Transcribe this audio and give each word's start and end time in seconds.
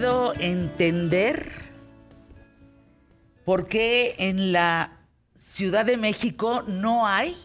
Puedo 0.00 0.32
entender 0.38 1.52
por 3.44 3.68
qué 3.68 4.14
en 4.16 4.50
la 4.50 4.92
Ciudad 5.36 5.84
de 5.84 5.98
México 5.98 6.64
no 6.66 7.06
hay 7.06 7.36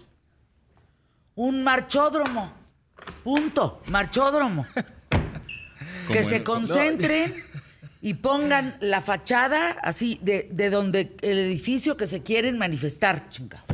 un 1.35 1.65
marchódromo. 1.65 2.53
Punto. 3.25 3.81
Marchódromo. 3.87 4.65
que 6.13 6.23
se 6.23 6.45
concentren 6.45 7.35
y 8.01 8.13
pongan 8.13 8.77
la 8.79 9.01
fachada 9.01 9.71
así 9.81 10.17
de, 10.21 10.47
de 10.49 10.69
donde 10.69 11.13
el 11.23 11.37
edificio 11.37 11.97
que 11.97 12.07
se 12.07 12.23
quieren 12.23 12.57
manifestar, 12.57 13.29
chinga. 13.29 13.65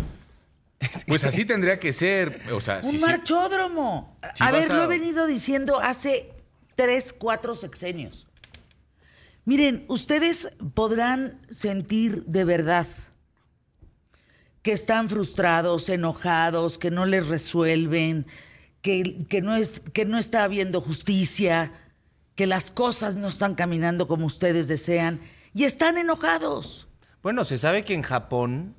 Pues 1.05 1.23
así 1.23 1.45
tendría 1.45 1.79
que 1.79 1.93
ser. 1.93 2.41
O 2.51 2.59
sea, 2.59 2.79
Un 2.83 2.93
sí, 2.93 2.97
marchódromo. 2.97 4.17
A 4.39 4.49
ver, 4.49 4.71
a- 4.71 4.73
lo 4.73 4.83
he 4.85 4.87
venido 4.87 5.27
diciendo 5.27 5.79
hace 5.79 6.31
tres, 6.75 7.13
cuatro 7.13 7.53
sexenios. 7.53 8.25
Miren, 9.45 9.85
ustedes 9.87 10.51
podrán 10.73 11.41
sentir 11.49 12.23
de 12.25 12.43
verdad 12.45 12.87
que 14.61 14.71
están 14.71 15.09
frustrados, 15.09 15.89
enojados, 15.89 16.77
que 16.77 16.91
no 16.91 17.05
les 17.05 17.27
resuelven, 17.27 18.27
que, 18.81 19.25
que 19.27 19.41
no, 19.41 19.55
es, 19.55 19.79
que 19.79 20.05
no 20.05 20.19
está 20.19 20.43
habiendo 20.43 20.81
justicia, 20.81 21.71
que 22.35 22.45
las 22.45 22.69
cosas 22.71 23.15
no 23.17 23.27
están 23.27 23.55
caminando 23.55 24.07
como 24.07 24.27
ustedes 24.27 24.67
desean 24.67 25.19
y 25.53 25.63
están 25.63 25.97
enojados. 25.97 26.87
Bueno, 27.23 27.43
se 27.43 27.57
sabe 27.57 27.83
que 27.83 27.93
en 27.95 28.03
Japón. 28.03 28.75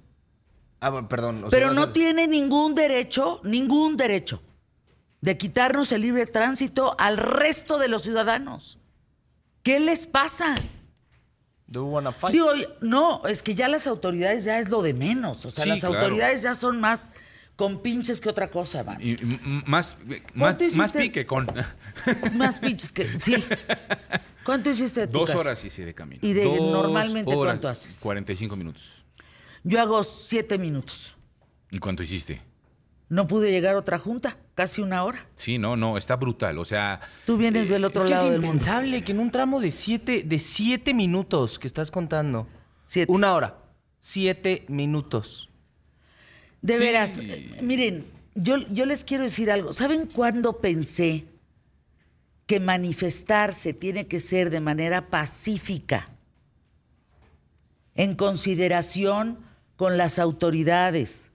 Ah, 0.81 1.08
perdón. 1.08 1.39
o 1.45 1.51
sea, 1.51 1.58
Pero 1.58 1.73
no 1.75 1.83
a- 1.83 1.92
tiene 1.92 2.27
ningún 2.29 2.75
derecho, 2.75 3.41
ningún 3.45 3.97
derecho 3.97 4.42
de 5.20 5.36
quitarnos 5.39 5.91
el 5.92 6.03
libre 6.03 6.27
tránsito 6.27 6.95
al 6.98 7.17
resto 7.17 7.79
de 7.79 7.89
los 7.89 8.03
ciudadanos. 8.03 8.79
¿Qué 9.62 9.78
les 9.80 10.06
pasa? 10.06 10.55
Do 11.66 11.80
you 11.80 11.86
wanna 11.86 12.12
fight? 12.12 12.32
Digo, 12.32 12.50
no, 12.80 13.22
es 13.27 13.42
que 13.42 13.55
ya 13.55 13.68
las 13.68 13.86
autoridades 13.86 14.44
ya 14.44 14.58
es 14.58 14.68
lo 14.68 14.82
de 14.82 14.92
menos. 14.94 15.44
O 15.46 15.50
sea, 15.50 15.64
Sí, 15.64 15.70
las 15.70 15.80
claro. 15.80 15.96
autoridades 15.96 16.42
ya 16.42 16.55
son 16.55 16.80
más 16.80 17.10
con 17.56 17.80
pinches 17.80 18.20
que 18.20 18.28
otra 18.28 18.50
cosa, 18.50 18.83
man. 18.84 18.98
Y, 19.00 19.16
más, 19.66 19.96
más, 20.05 20.20
¿Cuánto 20.36 20.64
más 20.77 20.92
pique 20.92 21.24
con. 21.27 21.46
Más 22.34 22.58
pinches 22.58 22.92
que. 22.92 23.06
Sí. 23.06 23.36
¿Cuánto 24.44 24.70
hiciste 24.70 25.00
de 25.02 25.06
tu 25.06 25.18
Dos 25.18 25.30
casa? 25.30 25.38
horas 25.40 25.64
hice 25.64 25.84
de 25.84 25.94
camino. 25.94 26.20
¿Y 26.27 26.33
de 26.33 26.44
Dos 26.44 26.58
normalmente 26.72 27.33
horas, 27.34 27.52
cuánto 27.55 27.68
haces? 27.68 28.00
45 28.00 28.56
minutos. 28.56 29.05
Yo 29.62 29.80
hago 29.80 30.02
siete 30.02 30.58
minutos. 30.58 31.14
¿Y 31.70 31.78
cuánto 31.78 32.02
hiciste? 32.02 32.42
No 33.12 33.27
pude 33.27 33.50
llegar 33.50 33.74
a 33.74 33.78
otra 33.78 33.98
junta, 33.98 34.38
casi 34.55 34.80
una 34.80 35.05
hora. 35.05 35.27
Sí, 35.34 35.58
no, 35.58 35.77
no, 35.77 35.98
está 35.98 36.16
brutal. 36.16 36.56
O 36.58 36.64
sea, 36.64 36.98
Tú 37.27 37.36
vienes 37.36 37.68
del 37.68 37.84
otro 37.84 38.00
es 38.00 38.05
que 38.06 38.10
lado 38.14 38.24
es 38.28 38.32
del 38.32 38.41
mundo. 38.41 38.55
impensable 38.55 39.05
que 39.05 39.12
en 39.12 39.18
un 39.18 39.30
tramo 39.30 39.60
de 39.60 39.70
siete, 39.70 40.22
de 40.22 40.38
siete 40.38 40.94
minutos 40.94 41.58
que 41.58 41.66
estás 41.66 41.90
contando. 41.90 42.48
Siete. 42.86 43.12
Una 43.12 43.34
hora. 43.34 43.58
Siete 43.98 44.64
minutos. 44.68 45.50
De 46.62 46.74
Sí. 46.78 46.80
veras, 46.80 47.18
eh, 47.18 47.58
miren, 47.60 48.06
yo, 48.34 48.56
yo 48.68 48.86
les 48.86 49.05
quiero 49.05 49.24
decir 49.24 49.50
algo. 49.50 49.74
¿Saben 49.74 50.06
cuándo 50.06 50.56
pensé 50.58 51.27
que 52.46 52.60
manifestarse 52.60 53.74
tiene 53.74 54.06
que 54.06 54.20
ser 54.20 54.48
de 54.48 54.60
manera 54.60 55.10
pacífica? 55.10 56.08
En 57.94 58.14
consideración 58.14 59.38
con 59.77 59.98
las 59.98 60.18
autoridades, 60.18 61.32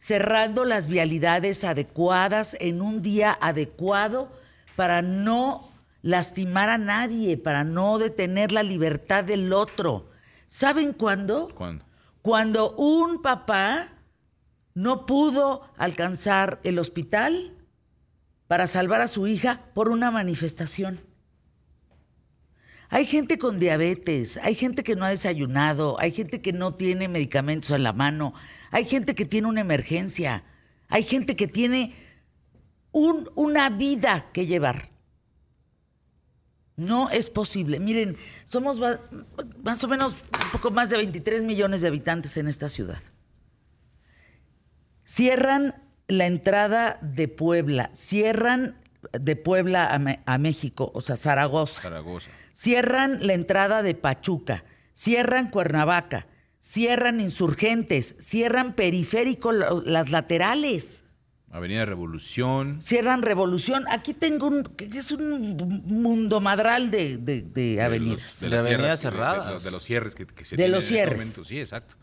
cerrando 0.00 0.64
las 0.64 0.88
vialidades 0.88 1.62
adecuadas 1.62 2.56
en 2.58 2.80
un 2.80 3.02
día 3.02 3.36
adecuado 3.38 4.32
para 4.74 5.02
no 5.02 5.70
lastimar 6.00 6.70
a 6.70 6.78
nadie, 6.78 7.36
para 7.36 7.64
no 7.64 7.98
detener 7.98 8.50
la 8.50 8.62
libertad 8.62 9.24
del 9.24 9.52
otro. 9.52 10.08
¿Saben 10.46 10.94
cuándo? 10.94 11.50
¿cuándo? 11.54 11.84
Cuando 12.22 12.74
un 12.76 13.20
papá 13.20 13.88
no 14.72 15.04
pudo 15.04 15.68
alcanzar 15.76 16.60
el 16.64 16.78
hospital 16.78 17.58
para 18.46 18.66
salvar 18.66 19.02
a 19.02 19.08
su 19.08 19.26
hija 19.26 19.66
por 19.74 19.90
una 19.90 20.10
manifestación. 20.10 21.09
Hay 22.92 23.06
gente 23.06 23.38
con 23.38 23.60
diabetes, 23.60 24.36
hay 24.42 24.56
gente 24.56 24.82
que 24.82 24.96
no 24.96 25.04
ha 25.04 25.10
desayunado, 25.10 25.98
hay 26.00 26.10
gente 26.10 26.42
que 26.42 26.52
no 26.52 26.74
tiene 26.74 27.06
medicamentos 27.06 27.70
en 27.70 27.84
la 27.84 27.92
mano, 27.92 28.34
hay 28.72 28.84
gente 28.84 29.14
que 29.14 29.24
tiene 29.24 29.46
una 29.46 29.60
emergencia, 29.60 30.42
hay 30.88 31.04
gente 31.04 31.36
que 31.36 31.46
tiene 31.46 31.94
un- 32.90 33.30
una 33.36 33.70
vida 33.70 34.26
que 34.32 34.46
llevar. 34.46 34.88
No 36.74 37.10
es 37.10 37.30
posible. 37.30 37.78
Miren, 37.78 38.16
somos 38.44 38.80
más 39.62 39.84
o 39.84 39.88
menos 39.88 40.12
un 40.44 40.50
poco 40.50 40.72
más 40.72 40.90
de 40.90 40.96
23 40.96 41.44
millones 41.44 41.82
de 41.82 41.88
habitantes 41.88 42.36
en 42.38 42.48
esta 42.48 42.68
ciudad. 42.68 43.00
Cierran 45.04 45.74
la 46.08 46.26
entrada 46.26 46.98
de 47.02 47.28
Puebla, 47.28 47.90
cierran 47.92 48.79
de 49.12 49.36
Puebla 49.36 49.86
a, 49.92 49.98
Me- 49.98 50.20
a 50.26 50.38
México, 50.38 50.90
o 50.94 51.00
sea, 51.00 51.16
Zaragoza. 51.16 51.82
Zaragoza. 51.82 52.30
Cierran 52.52 53.26
la 53.26 53.32
entrada 53.34 53.82
de 53.82 53.94
Pachuca, 53.94 54.64
cierran 54.92 55.48
Cuernavaca, 55.50 56.26
cierran 56.58 57.20
Insurgentes, 57.20 58.16
cierran 58.18 58.74
Periférico, 58.74 59.52
las 59.52 60.10
laterales, 60.10 61.04
Avenida 61.52 61.84
Revolución. 61.84 62.80
cierran 62.80 63.22
Revolución. 63.22 63.84
Aquí 63.90 64.14
tengo 64.14 64.46
un, 64.46 64.62
que 64.62 64.84
es 64.96 65.10
un 65.10 65.56
mundo 65.84 66.40
madral 66.40 66.92
de, 66.92 67.16
de- 67.18 67.42
de 67.42 67.82
avenidas. 67.82 68.40
De, 68.40 68.48
De 68.50 68.56
las 68.56 68.66
avenidas 68.66 69.00
cerradas. 69.00 69.46
De, 69.46 69.52
los- 69.54 69.64
de 69.64 69.70
los 69.72 69.82
cierres 69.82 70.14
que, 70.14 70.26
que 70.26 70.44
se 70.44 70.54
De 70.54 70.62
tienen 70.62 70.72
los 70.76 70.84
en 70.90 70.96
este 70.96 71.08
cierres. 71.16 71.40
Sí, 71.48 71.58
exacto. 71.58 71.96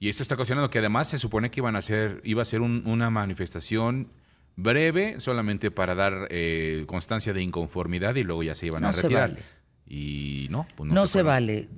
Y 0.00 0.08
esto 0.08 0.22
está 0.22 0.36
ocasionando 0.36 0.70
que 0.70 0.78
además 0.78 1.08
se 1.08 1.18
supone 1.18 1.50
que 1.50 1.60
iban 1.60 1.74
a 1.76 1.80
hacer, 1.80 2.22
iba 2.24 2.40
a 2.40 2.44
ser 2.46 2.62
un- 2.62 2.82
una 2.86 3.10
manifestación 3.10 4.08
breve, 4.58 5.20
solamente 5.20 5.70
para 5.70 5.94
dar 5.94 6.26
eh, 6.30 6.84
constancia 6.88 7.32
de 7.32 7.40
inconformidad 7.42 8.16
y 8.16 8.24
luego 8.24 8.42
ya 8.42 8.56
se 8.56 8.66
iban 8.66 8.82
No 8.82 8.88
a 8.88 8.92
se 8.92 9.02
retirar. 9.02 9.30
vale. 9.30 9.42
Y 9.86 10.48
no, 10.50 10.66
pues 10.76 10.88
no, 10.88 10.94
No, 10.94 11.06
se, 11.06 11.22
vale. 11.22 11.68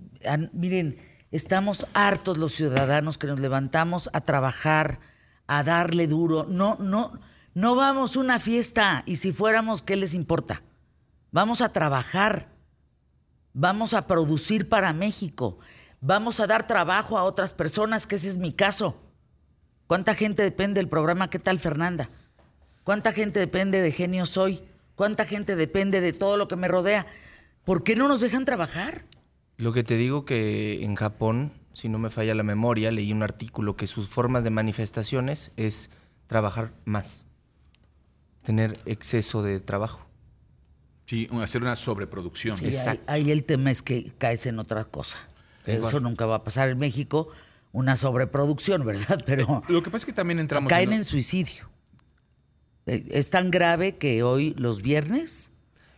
Miren, 0.52 0.98
estamos 1.30 1.86
hartos 1.92 2.38
los 2.38 2.52
ciudadanos 2.52 3.18
que 3.18 3.26
nos 3.26 3.38
levantamos 3.38 4.08
a 4.14 4.22
trabajar, 4.22 4.98
a 5.46 5.62
darle 5.62 6.06
duro. 6.06 6.46
No, 6.48 6.78
no, 6.80 7.20
no 7.54 7.74
vamos 7.74 8.16
a 8.16 8.20
una 8.20 8.40
fiesta 8.40 9.02
y 9.06 9.16
si 9.16 9.32
fuéramos, 9.32 9.82
¿qué 9.82 9.96
les 9.96 10.14
importa? 10.14 10.62
Vamos 11.32 11.60
a 11.60 11.72
trabajar, 11.72 12.48
vamos 13.52 13.92
a 13.92 14.06
producir 14.06 14.70
para 14.70 14.94
México, 14.94 15.58
vamos 16.00 16.40
a 16.40 16.46
dar 16.46 16.66
trabajo 16.66 17.18
a 17.18 17.24
otras 17.24 17.52
personas, 17.52 18.06
que 18.06 18.14
ese 18.14 18.28
es 18.28 18.38
mi 18.38 18.52
caso. 18.54 18.96
¿Cuánta 19.86 20.14
gente 20.14 20.42
depende 20.42 20.80
del 20.80 20.88
programa 20.88 21.28
¿Qué 21.30 21.38
tal 21.38 21.58
Fernanda? 21.60 22.08
¿Cuánta 22.84 23.12
gente 23.12 23.38
depende 23.38 23.80
de 23.80 23.92
Genio 23.92 24.26
Soy? 24.26 24.62
¿Cuánta 24.94 25.24
gente 25.24 25.56
depende 25.56 26.00
de 26.00 26.12
todo 26.12 26.36
lo 26.36 26.48
que 26.48 26.56
me 26.56 26.68
rodea? 26.68 27.06
¿Por 27.64 27.84
qué 27.84 27.96
no 27.96 28.08
nos 28.08 28.20
dejan 28.20 28.44
trabajar? 28.44 29.04
Lo 29.56 29.72
que 29.72 29.82
te 29.84 29.96
digo 29.96 30.24
que 30.24 30.82
en 30.84 30.94
Japón, 30.94 31.52
si 31.74 31.88
no 31.88 31.98
me 31.98 32.10
falla 32.10 32.34
la 32.34 32.42
memoria, 32.42 32.90
leí 32.90 33.12
un 33.12 33.22
artículo 33.22 33.76
que 33.76 33.86
sus 33.86 34.08
formas 34.08 34.44
de 34.44 34.50
manifestaciones 34.50 35.52
es 35.56 35.90
trabajar 36.26 36.72
más. 36.84 37.24
Tener 38.42 38.78
exceso 38.86 39.42
de 39.42 39.60
trabajo. 39.60 40.06
Sí, 41.06 41.28
hacer 41.42 41.62
una 41.62 41.76
sobreproducción. 41.76 42.56
Sí, 42.56 42.66
Exacto. 42.66 43.02
ahí 43.06 43.30
el 43.30 43.44
tema 43.44 43.70
es 43.70 43.82
que 43.82 44.12
caes 44.16 44.46
en 44.46 44.58
otra 44.58 44.84
cosa. 44.84 45.18
Igual. 45.66 45.82
Eso 45.88 46.00
nunca 46.00 46.24
va 46.24 46.36
a 46.36 46.44
pasar 46.44 46.70
en 46.70 46.78
México, 46.78 47.28
una 47.72 47.96
sobreproducción, 47.96 48.84
¿verdad? 48.86 49.22
Pero 49.26 49.62
Lo 49.68 49.82
que 49.82 49.90
pasa 49.90 49.98
es 50.02 50.06
que 50.06 50.12
también 50.12 50.38
entramos 50.38 50.68
caen 50.70 50.90
en- 50.92 50.98
en 51.00 51.04
suicidio. 51.04 51.68
Es 52.90 53.30
tan 53.30 53.50
grave 53.50 53.96
que 53.96 54.22
hoy, 54.22 54.54
los 54.56 54.82
viernes, 54.82 55.50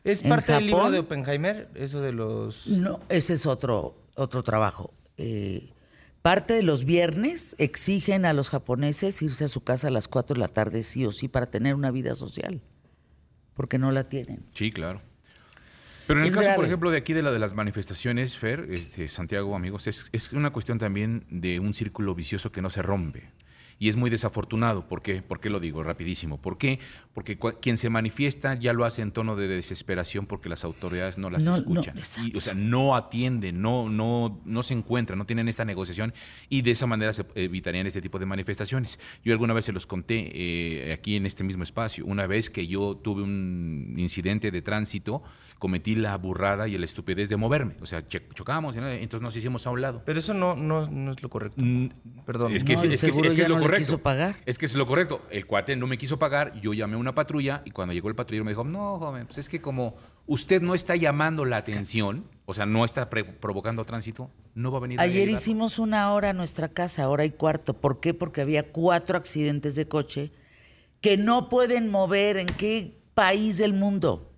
¿Es 0.04 0.22
En 0.22 0.30
parte 0.30 0.52
del 0.52 0.66
libro 0.66 0.90
de 0.90 0.98
Oppenheimer? 0.98 1.68
Eso 1.74 2.00
de 2.00 2.12
los... 2.12 2.66
no, 2.66 3.00
ese 3.08 3.34
es 3.34 3.46
otro, 3.46 3.94
otro 4.14 4.42
trabajo. 4.42 4.92
Eh, 5.16 5.70
parte 6.22 6.54
de 6.54 6.62
los 6.62 6.84
viernes 6.84 7.54
exigen 7.58 8.24
a 8.24 8.32
los 8.32 8.50
japoneses 8.50 9.22
irse 9.22 9.44
a 9.44 9.48
su 9.48 9.62
casa 9.62 9.88
a 9.88 9.90
las 9.90 10.08
4 10.08 10.34
de 10.34 10.40
la 10.40 10.48
tarde, 10.48 10.82
sí 10.82 11.06
o 11.06 11.12
sí, 11.12 11.28
para 11.28 11.46
tener 11.50 11.74
una 11.76 11.92
vida 11.92 12.14
social. 12.14 12.60
Porque 13.54 13.78
no 13.78 13.92
la 13.92 14.08
tienen. 14.08 14.44
Sí, 14.54 14.72
claro. 14.72 15.00
Pero 16.08 16.18
en 16.18 16.24
el 16.24 16.30
Es 16.30 16.36
caso, 16.36 16.54
por 16.56 16.64
ejemplo, 16.64 16.90
de 16.90 16.98
aquí 16.98 17.12
de 17.12 17.22
la 17.22 17.30
de 17.30 17.38
las 17.38 17.54
manifestaciones, 17.54 18.36
Fer, 18.36 18.66
este, 18.70 19.06
Santiago, 19.06 19.54
amigos, 19.54 19.86
es, 19.86 20.08
es 20.10 20.32
una 20.32 20.50
cuestión 20.50 20.78
también 20.78 21.24
de 21.30 21.60
un 21.60 21.74
círculo 21.74 22.16
vicioso 22.16 22.50
que 22.50 22.60
no 22.60 22.70
se 22.70 22.82
rompe. 22.82 23.30
Y 23.82 23.88
es 23.88 23.96
muy 23.96 24.10
desafortunado. 24.10 24.86
¿Por 24.86 25.02
qué? 25.02 25.22
¿Por 25.22 25.40
qué 25.40 25.50
lo 25.50 25.58
digo? 25.58 25.82
Rapidísimo. 25.82 26.40
¿Por 26.40 26.56
qué? 26.56 26.78
Porque 27.14 27.36
quien 27.60 27.76
se 27.76 27.90
manifiesta 27.90 28.54
ya 28.54 28.72
lo 28.72 28.84
hace 28.84 29.02
en 29.02 29.10
tono 29.10 29.34
de 29.34 29.48
desesperación 29.48 30.26
porque 30.26 30.48
las 30.48 30.62
autoridades 30.62 31.18
no 31.18 31.30
las 31.30 31.42
No, 31.42 31.52
escuchan. 31.56 31.96
Y, 32.24 32.36
o 32.36 32.40
sea, 32.40 32.54
no 32.54 32.94
atienden, 32.94 33.60
no, 33.60 33.88
no, 33.88 34.40
no 34.44 34.62
se 34.62 34.74
encuentran, 34.74 35.18
no 35.18 35.26
tienen 35.26 35.48
esta 35.48 35.64
negociación 35.64 36.14
y 36.48 36.62
de 36.62 36.70
esa 36.70 36.86
manera 36.86 37.12
se 37.12 37.26
evitarían 37.34 37.88
este 37.88 38.00
tipo 38.00 38.20
de 38.20 38.26
manifestaciones. 38.26 39.00
Yo 39.24 39.32
alguna 39.32 39.52
vez 39.52 39.64
se 39.64 39.72
los 39.72 39.88
conté 39.88 40.30
eh, 40.32 40.92
aquí 40.92 41.16
en 41.16 41.26
este 41.26 41.42
mismo 41.42 41.64
espacio. 41.64 42.06
Una 42.06 42.28
vez 42.28 42.50
que 42.50 42.68
yo 42.68 42.94
tuve 42.96 43.22
un 43.24 43.96
incidente 43.98 44.52
de 44.52 44.62
tránsito, 44.62 45.24
cometí 45.58 45.96
la 45.96 46.16
burrada 46.18 46.68
y 46.68 46.78
la 46.78 46.84
estupidez 46.84 47.28
de 47.28 47.36
moverme. 47.36 47.74
O 47.80 47.86
sea, 47.86 48.06
che- 48.06 48.22
chocamos, 48.34 48.76
¿no? 48.76 48.88
entonces 48.88 49.22
nos 49.22 49.34
hicimos 49.36 49.66
a 49.66 49.70
un 49.70 49.80
lado. 49.80 50.02
Pero 50.06 50.20
eso 50.20 50.34
no, 50.34 50.54
no, 50.54 50.88
no 50.88 51.10
es 51.10 51.20
lo 51.22 51.28
correcto. 51.28 51.60
Mm, 51.64 51.88
Perdón. 52.24 52.52
Es 52.54 52.62
que, 52.62 52.74
No, 52.74 52.82
es, 52.82 53.00
que- 53.00 53.10
es 53.10 53.34
que 53.34 53.48
lo 53.48 53.56
no 53.56 53.60
le 53.60 53.71
correcto. 53.72 53.86
quiso 53.86 54.02
pagar. 54.02 54.36
Es 54.46 54.58
que 54.58 54.66
es 54.66 54.74
lo 54.74 54.86
correcto. 54.86 55.22
El 55.30 55.46
cuate 55.46 55.76
no 55.76 55.86
me 55.86 55.98
quiso 55.98 56.18
pagar, 56.18 56.52
yo 56.60 56.72
llamé 56.74 56.94
a 56.94 56.98
una 56.98 57.14
patrulla 57.14 57.62
y 57.64 57.70
cuando 57.70 57.92
llegó 57.92 58.08
el 58.08 58.14
patrullero 58.14 58.44
me 58.44 58.52
dijo, 58.52 58.64
no, 58.64 58.98
joven, 58.98 59.26
pues 59.26 59.38
es 59.38 59.48
que 59.48 59.60
como 59.60 59.92
usted 60.26 60.62
no 60.62 60.74
está 60.74 60.96
llamando 60.96 61.44
la 61.44 61.56
atención, 61.56 62.26
o 62.44 62.54
sea, 62.54 62.66
no 62.66 62.84
está 62.84 63.08
provocando 63.10 63.84
tránsito, 63.84 64.30
no 64.54 64.70
va 64.70 64.78
a 64.78 64.80
venir 64.80 65.00
Ayer 65.00 65.22
ayudarlo". 65.22 65.38
hicimos 65.38 65.78
una 65.78 66.12
hora 66.12 66.30
a 66.30 66.32
nuestra 66.32 66.68
casa, 66.68 67.08
hora 67.08 67.24
y 67.24 67.30
cuarto. 67.30 67.74
¿Por 67.74 68.00
qué? 68.00 68.14
Porque 68.14 68.40
había 68.40 68.70
cuatro 68.72 69.16
accidentes 69.16 69.74
de 69.74 69.88
coche 69.88 70.32
que 71.00 71.16
no 71.16 71.48
pueden 71.48 71.90
mover 71.90 72.36
en 72.36 72.46
qué 72.46 73.02
país 73.14 73.58
del 73.58 73.72
mundo. 73.72 74.30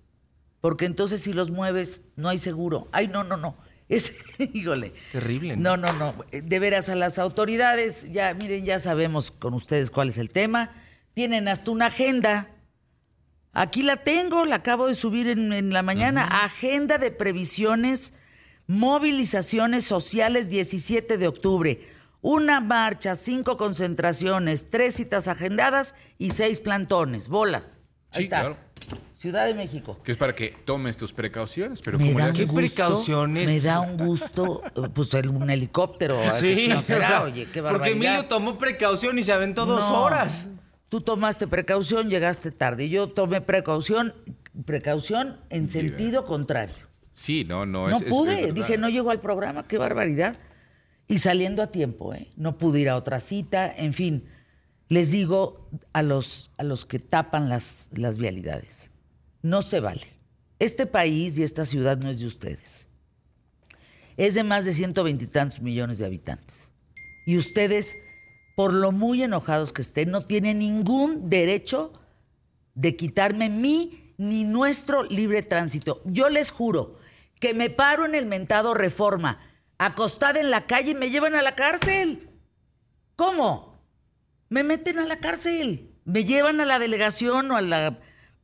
Porque 0.61 0.85
entonces 0.85 1.21
si 1.21 1.31
los 1.31 1.51
mueves, 1.51 2.01
no 2.15 2.27
hay 2.27 2.39
seguro. 2.39 2.87
Ay, 2.91 3.07
no, 3.07 3.23
no, 3.23 3.37
no. 3.37 3.55
Es, 3.89 4.15
híjole. 4.53 4.93
Terrible, 5.11 5.55
No, 5.57 5.77
¿no? 5.77 5.93
no, 5.93 6.13
no. 6.13 6.25
De 6.31 6.59
veras, 6.59 6.89
a 6.89 6.95
las 6.95 7.19
autoridades, 7.19 8.11
ya, 8.11 8.33
miren, 8.33 8.65
ya 8.65 8.79
sabemos 8.79 9.31
con 9.31 9.53
ustedes 9.53 9.91
cuál 9.91 10.09
es 10.09 10.17
el 10.17 10.29
tema. 10.31 10.71
Tienen 11.13 11.47
hasta 11.47 11.71
una 11.71 11.87
agenda. 11.87 12.49
Aquí 13.53 13.83
la 13.83 13.97
tengo, 14.03 14.43
la 14.45 14.55
acabo 14.55 14.87
de 14.87 14.95
subir 14.95 15.27
en, 15.27 15.53
en 15.53 15.71
la 15.71 15.81
mañana. 15.81 16.25
Agenda 16.43 16.97
de 16.97 17.11
previsiones, 17.11 18.13
movilizaciones 18.67 19.85
sociales 19.85 20.49
17 20.49 21.17
de 21.17 21.27
octubre. 21.27 21.79
Una 22.21 22.59
marcha, 22.59 23.15
cinco 23.15 23.55
concentraciones, 23.55 24.69
tres 24.69 24.95
citas 24.95 25.27
agendadas 25.27 25.95
y 26.17 26.31
seis 26.31 26.59
plantones. 26.59 27.27
Bolas. 27.29 27.79
Ahí 28.11 28.17
Sí, 28.17 28.23
está. 28.23 28.39
claro. 28.39 28.57
Ciudad 29.25 29.45
de 29.47 29.53
México. 29.55 29.99
Que 30.03 30.11
es 30.11 30.17
para 30.17 30.33
que 30.33 30.53
tomes 30.65 30.97
tus 30.97 31.11
precauciones, 31.11 31.81
pero 31.81 31.97
me 31.97 32.13
¿cómo 32.13 32.53
precauciones? 32.53 33.47
Me 33.49 33.59
da 33.59 33.79
un 33.79 33.97
gusto, 33.97 34.61
eh, 34.75 34.87
pues 34.93 35.13
el- 35.15 35.29
un 35.29 35.49
helicóptero. 35.49 36.19
¿a 36.21 36.39
qué 36.39 36.55
Sí, 36.55 36.61
chino 36.63 36.79
o 36.79 36.81
será? 36.83 37.07
sea, 37.07 37.23
Oye, 37.23 37.47
qué 37.51 37.61
porque. 37.63 37.89
Emilio 37.91 38.25
tomó 38.27 38.57
precaución 38.59 39.17
y 39.17 39.23
se 39.23 39.31
aventó 39.33 39.65
dos 39.65 39.89
No. 39.89 40.03
horas. 40.03 40.49
Tú 40.89 41.01
tomaste 41.01 41.47
precaución, 41.47 42.09
llegaste 42.09 42.51
tarde. 42.51 42.87
Yo 42.87 43.09
tomé 43.09 43.41
precaución, 43.41 44.13
precaución 44.65 45.37
en 45.49 45.67
sentido 45.67 46.23
contrario. 46.25 46.75
Sí, 47.11 47.43
no, 47.45 47.65
no, 47.65 47.89
No, 47.89 47.95
es 47.95 48.01
es 48.03 48.09
pude, 48.09 48.51
dije, 48.51 48.77
no 48.77 48.89
llego 48.89 49.09
al 49.09 49.21
programa, 49.21 49.67
qué 49.67 49.77
barbaridad. 49.77 50.37
Y 51.07 51.19
saliendo 51.19 51.61
a 51.63 51.67
tiempo, 51.67 52.13
¿eh? 52.13 52.27
No 52.35 52.57
pude 52.57 52.79
ir 52.81 52.89
a 52.89 52.95
otra 52.95 53.19
cita, 53.19 53.73
en 53.75 53.93
fin. 53.93 54.25
Les 54.87 55.11
digo 55.11 55.67
a 55.93 56.01
los, 56.03 56.51
a 56.57 56.63
los 56.63 56.85
que 56.85 56.99
tapan 56.99 57.49
las, 57.49 57.89
las 57.93 58.17
vialidades, 58.19 58.91
no 59.45 59.61
se 59.61 59.79
vale. 59.79 60.01
Este 60.57 60.87
país 60.87 61.37
y 61.37 61.43
esta 61.43 61.65
ciudad 61.65 61.97
no 61.97 62.09
es 62.09 62.19
de 62.19 62.25
ustedes. 62.25 62.87
Es 64.17 64.33
de 64.33 64.43
más 64.43 64.65
de 64.65 64.73
120 64.73 65.23
y 65.23 65.27
tantos 65.27 65.61
millones 65.61 65.99
de 65.99 66.05
habitantes. 66.05 66.69
Y 67.27 67.37
ustedes, 67.37 67.95
por 68.55 68.73
lo 68.73 68.91
muy 68.91 69.21
enojados 69.21 69.71
que 69.71 69.83
estén, 69.83 70.09
no 70.09 70.25
tienen 70.25 70.59
ningún 70.59 71.29
derecho 71.29 71.93
de 72.73 72.95
quitarme 72.95 73.49
mi 73.49 74.13
ni 74.17 74.45
nuestro 74.45 75.03
libre 75.03 75.43
tránsito. 75.43 76.01
Yo 76.05 76.29
les 76.29 76.49
juro 76.49 76.97
que 77.39 77.53
me 77.53 77.69
paro 77.69 78.05
en 78.05 78.15
el 78.15 78.25
mentado 78.25 78.73
reforma, 78.73 79.39
acostada 79.77 80.39
en 80.39 80.49
la 80.49 80.65
calle 80.65 80.91
y 80.91 80.95
me 80.95 81.11
llevan 81.11 81.35
a 81.35 81.43
la 81.43 81.53
cárcel. 81.53 82.29
¿Cómo? 83.15 83.79
Me 84.49 84.63
meten 84.63 84.97
a 84.97 85.05
la 85.05 85.19
cárcel. 85.19 85.91
Me 86.03 86.23
llevan 86.23 86.61
a 86.61 86.65
la 86.65 86.79
delegación 86.79 87.51
o 87.51 87.57
a 87.57 87.61
la 87.61 87.99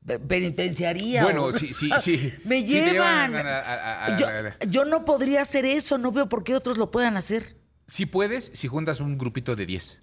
penitenciaría. 0.06 1.24
Bueno, 1.24 1.46
o- 1.46 1.54
sí, 1.54 1.74
sí, 1.74 1.90
sí. 2.00 2.34
Me 2.46 2.62
Sí 2.62 2.68
llevan. 2.68 3.32
llevan 3.32 3.48
a- 3.48 3.60
a- 3.60 4.06
a- 4.06 4.06
a- 4.16 4.66
yo, 4.68 4.86
no 4.86 5.06
podría 5.06 5.42
hacer 5.42 5.66
eso. 5.66 5.98
No 5.98 6.12
veo 6.12 6.28
por 6.30 6.44
qué 6.44 6.56
otros 6.56 6.78
lo 6.78 6.92
puedan 6.92 7.18
hacer. 7.18 7.56
Si 7.88 8.06
puedes, 8.06 8.52
si 8.54 8.68
juntas 8.68 9.00
un 9.00 9.18
grupito 9.18 9.56
de 9.56 9.66
10. 9.66 10.00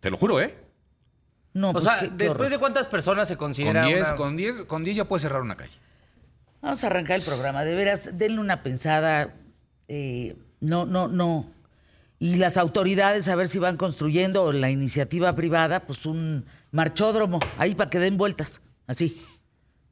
Te 0.00 0.10
lo 0.10 0.16
juro, 0.16 0.40
¿eh? 0.40 0.56
No, 1.52 1.70
O 1.70 1.72
pues 1.72 1.84
sea, 1.84 1.98
qué- 2.00 2.08
después 2.08 2.30
horror. 2.32 2.50
de 2.50 2.58
cuántas 2.58 2.86
personas 2.86 3.26
se 3.28 3.36
Con 3.36 3.48
considera 3.48 3.84
10, 3.86 4.08
una- 4.08 4.16
con 4.16 4.36
10, 4.36 4.60
con 4.66 4.84
10 4.84 4.96
ya 4.96 5.04
puedes 5.08 5.22
cerrar 5.22 5.40
una 5.42 5.56
calle. 5.56 5.72
Vamos 6.60 6.82
a 6.84 6.86
arrancar 6.88 7.16
el 7.16 7.22
programa. 7.22 7.64
De 7.64 7.74
veras, 7.74 8.10
denle 8.18 8.40
una 8.40 8.62
pensada. 8.62 9.34
eh, 9.88 10.36
no, 10.60 10.84
no, 10.84 11.06
no. 11.08 11.48
Y 12.18 12.36
las 12.36 12.56
autoridades 12.56 13.28
a 13.28 13.36
ver 13.36 13.46
si 13.46 13.58
van 13.60 13.76
construyendo 13.76 14.50
la 14.52 14.68
iniciativa 14.70 15.32
privada, 15.34 15.80
pues 15.86 16.06
un 16.06 16.44
marchódromo, 16.72 17.38
ahí 17.58 17.74
para 17.76 17.88
que 17.90 17.98
den 18.00 18.16
vueltas, 18.16 18.62
así. 18.86 19.22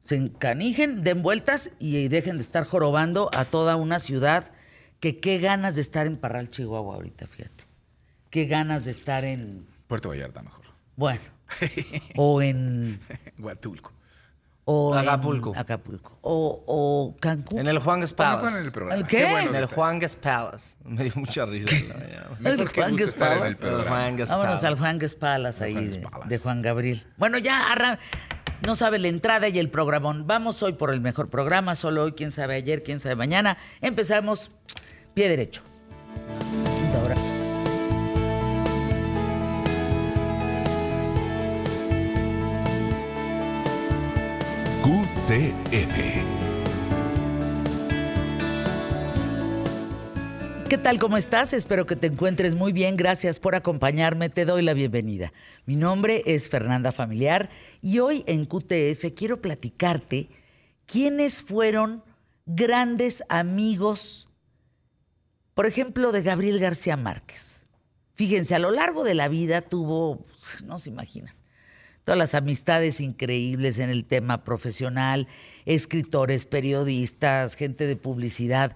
Se 0.01 0.15
encanijen, 0.15 1.03
den 1.03 1.23
vueltas 1.23 1.71
y 1.79 2.07
dejen 2.09 2.37
de 2.37 2.43
estar 2.43 2.65
jorobando 2.65 3.29
a 3.33 3.45
toda 3.45 3.75
una 3.75 3.97
ciudad 3.99 4.51
que 4.99 5.19
qué 5.19 5.39
ganas 5.39 5.75
de 5.75 5.81
estar 5.81 6.05
en 6.05 6.17
Parral, 6.17 6.49
Chihuahua 6.51 6.95
ahorita, 6.95 7.25
fíjate. 7.27 7.63
Qué 8.29 8.45
ganas 8.45 8.85
de 8.85 8.91
estar 8.91 9.25
en, 9.25 9.65
Puerto 9.87 10.09
Vallarta 10.09 10.41
mejor. 10.41 10.65
bueno, 10.95 11.21
o 12.15 12.41
en... 12.41 12.99
Huatulco. 13.39 13.93
O 14.67 14.93
en 14.93 15.07
Acapulco. 15.07 15.53
Acapulco. 15.55 16.17
O, 16.21 16.63
o 16.65 17.15
Cancún. 17.19 17.59
En 17.59 17.67
el 17.67 17.77
Juangas 17.77 18.13
Ponlo 18.13 18.37
Palace. 18.37 18.57
en 18.59 18.65
el 18.65 18.71
programa. 18.71 18.99
¿El 18.99 19.05
qué? 19.07 19.29
bueno 19.29 19.49
En 19.49 19.55
el. 19.55 19.65
Juangas 19.65 20.15
Palace. 20.15 20.65
Me 20.83 21.03
dio 21.03 21.13
mucha 21.15 21.45
risa. 21.45 21.67
El 22.43 22.67
Juan 22.67 22.99
el. 22.99 23.07
Juangas 23.87 24.29
Vámonos 24.29 24.59
Palace. 24.61 24.67
al 24.67 24.77
Juan 24.79 24.99
Palas 25.19 25.61
ahí 25.61 25.73
Juan 25.73 25.91
de, 25.91 25.99
Palace. 25.99 26.29
de 26.29 26.37
Juan 26.39 26.61
Gabriel. 26.63 27.03
Bueno, 27.17 27.37
ya 27.37 27.71
arran- 27.71 27.99
no 28.65 28.75
sabe 28.75 28.99
la 28.99 29.07
entrada 29.07 29.47
y 29.49 29.59
el 29.59 29.69
programón. 29.69 30.27
Vamos 30.27 30.61
hoy 30.63 30.73
por 30.73 30.93
el 30.93 31.01
mejor 31.01 31.29
programa, 31.29 31.75
solo 31.75 32.03
hoy, 32.03 32.11
quién 32.13 32.31
sabe 32.31 32.55
ayer, 32.55 32.83
quién 32.83 32.99
sabe 32.99 33.15
mañana. 33.15 33.57
Empezamos 33.81 34.51
pie 35.13 35.29
derecho. 35.29 35.61
Quinta 36.79 37.03
hora. 37.03 37.15
QTF. 44.83 46.24
¿Qué 50.69 50.79
tal? 50.79 50.97
¿Cómo 50.97 51.15
estás? 51.15 51.53
Espero 51.53 51.85
que 51.85 51.95
te 51.95 52.07
encuentres 52.07 52.55
muy 52.55 52.73
bien. 52.73 52.97
Gracias 52.97 53.37
por 53.37 53.53
acompañarme. 53.53 54.29
Te 54.29 54.45
doy 54.45 54.63
la 54.63 54.73
bienvenida. 54.73 55.31
Mi 55.67 55.75
nombre 55.75 56.23
es 56.25 56.49
Fernanda 56.49 56.91
Familiar 56.91 57.51
y 57.81 57.99
hoy 57.99 58.23
en 58.25 58.45
QTF 58.45 59.13
quiero 59.15 59.41
platicarte 59.41 60.27
quiénes 60.87 61.43
fueron 61.43 62.03
grandes 62.47 63.23
amigos, 63.29 64.27
por 65.53 65.67
ejemplo, 65.67 66.11
de 66.11 66.23
Gabriel 66.23 66.59
García 66.59 66.97
Márquez. 66.97 67.67
Fíjense, 68.15 68.55
a 68.55 68.59
lo 68.59 68.71
largo 68.71 69.03
de 69.03 69.13
la 69.13 69.27
vida 69.27 69.61
tuvo, 69.61 70.25
no 70.63 70.79
se 70.79 70.89
imaginan, 70.89 71.35
todas 72.05 72.17
las 72.17 72.33
amistades 72.33 73.01
increíbles 73.01 73.77
en 73.77 73.91
el 73.91 74.03
tema 74.03 74.43
profesional, 74.43 75.27
escritores, 75.65 76.47
periodistas, 76.47 77.53
gente 77.53 77.85
de 77.85 77.97
publicidad. 77.97 78.75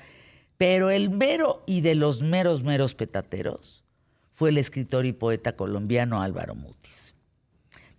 Pero 0.60 0.90
el 0.90 1.10
mero 1.10 1.64
y 1.66 1.80
de 1.80 1.96
los 1.96 2.22
meros, 2.22 2.64
meros 2.64 2.94
petateros 2.94 3.86
fue 4.34 4.50
el 4.50 4.58
escritor 4.58 5.06
y 5.06 5.14
poeta 5.14 5.56
colombiano 5.56 6.22
Álvaro 6.22 6.54
Mutis. 6.54 7.16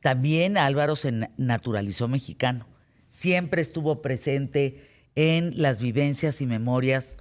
También 0.02 0.59
Álvaro 0.59 0.95
se 0.95 1.11
na- 1.11 1.31
naturalizó 1.38 2.07
mexicano. 2.07 2.67
Siempre 3.09 3.62
estuvo 3.62 4.02
presente 4.02 4.87
en 5.14 5.61
las 5.61 5.81
vivencias 5.81 6.43
y 6.43 6.47
memorias 6.47 7.17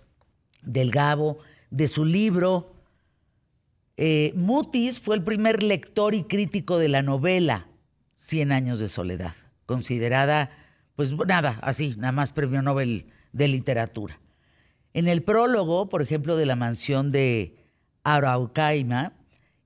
del 0.62 0.91
Gabo, 0.91 1.39
de 1.72 1.88
su 1.88 2.03
libro. 2.03 2.75
Eh, 3.96 4.34
Mutis 4.36 5.00
fue 5.00 5.15
el 5.15 5.24
primer 5.24 5.63
lector 5.63 6.15
y 6.15 6.24
crítico 6.24 6.77
de 6.77 6.89
la 6.89 7.01
novela 7.01 7.65
Cien 8.13 8.51
años 8.51 8.79
de 8.79 8.89
soledad, 8.89 9.34
considerada, 9.65 10.51
pues 10.98 11.13
nada, 11.13 11.58
así, 11.62 11.96
nada 11.98 12.12
más 12.12 12.34
premio 12.34 12.62
Nobel 12.62 13.05
de 13.31 13.48
literatura. 13.48 14.19
En 14.93 15.08
el 15.08 15.24
prólogo, 15.24 15.89
por 15.89 16.01
ejemplo, 16.01 16.36
de 16.36 16.46
la 16.46 16.55
mansión 16.55 17.12
de 17.12 17.58
Araucaima 18.03 19.13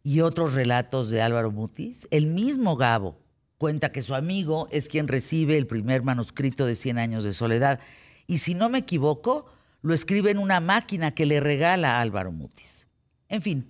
y 0.03 0.19
otros 0.21 0.53
relatos 0.53 1.09
de 1.09 1.21
Álvaro 1.21 1.51
Mutis, 1.51 2.07
el 2.11 2.27
mismo 2.27 2.75
Gabo 2.75 3.17
cuenta 3.57 3.89
que 3.89 4.01
su 4.01 4.15
amigo 4.15 4.67
es 4.71 4.89
quien 4.89 5.07
recibe 5.07 5.57
el 5.57 5.67
primer 5.67 6.03
manuscrito 6.03 6.65
de 6.65 6.75
Cien 6.75 6.97
años 6.97 7.23
de 7.23 7.33
soledad 7.33 7.79
y 8.27 8.39
si 8.39 8.53
no 8.53 8.69
me 8.69 8.79
equivoco, 8.79 9.45
lo 9.81 9.93
escribe 9.93 10.31
en 10.31 10.37
una 10.37 10.59
máquina 10.59 11.11
que 11.11 11.25
le 11.25 11.39
regala 11.39 11.95
a 11.95 12.01
Álvaro 12.01 12.31
Mutis. 12.31 12.87
En 13.29 13.41
fin, 13.41 13.69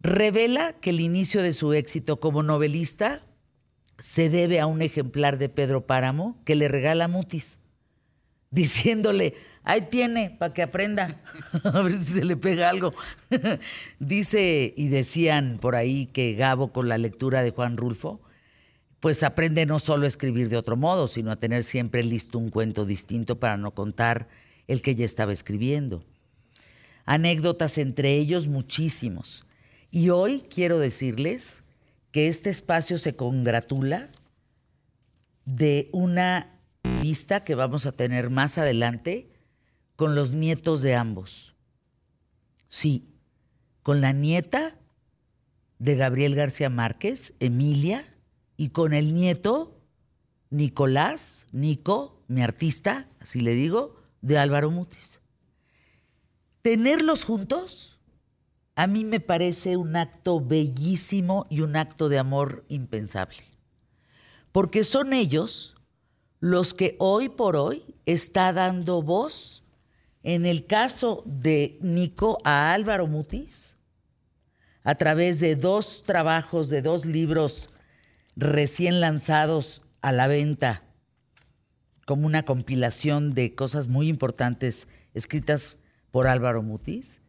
revela 0.00 0.72
que 0.74 0.90
el 0.90 1.00
inicio 1.00 1.42
de 1.42 1.52
su 1.52 1.72
éxito 1.72 2.20
como 2.20 2.42
novelista 2.42 3.24
se 3.98 4.28
debe 4.28 4.60
a 4.60 4.66
un 4.66 4.82
ejemplar 4.82 5.38
de 5.38 5.48
Pedro 5.48 5.86
Páramo 5.86 6.40
que 6.44 6.54
le 6.54 6.68
regala 6.68 7.08
Mutis, 7.08 7.58
diciéndole, 8.50 9.34
ahí 9.64 9.82
tiene, 9.90 10.30
para 10.30 10.52
que 10.52 10.62
aprenda, 10.62 11.20
a 11.64 11.82
ver 11.82 11.96
si 11.96 12.12
se 12.14 12.24
le 12.24 12.36
pega 12.36 12.70
algo. 12.70 12.94
Dice 13.98 14.72
y 14.76 14.88
decían 14.88 15.58
por 15.60 15.74
ahí 15.74 16.06
que 16.06 16.34
Gabo 16.34 16.72
con 16.72 16.88
la 16.88 16.98
lectura 16.98 17.42
de 17.42 17.50
Juan 17.50 17.76
Rulfo, 17.76 18.20
pues 19.00 19.22
aprende 19.22 19.66
no 19.66 19.78
solo 19.78 20.04
a 20.04 20.08
escribir 20.08 20.48
de 20.48 20.56
otro 20.56 20.76
modo, 20.76 21.06
sino 21.06 21.30
a 21.30 21.36
tener 21.36 21.64
siempre 21.64 22.02
listo 22.02 22.38
un 22.38 22.48
cuento 22.48 22.84
distinto 22.84 23.38
para 23.38 23.56
no 23.56 23.72
contar 23.72 24.28
el 24.66 24.82
que 24.82 24.94
ya 24.94 25.04
estaba 25.04 25.32
escribiendo. 25.32 26.04
Anécdotas 27.04 27.78
entre 27.78 28.14
ellos 28.14 28.48
muchísimos. 28.48 29.46
Y 29.90 30.10
hoy 30.10 30.44
quiero 30.52 30.78
decirles 30.78 31.62
que 32.10 32.26
este 32.28 32.50
espacio 32.50 32.98
se 32.98 33.14
congratula 33.14 34.10
de 35.44 35.88
una 35.92 36.55
vista 37.00 37.44
que 37.44 37.54
vamos 37.54 37.86
a 37.86 37.92
tener 37.92 38.30
más 38.30 38.58
adelante 38.58 39.30
con 39.96 40.14
los 40.14 40.32
nietos 40.32 40.82
de 40.82 40.94
ambos. 40.94 41.54
Sí, 42.68 43.08
con 43.82 44.00
la 44.00 44.12
nieta 44.12 44.76
de 45.78 45.96
Gabriel 45.96 46.34
García 46.34 46.70
Márquez, 46.70 47.34
Emilia, 47.40 48.04
y 48.56 48.70
con 48.70 48.92
el 48.94 49.14
nieto, 49.14 49.80
Nicolás, 50.50 51.46
Nico, 51.52 52.22
mi 52.28 52.42
artista, 52.42 53.08
así 53.20 53.40
le 53.40 53.54
digo, 53.54 53.96
de 54.22 54.38
Álvaro 54.38 54.70
Mutis. 54.70 55.20
Tenerlos 56.62 57.24
juntos 57.24 57.96
a 58.76 58.86
mí 58.86 59.04
me 59.04 59.20
parece 59.20 59.78
un 59.78 59.96
acto 59.96 60.38
bellísimo 60.38 61.46
y 61.48 61.62
un 61.62 61.76
acto 61.76 62.10
de 62.10 62.18
amor 62.18 62.66
impensable. 62.68 63.42
Porque 64.52 64.84
son 64.84 65.14
ellos 65.14 65.75
los 66.40 66.74
que 66.74 66.96
hoy 66.98 67.28
por 67.28 67.56
hoy 67.56 67.94
está 68.04 68.52
dando 68.52 69.02
voz, 69.02 69.64
en 70.22 70.44
el 70.44 70.66
caso 70.66 71.22
de 71.24 71.78
Nico, 71.80 72.38
a 72.44 72.72
Álvaro 72.72 73.06
Mutis, 73.06 73.76
a 74.82 74.94
través 74.96 75.40
de 75.40 75.56
dos 75.56 76.02
trabajos, 76.04 76.68
de 76.68 76.82
dos 76.82 77.06
libros 77.06 77.70
recién 78.36 79.00
lanzados 79.00 79.82
a 80.02 80.12
la 80.12 80.26
venta, 80.26 80.82
como 82.06 82.26
una 82.26 82.44
compilación 82.44 83.34
de 83.34 83.54
cosas 83.54 83.88
muy 83.88 84.08
importantes 84.08 84.86
escritas 85.14 85.76
por 86.10 86.26
Álvaro 86.28 86.62
Mutis. 86.62 87.20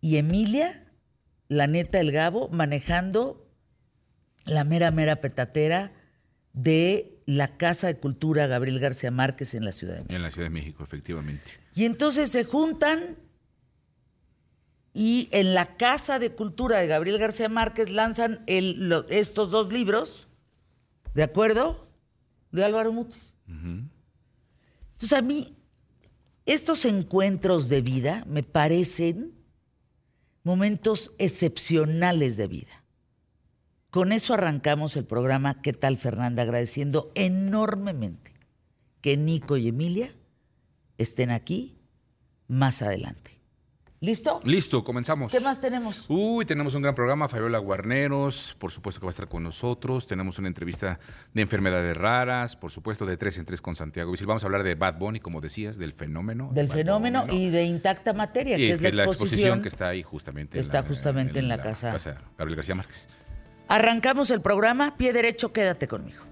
Y 0.00 0.16
Emilia, 0.16 0.84
la 1.48 1.66
neta 1.66 1.98
del 1.98 2.10
Gabo, 2.10 2.48
manejando 2.48 3.48
la 4.44 4.64
mera, 4.64 4.90
mera 4.90 5.16
petatera 5.16 5.92
de 6.52 7.13
la 7.26 7.56
Casa 7.56 7.86
de 7.86 7.96
Cultura 7.96 8.46
Gabriel 8.46 8.78
García 8.78 9.10
Márquez 9.10 9.54
en 9.54 9.64
la 9.64 9.72
Ciudad 9.72 9.94
de 9.94 10.00
México. 10.00 10.14
En 10.14 10.22
la 10.22 10.30
Ciudad 10.30 10.46
de 10.46 10.54
México, 10.54 10.82
efectivamente. 10.82 11.52
Y 11.74 11.84
entonces 11.84 12.30
se 12.30 12.44
juntan 12.44 13.16
y 14.92 15.28
en 15.32 15.54
la 15.54 15.76
Casa 15.76 16.18
de 16.18 16.32
Cultura 16.32 16.78
de 16.78 16.86
Gabriel 16.86 17.18
García 17.18 17.48
Márquez 17.48 17.90
lanzan 17.90 18.44
estos 18.46 19.50
dos 19.50 19.72
libros, 19.72 20.28
¿de 21.14 21.24
acuerdo? 21.24 21.88
De 22.52 22.64
Álvaro 22.64 22.92
Mutis. 22.92 23.34
Entonces 23.48 25.12
a 25.12 25.22
mí 25.22 25.56
estos 26.46 26.84
encuentros 26.84 27.68
de 27.68 27.80
vida 27.80 28.24
me 28.28 28.42
parecen 28.42 29.32
momentos 30.44 31.12
excepcionales 31.18 32.36
de 32.36 32.46
vida. 32.46 32.83
Con 33.94 34.10
eso 34.10 34.34
arrancamos 34.34 34.96
el 34.96 35.04
programa 35.04 35.62
¿Qué 35.62 35.72
tal 35.72 35.98
Fernanda? 35.98 36.42
Agradeciendo 36.42 37.12
enormemente 37.14 38.32
que 39.00 39.16
Nico 39.16 39.56
y 39.56 39.68
Emilia 39.68 40.12
estén 40.98 41.30
aquí 41.30 41.78
más 42.48 42.82
adelante. 42.82 43.30
¿Listo? 44.00 44.40
Listo, 44.42 44.82
comenzamos. 44.82 45.30
¿Qué 45.30 45.38
más 45.38 45.60
tenemos? 45.60 46.06
Uy, 46.08 46.44
tenemos 46.44 46.74
un 46.74 46.82
gran 46.82 46.96
programa, 46.96 47.28
Fabiola 47.28 47.58
Guarneros, 47.58 48.56
por 48.58 48.72
supuesto 48.72 49.00
que 49.00 49.06
va 49.06 49.10
a 49.10 49.16
estar 49.16 49.28
con 49.28 49.44
nosotros. 49.44 50.08
Tenemos 50.08 50.40
una 50.40 50.48
entrevista 50.48 50.98
de 51.32 51.42
enfermedades 51.42 51.96
raras, 51.96 52.56
por 52.56 52.72
supuesto 52.72 53.06
de 53.06 53.16
tres 53.16 53.38
en 53.38 53.44
tres 53.44 53.60
con 53.60 53.76
Santiago 53.76 54.10
Visil. 54.10 54.26
Vamos 54.26 54.42
a 54.42 54.48
hablar 54.48 54.64
de 54.64 54.74
Bad 54.74 54.98
Bunny, 54.98 55.20
como 55.20 55.40
decías, 55.40 55.78
del 55.78 55.92
fenómeno. 55.92 56.50
Del 56.52 56.68
fenómeno 56.68 57.26
y 57.30 57.48
de 57.48 57.62
intacta 57.62 58.12
materia, 58.12 58.56
que 58.56 58.72
es, 58.72 58.82
la, 58.82 59.04
exposición, 59.04 59.62
que 59.62 59.68
está 59.68 59.86
ahí 59.86 60.02
justamente. 60.02 60.58
Está 60.58 60.82
justamente 60.82 61.38
en 61.38 61.46
la, 61.46 61.62
casa. 61.62 61.92
casa 61.92 62.18
Gabriel 62.36 62.56
García 62.56 62.74
Márquez. 62.74 63.08
Arrancamos 63.68 64.30
el 64.30 64.40
programa, 64.40 64.96
pie 64.96 65.12
derecho, 65.12 65.52
quédate 65.52 65.88
conmigo. 65.88 66.22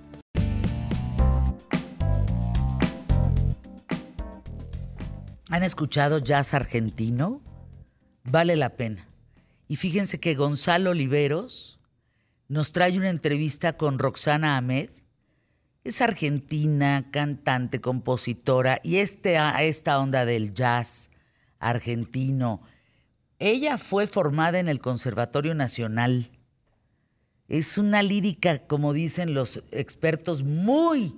¿Han 5.49 5.63
escuchado 5.63 6.19
jazz 6.19 6.55
argentino? 6.55 7.43
vale 8.25 8.57
la 8.57 8.71
pena. 8.77 9.09
Y 9.69 9.77
fíjense 9.77 10.21
que 10.21 10.35
Gonzalo 10.35 10.91
Oliveros 10.91 11.81
nos 12.49 12.73
trae 12.73 12.97
una 12.97 13.11
entrevista 13.11 13.77
con 13.77 13.99
Roxana 13.99 14.57
Ahmed. 14.57 14.91
Es 15.85 16.01
argentina, 16.01 17.09
cantante, 17.11 17.81
compositora 17.81 18.81
y 18.83 18.97
este, 18.97 19.39
esta 19.61 19.99
onda 19.99 20.25
del 20.25 20.55
jazz 20.55 21.11
argentino. 21.59 22.63
Ella 23.39 23.79
fue 23.79 24.07
formada 24.07 24.61
en 24.61 24.69
el 24.69 24.81
Conservatorio 24.81 25.55
Nacional. 25.55 26.31
Es 27.53 27.77
una 27.77 28.03
lírica, 28.03 28.61
como 28.67 28.95
dicen 28.95 29.35
los 29.35 29.63
expertos, 29.73 30.43
muy 30.43 31.15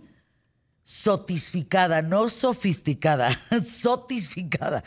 sotificada, 0.83 2.03
no 2.03 2.29
sofisticada, 2.29 3.31
sotificada. 3.64 4.83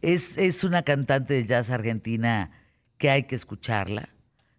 Es, 0.00 0.38
es 0.38 0.62
una 0.62 0.84
cantante 0.84 1.34
de 1.34 1.44
jazz 1.44 1.70
argentina 1.70 2.52
que 2.98 3.10
hay 3.10 3.24
que 3.24 3.34
escucharla, 3.34 4.10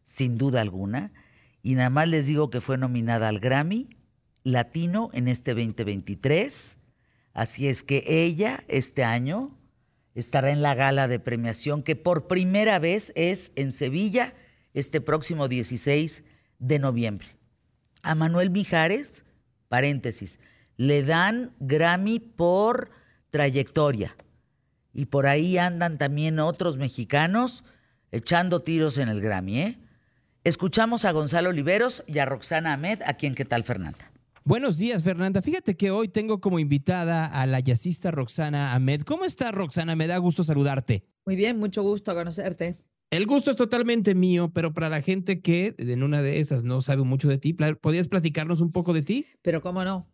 sin 0.04 0.38
duda 0.38 0.60
alguna. 0.60 1.14
Y 1.62 1.76
nada 1.76 1.90
más 1.90 2.10
les 2.10 2.28
digo 2.28 2.50
que 2.50 2.60
fue 2.60 2.78
nominada 2.78 3.30
al 3.30 3.40
Grammy 3.40 3.88
Latino 4.44 5.12
en 5.14 5.30
este 5.30 5.52
2023. 5.52 6.78
Así 7.32 7.70
es 7.70 7.84
que 7.84 8.04
ella 8.06 8.66
este 8.68 9.06
año 9.06 9.58
estará 10.14 10.50
en 10.50 10.62
la 10.62 10.76
gala 10.76 11.08
de 11.08 11.20
premiación 11.20 11.84
que 11.84 11.96
por 11.96 12.28
primera 12.28 12.80
vez 12.80 13.14
es 13.16 13.54
en 13.56 13.72
Sevilla 13.72 14.34
este 14.74 15.00
próximo 15.00 15.48
16 15.48 16.26
de 16.64 16.80
noviembre. 16.80 17.28
A 18.02 18.16
Manuel 18.16 18.50
Mijares, 18.50 19.26
paréntesis, 19.68 20.40
le 20.78 21.04
dan 21.04 21.52
Grammy 21.60 22.20
por 22.20 22.90
trayectoria. 23.30 24.16
Y 24.94 25.06
por 25.06 25.28
ahí 25.28 25.58
andan 25.58 25.98
también 25.98 26.40
otros 26.40 26.78
mexicanos 26.78 27.64
echando 28.12 28.62
tiros 28.62 28.98
en 28.98 29.10
el 29.10 29.22
Grammy. 29.22 29.60
¿eh? 29.60 29.80
Escuchamos 30.44 31.04
a 31.06 31.12
Gonzalo 31.12 31.50
Oliveros 31.50 32.04
y 32.08 32.20
a 32.20 32.26
Roxana 32.26 32.74
Ahmed, 32.74 33.02
a 33.06 33.14
quien 33.16 33.36
qué 33.36 33.46
tal 33.46 33.64
Fernanda. 33.64 34.12
Buenos 34.46 34.78
días, 34.78 35.04
Fernanda. 35.04 35.42
Fíjate 35.42 35.76
que 35.76 35.92
hoy 35.92 36.10
tengo 36.10 36.40
como 36.42 36.60
invitada 36.60 37.26
a 37.26 37.46
la 37.46 37.60
jazzista 37.60 38.12
Roxana 38.12 38.74
Ahmed. 38.74 39.02
¿Cómo 39.02 39.26
estás, 39.26 39.54
Roxana? 39.54 39.96
Me 39.96 40.06
da 40.06 40.18
gusto 40.18 40.44
saludarte. 40.44 41.04
Muy 41.26 41.36
bien, 41.36 41.58
mucho 41.58 41.82
gusto 41.82 42.14
conocerte. 42.14 42.78
El 43.14 43.28
gusto 43.28 43.52
es 43.52 43.58
totalmente 43.58 44.16
mío, 44.16 44.50
pero 44.56 44.74
para 44.74 44.90
la 44.90 45.04
gente 45.04 45.40
que 45.40 45.76
en 45.78 46.02
una 46.02 46.24
de 46.24 46.40
esas 46.40 46.64
no 46.64 46.82
sabe 46.82 47.04
mucho 47.04 47.30
de 47.30 47.38
ti, 47.38 47.54
¿podrías 47.54 48.08
platicarnos 48.08 48.60
un 48.60 48.72
poco 48.72 48.92
de 48.92 49.04
ti? 49.04 49.28
Pero 49.44 49.62
cómo 49.62 49.84
no. 49.84 50.08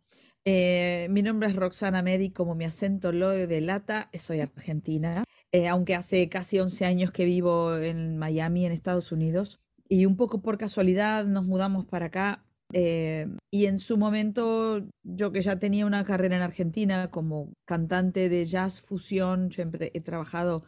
Eh, 0.44 1.08
mi 1.10 1.22
nombre 1.22 1.48
es 1.48 1.56
Roxana 1.56 2.02
Medi, 2.02 2.32
como 2.32 2.56
mi 2.56 2.66
acento 2.66 3.14
lo 3.14 3.30
delata, 3.30 4.10
soy 4.16 4.42
argentina, 4.42 5.24
eh, 5.54 5.70
aunque 5.70 5.96
hace 5.96 6.28
casi 6.28 6.60
11 6.60 6.86
años 6.86 7.12
que 7.14 7.24
vivo 7.24 7.78
en 7.78 8.18
Miami, 8.18 8.66
en 8.66 8.74
Estados 8.74 9.14
Unidos, 9.14 9.62
y 9.88 10.06
un 10.06 10.18
poco 10.18 10.42
por 10.42 10.58
casualidad 10.58 11.24
nos 11.24 11.46
mudamos 11.46 11.86
para 11.86 12.08
acá. 12.08 12.44
Eh, 12.74 13.28
y 13.50 13.68
en 13.68 13.80
su 13.80 13.98
momento, 13.98 14.86
yo 15.04 15.32
que 15.32 15.42
ya 15.42 15.58
tenía 15.58 15.86
una 15.86 16.04
carrera 16.04 16.36
en 16.36 16.42
Argentina 16.42 17.10
como 17.12 17.54
cantante 17.66 18.28
de 18.28 18.46
jazz 18.46 18.82
fusión, 18.82 19.54
siempre 19.54 19.90
he 19.94 20.02
trabajado 20.02 20.66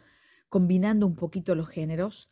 combinando 0.51 1.07
un 1.07 1.15
poquito 1.15 1.55
los 1.55 1.67
géneros. 1.67 2.29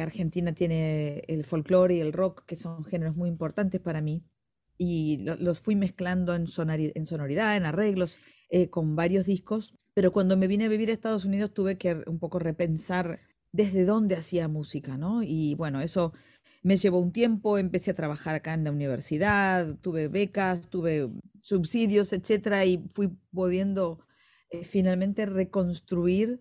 Argentina 0.00 0.54
tiene 0.54 1.22
el 1.28 1.44
folclore 1.44 1.96
y 1.96 2.00
el 2.00 2.12
rock, 2.12 2.44
que 2.44 2.56
son 2.56 2.84
géneros 2.84 3.16
muy 3.16 3.30
importantes 3.30 3.80
para 3.80 4.02
mí 4.02 4.22
y 4.84 5.18
los 5.18 5.60
fui 5.60 5.76
mezclando 5.76 6.34
en, 6.34 6.46
en 6.46 7.06
sonoridad, 7.06 7.56
en 7.56 7.66
arreglos, 7.66 8.18
eh, 8.50 8.68
con 8.68 8.96
varios 8.96 9.26
discos. 9.26 9.72
Pero 9.94 10.10
cuando 10.12 10.36
me 10.36 10.48
vine 10.48 10.64
a 10.64 10.68
vivir 10.68 10.90
a 10.90 10.92
Estados 10.92 11.24
Unidos 11.24 11.54
tuve 11.54 11.78
que 11.78 12.02
un 12.06 12.18
poco 12.18 12.38
repensar 12.40 13.20
desde 13.52 13.84
dónde 13.84 14.16
hacía 14.16 14.48
música, 14.48 14.96
¿no? 14.96 15.22
Y 15.22 15.54
bueno, 15.54 15.80
eso 15.80 16.12
me 16.62 16.76
llevó 16.76 17.00
un 17.00 17.12
tiempo, 17.12 17.58
empecé 17.58 17.92
a 17.92 17.94
trabajar 17.94 18.34
acá 18.34 18.54
en 18.54 18.64
la 18.64 18.72
universidad, 18.72 19.76
tuve 19.80 20.08
becas, 20.08 20.68
tuve 20.68 21.08
subsidios, 21.40 22.12
etcétera, 22.12 22.64
y 22.64 22.82
fui 22.92 23.08
pudiendo 23.32 24.00
eh, 24.50 24.64
finalmente 24.64 25.26
reconstruir 25.26 26.40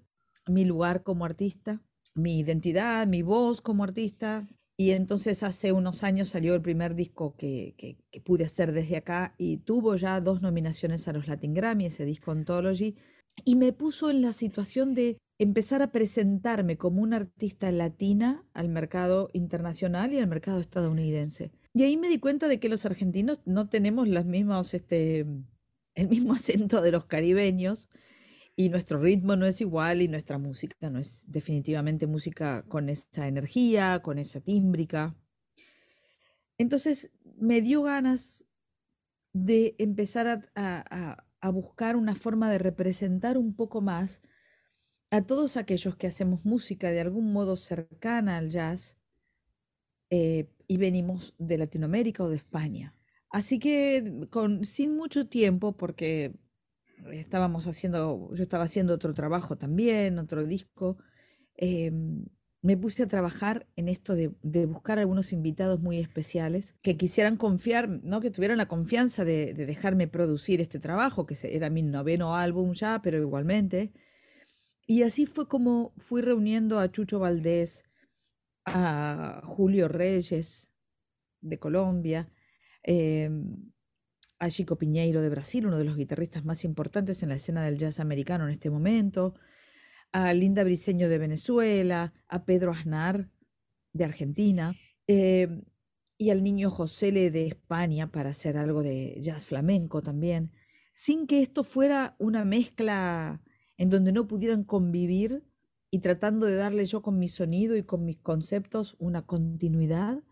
mi 0.52 0.66
lugar 0.66 1.04
como 1.04 1.26
artista 1.26 1.82
mi 2.14 2.40
identidad, 2.40 3.08
mi 3.08 3.22
voz 3.22 3.62
como 3.62 3.84
artista. 3.84 4.48
Y 4.78 4.92
entonces 4.92 5.44
hace 5.44 5.72
unos 5.72 6.04
años 6.04 6.30
salió 6.30 6.56
el 6.56 6.62
primer 6.62 6.96
disco 6.96 7.36
que, 7.38 7.76
que, 7.78 8.22
pude 8.22 8.46
hacer 8.46 8.72
desde 8.72 8.98
acá 8.98 9.36
y 9.38 9.58
tuvo 9.58 9.96
ya 9.96 10.20
dos 10.22 10.42
nominaciones 10.42 11.08
a 11.08 11.14
los 11.14 11.28
Latin 11.28 11.54
Grammy, 11.54 11.86
ese 11.86 12.04
disco 12.04 12.32
Anthology, 12.32 12.96
y 13.46 13.56
me 13.56 13.74
puso 13.74 14.10
en 14.10 14.22
la 14.24 14.34
situación 14.34 14.96
de 14.96 15.18
empezar 15.38 15.84
a 15.84 15.92
presentarme 15.92 16.78
como 16.78 17.02
una 17.02 17.18
artista 17.18 17.72
latina 17.72 18.44
al 18.54 18.70
mercado 18.70 19.30
internacional 19.34 20.14
y 20.14 20.20
al 20.20 20.28
mercado 20.28 20.60
estadounidense. 20.60 21.52
Y 21.74 21.84
ahí 21.84 21.96
me 21.96 22.10
di 22.10 22.18
cuenta 22.18 22.48
de 22.48 22.60
que 22.60 22.70
los 22.70 22.86
argentinos 22.86 23.40
no 23.46 23.70
tenemos 23.70 24.08
este, 24.74 25.26
el 25.96 26.08
mismo 26.10 26.34
acento 26.34 26.82
de 26.82 26.92
los 26.92 27.06
caribeños 27.06 27.88
y 28.56 28.70
nuestro 28.70 29.00
ritmo 29.00 29.36
no 29.36 29.46
es 29.46 29.62
igual 29.62 30.02
y 30.02 30.08
nuestra 30.08 30.38
música 30.38 30.90
no 30.90 31.00
es 31.00 31.24
definitivamente 31.28 32.08
música 32.08 32.64
con 32.68 32.90
esa 32.90 33.28
energía, 33.28 34.02
con 34.02 34.20
esa 34.20 34.42
tímbrica. 34.42 35.16
Entonces 36.58 37.12
me 37.38 37.62
dio 37.62 37.84
ganas 37.84 38.46
de 39.34 39.76
empezar 39.80 40.50
a, 40.56 41.26
buscar 41.52 41.96
una 41.96 42.14
forma 42.14 42.52
de 42.52 42.60
representar 42.60 43.38
un 43.38 43.56
poco 43.56 43.82
más 43.82 44.22
a 45.10 45.24
todos 45.24 45.58
aquellos 45.58 45.96
que 45.96 46.08
hacemos 46.08 46.46
música 46.46 46.92
de 46.92 47.02
algún 47.02 47.34
modo 47.34 47.58
cercana 47.58 48.38
al 48.38 48.50
jazz 48.50 48.98
eh, 50.10 50.52
y 50.68 50.78
venimos 50.78 51.34
de 51.40 51.58
Latinoamérica 51.58 52.24
o 52.24 52.30
de 52.30 52.36
España. 52.36 52.96
Así 53.32 53.60
que 53.60 54.28
con, 54.30 54.66
sin 54.66 54.96
mucho 54.96 55.28
tiempo, 55.28 55.72
porque 55.78 56.34
estábamos 57.12 57.68
haciendo, 57.68 58.30
yo 58.34 58.44
estaba 58.44 58.66
haciendo 58.66 58.94
otro 58.94 59.14
trabajo 59.14 59.58
también, 59.58 60.20
otro 60.20 60.46
disco, 60.46 60.98
em, 61.56 62.26
me 62.62 62.78
puse 62.78 63.04
a 63.04 63.08
trabajar 63.08 63.68
en 63.76 63.88
esto 63.88 64.16
de, 64.16 64.28
buscar 64.68 65.00
algunos 65.00 65.34
invitados 65.34 65.80
muy 65.80 65.98
especiales 65.98 66.76
que 66.84 66.96
quisieran 66.96 67.36
confiar, 67.36 67.90
¿no? 67.90 68.22
que 68.22 68.30
tuvieran 68.30 68.58
la 68.58 68.68
confianza 68.68 69.26
de, 69.26 69.54
dejarme 69.54 70.08
producir 70.08 70.62
este 70.62 70.80
trabajo, 70.80 71.26
que 71.26 71.36
era 71.44 71.70
mi 71.70 71.82
noveno 71.82 72.36
álbum 72.36 72.74
ya, 72.74 73.02
pero 73.02 73.18
igualmente. 73.18 73.92
Y 74.86 75.04
así 75.04 75.26
fue 75.26 75.48
como 75.48 75.94
fui 75.98 76.22
reuniendo 76.22 76.80
a 76.80 76.92
Chucho 76.92 77.20
Valdés, 77.20 77.84
a 78.66 79.42
Julio 79.44 79.88
Reyes 79.88 80.72
de 81.42 81.58
Colombia, 81.58 82.30
em, 82.84 83.71
a 84.42 84.50
Chico 84.50 84.76
Piñeiro 84.76 85.22
de 85.22 85.30
Brasil, 85.30 85.68
uno 85.68 85.78
de 85.78 85.84
los 85.84 85.96
guitarristas 85.96 86.44
más 86.44 86.66
importantes 86.66 87.22
en 87.22 87.30
la 87.30 87.36
escena 87.36 87.64
del 87.64 87.78
jazz 87.78 88.00
americano 88.00 88.46
en 88.46 88.50
este 88.50 88.72
momento, 88.72 89.36
a 90.12 90.34
Linda 90.34 90.64
Briceño 90.64 91.10
de 91.10 91.20
Venezuela, 91.20 92.12
a 92.28 92.44
Pedro 92.44 92.72
Aznar 92.72 93.30
de 93.94 94.04
Argentina, 94.04 94.76
em, 95.06 95.62
y 96.18 96.32
al 96.32 96.42
niño 96.42 96.72
José 96.72 97.12
Le 97.12 97.30
de 97.30 97.46
España 97.46 98.12
para 98.12 98.32
hacer 98.32 98.58
algo 98.58 98.82
de 98.82 99.16
jazz 99.22 99.46
flamenco 99.46 100.02
también, 100.02 100.52
sin 100.92 101.28
que 101.28 101.42
esto 101.42 101.64
fuera 101.64 102.16
una 102.18 102.44
mezcla 102.44 103.44
en 103.78 103.90
donde 103.92 104.12
no 104.12 104.28
pudieran 104.28 104.64
convivir 104.64 105.44
y 105.92 106.00
tratando 106.00 106.48
de 106.48 106.56
darle 106.56 106.86
yo 106.88 107.04
con 107.04 107.20
mi 107.20 107.28
sonido 107.28 107.78
y 107.78 107.84
con 107.84 108.06
mis 108.06 108.18
conceptos 108.18 108.96
una 108.98 109.22
continuidad. 109.22 110.24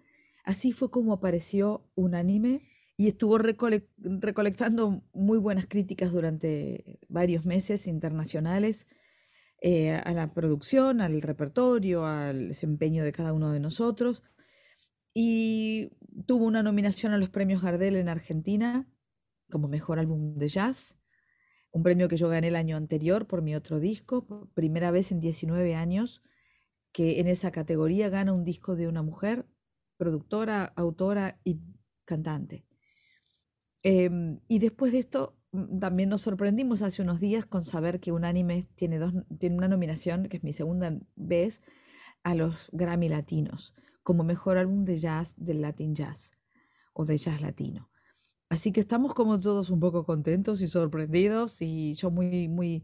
Así 0.44 0.72
fue 0.72 0.90
como 0.90 1.14
apareció 1.14 1.88
Unánime 1.94 2.64
y 3.00 3.08
estuvo 3.08 3.38
recolectando 3.38 5.02
muy 5.14 5.38
buenas 5.38 5.68
críticas 5.68 6.12
durante 6.12 7.00
varios 7.08 7.46
meses 7.46 7.88
internacionales 7.88 8.88
eh, 9.62 9.94
a 9.94 10.12
la 10.12 10.34
producción, 10.34 11.00
al 11.00 11.22
repertorio, 11.22 12.06
al 12.06 12.50
desempeño 12.50 13.06
de 13.06 13.14
cada 13.14 13.32
uno 13.32 13.52
de 13.52 13.62
nosotros. 13.62 14.22
Y 15.14 15.92
tuvo 16.26 16.44
una 16.44 16.62
nominación 16.62 17.14
a 17.14 17.18
los 17.18 17.30
premios 17.30 17.62
Gardel 17.62 17.96
en 17.96 18.10
Argentina 18.10 18.86
como 19.50 19.70
mejor 19.70 19.98
álbum 20.00 20.36
de 20.36 20.50
jazz 20.50 21.00
un 21.72 21.84
premio 21.84 22.10
que 22.10 22.18
yo 22.18 22.30
gané 22.30 22.48
el 22.48 22.56
año 22.56 22.78
anterior 22.78 23.28
por 23.28 23.42
mi 23.42 23.56
otro 23.56 23.80
disco, 23.80 24.50
primera 24.54 24.92
vez 24.92 25.12
en 25.12 25.20
19 25.20 25.76
años 25.76 26.22
que 26.92 27.20
en 27.20 27.28
esa 27.28 27.52
categoría 27.52 28.10
gana 28.10 28.34
un 28.34 28.44
disco 28.44 28.76
de 28.76 28.88
una 28.88 29.04
mujer, 29.04 29.46
productora, 29.98 30.66
autora 30.76 31.40
y 31.44 31.60
cantante. 32.06 32.66
Em, 33.84 34.40
y 34.48 34.60
después 34.60 34.92
de 34.92 35.00
esto, 35.00 35.38
mm, 35.52 35.80
también 35.80 36.10
nos 36.10 36.22
sorprendimos 36.22 36.82
hace 36.82 37.02
unos 37.02 37.20
días 37.20 37.46
con 37.46 37.64
saber 37.64 38.00
que 38.00 38.12
Unánime 38.12 38.68
tiene, 38.76 39.00
dos, 39.00 39.14
tiene 39.40 39.58
una 39.58 39.68
nominación, 39.68 40.28
que 40.28 40.38
es 40.38 40.44
mi 40.44 40.54
segunda 40.54 40.98
vez, 41.16 41.62
a 42.24 42.36
los 42.36 42.70
Grammy 42.74 43.10
Latinos, 43.10 43.74
como 44.04 44.24
mejor 44.24 44.58
álbum 44.58 44.84
de 44.86 44.98
jazz 44.98 45.34
del 45.38 45.62
Latin 45.62 45.96
Jazz 45.96 46.32
o 46.94 47.06
de 47.06 47.18
jazz 47.18 47.42
latino. 47.42 47.90
Así 48.50 48.72
que 48.72 48.80
estamos 48.80 49.14
como 49.14 49.40
todos 49.40 49.70
un 49.70 49.80
poco 49.80 50.06
contentos 50.06 50.62
y 50.62 50.68
sorprendidos 50.68 51.62
y 51.62 51.94
yo 51.94 52.12
muy, 52.12 52.48
muy, 52.48 52.84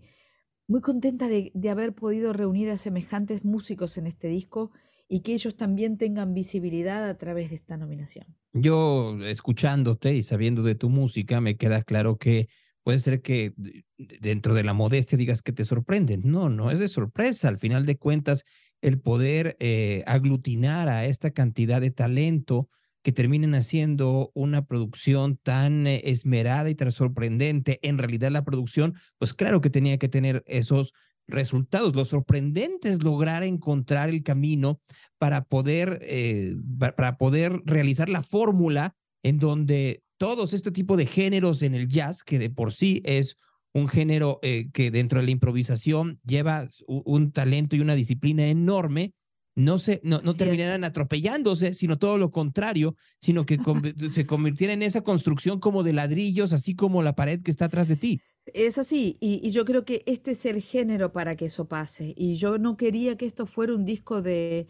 muy 0.68 0.80
contenta 0.82 1.28
de, 1.28 1.52
de, 1.56 1.70
haber 1.70 1.94
podido 1.94 2.32
reunir 2.34 2.70
a 2.70 2.78
semejantes 2.78 3.44
músicos 3.44 3.98
en 3.98 4.08
este 4.08 4.28
disco 4.28 4.72
y 5.08 5.22
que 5.22 5.34
ellos 5.34 5.56
también 5.56 5.98
tengan 5.98 6.34
visibilidad 6.34 7.08
a 7.08 7.18
través 7.18 7.50
de 7.50 7.56
esta 7.56 7.78
nominación. 7.78 8.26
Yo, 8.54 9.18
escuchándote 9.24 10.16
y 10.16 10.24
sabiendo 10.24 10.64
de 10.64 10.76
tu 10.76 10.90
música, 10.90 11.42
me 11.42 11.58
queda 11.58 11.84
claro 11.84 12.18
que 12.18 12.48
puede 12.84 13.00
ser 13.00 13.22
que 13.22 13.54
dentro 13.98 14.54
de 14.54 14.64
la 14.64 14.74
modestia 14.74 15.18
digas 15.18 15.42
que 15.42 15.52
te 15.52 15.66
sorprenden. 15.66 16.22
No, 16.24 16.50
no 16.50 16.72
es 16.72 16.80
de 16.80 16.88
sorpresa. 16.88 17.48
Al 17.48 17.60
final 17.60 17.86
de 17.86 17.98
cuentas, 17.98 18.44
el 18.82 19.00
poder 19.00 19.58
eh, 19.60 20.04
aglutinar 20.06 20.88
a 20.90 21.06
esta 21.06 21.32
cantidad 21.32 21.82
de 21.82 21.92
talento 21.92 22.70
que 23.04 23.12
terminen 23.12 23.54
haciendo 23.54 24.32
una 24.34 24.66
producción 24.66 25.38
tan 25.38 25.86
eh, 25.86 26.02
esmerada 26.06 26.70
y 26.70 26.76
tan 26.76 26.92
sorprendente. 26.92 27.80
En 27.84 27.98
realidad 27.98 28.32
la 28.32 28.44
producción, 28.44 28.96
pues 29.18 29.34
claro 29.34 29.62
que 29.62 29.70
tenía 29.70 29.98
que 29.98 30.10
tener 30.10 30.44
esos 30.48 30.94
resultados. 31.28 31.96
Lo 31.96 32.06
sorprendente 32.06 32.90
es 32.90 33.04
lograr 33.04 33.44
encontrar 33.44 34.10
el 34.10 34.24
camino 34.24 34.80
para 35.18 35.44
poder, 35.44 36.00
eh, 36.02 36.56
para 36.96 37.18
poder 37.18 37.62
realizar 37.66 38.10
la 38.10 38.24
fórmula 38.24 38.96
en 39.24 39.40
donde 39.40 40.04
todos 40.18 40.54
este 40.54 40.72
tipo 40.72 40.98
de 40.98 41.06
géneros 41.06 41.62
en 41.62 41.76
el 41.76 41.88
jazz, 41.88 42.24
que 42.24 42.40
de 42.40 42.50
por 42.50 42.72
sí 42.72 43.02
es 43.06 43.38
un 43.74 43.90
género 43.90 44.40
eh, 44.42 44.70
que 44.72 44.92
dentro 44.92 45.20
de 45.20 45.26
la 45.26 45.32
improvisación 45.32 46.20
lleva 46.26 46.70
un 46.88 47.32
talento 47.32 47.76
y 47.76 47.82
una 47.82 47.96
disciplina 47.96 48.48
enorme, 48.48 49.14
no 49.56 49.80
se, 49.80 50.02
no, 50.04 50.22
no 50.22 50.34
terminaran 50.34 50.84
atropellándose, 50.84 51.74
sino 51.74 51.98
todo 51.98 52.18
lo 52.18 52.30
contrario, 52.32 52.96
sino 53.20 53.46
que 53.46 53.58
se 54.12 54.26
convirtiera 54.26 54.74
en 54.74 54.82
esa 54.82 55.02
construcción 55.02 55.60
como 55.60 55.84
de 55.84 55.94
ladrillos, 55.94 56.54
así 56.54 56.76
como 56.76 57.04
la 57.04 57.16
pared 57.16 57.42
que 57.42 57.52
está 57.52 57.66
atrás 57.66 57.88
de 57.88 57.96
ti. 57.96 58.22
Es 58.54 58.78
así, 58.78 59.18
y, 59.20 59.50
yo 59.50 59.66
creo 59.66 59.86
que 59.86 60.04
este 60.06 60.32
es 60.32 60.46
el 60.46 60.62
género 60.62 61.12
para 61.12 61.36
que 61.36 61.46
eso 61.46 61.68
pase. 61.68 62.14
Y 62.16 62.36
yo 62.36 62.58
no 62.58 62.78
quería 62.78 63.18
que 63.18 63.26
esto 63.26 63.46
fuera 63.46 63.74
un 63.74 63.86
disco 63.86 64.22
de, 64.22 64.68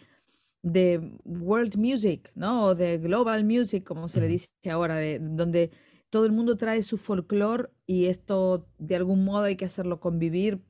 de 0.62 1.20
world 1.26 1.78
music, 1.78 2.32
¿no? 2.36 2.66
O 2.66 2.76
de 2.76 2.98
global 2.98 3.44
music, 3.44 3.84
como 3.84 4.08
se 4.08 4.22
le 4.22 4.28
dice 4.28 4.50
ahora, 4.72 4.96
de, 4.96 5.20
donde 5.20 5.72
todo 6.10 6.26
el 6.26 6.32
mundo 6.32 6.56
trae 6.56 6.82
su 6.84 6.98
folclore 6.98 7.70
y 7.86 8.06
esto 8.06 8.70
de 8.78 8.96
algún 8.96 9.26
modo 9.26 9.44
hay 9.44 9.58
que 9.58 9.66
hacerlo 9.66 10.00
convivir. 10.00 10.62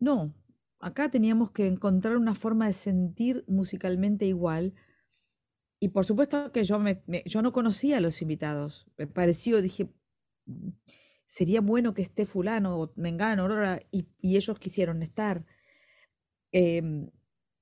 No, 0.00 0.34
acá 0.80 1.10
teníamos 1.10 1.52
que 1.52 1.66
encontrar 1.66 2.16
una 2.16 2.34
forma 2.34 2.66
de 2.66 2.72
sentir 2.72 3.44
musicalmente 3.46 4.26
igual. 4.26 4.74
Y 5.78 5.90
por 5.90 6.04
supuesto 6.04 6.52
que 6.52 6.64
yo, 6.64 6.78
me, 6.78 7.02
yo 7.26 7.42
no 7.42 7.52
conocía 7.52 7.98
a 7.98 8.00
los 8.00 8.20
invitados. 8.20 8.86
Me 8.98 9.06
pareció, 9.06 9.62
dije, 9.62 9.88
sería 11.30 11.60
bueno 11.62 11.94
que 11.94 12.02
esté 12.02 12.26
fulano 12.26 12.76
o 12.78 12.92
mengano, 12.96 13.48
y, 13.92 14.08
y 14.20 14.36
ellos 14.36 14.58
quisieron 14.58 15.02
estar. 15.02 15.44
Em, 16.52 17.08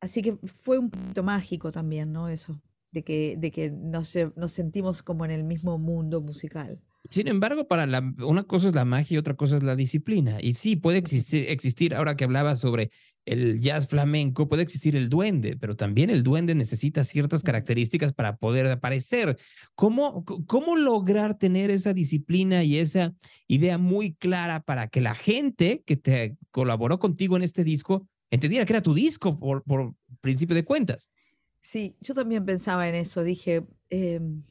así 0.00 0.22
que 0.22 0.38
fue 0.46 0.78
un 0.78 0.90
poquito 0.90 1.22
mágico 1.22 1.70
también, 1.70 2.12
¿no? 2.12 2.28
Eso, 2.28 2.60
de 2.90 3.04
que, 3.04 3.36
de 3.38 3.50
que 3.50 3.70
nos 3.70 4.08
sentimos 4.52 5.02
como 5.02 5.24
en 5.26 5.30
el 5.30 5.44
mismo 5.44 5.78
mundo 5.78 6.20
musical. 6.22 6.80
Sin 7.10 7.26
embargo, 7.28 7.66
para 7.66 7.86
la, 7.86 8.00
una 8.18 8.42
cosa 8.42 8.68
es 8.68 8.74
la 8.74 8.84
magia 8.84 9.14
y 9.14 9.18
otra 9.18 9.34
cosa 9.34 9.56
es 9.56 9.62
la 9.62 9.76
disciplina. 9.76 10.38
Y 10.40 10.54
sí, 10.54 10.76
puede 10.76 10.98
existir, 10.98 11.46
existir, 11.48 11.94
ahora 11.94 12.16
que 12.16 12.24
hablaba 12.24 12.54
sobre 12.56 12.90
el 13.24 13.60
jazz 13.60 13.88
flamenco, 13.88 14.48
puede 14.48 14.62
existir 14.62 14.96
el 14.96 15.08
duende, 15.08 15.56
pero 15.56 15.76
también 15.76 16.10
el 16.10 16.22
duende 16.22 16.54
necesita 16.54 17.04
ciertas 17.04 17.42
características 17.42 18.12
para 18.12 18.36
poder 18.36 18.66
aparecer. 18.66 19.38
¿Cómo, 19.74 20.24
cómo 20.24 20.76
lograr 20.76 21.38
tener 21.38 21.70
esa 21.70 21.92
disciplina 21.92 22.64
y 22.64 22.78
esa 22.78 23.14
idea 23.46 23.78
muy 23.78 24.14
clara 24.14 24.60
para 24.60 24.88
que 24.88 25.00
la 25.00 25.14
gente 25.14 25.82
que 25.86 25.96
te 25.96 26.36
colaboró 26.50 26.98
contigo 26.98 27.36
en 27.36 27.42
este 27.42 27.64
disco 27.64 28.06
entendiera 28.30 28.66
que 28.66 28.72
era 28.74 28.82
tu 28.82 28.94
disco 28.94 29.38
por, 29.38 29.62
por 29.64 29.94
principio 30.20 30.54
de 30.54 30.64
cuentas? 30.64 31.12
Sí, 31.60 31.96
yo 32.00 32.14
también 32.14 32.44
pensaba 32.44 32.88
en 32.88 32.94
eso. 32.94 33.22
Dije, 33.22 33.66
em, 33.90 34.42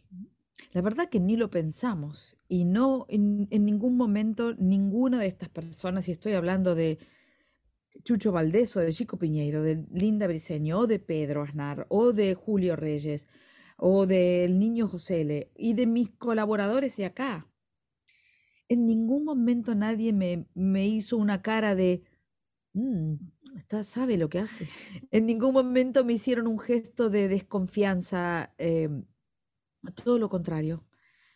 la 0.73 0.81
verdad 0.81 1.09
que 1.09 1.19
ni 1.19 1.37
lo 1.37 1.49
pensamos 1.49 2.37
y 2.47 2.65
no 2.65 3.05
en, 3.09 3.47
ningún 3.49 3.97
momento 3.97 4.53
ninguna 4.55 5.19
de 5.19 5.27
estas 5.27 5.49
personas, 5.49 6.07
y 6.07 6.11
estoy 6.11 6.33
hablando 6.33 6.75
de 6.75 6.99
Chucho 8.03 8.31
Valdés 8.31 8.75
o 8.77 8.79
de 8.79 8.93
Chico 8.93 9.17
Piñeiro, 9.17 9.61
de 9.61 9.85
Linda 9.91 10.27
Briceño 10.27 10.79
o 10.79 10.87
de 10.87 10.99
Pedro 10.99 11.43
Aznar 11.43 11.85
o 11.89 12.13
de 12.13 12.35
Julio 12.35 12.75
Reyes 12.75 13.27
o 13.77 14.05
del 14.05 14.59
niño 14.59 14.87
José 14.87 15.51
y 15.55 15.73
de 15.73 15.85
mis 15.85 16.09
colaboradores 16.11 16.97
de 16.97 17.05
acá. 17.05 17.47
En 18.69 18.85
ningún 18.85 19.23
momento 19.23 19.75
nadie 19.75 20.11
me, 20.11 20.47
me 20.53 20.87
hizo 20.87 21.17
una 21.17 21.41
cara 21.41 21.75
de, 21.75 22.03
mm, 22.73 23.13
está, 23.55 23.83
sabe 23.83 24.17
lo 24.17 24.29
que 24.29 24.39
hace. 24.39 24.67
En 25.11 25.25
ningún 25.25 25.53
momento 25.53 26.03
me 26.03 26.13
hicieron 26.13 26.47
un 26.47 26.59
gesto 26.59 27.09
de 27.09 27.27
desconfianza, 27.27 28.53
em, 28.57 29.05
todo 30.03 30.17
lo 30.19 30.29
contrario, 30.29 30.85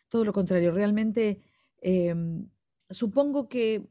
todo 0.09 0.25
lo 0.25 0.33
contrario. 0.33 0.71
Realmente, 0.71 1.41
em, 1.81 2.49
supongo 2.89 3.49
que, 3.49 3.89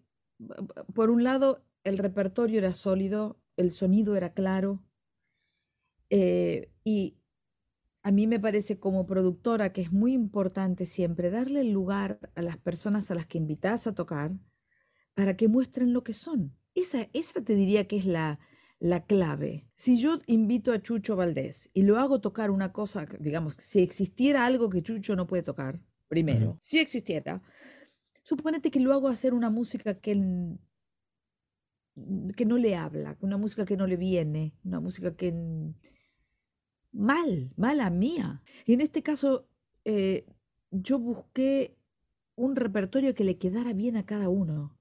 por 0.94 1.10
un 1.10 1.24
lado, 1.24 1.64
el 1.84 1.98
repertorio 1.98 2.58
era 2.58 2.72
sólido, 2.72 3.40
el 3.56 3.72
sonido 3.72 4.16
era 4.16 4.32
claro, 4.32 4.82
eh, 6.10 6.70
y 6.84 7.16
a 8.02 8.10
mí 8.10 8.26
me 8.26 8.40
parece 8.40 8.78
como 8.78 9.06
productora 9.06 9.72
que 9.72 9.82
es 9.82 9.92
muy 9.92 10.12
importante 10.14 10.86
siempre 10.86 11.30
darle 11.30 11.60
el 11.60 11.72
lugar 11.72 12.18
a 12.34 12.42
las 12.42 12.58
personas 12.58 13.10
a 13.10 13.14
las 13.14 13.26
que 13.26 13.38
invitas 13.38 13.86
a 13.86 13.94
tocar 13.94 14.32
para 15.14 15.36
que 15.36 15.48
muestren 15.48 15.92
lo 15.92 16.04
que 16.04 16.12
son. 16.14 16.56
Esa, 16.74 17.08
esa 17.12 17.44
te 17.44 17.54
diría 17.54 17.88
que 17.88 17.96
es 17.96 18.06
la, 18.06 18.40
la 18.80 19.04
clave. 19.04 19.68
Si 19.76 19.98
yo 19.98 20.18
invito 20.26 20.72
a 20.72 20.82
Chucho 20.82 21.14
Valdés 21.14 21.70
y 21.74 21.82
lo 21.82 21.98
hago 21.98 22.20
tocar 22.20 22.50
una 22.50 22.72
cosa, 22.72 23.06
digamos, 23.20 23.54
si 23.58 23.80
existiera 23.80 24.46
algo 24.46 24.70
que 24.70 24.82
Chucho 24.82 25.14
no 25.14 25.26
puede 25.26 25.42
tocar, 25.42 25.80
primero, 26.08 26.56
si 26.60 26.78
existiera, 26.78 27.42
suponete 28.22 28.70
que 28.70 28.80
lo 28.80 28.92
hago 28.92 29.08
hacer 29.08 29.34
una 29.34 29.50
música 29.50 29.94
que, 29.94 30.12
que 32.36 32.44
no 32.46 32.56
le 32.56 32.74
habla, 32.74 33.16
una 33.20 33.36
música 33.36 33.66
que 33.66 33.76
no 33.76 33.86
le 33.86 33.96
viene, 33.96 34.54
una 34.64 34.80
música 34.80 35.14
que 35.14 35.34
mal, 36.90 37.52
mala 37.56 37.90
mía. 37.90 38.42
Y 38.64 38.72
en 38.72 38.80
este 38.80 39.02
caso, 39.02 39.46
eh, 39.84 40.24
yo 40.70 40.98
busqué 40.98 41.76
un 42.34 42.56
repertorio 42.56 43.14
que 43.14 43.24
le 43.24 43.36
quedara 43.36 43.74
bien 43.74 43.98
a 43.98 44.06
cada 44.06 44.30
uno, 44.30 44.79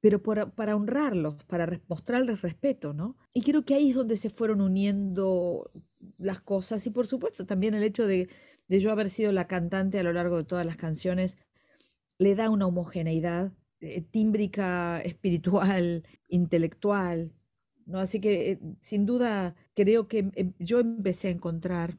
pero 0.00 0.22
para 0.22 0.76
honrarlos, 0.76 1.42
para 1.44 1.80
mostrarles 1.88 2.42
respeto, 2.42 2.92
¿no? 2.92 3.16
Y 3.34 3.42
creo 3.42 3.64
que 3.64 3.74
ahí 3.74 3.90
es 3.90 3.96
donde 3.96 4.16
se 4.16 4.30
fueron 4.30 4.60
uniendo 4.60 5.70
las 6.18 6.40
cosas 6.40 6.86
y 6.86 6.90
por 6.90 7.06
supuesto 7.06 7.46
también 7.46 7.74
el 7.74 7.82
hecho 7.82 8.06
de, 8.06 8.28
de 8.68 8.80
yo 8.80 8.92
haber 8.92 9.08
sido 9.10 9.32
la 9.32 9.48
cantante 9.48 9.98
a 9.98 10.02
lo 10.02 10.12
largo 10.12 10.36
de 10.36 10.44
todas 10.44 10.64
las 10.64 10.76
canciones 10.76 11.36
le 12.18 12.34
da 12.34 12.50
una 12.50 12.66
homogeneidad 12.66 13.52
eh, 13.80 14.02
tímbrica, 14.02 15.00
espiritual, 15.00 16.04
intelectual, 16.28 17.32
¿no? 17.86 18.00
Así 18.00 18.20
que 18.20 18.52
eh, 18.52 18.58
sin 18.80 19.06
duda 19.06 19.54
creo 19.74 20.08
que 20.08 20.30
em, 20.34 20.52
yo 20.58 20.80
empecé 20.80 21.28
a 21.28 21.32
encontrar 21.32 21.98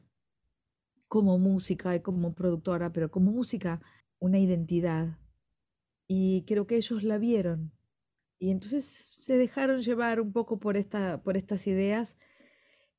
como 1.08 1.38
música 1.38 1.96
y 1.96 2.00
como 2.00 2.34
productora, 2.34 2.92
pero 2.92 3.10
como 3.10 3.32
música, 3.32 3.80
una 4.20 4.38
identidad. 4.38 5.18
Y 6.06 6.44
creo 6.46 6.66
que 6.66 6.76
ellos 6.76 7.02
la 7.02 7.18
vieron. 7.18 7.72
Y 8.40 8.50
entonces 8.50 9.10
se 9.20 9.36
dejaron 9.36 9.82
llevar 9.82 10.20
un 10.20 10.32
poco 10.32 10.58
por, 10.58 10.76
esta, 10.76 11.22
por 11.22 11.36
estas 11.36 11.68
ideas 11.68 12.16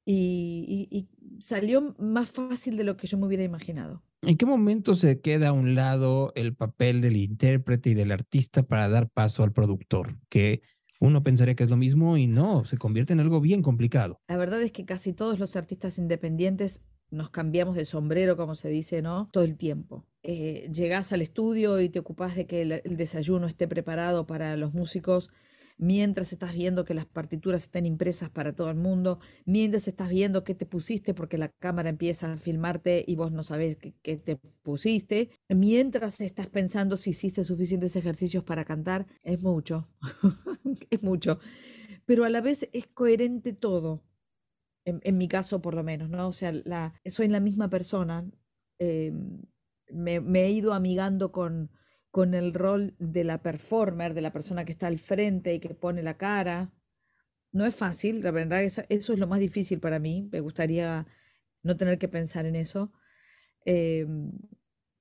y, 0.05 0.87
y 0.89 1.41
salió 1.41 1.95
más 1.97 2.29
fácil 2.29 2.77
de 2.77 2.85
lo 2.85 2.95
que 2.95 3.07
yo 3.07 3.17
me 3.17 3.25
hubiera 3.25 3.43
imaginado. 3.43 4.03
¿En 4.21 4.37
qué 4.37 4.45
momento 4.45 4.93
se 4.93 5.19
queda 5.19 5.49
a 5.49 5.53
un 5.53 5.73
lado 5.73 6.31
el 6.35 6.55
papel 6.55 7.01
del 7.01 7.17
intérprete 7.17 7.89
y 7.89 7.93
del 7.95 8.11
artista 8.11 8.61
para 8.61 8.87
dar 8.87 9.09
paso 9.09 9.43
al 9.43 9.51
productor? 9.51 10.19
Que 10.29 10.61
uno 10.99 11.23
pensaría 11.23 11.55
que 11.55 11.63
es 11.63 11.69
lo 11.71 11.75
mismo 11.75 12.15
y 12.17 12.27
no, 12.27 12.63
se 12.63 12.77
convierte 12.77 13.13
en 13.13 13.19
algo 13.19 13.41
bien 13.41 13.63
complicado. 13.63 14.21
La 14.27 14.37
verdad 14.37 14.61
es 14.61 14.71
que 14.71 14.85
casi 14.85 15.13
todos 15.13 15.39
los 15.39 15.55
artistas 15.55 15.97
independientes 15.97 16.81
nos 17.09 17.31
cambiamos 17.31 17.75
de 17.75 17.85
sombrero, 17.85 18.37
como 18.37 18.53
se 18.53 18.69
dice, 18.69 19.01
¿no? 19.01 19.27
Todo 19.33 19.43
el 19.43 19.57
tiempo. 19.57 20.05
Eh, 20.23 20.69
llegás 20.71 21.13
al 21.13 21.21
estudio 21.21 21.79
y 21.81 21.89
te 21.89 21.99
ocupas 21.99 22.35
de 22.35 22.45
que 22.45 22.61
el 22.61 22.97
desayuno 22.97 23.47
esté 23.47 23.67
preparado 23.67 24.27
para 24.27 24.55
los 24.55 24.73
músicos 24.73 25.29
mientras 25.81 26.31
estás 26.31 26.53
viendo 26.53 26.85
que 26.85 26.93
las 26.93 27.07
partituras 27.07 27.63
estén 27.63 27.87
impresas 27.87 28.29
para 28.29 28.53
todo 28.53 28.69
el 28.69 28.77
mundo, 28.77 29.19
mientras 29.45 29.87
estás 29.87 30.09
viendo 30.09 30.43
qué 30.43 30.53
te 30.53 30.67
pusiste 30.67 31.15
porque 31.15 31.39
la 31.39 31.49
cámara 31.49 31.89
empieza 31.89 32.31
a 32.31 32.37
filmarte 32.37 33.03
y 33.05 33.15
vos 33.15 33.31
no 33.31 33.43
sabes 33.43 33.77
qué, 33.77 34.17
te 34.17 34.37
pusiste, 34.61 35.31
mientras 35.49 36.21
estás 36.21 36.47
pensando 36.47 36.97
si 36.97 37.09
hiciste 37.09 37.43
suficientes 37.43 37.95
ejercicios 37.95 38.43
para 38.43 38.63
cantar, 38.63 39.07
es 39.23 39.41
mucho, 39.41 39.89
es 40.91 41.01
mucho. 41.01 41.39
Pero 42.05 42.25
a 42.25 42.29
la 42.29 42.41
vez 42.41 42.69
es 42.73 42.85
coherente 42.85 43.51
todo, 43.51 44.03
en, 44.85 45.17
mi 45.17 45.27
caso 45.27 45.61
por 45.61 45.73
lo 45.73 45.83
menos, 45.83 46.09
¿no? 46.09 46.27
O 46.27 46.31
sea, 46.31 46.51
la, 46.51 46.93
soy 47.05 47.27
la 47.27 47.39
misma 47.39 47.69
persona, 47.69 48.29
em, 48.79 49.41
me 49.93 50.41
he 50.43 50.49
ido 50.49 50.73
amigando 50.73 51.31
con 51.31 51.71
con 52.11 52.33
el 52.33 52.53
rol 52.53 52.93
de 52.99 53.23
la 53.23 53.41
performer, 53.41 54.13
de 54.13 54.21
la 54.21 54.33
persona 54.33 54.65
que 54.65 54.73
está 54.73 54.87
al 54.87 54.99
frente 54.99 55.53
y 55.53 55.59
que 55.59 55.73
pone 55.73 56.03
la 56.03 56.17
cara. 56.17 56.73
No 57.53 57.65
es 57.65 57.73
fácil, 57.73 58.21
la 58.21 58.31
verdad, 58.31 58.61
eso 58.63 58.83
es 58.89 59.19
lo 59.19 59.27
más 59.27 59.39
difícil 59.39 59.79
para 59.79 59.97
mí. 59.97 60.29
Me 60.31 60.41
gustaría 60.41 61.07
no 61.63 61.77
tener 61.77 61.97
que 61.97 62.09
pensar 62.09 62.45
en 62.45 62.55
eso, 62.55 62.91
em, 63.65 64.31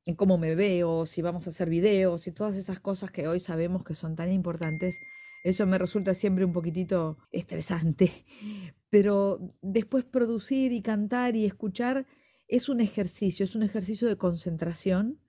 en 0.07 0.15
cómo 0.17 0.39
me 0.39 0.55
veo, 0.55 1.05
si 1.07 1.21
vamos 1.21 1.47
a 1.47 1.51
hacer 1.51 1.69
videos 1.69 2.27
y 2.27 2.33
todas 2.33 2.57
esas 2.57 2.81
cosas 2.81 3.11
que 3.11 3.29
hoy 3.29 3.41
sabemos 3.41 3.85
que 3.85 3.95
son 3.95 4.15
tan 4.17 4.33
importantes. 4.33 5.01
Eso 5.45 5.67
me 5.67 5.79
resulta 5.79 6.15
siempre 6.15 6.45
un 6.45 6.53
poquitito 6.53 7.19
estresante. 7.33 8.25
Pero 8.91 9.55
después 9.63 10.05
producir 10.05 10.73
y 10.73 10.83
cantar 10.83 11.37
y 11.37 11.45
escuchar 11.45 12.07
es 12.51 12.69
un 12.69 12.81
ejercicio, 12.81 13.45
es 13.45 13.55
un 13.55 13.63
ejercicio 13.63 14.09
de 14.09 14.17
concentración 14.17 15.21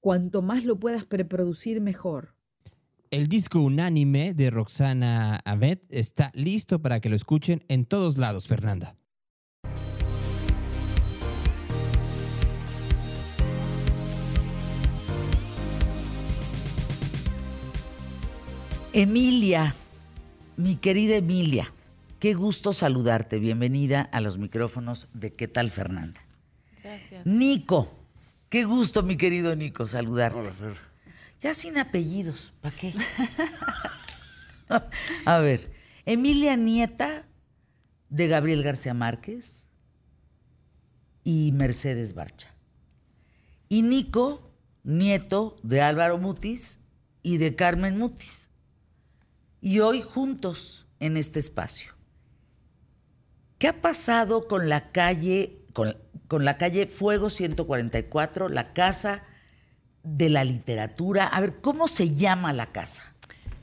cuanto 0.00 0.42
más 0.42 0.64
lo 0.64 0.78
puedas 0.78 1.04
preproducir, 1.04 1.80
mejor. 1.80 2.34
El 3.10 3.28
disco 3.28 3.60
Unánime 3.60 4.34
de 4.34 4.50
Roxana 4.50 5.40
Abed 5.44 5.78
está 5.88 6.32
listo 6.34 6.82
para 6.82 7.00
que 7.00 7.08
lo 7.08 7.16
escuchen 7.16 7.64
en 7.68 7.86
todos 7.86 8.18
lados, 8.18 8.48
Fernanda. 8.48 8.96
Emilia, 18.92 19.74
mi 20.56 20.76
querida 20.76 21.16
Emilia, 21.16 21.72
qué 22.24 22.32
gusto 22.32 22.72
saludarte. 22.72 23.38
Bienvenida 23.38 24.00
a 24.00 24.22
los 24.22 24.38
micrófonos 24.38 25.08
de 25.12 25.30
¿Qué 25.30 25.46
tal, 25.46 25.70
Fernanda? 25.70 26.22
Gracias. 26.82 27.26
Nico, 27.26 27.98
Qué 28.48 28.64
gusto, 28.64 29.02
mi 29.02 29.18
querido 29.18 29.54
Nico, 29.54 29.86
saludarte. 29.86 30.38
Hola, 30.38 30.52
Fer. 30.52 30.78
Ya 31.42 31.52
sin 31.52 31.76
apellidos, 31.76 32.54
¿para 32.62 32.74
qué? 32.74 32.94
A 35.26 35.38
ver, 35.40 35.70
Emilia 36.06 36.56
Nieta 36.56 37.26
de 38.08 38.26
Gabriel 38.26 38.62
García 38.62 38.94
Márquez 38.94 39.66
y 41.24 41.52
Mercedes 41.52 42.14
Barcha. 42.14 42.54
Y 43.68 43.82
Nico, 43.82 44.50
nieto 44.82 45.58
de 45.62 45.82
Álvaro 45.82 46.16
Mutis 46.16 46.78
y 47.22 47.36
de 47.36 47.54
Carmen 47.54 47.98
Mutis. 47.98 48.48
Y 49.60 49.80
hoy 49.80 50.00
juntos 50.00 50.86
en 51.00 51.18
este 51.18 51.38
espacio. 51.38 51.93
¿Qué 53.58 53.68
ha 53.68 53.80
pasado 53.80 54.48
con 54.48 54.68
la 54.68 54.90
calle, 54.90 55.58
con, 55.72 55.94
la 56.44 56.58
calle 56.58 56.86
Fuego 56.86 57.30
144, 57.30 58.48
la 58.48 58.72
Casa 58.72 59.22
de 60.02 60.28
la 60.28 60.44
Literatura. 60.44 61.26
A 61.26 61.40
ver, 61.40 61.60
¿cómo 61.60 61.88
se 61.88 62.14
llama 62.14 62.52
la 62.52 62.66
casa? 62.66 63.14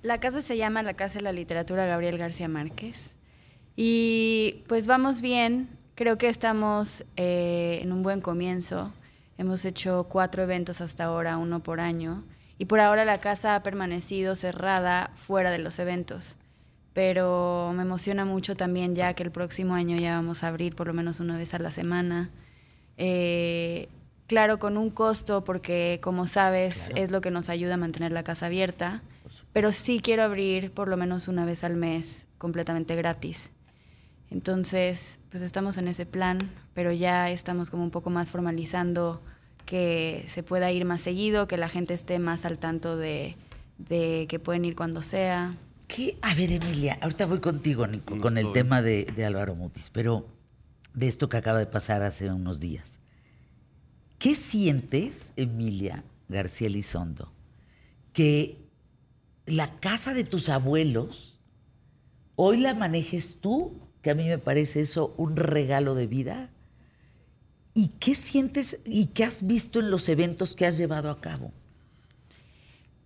La 0.02 0.20
casa 0.20 0.42
se 0.42 0.58
llama 0.58 0.82
la 0.84 0.96
Casa 0.96 1.20
de 1.20 1.24
la 1.24 1.32
Literatura 1.32 1.86
Gabriel 1.86 2.18
García 2.18 2.48
Márquez. 2.48 3.16
Y 3.76 4.64
pues 4.68 4.88
vamos 4.88 5.22
bien, 5.22 5.70
creo 5.96 6.18
que 6.18 6.30
estamos 6.30 7.06
eh, 7.16 7.80
en 7.82 7.92
un 7.92 8.02
buen 8.02 8.22
comienzo. 8.22 8.92
Hemos 9.38 9.66
hecho 9.66 10.08
cuatro 10.10 10.44
eventos 10.44 10.82
hasta 10.82 11.06
ahora, 11.06 11.38
uno 11.38 11.62
por 11.62 11.80
año. 11.80 12.24
Y 12.58 12.66
por 12.66 12.80
ahora 12.80 13.06
la 13.06 13.20
casa 13.20 13.56
ha 13.56 13.64
permanecido 13.64 14.36
cerrada 14.36 15.12
fuera 15.16 15.52
de 15.52 15.60
los 15.60 15.80
eventos. 15.80 16.36
Pero 16.94 17.72
me 17.74 17.84
emociona 17.84 18.26
mucho 18.26 18.56
también 18.56 18.96
ya 18.96 19.14
que 19.14 19.24
el 19.24 19.32
próximo 19.32 19.74
año 19.74 19.98
ya 19.98 20.16
vamos 20.16 20.44
a 20.44 20.50
abrir 20.50 20.76
por 20.76 20.88
lo 20.88 20.94
menos 20.94 21.20
una 21.20 21.38
vez 21.38 21.54
a 21.54 21.60
la 21.60 21.72
semana. 21.72 22.30
Eh, 22.98 23.88
claro, 24.28 24.60
con 24.60 24.78
un 24.78 24.90
costo, 24.90 25.44
porque 25.44 26.00
como 26.02 26.28
sabes, 26.28 26.90
es 26.96 27.12
lo 27.12 27.22
que 27.22 27.32
nos 27.32 27.50
ayuda 27.50 27.76
a 27.76 27.78
mantener 27.78 28.12
la 28.12 28.24
casa 28.24 28.48
abierta, 28.48 29.02
pero 29.54 29.72
sí 29.72 30.02
quiero 30.02 30.24
abrir 30.24 30.72
por 30.72 30.88
lo 30.88 30.98
menos 30.98 31.28
una 31.28 31.46
vez 31.46 31.64
al 31.64 31.76
mes, 31.76 32.28
completamente 32.38 32.96
gratis. 32.96 33.52
Entonces, 34.30 35.20
pues 35.30 35.44
estamos 35.44 35.78
en 35.78 35.90
ese 35.90 36.06
plan, 36.06 36.50
pero 36.74 36.94
ya 36.94 37.30
estamos 37.30 37.70
como 37.70 37.84
un 37.84 37.92
poco 37.92 38.10
más 38.10 38.32
formalizando 38.32 39.22
que 39.66 40.24
se 40.28 40.44
pueda 40.44 40.72
ir 40.72 40.86
más 40.86 41.02
seguido, 41.02 41.48
que 41.48 41.58
la 41.58 41.68
gente 41.68 41.94
esté 41.94 42.18
más 42.18 42.46
al 42.46 42.58
tanto 42.58 42.96
de, 42.96 43.36
de 43.78 44.28
que 44.30 44.40
pueden 44.40 44.64
ir 44.66 44.76
cuando 44.76 45.02
sea, 45.02 45.58
¿Qué? 45.94 46.18
A 46.22 46.34
ver, 46.36 46.52
Emilia, 46.52 46.98
ahorita 47.02 47.26
voy 47.26 47.40
contigo, 47.40 47.86
Nico, 47.86 48.06
¿Cómo 48.12 48.22
con 48.22 48.38
el 48.38 48.52
tema 48.54 48.82
de, 48.82 49.06
de 49.06 49.26
Álvaro 49.26 49.56
Mutis, 49.56 49.90
pero 49.90 50.26
de 50.94 51.08
esto 51.08 51.30
que 51.30 51.38
acaba 51.38 51.60
de 51.60 51.68
pasar 51.68 52.04
hace 52.04 52.30
unos 52.30 52.60
días. 52.60 53.00
¿Qué 54.20 54.36
sientes, 54.36 55.34
Emilia 55.36 56.04
García 56.30 56.68
Elizondo, 56.68 57.32
que 58.14 58.58
la 59.46 59.68
casa 59.80 60.14
de 60.14 60.24
tus 60.24 60.50
abuelos 60.50 61.38
hoy 62.36 62.58
la 62.58 62.74
manejes 62.74 63.38
tú, 63.42 63.80
que 64.02 64.12
a 64.12 64.16
mí 64.16 64.26
me 64.28 64.38
parece 64.38 64.82
eso 64.82 65.14
un 65.18 65.36
regalo 65.36 65.96
de 65.96 66.08
vida? 66.08 66.50
¿Y 67.74 67.88
qué 68.00 68.16
sientes 68.16 68.80
y 68.86 69.08
qué 69.08 69.24
has 69.24 69.48
visto 69.48 69.80
en 69.80 69.90
los 69.90 70.10
eventos 70.10 70.56
que 70.56 70.66
has 70.66 70.78
llevado 70.78 71.10
a 71.10 71.22
cabo? 71.22 71.52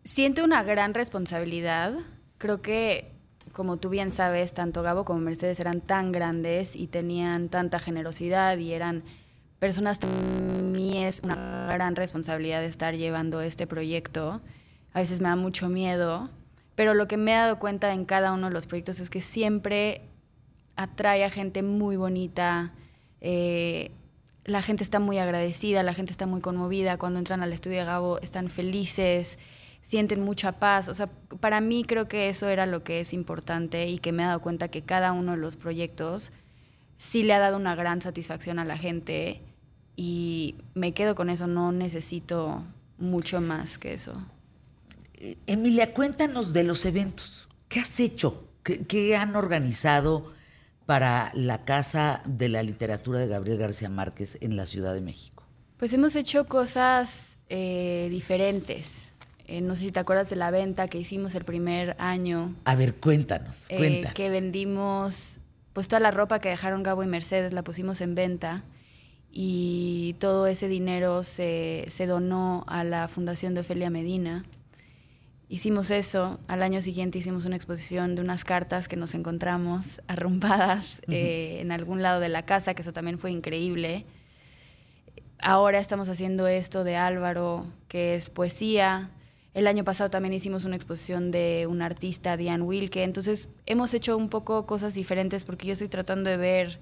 Siento 0.03 0.43
una 0.43 0.63
gran 0.63 0.93
responsabilidad. 0.93 1.93
Creo 2.45 2.61
que, 2.61 3.11
como 3.53 3.77
tú 3.77 3.89
bien 3.89 4.11
sabes, 4.11 4.53
tanto 4.53 4.83
Gabo 4.83 5.03
como 5.03 5.19
Mercedes 5.19 5.59
eran 5.59 5.81
tan 5.81 6.11
grandes 6.11 6.75
y 6.75 6.85
tenían 6.85 7.49
tanta 7.49 7.79
generosidad 7.79 8.59
y 8.59 8.71
eran 8.71 9.01
personas 9.57 9.97
a 10.03 10.61
mí 10.61 11.03
es 11.03 11.21
una 11.23 11.71
gran 11.73 11.95
responsabilidad 11.95 12.63
estar 12.63 12.93
llevando 12.93 13.41
este 13.41 13.65
proyecto. 13.65 14.41
A 14.93 14.99
veces 14.99 15.21
me 15.21 15.29
da 15.29 15.35
mucho 15.35 15.69
miedo, 15.69 16.29
pero 16.75 16.93
lo 16.93 17.07
que 17.07 17.17
me 17.17 17.31
he 17.31 17.35
dado 17.35 17.57
cuenta 17.57 17.91
en 17.93 18.05
cada 18.05 18.31
uno 18.31 18.49
de 18.49 18.53
los 18.53 18.67
proyectos 18.67 18.99
es 18.99 19.09
que 19.09 19.23
siempre 19.23 20.03
atrae 20.75 21.23
a 21.23 21.31
gente 21.31 21.63
muy 21.63 21.95
bonita. 21.95 22.73
eh, 23.21 23.89
la 24.43 24.61
gente 24.61 24.83
está 24.83 24.99
muy 24.99 25.17
agradecida, 25.17 25.81
la 25.81 25.95
gente 25.95 26.11
está 26.11 26.27
muy 26.27 26.41
conmovida. 26.41 26.99
Cuando 26.99 27.17
entran 27.17 27.41
al 27.41 27.53
estudio 27.53 27.79
de 27.79 27.85
Gabo 27.85 28.19
están 28.19 28.51
felices, 28.51 29.39
sienten 29.85 30.23
mucha 30.23 30.53
paz. 30.53 30.87
O 30.87 30.95
sea, 30.95 31.07
para 31.39 31.61
mí 31.61 31.83
creo 31.83 32.07
que 32.07 32.27
eso 32.27 32.49
era 32.49 32.65
lo 32.65 32.83
que 32.83 33.01
es 33.01 33.13
importante 33.13 33.87
y 33.87 33.99
que 33.99 34.11
me 34.11 34.23
he 34.23 34.25
dado 34.25 34.41
cuenta 34.41 34.67
que 34.67 34.81
cada 34.81 35.11
uno 35.11 35.33
de 35.33 35.37
los 35.37 35.57
proyectos 35.57 36.31
sí 36.97 37.21
le 37.21 37.33
ha 37.33 37.39
dado 37.39 37.57
una 37.57 37.75
gran 37.75 38.01
satisfacción 38.01 38.57
a 38.57 38.65
la 38.65 38.79
gente 38.79 39.43
y 39.95 40.55
me 40.73 40.93
quedo 40.93 41.13
con 41.13 41.29
eso, 41.29 41.45
no 41.45 41.71
necesito 41.71 42.63
mucho 42.97 43.41
más 43.41 43.77
que 43.77 43.93
eso. 43.93 44.13
Eh, 45.13 45.37
Emilia, 45.45 45.93
cuéntanos 45.93 46.51
de 46.51 46.63
los 46.63 46.83
eventos. 46.85 47.47
¿Qué 47.69 47.79
has 47.79 47.99
hecho? 47.99 48.49
¿Qué, 48.63 48.87
qué 48.87 49.15
han 49.15 49.35
organizado 49.35 50.33
para 50.87 51.31
la 51.35 51.63
Casa 51.63 52.23
de 52.25 52.49
la 52.49 52.63
Literatura 52.63 53.19
de 53.19 53.27
Gabriel 53.27 53.59
García 53.59 53.89
Márquez 53.89 54.39
en 54.41 54.55
la 54.55 54.65
Ciudad 54.65 54.95
de 54.95 55.01
México? 55.01 55.43
Pues 55.77 55.93
hemos 55.93 56.15
hecho 56.15 56.47
cosas 56.47 57.37
eh, 57.49 58.07
diferentes. 58.09 59.11
Eh, 59.47 59.61
no 59.61 59.75
sé 59.75 59.83
si 59.83 59.91
te 59.91 59.99
acuerdas 59.99 60.29
de 60.29 60.35
la 60.35 60.51
venta 60.51 60.87
que 60.87 60.97
hicimos 60.97 61.35
el 61.35 61.45
primer 61.45 61.95
año. 61.99 62.55
A 62.65 62.75
ver, 62.75 62.95
cuéntanos, 62.95 63.65
eh, 63.69 63.77
cuéntanos. 63.77 64.13
que 64.13 64.29
vendimos, 64.29 65.39
pues 65.73 65.87
toda 65.87 65.99
la 65.99 66.11
ropa 66.11 66.39
que 66.39 66.49
dejaron 66.49 66.83
Gabo 66.83 67.03
y 67.03 67.07
Mercedes 67.07 67.53
la 67.53 67.63
pusimos 67.63 68.01
en 68.01 68.15
venta 68.15 68.63
y 69.31 70.15
todo 70.19 70.47
ese 70.47 70.67
dinero 70.69 71.23
se, 71.23 71.85
se 71.89 72.07
donó 72.07 72.63
a 72.67 72.83
la 72.83 73.07
Fundación 73.07 73.53
de 73.53 73.61
Ofelia 73.61 73.89
Medina. 73.89 74.45
Hicimos 75.47 75.91
eso, 75.91 76.39
al 76.47 76.63
año 76.63 76.81
siguiente 76.81 77.19
hicimos 77.19 77.45
una 77.45 77.55
exposición 77.55 78.15
de 78.15 78.21
unas 78.21 78.43
cartas 78.45 78.87
que 78.87 78.95
nos 78.95 79.13
encontramos 79.13 80.01
arrumbadas 80.07 81.01
eh, 81.07 81.57
en 81.59 81.71
algún 81.71 82.01
lado 82.01 82.19
de 82.19 82.29
la 82.29 82.45
casa, 82.45 82.73
que 82.73 82.81
eso 82.81 82.93
también 82.93 83.19
fue 83.19 83.29
increíble. 83.29 84.05
Ahora 85.37 85.79
estamos 85.79 86.09
haciendo 86.09 86.47
esto 86.47 86.83
de 86.83 86.95
Álvaro, 86.95 87.67
que 87.87 88.15
es 88.15 88.29
poesía. 88.29 89.11
El 89.55 89.67
año 89.67 89.85
pasado 89.85 90.09
también 90.09 90.33
hicimos 90.33 90.65
una 90.65 90.75
exposición 90.75 91.31
de 91.31 91.65
un 91.69 91.81
artista, 91.81 92.35
Diane 92.35 92.61
Wilke. 92.61 93.03
Entonces 93.03 93.47
hemos 93.65 93.93
hecho 93.93 94.17
un 94.17 94.27
poco 94.27 94.65
cosas 94.65 94.93
diferentes 94.93 95.45
porque 95.45 95.65
yo 95.65 95.71
estoy 95.71 95.87
tratando 95.87 96.29
de 96.29 96.35
ver 96.35 96.79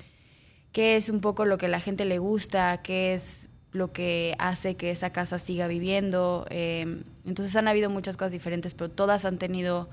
qué 0.72 0.96
es 0.96 1.10
un 1.10 1.22
poco 1.22 1.46
lo 1.46 1.60
que 1.60 1.68
a 1.68 1.70
la 1.70 1.80
gente 1.80 2.04
le 2.04 2.18
gusta, 2.18 2.82
qué 2.82 3.14
es 3.14 3.52
lo 3.74 3.94
que 3.94 4.34
hace 4.40 4.76
que 4.76 4.90
esa 4.90 5.12
casa 5.12 5.38
siga 5.38 5.68
viviendo. 5.68 6.48
Eh, 6.50 7.04
entonces 7.28 7.56
han 7.56 7.68
habido 7.68 7.92
muchas 7.92 8.18
cosas 8.18 8.32
diferentes, 8.32 8.74
pero 8.74 8.90
todas 8.90 9.24
han 9.26 9.38
tenido 9.38 9.88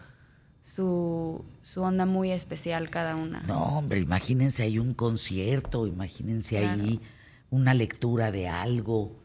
su, 0.63 1.45
su 1.63 1.83
onda 1.83 2.07
muy 2.07 2.31
especial 2.31 2.89
cada 2.89 3.15
una. 3.15 3.43
No, 3.43 3.63
hombre, 3.63 4.01
imagínense 4.01 4.63
ahí 4.63 4.79
un 4.79 4.95
concierto, 4.95 5.87
imagínense 5.87 6.57
ahí 6.57 6.99
una 7.51 7.75
lectura 7.75 8.33
de 8.33 8.49
algo. 8.49 9.20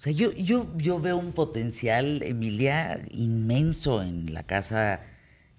O 0.00 0.02
sea, 0.02 0.14
yo, 0.14 0.32
yo, 0.32 0.66
yo 0.78 0.98
veo 0.98 1.18
un 1.18 1.32
potencial, 1.32 2.22
Emilia, 2.22 3.04
inmenso 3.10 4.02
en 4.02 4.32
la 4.32 4.44
Casa 4.44 5.02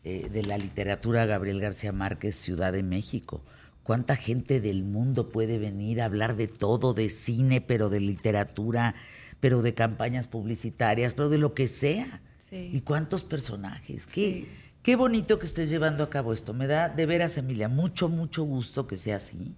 eh, 0.04 0.30
de 0.34 0.42
la 0.42 0.58
Literatura 0.58 1.28
Gabriel 1.28 1.62
García 1.62 1.92
Márquez, 1.92 2.38
Ciudad 2.38 2.74
de 2.74 2.82
México. 2.82 3.44
¿Cuánta 3.84 4.16
gente 4.16 4.60
del 4.60 4.82
mundo 4.82 5.30
puede 5.30 5.60
venir 5.60 6.02
a 6.02 6.06
hablar 6.06 6.38
de 6.38 6.48
todo, 6.48 6.96
de 6.96 7.12
cine, 7.12 7.62
pero 7.62 7.92
de 7.92 8.00
literatura, 8.00 8.96
pero 9.40 9.62
de 9.62 9.76
campañas 9.76 10.26
publicitarias, 10.26 11.14
pero 11.14 11.30
de 11.30 11.38
lo 11.38 11.54
que 11.54 11.68
sea? 11.68 12.24
Sí. 12.50 12.72
¿Y 12.74 12.82
cuántos 12.82 13.24
personajes? 13.24 14.08
Qué, 14.08 14.48
qué 14.82 14.96
bonito 14.96 15.38
que 15.38 15.46
estés 15.46 15.70
llevando 15.70 16.04
a 16.04 16.10
cabo 16.10 16.34
esto. 16.34 16.56
Me 16.56 16.66
da 16.66 16.90
de 16.90 17.06
veras, 17.06 17.38
Emilia, 17.38 17.70
mucho, 17.70 18.10
mucho 18.10 18.44
gusto 18.44 18.88
que 18.88 18.98
sea 18.98 19.18
así. 19.18 19.54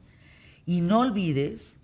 Y 0.65 0.82
no 0.82 1.00
olvides 1.00 1.78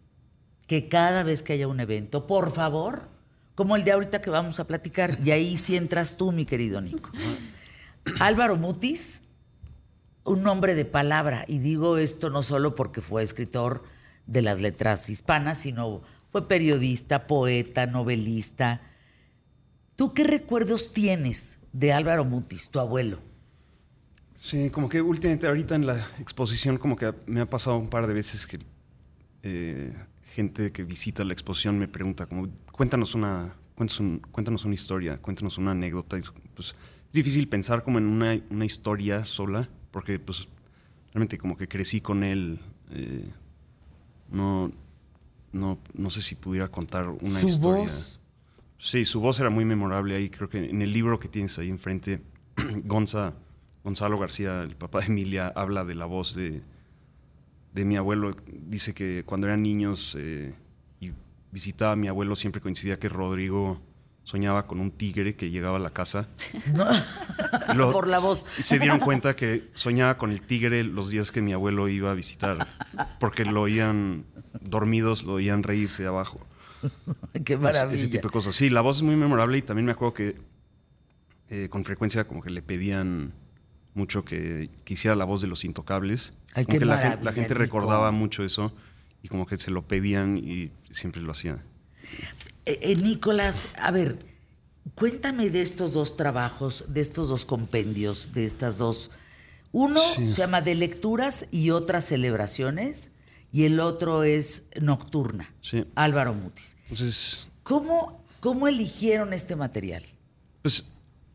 que 0.70 0.88
cada 0.88 1.24
vez 1.24 1.42
que 1.42 1.54
haya 1.54 1.68
un 1.68 1.80
evento, 1.80 2.28
por 2.28 2.52
favor, 2.52 3.10
como 3.56 3.76
el 3.76 3.84
de 3.84 3.92
ahorita 3.92 4.22
que 4.22 4.30
vamos 4.30 4.60
a 4.60 4.68
platicar, 4.68 5.18
y 5.26 5.32
ahí 5.32 5.58
sí 5.58 5.76
entras 5.76 6.16
tú, 6.16 6.32
mi 6.32 6.46
querido 6.46 6.80
Nico. 6.80 7.10
Álvaro 8.20 8.56
Mutis, 8.56 9.24
un 10.26 10.46
hombre 10.46 10.76
de 10.76 10.86
palabra, 10.86 11.44
y 11.48 11.58
digo 11.58 11.98
esto 11.98 12.30
no 12.30 12.44
solo 12.44 12.76
porque 12.76 13.02
fue 13.02 13.24
escritor 13.24 13.84
de 14.28 14.44
las 14.44 14.62
letras 14.62 15.10
hispanas, 15.10 15.58
sino 15.58 16.04
fue 16.32 16.48
periodista, 16.48 17.26
poeta, 17.26 17.88
novelista. 17.88 18.82
¿Tú 19.96 20.14
qué 20.14 20.24
recuerdos 20.24 20.94
tienes 20.94 21.58
de 21.74 21.94
Álvaro 21.94 22.26
Mutis, 22.26 22.70
tu 22.70 22.80
abuelo? 22.80 23.18
Sí, 24.36 24.70
como 24.70 24.88
que 24.88 25.02
últimamente 25.02 25.48
ahorita 25.48 25.74
en 25.74 25.88
la 25.88 25.98
exposición 26.20 26.78
como 26.78 26.96
que 26.96 27.12
me 27.26 27.42
ha 27.42 27.50
pasado 27.50 27.76
un 27.80 27.90
par 27.90 28.06
de 28.06 28.14
veces 28.14 28.46
que 28.46 28.60
eh, 29.42 29.94
gente 30.36 30.72
que 30.72 30.84
visita 30.84 31.24
la 31.24 31.34
exposición 31.34 31.78
me 31.80 31.88
pregunta 31.88 32.26
como 32.28 32.48
cuéntanos 32.72 33.16
una 33.16 33.54
cuéntanos, 33.76 34.00
un- 34.00 34.20
cuéntanos 34.32 34.66
una 34.66 34.74
historia, 34.76 35.18
cuéntanos 35.18 35.58
una 35.58 35.72
anécdota. 35.72 36.18
Y, 36.18 36.22
pues, 36.54 36.76
es 37.08 37.12
difícil 37.14 37.48
pensar 37.48 37.84
como 37.84 37.98
en 37.98 38.06
una, 38.08 38.40
una 38.50 38.66
historia 38.66 39.24
sola 39.26 39.70
porque 39.92 40.20
pues 40.20 40.48
realmente 41.14 41.38
como 41.38 41.58
que 41.58 41.68
crecí 41.68 42.02
con 42.02 42.24
él. 42.24 42.60
eh, 42.92 43.26
no, 44.32 44.72
no, 45.52 45.80
no 45.94 46.10
sé 46.10 46.22
si 46.22 46.36
pudiera 46.36 46.68
contar 46.68 47.08
una 47.10 47.40
Su 47.40 47.48
historia. 47.48 47.84
voz. 47.84 48.20
Sí, 48.78 49.04
su 49.06 49.20
voz 49.20 49.40
era 49.40 49.50
muy 49.50 49.66
memorable 49.66 50.16
ahí. 50.16 50.30
Creo 50.30 50.50
que 50.50 50.70
en 50.70 50.82
el 50.82 50.92
libro 50.94 51.20
que 51.20 51.28
tienes 51.28 51.58
ahí 51.58 51.70
enfrente, 51.70 52.22
Gonza, 52.86 53.34
Gonzalo 53.84 54.18
García, 54.18 54.62
el 54.64 54.76
papá 54.76 55.00
de 55.00 55.08
Emilia, 55.08 55.52
habla 55.56 55.84
de 55.86 55.96
la 55.96 56.06
voz 56.06 56.36
de, 56.36 56.62
de 57.74 57.86
mi 57.86 57.98
abuelo. 57.98 58.36
Dice 58.48 58.94
que 58.94 59.24
cuando 59.26 59.48
eran 59.48 59.64
niños 59.64 60.16
eh, 60.20 60.54
y 61.00 61.12
visitaba 61.52 61.94
a 61.94 61.96
mi 61.96 62.08
abuelo, 62.08 62.36
siempre 62.36 62.62
coincidía 62.62 63.00
que 63.00 63.10
Rodrigo 63.10 63.82
soñaba 64.24 64.68
con 64.68 64.80
un 64.80 64.92
tigre 64.92 65.36
que 65.36 65.50
llegaba 65.50 65.78
a 65.78 65.80
la 65.80 65.90
casa. 65.90 66.28
Y 67.72 67.76
luego 67.76 67.92
Por 67.92 68.08
la 68.08 68.20
voz. 68.20 68.46
Se, 68.58 68.64
se 68.64 68.80
dieron 68.80 69.00
cuenta 69.00 69.36
que 69.36 69.70
soñaba 69.74 70.18
con 70.18 70.32
el 70.32 70.42
tigre 70.42 70.84
los 70.84 71.10
días 71.10 71.32
que 71.32 71.42
mi 71.42 71.54
abuelo 71.54 71.88
iba 71.88 72.12
a 72.12 72.14
visitar, 72.14 72.68
porque 73.20 73.46
lo 73.46 73.62
oían 73.62 74.26
dormidos, 74.62 75.24
lo 75.24 75.34
oían 75.34 75.64
reírse 75.64 76.06
abajo. 76.06 76.40
Qué 77.34 77.54
Entonces, 77.54 77.60
maravilla. 77.60 77.96
Ese 77.96 78.08
tipo 78.08 78.28
de 78.28 78.32
cosas. 78.32 78.56
Sí, 78.56 78.70
la 78.70 78.82
voz 78.82 78.98
es 78.98 79.04
muy 79.04 79.16
memorable 79.16 79.58
y 79.58 79.62
también 79.62 79.86
me 79.86 79.92
acuerdo 79.92 80.14
que 80.14 80.36
eh, 81.50 81.68
con 81.70 81.84
frecuencia 81.84 82.28
como 82.28 82.42
que 82.42 82.50
le 82.50 82.62
pedían 82.62 83.34
mucho 83.94 84.24
que, 84.26 84.70
que 84.86 84.94
hiciera 84.94 85.16
la 85.16 85.26
voz 85.26 85.42
de 85.42 85.48
los 85.48 85.66
intocables. 85.66 86.34
Ay, 86.54 86.66
como 86.66 86.80
que 86.80 86.86
la, 86.86 87.20
la 87.22 87.32
gente 87.34 87.54
recordaba 87.54 88.12
mucho 88.12 88.44
eso 88.44 88.74
y 89.24 89.28
como 89.28 89.46
que 89.46 89.58
se 89.58 89.72
lo 89.72 89.88
pedían 89.88 90.38
y 90.38 90.72
siempre 90.92 91.22
lo 91.22 91.32
hacía. 91.32 91.64
Eh, 92.66 92.80
eh, 92.82 92.96
Nicolás, 92.96 93.74
a 93.78 93.92
ver, 93.92 94.20
cuéntame 94.96 95.50
de 95.50 95.62
estos 95.62 95.94
dos 95.94 96.16
trabajos, 96.16 96.86
de 96.88 97.02
estos 97.02 97.30
dos 97.30 97.46
compendios, 97.46 98.32
de 98.34 98.46
estas 98.46 98.78
dos. 98.78 99.12
Uno 99.72 100.00
Sí. 100.16 100.30
se 100.30 100.36
llama 100.38 100.62
de 100.62 100.76
lecturas 100.76 101.48
y 101.52 101.70
otras 101.72 102.06
celebraciones, 102.06 103.12
y 103.52 103.66
el 103.66 103.80
otro 103.80 104.24
es 104.24 104.68
Nocturna. 104.80 105.52
Sí. 105.62 105.86
Álvaro 105.96 106.34
Mutis. 106.34 106.76
Entonces, 106.84 107.48
¿Cómo, 107.64 108.24
¿Cómo 108.40 108.68
eligieron 108.68 109.34
este 109.34 109.56
material? 109.56 110.04
pues 110.64 110.86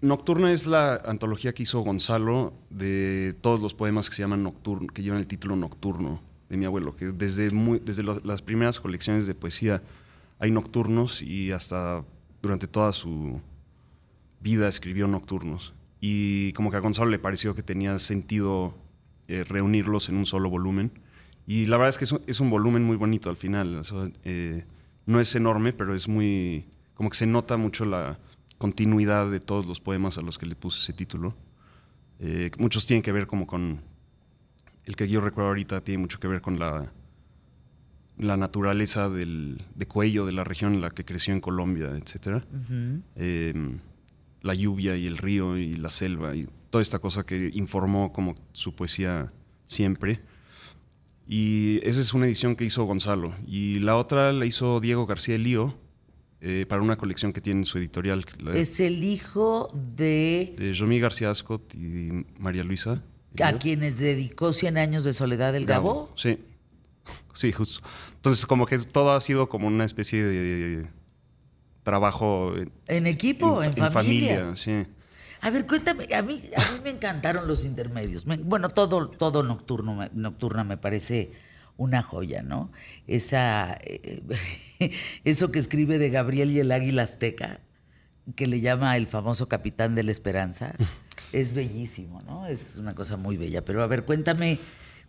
Nocturna 0.04 0.52
es 0.52 0.66
la 0.66 0.96
antología 0.96 1.54
que 1.54 1.62
hizo 1.62 1.80
Gonzalo 1.80 2.52
de 2.68 3.34
todos 3.40 3.58
los 3.58 3.72
poemas 3.72 4.10
que 4.10 4.16
se 4.16 4.20
llaman 4.20 4.42
Nocturno, 4.42 4.86
que 4.88 5.02
llevan 5.02 5.18
el 5.18 5.26
título 5.26 5.56
Nocturno 5.56 6.20
de 6.50 6.58
mi 6.58 6.66
abuelo, 6.66 6.94
que 6.94 7.06
desde, 7.06 7.48
desde 7.82 8.02
las 8.02 8.42
primeras 8.42 8.80
colecciones 8.80 9.26
de 9.26 9.34
poesía 9.34 9.82
hay 10.38 10.50
nocturnos 10.50 11.22
y 11.22 11.52
hasta 11.52 12.04
durante 12.42 12.66
toda 12.66 12.92
su 12.92 13.40
vida 14.40 14.68
escribió 14.68 15.08
nocturnos. 15.08 15.72
y 16.02 16.52
como 16.52 16.70
que 16.70 16.76
a 16.76 16.80
Gonzalo 16.80 17.08
le 17.10 17.18
pareció 17.18 17.54
que 17.54 17.62
tenía 17.62 17.98
sentido 17.98 18.74
eh, 19.26 19.42
reunirlos 19.42 20.10
en 20.10 20.18
un 20.18 20.26
solo 20.26 20.50
volumen. 20.50 20.92
Y 21.46 21.64
la 21.64 21.78
verdad 21.78 21.88
es 21.88 21.96
que 21.98 22.30
es 22.30 22.40
un, 22.40 22.50
volumen 22.50 22.84
muy 22.84 22.96
bonito 22.96 23.30
al 23.30 23.36
final. 23.36 23.80
eh, 24.24 24.66
no 25.06 25.18
es 25.18 25.34
enorme, 25.34 25.72
pero 25.72 25.94
es 25.94 26.08
muy... 26.08 26.66
como 26.92 27.08
que 27.08 27.16
se 27.16 27.26
nota 27.26 27.56
mucho 27.56 27.86
la 27.86 28.18
continuidad 28.58 29.30
de 29.30 29.40
todos 29.40 29.66
los 29.66 29.80
poemas 29.80 30.18
a 30.18 30.22
los 30.22 30.38
que 30.38 30.46
le 30.46 30.54
puse 30.54 30.78
ese 30.80 30.92
título. 30.92 31.34
Eh, 32.20 32.50
muchos 32.58 32.86
tienen 32.86 33.02
que 33.02 33.12
ver 33.12 33.26
como 33.26 33.46
con... 33.46 33.82
El 34.84 34.96
que 34.96 35.08
yo 35.08 35.20
recuerdo 35.20 35.48
ahorita 35.48 35.80
tiene 35.82 36.02
mucho 36.02 36.20
que 36.20 36.28
ver 36.28 36.42
con 36.42 36.58
la, 36.58 36.92
la 38.18 38.36
naturaleza 38.36 39.08
del, 39.08 39.62
de 39.74 39.86
Cuello, 39.86 40.26
de 40.26 40.32
la 40.32 40.44
región 40.44 40.74
en 40.74 40.80
la 40.82 40.90
que 40.90 41.04
creció 41.04 41.32
en 41.32 41.40
Colombia, 41.40 41.90
etc. 41.96 42.44
la 44.42 44.54
lluvia 44.54 44.96
y 44.96 45.06
el 45.06 45.16
río 45.16 45.56
y 45.56 45.74
la 45.76 45.90
selva 45.90 46.36
y 46.36 46.46
toda 46.68 46.82
esta 46.82 46.98
cosa 46.98 47.24
que 47.24 47.50
informó 47.54 48.12
como 48.12 48.34
su 48.52 48.74
poesía 48.74 49.32
siempre. 49.66 50.20
Y 51.26 51.80
esa 51.82 52.00
es 52.00 52.12
una 52.12 52.26
edición 52.26 52.54
que 52.54 52.64
hizo 52.64 52.84
Gonzalo. 52.84 53.32
Y 53.46 53.78
la 53.78 53.96
otra 53.96 54.32
la 54.32 54.44
hizo 54.44 54.80
Diego 54.80 55.06
García 55.06 55.38
Lío 55.38 55.78
eh, 56.46 56.66
para 56.68 56.82
una 56.82 56.96
colección 56.96 57.32
que 57.32 57.40
tiene 57.40 57.60
en 57.60 57.64
su 57.64 57.78
editorial. 57.78 58.24
Es 58.54 58.78
el 58.80 59.02
hijo 59.02 59.70
de 59.96 60.54
de 60.58 60.76
Jomí 60.78 61.00
García 61.00 61.30
Ascot 61.30 61.74
y 61.74 62.26
María 62.38 62.62
Luisa. 62.64 63.02
a 63.42 63.52
quienes 63.58 63.96
dedicó 63.98 64.52
100 64.52 64.76
años 64.78 65.04
de 65.04 65.12
soledad 65.14 65.52
del 65.54 65.64
Gabo. 65.66 66.12
Sí. 66.16 66.38
Sí, 67.34 67.50
justo. 67.52 67.80
Entonces, 68.14 68.46
como 68.46 68.64
que 68.64 68.78
todo 68.78 69.12
ha 69.12 69.20
sido 69.20 69.48
como 69.48 69.66
una 69.66 69.84
especie 69.84 70.22
de 70.22 70.86
trabajo 71.82 72.54
en, 72.56 72.72
En 72.86 73.06
equipo, 73.06 73.62
en, 73.62 73.72
en 73.76 73.92
familia. 73.92 74.56
sí. 74.56 74.84
A 75.42 75.50
ver, 75.50 75.66
cuéntame, 75.66 76.08
a 76.14 76.22
mí, 76.22 76.40
a 76.56 76.72
mí 76.72 76.78
me 76.82 76.90
encantaron 76.90 77.46
los 77.46 77.66
intermedios. 77.66 78.26
Me- 78.26 78.38
bueno, 78.38 78.70
todo, 78.70 79.08
todo 79.10 79.42
nocturno, 79.42 80.08
nocturna 80.14 80.64
me 80.64 80.78
parece 80.78 81.32
una 81.76 82.02
joya, 82.02 82.42
¿no? 82.42 82.70
Esa, 83.06 83.78
eh, 83.82 84.22
eso 85.24 85.50
que 85.50 85.58
escribe 85.58 85.98
de 85.98 86.10
Gabriel 86.10 86.50
y 86.52 86.60
el 86.60 86.70
Águila 86.72 87.02
Azteca, 87.02 87.60
que 88.36 88.46
le 88.46 88.60
llama 88.60 88.96
el 88.96 89.06
famoso 89.06 89.48
capitán 89.48 89.94
de 89.94 90.02
la 90.02 90.10
esperanza, 90.10 90.74
es 91.32 91.54
bellísimo, 91.54 92.22
¿no? 92.22 92.46
Es 92.46 92.76
una 92.76 92.94
cosa 92.94 93.16
muy 93.16 93.36
bella. 93.36 93.64
Pero 93.64 93.82
a 93.82 93.86
ver, 93.86 94.04
cuéntame, 94.04 94.58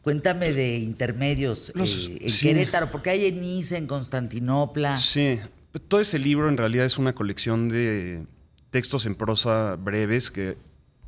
cuéntame 0.01 0.53
de 0.53 0.77
intermedios 0.79 1.71
Los- 1.75 2.07
eh, 2.07 2.17
en 2.21 2.29
sí. 2.29 2.47
Querétaro, 2.47 2.91
porque 2.91 3.11
hay 3.11 3.25
en 3.27 3.41
Niza, 3.41 3.77
en 3.77 3.87
Constantinopla. 3.87 4.95
Sí, 4.97 5.39
todo 5.87 6.01
ese 6.01 6.19
libro 6.19 6.49
en 6.49 6.57
realidad 6.57 6.85
es 6.85 6.97
una 6.97 7.13
colección 7.13 7.69
de 7.69 8.25
textos 8.71 9.05
en 9.05 9.15
prosa 9.15 9.75
breves 9.75 10.31
que 10.31 10.57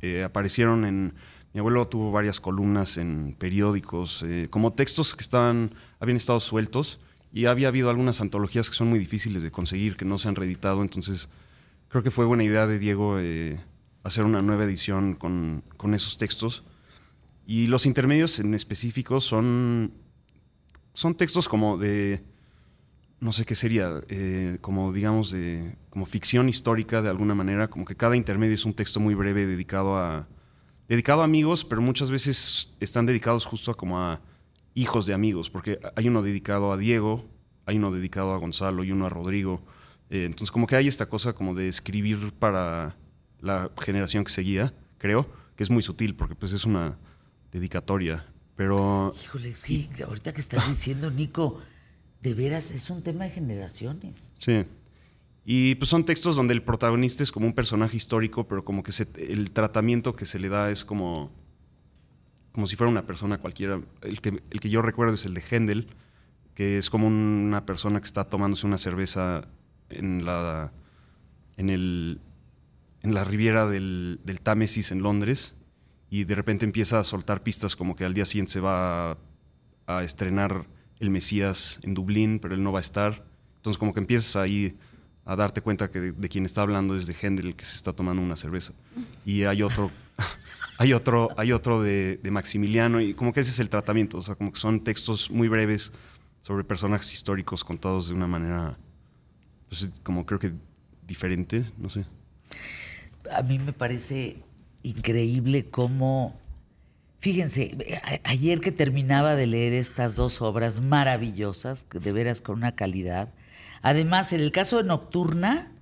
eh, 0.00 0.22
aparecieron 0.22 0.84
en... 0.84 1.14
Mi 1.54 1.60
abuelo 1.60 1.88
tuvo 1.88 2.12
varias 2.12 2.40
columnas 2.40 2.98
en 2.98 3.34
periódicos, 3.38 4.22
eh, 4.26 4.48
como 4.50 4.74
textos 4.74 5.14
que 5.14 5.22
estaban, 5.22 5.74
habían 5.98 6.16
estado 6.16 6.40
sueltos 6.40 7.00
y 7.32 7.46
había 7.46 7.68
habido 7.68 7.90
algunas 7.90 8.20
antologías 8.20 8.68
que 8.68 8.76
son 8.76 8.88
muy 8.88 8.98
difíciles 8.98 9.42
de 9.42 9.50
conseguir, 9.50 9.96
que 9.96 10.04
no 10.04 10.18
se 10.18 10.28
han 10.28 10.34
reeditado, 10.34 10.82
entonces 10.82 11.28
creo 11.88 12.02
que 12.02 12.10
fue 12.10 12.26
buena 12.26 12.44
idea 12.44 12.66
de 12.66 12.78
Diego 12.78 13.18
eh, 13.18 13.58
hacer 14.02 14.24
una 14.24 14.42
nueva 14.42 14.64
edición 14.64 15.14
con, 15.14 15.62
con 15.76 15.94
esos 15.94 16.18
textos. 16.18 16.64
Y 17.46 17.66
los 17.66 17.86
intermedios 17.86 18.38
en 18.40 18.52
específico 18.54 19.20
son, 19.20 19.94
son 20.92 21.14
textos 21.14 21.48
como 21.48 21.78
de 21.78 22.22
no 23.20 23.32
sé 23.32 23.44
qué 23.44 23.54
sería, 23.54 24.02
eh, 24.08 24.58
como 24.60 24.92
digamos, 24.92 25.30
de, 25.30 25.76
como 25.90 26.06
ficción 26.06 26.48
histórica 26.48 27.02
de 27.02 27.08
alguna 27.08 27.34
manera, 27.34 27.68
como 27.68 27.84
que 27.84 27.96
cada 27.96 28.16
intermedio 28.16 28.54
es 28.54 28.64
un 28.64 28.74
texto 28.74 29.00
muy 29.00 29.14
breve 29.14 29.46
dedicado 29.46 29.96
a, 29.96 30.28
dedicado 30.88 31.20
a 31.20 31.24
amigos, 31.24 31.64
pero 31.64 31.82
muchas 31.82 32.10
veces 32.10 32.72
están 32.80 33.06
dedicados 33.06 33.44
justo 33.44 33.70
a 33.70 33.76
como 33.76 33.98
a 33.98 34.20
hijos 34.74 35.06
de 35.06 35.14
amigos, 35.14 35.50
porque 35.50 35.78
hay 35.94 36.08
uno 36.08 36.22
dedicado 36.22 36.72
a 36.72 36.76
Diego, 36.76 37.24
hay 37.66 37.76
uno 37.76 37.92
dedicado 37.92 38.32
a 38.32 38.38
Gonzalo 38.38 38.84
y 38.84 38.92
uno 38.92 39.06
a 39.06 39.08
Rodrigo. 39.08 39.62
Eh, 40.10 40.24
entonces 40.24 40.50
como 40.50 40.66
que 40.66 40.76
hay 40.76 40.88
esta 40.88 41.06
cosa 41.06 41.34
como 41.34 41.54
de 41.54 41.68
escribir 41.68 42.32
para 42.38 42.96
la 43.40 43.70
generación 43.78 44.24
que 44.24 44.32
seguía, 44.32 44.72
creo, 44.96 45.30
que 45.54 45.62
es 45.62 45.70
muy 45.70 45.82
sutil, 45.82 46.14
porque 46.14 46.34
pues 46.34 46.52
es 46.52 46.64
una 46.64 46.98
dedicatoria, 47.52 48.26
pero... 48.56 49.12
Híjole, 49.22 49.50
es 49.50 49.64
que 49.64 49.88
ahorita 50.04 50.32
que 50.32 50.40
estás 50.40 50.66
diciendo, 50.68 51.10
Nico, 51.10 51.60
de 52.22 52.34
veras 52.34 52.70
es 52.70 52.90
un 52.90 53.02
tema 53.02 53.24
de 53.24 53.30
generaciones. 53.30 54.30
Sí. 54.36 54.64
Y 55.50 55.76
pues 55.76 55.88
son 55.88 56.04
textos 56.04 56.36
donde 56.36 56.52
el 56.52 56.62
protagonista 56.62 57.22
es 57.22 57.32
como 57.32 57.46
un 57.46 57.54
personaje 57.54 57.96
histórico, 57.96 58.46
pero 58.46 58.66
como 58.66 58.82
que 58.82 58.92
se- 58.92 59.08
el 59.16 59.50
tratamiento 59.50 60.14
que 60.14 60.26
se 60.26 60.38
le 60.38 60.50
da 60.50 60.70
es 60.70 60.84
como, 60.84 61.32
como 62.52 62.66
si 62.66 62.76
fuera 62.76 62.90
una 62.90 63.06
persona 63.06 63.38
cualquiera. 63.38 63.80
El 64.02 64.20
que, 64.20 64.42
el 64.50 64.60
que 64.60 64.68
yo 64.68 64.82
recuerdo 64.82 65.14
es 65.14 65.24
el 65.24 65.32
de 65.32 65.40
Händel, 65.40 65.86
que 66.54 66.76
es 66.76 66.90
como 66.90 67.06
un- 67.06 67.14
una 67.48 67.64
persona 67.64 67.98
que 67.98 68.04
está 68.04 68.24
tomándose 68.24 68.66
una 68.66 68.76
cerveza 68.76 69.48
en 69.88 70.26
la, 70.26 70.70
en 71.56 71.70
el, 71.70 72.20
en 73.02 73.14
la 73.14 73.24
riviera 73.24 73.66
del, 73.66 74.20
del 74.24 74.42
Támesis 74.42 74.92
en 74.92 75.00
Londres 75.00 75.54
y 76.10 76.24
de 76.24 76.34
repente 76.34 76.66
empieza 76.66 76.98
a 77.00 77.04
soltar 77.04 77.42
pistas 77.42 77.74
como 77.74 77.96
que 77.96 78.04
al 78.04 78.12
día 78.12 78.26
siguiente 78.26 78.52
se 78.52 78.60
va 78.60 79.16
a 79.86 80.02
estrenar 80.04 80.66
El 81.00 81.08
Mesías 81.08 81.80
en 81.84 81.94
Dublín, 81.94 82.38
pero 82.38 82.54
él 82.54 82.62
no 82.62 82.70
va 82.70 82.80
a 82.80 82.82
estar. 82.82 83.24
Entonces 83.56 83.78
como 83.78 83.94
que 83.94 84.00
empiezas 84.00 84.36
ahí 84.36 84.76
a 85.28 85.36
darte 85.36 85.60
cuenta 85.60 85.90
que 85.90 86.00
de, 86.00 86.12
de 86.12 86.28
quien 86.30 86.46
está 86.46 86.62
hablando 86.62 86.96
es 86.96 87.06
de 87.06 87.12
Händel, 87.14 87.48
el 87.48 87.54
que 87.54 87.66
se 87.66 87.76
está 87.76 87.92
tomando 87.92 88.22
una 88.22 88.34
cerveza. 88.34 88.72
Y 89.26 89.44
hay 89.44 89.62
otro, 89.62 89.90
hay 90.78 90.94
otro, 90.94 91.28
hay 91.36 91.52
otro 91.52 91.82
de, 91.82 92.18
Maximiliano, 92.30 92.98
y 93.02 93.12
como 93.12 93.34
que 93.34 93.40
ese 93.40 93.50
es 93.50 93.58
el 93.58 93.68
tratamiento. 93.68 94.16
O 94.16 94.22
sea, 94.22 94.36
como 94.36 94.52
que 94.52 94.58
son 94.58 94.82
textos 94.82 95.30
muy 95.30 95.48
breves 95.48 95.92
sobre 96.40 96.64
personajes 96.64 97.12
históricos 97.12 97.62
contados 97.62 98.08
de 98.08 98.14
una 98.14 98.26
manera, 98.26 98.78
pues, 99.68 99.90
como 100.02 100.24
creo 100.24 100.40
que 100.40 100.54
diferente, 101.06 101.70
no 101.76 101.90
sé. 101.90 102.06
A 103.30 103.42
mí 103.42 103.58
me 103.58 103.74
parece 103.74 104.38
increíble 104.82 105.66
cómo... 105.66 106.40
Fíjense, 107.20 107.76
ayer 108.24 108.60
que 108.60 108.72
terminaba 108.72 109.34
de 109.34 109.46
leer 109.46 109.74
estas 109.74 110.16
dos 110.16 110.40
obras 110.40 110.80
maravillosas, 110.80 111.86
de 111.90 112.12
veras 112.12 112.40
con 112.40 112.56
una 112.56 112.74
calidad. 112.74 113.34
Además, 113.82 114.32
en 114.32 114.40
el 114.40 114.52
caso 114.52 114.78
de 114.78 114.84
Nocturna, 114.84 115.72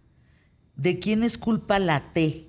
¿de 0.76 0.98
quién 0.98 1.22
es 1.22 1.38
culpa 1.38 1.78
la 1.78 2.12
T? 2.12 2.48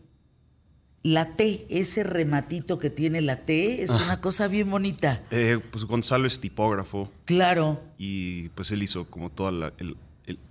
La 1.03 1.35
T, 1.37 1.65
ese 1.69 2.03
rematito 2.03 2.79
que 2.79 2.89
tiene 2.89 3.21
la 3.21 3.45
T, 3.45 3.81
es 3.83 3.91
una 3.91 4.19
cosa 4.19 4.47
bien 4.47 4.69
bonita. 4.69 5.23
Eh, 5.31 5.59
pues 5.71 5.85
Gonzalo 5.85 6.27
es 6.27 6.39
tipógrafo 6.41 7.09
Claro. 7.25 7.81
y 7.97 8.49
pues 8.49 8.71
él 8.71 8.83
hizo 8.83 9.09
como 9.09 9.29
todo 9.29 9.49
el, 9.49 9.71
el- 9.77 9.97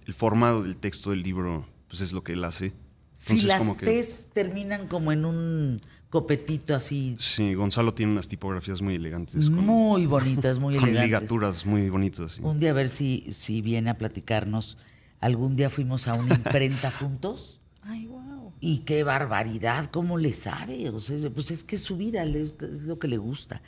el 0.06 0.14
formado 0.14 0.62
del 0.62 0.76
texto 0.78 1.10
del 1.10 1.22
libro, 1.22 1.66
pues 1.88 2.00
es 2.00 2.12
lo 2.12 2.22
que 2.24 2.32
él 2.32 2.44
hace. 2.44 2.72
Si 3.12 3.32
Entonces, 3.34 3.44
las 3.48 3.58
como 3.58 3.76
que- 3.76 3.84
T's 3.86 4.28
terminan 4.32 4.86
como 4.88 5.12
en 5.12 5.26
un 5.26 5.80
copetito 6.20 6.74
así, 6.74 7.16
Sí, 7.18 7.54
Gonzalo 7.54 7.92
tiene 7.92 8.12
unas 8.12 8.26
tipografías 8.28 8.80
muy 8.80 8.94
elegantes. 8.94 9.50
Con, 9.50 9.66
muy 9.66 10.06
bonitas, 10.06 10.58
muy 10.58 10.76
con 10.78 10.88
elegantes. 10.88 11.20
ligaturas 11.20 11.66
muy 11.66 11.90
bonitas. 11.90 12.32
sí. 12.32 12.40
Un 12.42 12.58
día 12.58 12.70
a 12.70 12.74
ver 12.74 12.88
si, 12.88 13.26
si 13.32 13.60
viene 13.60 13.90
a 13.90 13.98
platicarnos. 13.98 14.78
Algún 15.20 15.56
día 15.56 15.68
fuimos 15.70 16.08
a 16.08 16.14
una 16.14 16.34
imprenta 16.34 16.90
juntos 17.00 17.60
Ay, 17.82 18.06
wow. 18.06 18.52
y 18.60 18.78
qué 18.80 19.02
barbaridad, 19.04 19.86
cómo 19.90 20.16
le 20.18 20.32
sabe. 20.32 20.88
O 20.90 21.00
sea, 21.00 21.30
pues 21.30 21.50
es 21.50 21.64
que 21.64 21.76
es 21.76 21.82
su 21.82 21.96
vida, 21.96 22.22
es, 22.24 22.56
es 22.62 22.82
lo 22.84 22.98
que 22.98 23.08
le 23.08 23.18
gusta. 23.18 23.60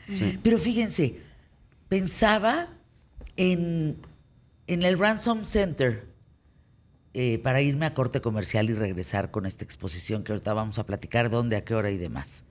Pero 0.42 0.58
fíjense, 0.58 1.20
pensaba 1.88 2.68
en, 3.36 3.96
en 4.66 4.82
el 4.82 4.98
Ransom 4.98 5.44
Center 5.44 6.06
eh, 7.20 7.40
para 7.40 7.60
irme 7.60 7.84
a 7.84 7.94
corte 7.94 8.20
comercial 8.20 8.70
y 8.70 8.74
regresar 8.74 9.32
con 9.32 9.44
esta 9.44 9.64
exposición 9.64 10.22
que 10.22 10.30
ahorita 10.30 10.54
vamos 10.54 10.78
a 10.78 10.86
platicar 10.86 11.30
dónde, 11.30 11.56
a 11.56 11.64
qué 11.64 11.74
hora 11.74 11.90
y 11.90 11.98
demás. 11.98 12.44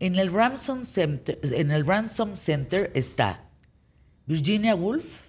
En 0.00 0.16
el 0.16 0.32
Ransom 0.32 0.84
Center, 0.84 1.38
en 1.44 1.70
el 1.70 1.86
Ransom 1.86 2.34
Center 2.34 2.90
está 2.92 3.48
Virginia 4.26 4.74
Woolf, 4.74 5.28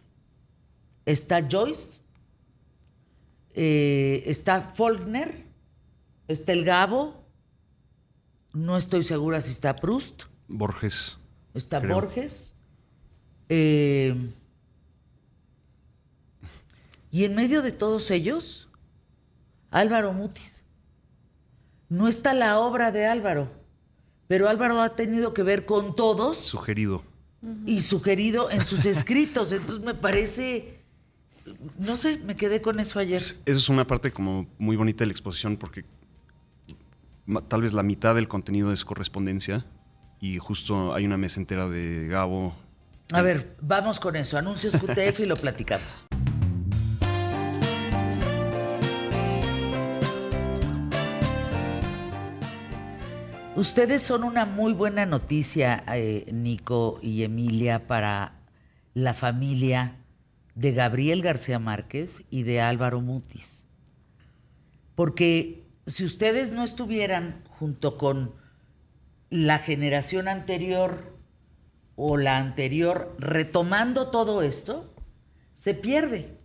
está 1.06 1.48
Joyce, 1.48 2.00
eh, 3.54 4.24
está 4.26 4.62
Faulkner, 4.62 5.46
está 6.28 6.54
el 6.54 6.66
Gabo, 6.66 7.28
no 8.52 8.78
estoy 8.78 9.04
segura 9.04 9.42
si 9.42 9.52
está 9.52 9.76
Proust, 9.76 10.24
Borges. 10.48 11.20
está 11.54 11.80
Creo. 11.80 11.94
Borges. 11.94 12.56
eh, 13.50 14.16
y 17.14 17.26
en 17.26 17.36
medio 17.36 17.62
de 17.62 17.72
todos 17.72 18.10
ellos, 18.10 18.68
Álvaro 19.70 20.14
Mutis. 20.14 20.64
No 21.88 22.08
está 22.08 22.34
la 22.34 22.58
obra 22.58 22.92
de 22.92 23.06
Álvaro, 23.06 23.52
pero 24.28 24.50
Álvaro 24.50 24.82
ha 24.82 24.96
tenido 24.96 25.32
que 25.32 25.44
ver 25.44 25.64
con 25.64 25.96
todos 25.96 26.40
Sugerido. 26.40 27.04
y 27.68 27.82
sugerido 27.82 28.50
en 28.50 28.66
sus 28.66 28.84
escritos. 28.86 29.52
Entonces 29.52 29.86
me 29.86 29.94
parece, 29.94 30.80
no 31.78 31.98
sé, 31.98 32.18
me 32.18 32.36
quedé 32.36 32.64
con 32.64 32.80
eso 32.80 32.98
ayer. 32.98 33.22
Esa 33.22 33.38
es 33.46 33.70
una 33.70 33.86
parte 33.86 34.12
como 34.12 34.48
muy 34.58 34.76
bonita 34.76 35.04
de 35.04 35.06
la 35.06 35.12
exposición 35.12 35.56
porque 35.56 35.86
tal 37.48 37.62
vez 37.62 37.74
la 37.74 37.84
mitad 37.84 38.16
del 38.16 38.28
contenido 38.28 38.74
es 38.74 38.84
correspondencia 38.84 39.68
y 40.20 40.40
justo 40.40 40.96
hay 40.96 41.06
una 41.06 41.18
mesa 41.18 41.40
entera 41.40 41.70
de 41.70 42.08
Gabo. 42.08 42.56
A 43.12 43.22
ver, 43.22 43.56
vamos 43.62 44.00
con 44.00 44.16
eso. 44.16 44.36
Anuncios 44.36 44.76
QTF 44.78 45.20
y 45.20 45.26
lo 45.26 45.36
platicamos. 45.36 46.06
Ustedes 53.56 54.02
son 54.02 54.24
una 54.24 54.46
muy 54.46 54.74
buena 54.74 55.06
noticia, 55.06 55.84
eh, 55.94 56.26
Nico 56.32 56.98
y 57.04 57.22
Emilia, 57.22 57.86
para 57.86 58.34
la 58.96 59.14
familia 59.14 59.96
de 60.56 60.72
Gabriel 60.72 61.22
García 61.22 61.60
Márquez 61.60 62.24
y 62.32 62.42
de 62.44 62.62
Álvaro 62.62 63.00
Mutis. 63.00 63.64
Porque 64.96 65.68
si 65.86 66.04
ustedes 66.04 66.52
no 66.52 66.64
estuvieran 66.64 67.44
junto 67.60 68.00
con 68.00 68.34
la 69.30 69.60
generación 69.60 70.28
anterior 70.28 71.16
o 71.96 72.18
la 72.18 72.38
anterior 72.38 73.16
retomando 73.20 74.10
todo 74.10 74.42
esto, 74.42 74.92
se 75.54 75.76
pierde. 75.76 76.40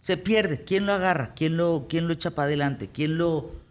Se 0.00 0.16
pierde. 0.16 0.64
¿Quién 0.64 0.86
lo 0.86 0.94
agarra? 0.94 1.34
¿Quién 1.34 1.58
lo, 1.58 1.88
quién 1.90 2.08
lo 2.08 2.14
echa 2.14 2.30
para 2.30 2.46
adelante? 2.46 2.88
¿Quién 2.88 3.18
lo 3.18 3.67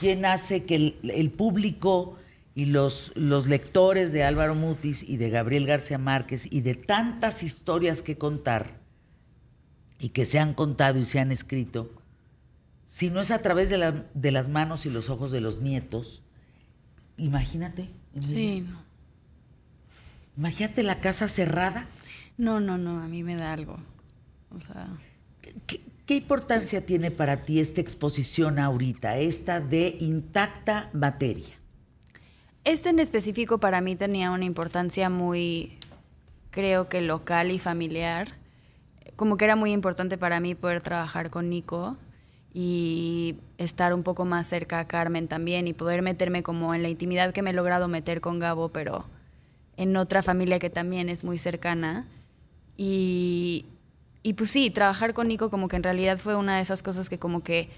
quién 0.00 0.24
hace 0.24 0.64
que 0.64 0.74
el, 0.76 0.96
el 1.14 1.30
público 1.30 2.16
y 2.54 2.66
los, 2.66 3.12
los 3.16 3.46
lectores 3.46 4.12
de 4.12 4.24
Álvaro 4.24 4.54
Mutis 4.54 5.02
y 5.02 5.16
de 5.16 5.30
Gabriel 5.30 5.66
García 5.66 5.98
Márquez 5.98 6.46
y 6.50 6.60
de 6.60 6.74
tantas 6.74 7.42
historias 7.42 8.02
que 8.02 8.18
contar 8.18 8.80
y 9.98 10.10
que 10.10 10.26
se 10.26 10.38
han 10.38 10.52
contado 10.54 10.98
y 10.98 11.04
se 11.04 11.20
han 11.20 11.32
escrito, 11.32 11.90
si 12.86 13.08
no 13.08 13.20
es 13.20 13.30
a 13.30 13.40
través 13.40 13.70
de, 13.70 13.78
la- 13.78 14.04
de 14.12 14.32
las 14.32 14.48
manos 14.48 14.84
y 14.84 14.90
los 14.90 15.08
ojos 15.08 15.30
de 15.30 15.40
los 15.40 15.60
nietos, 15.62 16.22
imagínate. 17.16 17.88
Sí, 18.20 18.64
no. 18.68 18.82
Imagínate 20.36 20.82
la 20.82 21.00
casa 21.00 21.28
cerrada. 21.28 21.86
No, 22.36 22.60
no, 22.60 22.78
no, 22.78 22.98
a 23.00 23.08
mí 23.08 23.22
me 23.22 23.36
da 23.36 23.52
algo. 23.52 23.78
O 24.50 24.60
sea, 24.60 24.88
¿Qué, 25.66 26.14
importancia 26.16 26.84
tiene 26.84 27.10
para 27.10 27.44
ti 27.44 27.58
esta 27.58 27.80
exposición 27.80 28.58
ahorita, 28.58 29.18
esta 29.18 29.60
de 29.60 29.96
intacta 30.00 30.90
materia? 30.92 31.58
este 32.64 32.90
en 32.90 32.98
específico 32.98 33.58
para 33.58 33.80
mí 33.80 33.96
tenía 33.96 34.30
una 34.30 34.44
importancia 34.44 35.10
muy, 35.10 35.78
creo 36.50 36.88
que 36.88 37.00
local 37.00 37.50
y 37.50 37.58
familiar. 37.58 38.36
Como 39.16 39.36
que 39.36 39.44
era 39.44 39.56
muy 39.56 39.72
importante 39.72 40.16
para 40.18 40.38
mí 40.38 40.54
poder 40.54 40.80
trabajar 40.80 41.30
con 41.30 41.50
Nico 41.50 41.96
y 42.54 43.36
estar 43.58 43.94
un 43.94 44.02
poco 44.02 44.24
más 44.24 44.46
cerca 44.46 44.78
a 44.78 44.86
Carmen 44.86 45.26
también 45.26 45.66
y 45.66 45.72
poder 45.72 46.02
meterme 46.02 46.42
como 46.42 46.74
en 46.74 46.82
la 46.82 46.88
intimidad 46.88 47.32
que 47.32 47.42
me 47.42 47.50
he 47.50 47.54
logrado 47.54 47.88
meter 47.88 48.20
con 48.20 48.38
Gabo, 48.38 48.68
pero 48.68 49.06
en 49.76 49.96
otra 49.96 50.22
familia 50.22 50.58
que 50.58 50.70
también 50.70 51.08
es 51.08 51.24
muy 51.24 51.38
cercana. 51.38 52.06
Y, 52.76 53.66
y 54.22 54.34
pues 54.34 54.50
sí, 54.50 54.70
trabajar 54.70 55.14
con 55.14 55.28
Nico 55.28 55.50
como 55.50 55.68
que 55.68 55.76
en 55.76 55.82
realidad 55.82 56.18
fue 56.18 56.36
una 56.36 56.56
de 56.56 56.62
esas 56.62 56.82
cosas 56.82 57.08
que 57.08 57.18
como 57.18 57.42
que 57.42 57.70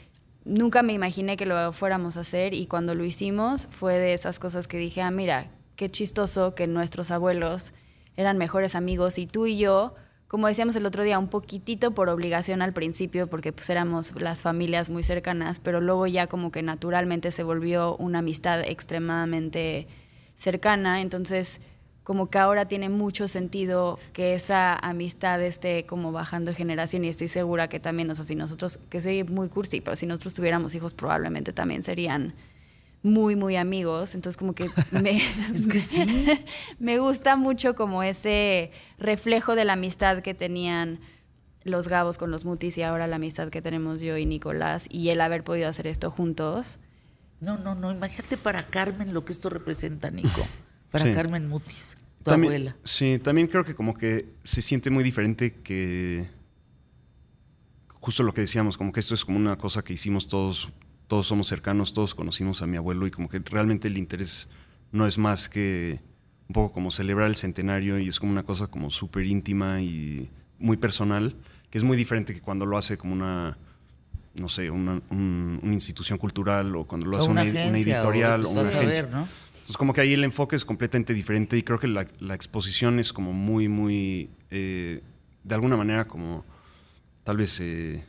nunca 0.44 0.82
me 0.82 0.92
imaginé 0.92 1.36
que 1.36 1.46
lo 1.46 1.72
fuéramos 1.72 2.16
a 2.16 2.20
hacer 2.20 2.54
y 2.54 2.66
cuando 2.66 2.94
lo 2.94 3.04
hicimos 3.04 3.66
fue 3.70 3.98
de 3.98 4.14
esas 4.14 4.38
cosas 4.38 4.68
que 4.68 4.76
dije, 4.76 5.00
ah, 5.00 5.10
mira, 5.10 5.50
qué 5.76 5.90
chistoso 5.90 6.54
que 6.54 6.66
nuestros 6.66 7.10
abuelos 7.10 7.72
eran 8.16 8.38
mejores 8.38 8.74
amigos 8.74 9.18
y 9.18 9.26
tú 9.26 9.46
y 9.46 9.56
yo, 9.56 9.94
como 10.28 10.46
decíamos 10.46 10.76
el 10.76 10.86
otro 10.86 11.02
día, 11.02 11.18
un 11.18 11.28
poquitito 11.28 11.94
por 11.94 12.08
obligación 12.08 12.60
al 12.60 12.72
principio 12.72 13.26
porque 13.26 13.52
pues 13.52 13.70
éramos 13.70 14.14
las 14.20 14.42
familias 14.42 14.90
muy 14.90 15.02
cercanas, 15.02 15.60
pero 15.60 15.80
luego 15.80 16.06
ya 16.06 16.26
como 16.26 16.52
que 16.52 16.62
naturalmente 16.62 17.32
se 17.32 17.42
volvió 17.42 17.96
una 17.96 18.18
amistad 18.18 18.60
extremadamente 18.60 19.88
cercana, 20.34 21.00
entonces 21.00 21.60
como 22.04 22.28
que 22.28 22.38
ahora 22.38 22.66
tiene 22.68 22.90
mucho 22.90 23.28
sentido 23.28 23.98
que 24.12 24.34
esa 24.34 24.76
amistad 24.76 25.42
esté 25.42 25.86
como 25.86 26.12
bajando 26.12 26.50
de 26.50 26.54
generación 26.54 27.04
y 27.04 27.08
estoy 27.08 27.28
segura 27.28 27.68
que 27.68 27.80
también, 27.80 28.10
o 28.10 28.14
sea, 28.14 28.24
si 28.24 28.34
nosotros, 28.34 28.78
que 28.90 29.00
soy 29.00 29.24
muy 29.24 29.48
cursi, 29.48 29.80
pero 29.80 29.96
si 29.96 30.06
nosotros 30.06 30.34
tuviéramos 30.34 30.74
hijos 30.74 30.92
probablemente 30.92 31.54
también 31.54 31.82
serían 31.82 32.34
muy, 33.02 33.36
muy 33.36 33.56
amigos, 33.56 34.14
entonces 34.14 34.36
como 34.36 34.54
que 34.54 34.68
me, 34.92 35.16
Es 35.54 35.66
que 35.66 35.80
sí. 35.80 36.26
me 36.78 36.98
gusta 36.98 37.36
mucho 37.36 37.74
como 37.74 38.02
ese 38.02 38.70
reflejo 38.98 39.54
de 39.54 39.64
la 39.64 39.72
amistad 39.72 40.20
que 40.20 40.34
tenían 40.34 41.00
los 41.64 41.88
Gabos 41.88 42.18
con 42.18 42.30
los 42.30 42.44
Mutis 42.44 42.76
y 42.76 42.82
ahora 42.82 43.06
la 43.06 43.16
amistad 43.16 43.48
que 43.48 43.62
tenemos 43.62 44.02
yo 44.02 44.18
y 44.18 44.26
Nicolás 44.26 44.86
y 44.90 45.08
el 45.08 45.22
haber 45.22 45.42
podido 45.42 45.70
hacer 45.70 45.86
esto 45.86 46.10
juntos. 46.10 46.78
No, 47.40 47.56
no, 47.56 47.74
no. 47.74 47.92
Imagínate 47.92 48.36
para 48.36 48.66
Carmen 48.66 49.14
lo 49.14 49.24
que 49.24 49.32
esto 49.32 49.48
representa, 49.48 50.10
Nico. 50.10 50.46
Para 50.94 51.06
Sí. 51.06 51.12
Carmen 51.12 51.48
Mutis, 51.48 51.96
tu 52.22 52.30
También- 52.30 52.52
abuela. 52.52 52.76
Sí, 52.84 53.18
también 53.18 53.48
creo 53.48 53.64
que 53.64 53.74
como 53.74 53.94
que 53.94 54.26
se 54.44 54.62
siente 54.62 54.90
muy 54.90 55.02
diferente 55.02 55.52
que 55.54 56.24
justo 58.00 58.22
lo 58.22 58.32
que 58.32 58.42
decíamos, 58.42 58.76
como 58.76 58.92
que 58.92 59.00
esto 59.00 59.14
es 59.14 59.24
como 59.24 59.36
una 59.38 59.56
cosa 59.56 59.82
que 59.82 59.92
hicimos 59.92 60.28
todos, 60.28 60.70
todos 61.08 61.26
somos 61.26 61.48
cercanos, 61.48 61.92
todos 61.92 62.14
conocimos 62.14 62.62
a 62.62 62.66
mi 62.68 62.76
abuelo 62.76 63.08
y 63.08 63.10
como 63.10 63.28
que 63.28 63.40
realmente 63.40 63.88
el 63.88 63.96
interés 63.98 64.48
no 64.92 65.04
es 65.06 65.18
más 65.18 65.48
que 65.48 66.00
un 66.48 66.52
poco 66.52 66.72
como 66.72 66.92
celebrar 66.92 67.26
el 67.28 67.34
centenario 67.34 67.98
y 67.98 68.06
es 68.08 68.20
como 68.20 68.30
una 68.30 68.44
cosa 68.44 68.68
como 68.68 68.88
súper 68.90 69.24
íntima 69.26 69.80
y 69.80 70.30
muy 70.60 70.76
personal, 70.76 71.34
que 71.70 71.78
es 71.78 71.82
muy 71.82 71.96
diferente 71.96 72.34
que 72.34 72.40
cuando 72.40 72.66
lo 72.66 72.78
hace 72.78 72.96
como 72.98 73.14
una, 73.14 73.58
no 74.34 74.48
sé, 74.48 74.70
una, 74.70 75.00
un- 75.10 75.58
una 75.60 75.72
institución 75.74 76.18
cultural 76.18 76.76
o 76.76 76.84
cuando 76.86 77.06
lo 77.06 77.16
O 77.16 77.20
hace 77.20 77.30
una 77.30 77.42
una, 77.42 77.50
una 77.50 77.60
agencia, 77.62 77.96
o 77.96 77.98
editorial 78.02 78.40
o 78.42 78.44
que 78.44 78.48
una 78.52 78.60
agencia. 78.68 79.02
ver, 79.02 79.10
¿no? 79.10 79.28
Entonces, 79.64 79.78
como 79.78 79.94
que 79.94 80.02
ahí 80.02 80.12
el 80.12 80.24
enfoque 80.24 80.56
es 80.56 80.64
completamente 80.66 81.14
diferente 81.14 81.56
y 81.56 81.62
creo 81.62 81.80
que 81.80 81.88
la, 81.88 82.02
exposición 82.34 82.98
es 82.98 83.14
como 83.14 83.32
muy, 83.32 83.66
muy, 83.66 84.28
eh, 84.50 85.00
de 85.42 85.54
alguna 85.54 85.78
manera 85.78 86.06
como 86.06 86.44
tal 87.22 87.38
vez 87.38 87.60
eh, 87.62 88.04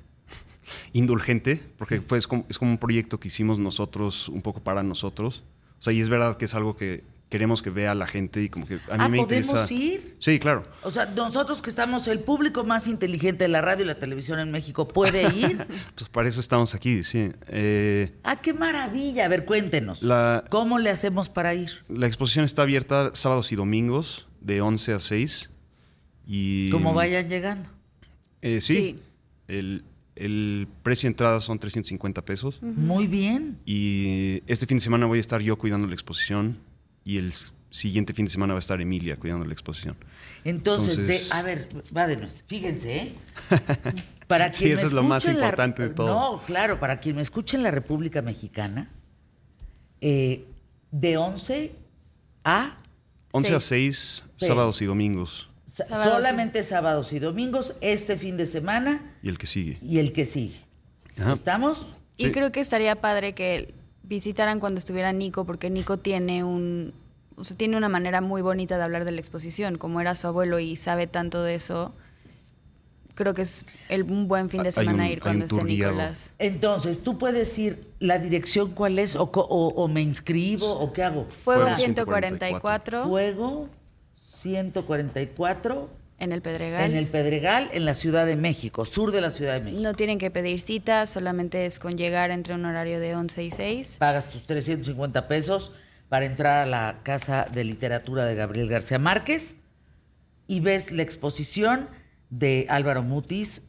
indulgente, 0.92 1.64
porque 1.78 2.02
fue, 2.02 2.18
es, 2.18 2.28
como, 2.28 2.46
es 2.50 2.60
como 2.60 2.72
un 2.72 2.78
proyecto 2.78 3.22
que 3.22 3.30
hicimos 3.30 3.58
nosotros, 3.58 4.28
un 4.28 4.42
poco 4.42 4.66
para 4.66 4.84
nosotros. 4.84 5.46
O 5.80 5.82
sea, 5.82 5.94
y 5.94 6.02
es 6.02 6.10
verdad 6.10 6.36
que 6.36 6.44
es 6.44 6.56
algo 6.56 6.76
que 6.76 7.06
queremos 7.36 7.62
que 7.62 7.70
vea 7.70 7.94
la 7.96 8.08
gente 8.08 8.42
y 8.42 8.48
como 8.48 8.66
que 8.66 8.76
a 8.76 8.78
mí 8.78 8.82
Ah, 8.98 9.10
me 9.10 9.18
¿podemos 9.18 9.50
interesa... 9.50 9.74
ir? 9.74 10.16
Sí, 10.20 10.40
claro. 10.40 10.64
O 10.84 10.90
sea, 10.90 11.06
nosotros 11.08 11.62
que 11.62 11.70
estamos, 11.70 12.08
el 12.08 12.22
público 12.22 12.64
más 12.64 12.88
inteligente 12.88 13.44
de 13.44 13.50
la 13.50 13.60
radio 13.60 13.84
y 13.84 13.88
la 13.88 13.96
televisión 13.96 14.40
en 14.40 14.52
México, 14.52 14.88
¿puede 14.88 15.24
ir? 15.36 15.68
Pues 15.96 16.10
para 16.10 16.30
eso 16.30 16.40
estamos 16.40 16.74
aquí, 16.74 17.04
sí. 17.04 17.32
Eh, 17.50 18.14
¡Ah, 18.24 18.38
qué 18.42 18.54
maravilla! 18.54 19.26
A 19.26 19.28
ver, 19.28 19.44
cuéntenos. 19.44 20.02
La- 20.02 20.46
¿Cómo 20.50 20.80
le 20.80 20.90
hacemos 20.92 21.28
para 21.28 21.54
ir? 21.54 21.72
la 21.90 22.08
exposición 22.08 22.46
está 22.46 22.62
abierta 22.62 23.12
sábados 23.16 23.52
y 23.52 23.58
domingos 23.58 24.28
de 24.40 24.62
11 24.62 24.94
a 24.94 25.00
6. 25.02 25.50
Y, 26.26 26.70
Como 26.70 26.94
vayan 26.94 27.28
llegando. 27.28 27.70
Eh, 28.42 28.62
sí. 28.62 28.74
Sí. 28.76 29.00
El, 29.50 29.84
el 30.16 30.68
precio 30.84 31.08
de 31.08 31.12
entrada 31.12 31.40
son 31.42 31.60
350 31.60 32.24
pesos. 32.24 32.60
Muy 32.62 33.08
bien. 33.08 33.58
Y 33.66 34.42
este 34.48 34.66
fin 34.66 34.78
de 34.78 34.84
semana 34.84 35.06
voy 35.06 35.18
a 35.18 35.22
estar 35.22 35.42
yo 35.42 35.58
cuidando 35.58 35.86
la 35.88 35.94
exposición. 35.94 36.58
Y 37.06 37.18
el 37.20 37.32
siguiente 37.70 38.14
fin 38.14 38.26
de 38.26 38.32
semana 38.32 38.54
va 38.54 38.58
a 38.58 38.60
estar 38.60 38.82
Emilia 38.82 39.16
cuidando 39.18 39.46
la 39.46 39.54
exposición. 39.54 39.96
Entonces, 40.44 41.00
Entonces- 41.00 41.30
de, 41.30 41.34
a 41.36 41.42
ver, 41.42 41.70
va 41.96 42.08
de 42.08 42.18
nuez. 42.18 42.44
Fíjense, 42.48 42.98
¿eh? 42.98 43.16
Para 44.28 44.52
Sí, 44.52 44.64
quien 44.64 44.74
eso 44.74 44.82
me 44.82 44.88
es 44.88 44.94
lo 44.94 45.04
más 45.04 45.26
la- 45.26 45.34
importante 45.34 45.84
de 45.84 45.90
todo. 45.90 46.08
No, 46.08 46.42
claro, 46.46 46.80
para 46.80 47.00
quien 47.00 47.16
me 47.16 47.22
escuche 47.22 47.58
en 47.58 47.64
la 47.64 47.70
República 47.70 48.24
Mexicana, 48.24 48.90
eh, 50.02 50.46
de 50.92 51.18
11 51.18 51.72
a 52.44 52.78
11 53.32 53.54
a 53.56 53.60
Seis. 53.60 54.24
6, 54.24 54.24
Sí. 54.38 54.46
sábados 54.48 54.82
y 54.82 54.86
domingos. 54.86 55.50
Sábados, 55.68 56.14
solamente 56.16 56.64
sábados 56.64 57.12
y 57.14 57.20
domingos, 57.20 57.78
este 57.82 58.18
fin 58.18 58.36
de 58.38 58.46
semana 58.48 59.16
Y 59.22 59.30
el 59.30 59.38
que 59.38 59.46
sigue. 59.46 59.78
y 59.84 60.00
el 60.00 60.12
que 60.14 60.26
sigue. 60.26 60.60
Ajá. 61.20 61.34
¿Estamos? 61.34 61.94
Y 62.18 62.26
Sí. 62.26 62.32
creo 62.32 62.52
que 62.52 62.62
estaría 62.62 63.00
padre 63.02 63.34
que 63.36 63.74
visitaran 64.08 64.60
cuando 64.60 64.80
estuviera 64.80 65.12
Nico, 65.12 65.46
porque 65.46 65.70
Nico 65.70 65.98
tiene 65.98 66.44
un, 66.44 66.94
o 67.36 67.44
sea, 67.44 67.58
tiene 67.58 67.78
una 67.78 67.90
manera 67.90 68.22
muy 68.22 68.42
bonita 68.42 68.78
de 68.78 68.84
hablar 68.84 69.06
de 69.06 69.12
la 69.12 69.20
exposición, 69.20 69.78
como 69.78 70.02
era 70.02 70.16
su 70.16 70.28
abuelo 70.28 70.60
y 70.60 70.76
sabe 70.76 71.08
tanto 71.08 71.44
de 71.44 71.56
eso. 71.56 71.94
Creo 73.16 73.34
que 73.34 73.44
es 73.44 73.66
el, 73.88 74.04
un 74.04 74.28
buen 74.28 74.50
fin 74.50 74.64
de 74.64 74.74
semana 74.74 75.06
un- 75.06 75.10
ir 75.10 75.22
cuando 75.22 75.46
esté. 75.46 75.64
Nicolás. 75.64 76.34
Entonces, 76.38 77.02
tú 77.02 77.18
puedes 77.18 77.58
ir, 77.58 77.88
la 78.00 78.20
dirección 78.20 78.72
cuál 78.72 79.00
es, 79.00 79.16
o- 79.16 79.24
o 79.24 79.88
me 79.88 80.02
inscribo, 80.02 80.70
o 80.70 80.92
qué 80.92 81.04
hago. 81.04 81.26
Fuego 81.30 81.62
Fuego 81.64 81.76
144 81.78 83.06
Fuego 83.08 83.70
144 84.18 85.90
en 86.20 86.32
el 86.32 86.42
Pedregal. 86.42 86.90
en 86.92 86.98
el 86.98 87.08
Pedregal, 87.08 87.70
en 87.74 87.86
la 87.86 87.94
Ciudad 87.94 88.26
de 88.26 88.36
México, 88.36 88.86
sur 88.86 89.12
de 89.12 89.22
la 89.22 89.30
Ciudad 89.32 89.54
de 89.54 89.60
México. 89.62 89.82
No 89.84 89.94
tienen 89.94 90.18
que 90.18 90.32
pedir 90.32 90.62
cita, 90.62 91.06
solamente 91.08 91.66
es 91.66 91.80
con 91.80 91.98
llegar 91.98 92.32
entre 92.32 92.54
un 92.56 92.66
horario 92.66 93.00
de 93.00 93.16
11 93.16 93.44
y 93.44 93.52
6. 93.52 93.98
Pagas 94.00 94.30
tus 94.30 94.46
350 94.46 95.28
pesos 95.28 95.72
para 96.10 96.26
entrar 96.26 96.60
a 96.60 96.66
la 96.66 97.00
Casa 97.04 97.46
de 97.52 97.64
Literatura 97.64 98.24
de 98.26 98.36
Gabriel 98.36 98.70
García 98.70 99.00
Márquez 99.00 99.58
y 100.48 100.60
ves 100.62 100.92
la 100.92 101.02
exposición 101.02 101.90
de 102.30 102.66
Álvaro 102.70 103.02
Mutis 103.04 103.64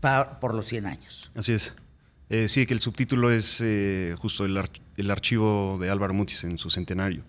pa- 0.00 0.38
por 0.40 0.54
los 0.54 0.66
100 0.66 0.86
años. 0.86 1.30
Así 1.34 1.52
es. 1.52 1.74
Eh, 2.28 2.48
sí, 2.48 2.66
que 2.66 2.74
el 2.74 2.80
subtítulo 2.80 3.30
es 3.30 3.58
eh, 3.62 4.14
justo 4.18 4.44
el, 4.44 4.56
arch- 4.56 4.80
el 4.96 5.10
archivo 5.12 5.78
de 5.80 5.90
Álvaro 5.90 6.12
Mutis 6.12 6.42
en 6.44 6.58
su 6.58 6.70
centenario. 6.70 7.22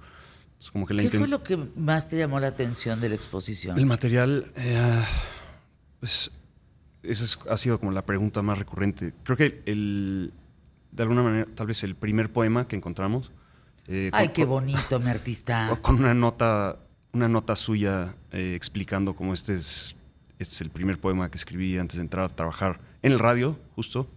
Como 0.74 0.86
que 0.86 0.96
¿Qué 0.98 1.10
fue 1.10 1.28
lo 1.28 1.44
que 1.44 1.56
más 1.76 2.10
te 2.10 2.18
llamó 2.18 2.40
la 2.40 2.48
atención 2.48 3.00
de 3.00 3.10
la 3.10 3.16
exposición? 3.16 3.78
El 3.78 3.86
material, 3.86 4.52
eh, 4.56 5.04
pues, 6.00 6.30
esa 7.04 7.24
es- 7.24 7.40
ha 7.50 7.58
sido 7.58 7.80
como 7.80 7.92
la 7.92 8.06
pregunta 8.06 8.42
más 8.42 8.58
recurrente. 8.58 9.14
Creo 9.24 9.38
que 9.38 9.62
el, 9.66 10.34
de 10.92 11.04
alguna 11.04 11.24
manera, 11.24 11.48
tal 11.56 11.68
vez 11.68 11.84
el 11.84 11.96
primer 11.96 12.32
poema 12.32 12.68
que 12.68 12.76
encontramos. 12.76 13.32
eh, 13.88 14.10
Ay, 14.14 14.28
con- 14.28 14.34
qué 14.34 14.46
bonito, 14.46 15.00
mi 15.00 15.10
artista. 15.10 15.78
Con 15.82 15.96
una 15.96 16.14
nota, 16.14 16.80
una 17.14 17.30
nota 17.30 17.56
suya 17.56 18.16
eh, 18.32 18.54
explicando 18.56 19.16
cómo 19.16 19.34
este 19.34 19.56
es, 19.56 19.96
este 20.40 20.54
es 20.56 20.62
el 20.62 20.70
primer 20.70 21.00
poema 21.00 21.32
que 21.32 21.38
escribí 21.38 21.78
antes 21.78 21.96
de 21.98 22.02
entrar 22.04 22.26
a 22.26 22.30
trabajar 22.36 22.82
en 23.02 23.14
el 23.14 23.20
radio, 23.20 23.58
justo. 23.76 24.10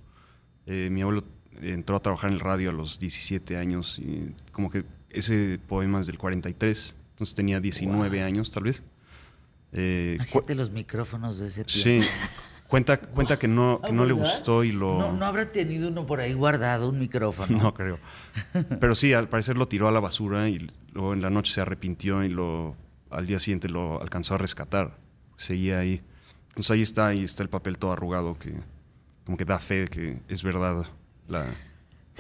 Mi 0.67 1.03
abuelo 1.03 1.25
entró 1.63 1.97
a 1.97 2.01
trabajar 2.01 2.31
en 2.31 2.35
el 2.35 2.41
radio 2.41 2.71
a 2.71 2.73
los 2.73 2.99
17 3.01 3.57
años 3.57 3.99
y 3.99 4.35
como 4.53 4.71
que 4.71 4.85
ese 5.11 5.59
poema 5.67 6.01
es 6.01 6.07
del 6.07 6.19
43, 6.19 6.95
entonces 7.13 7.35
tenía 7.35 7.61
19 7.61 8.23
años 8.23 8.51
tal 8.51 8.65
vez. 8.65 8.83
Eh, 9.73 10.15
Imagínate 10.17 10.55
los 10.55 10.71
micrófonos 10.71 11.39
de 11.39 11.47
ese 11.47 11.65
tiempo. 11.65 12.05
sí, 12.05 12.11
cuenta, 12.67 12.99
cuenta 12.99 13.39
que 13.39 13.49
no, 13.49 13.81
que 13.85 13.93
no 13.93 14.05
le 14.05 14.13
gustó 14.13 14.65
y 14.65 14.73
lo... 14.73 14.99
No, 14.99 15.13
no 15.13 15.27
habrá 15.27 15.53
tenido 15.53 15.89
uno 15.89 16.07
por 16.07 16.21
ahí 16.21 16.33
guardado, 16.33 16.89
un 16.89 16.99
micrófono. 16.99 17.59
No 17.59 17.75
creo. 17.75 17.99
Pero 18.81 18.95
sí, 18.95 19.13
al 19.13 19.29
parecer 19.29 19.57
lo 19.57 19.69
tiró 19.69 19.89
a 19.89 19.93
la 19.93 20.01
basura 20.01 20.49
y 20.49 20.71
luego 20.93 21.13
en 21.13 21.23
la 21.23 21.31
noche 21.31 21.53
se 21.53 21.61
arrepintió 21.61 22.25
y 22.25 22.29
lo 22.29 22.77
al 23.11 23.27
día 23.27 23.39
siguiente 23.41 23.69
lo 23.69 24.01
alcanzó 24.01 24.35
a 24.35 24.39
rescatar. 24.39 24.97
Seguía 25.37 25.81
ahí. 25.81 26.01
Entonces 26.51 26.71
ahí 26.71 26.83
está, 26.83 27.09
ahí 27.09 27.25
está 27.25 27.43
el 27.43 27.49
papel 27.49 27.79
todo 27.79 27.93
arrugado 27.93 28.39
que 28.39 28.55
como 29.25 29.37
que 29.37 29.45
da 29.45 29.59
fe 29.59 29.83
de 29.83 29.89
que 29.89 30.19
es 30.29 30.43
verdad 30.43 30.87
la 31.29 31.47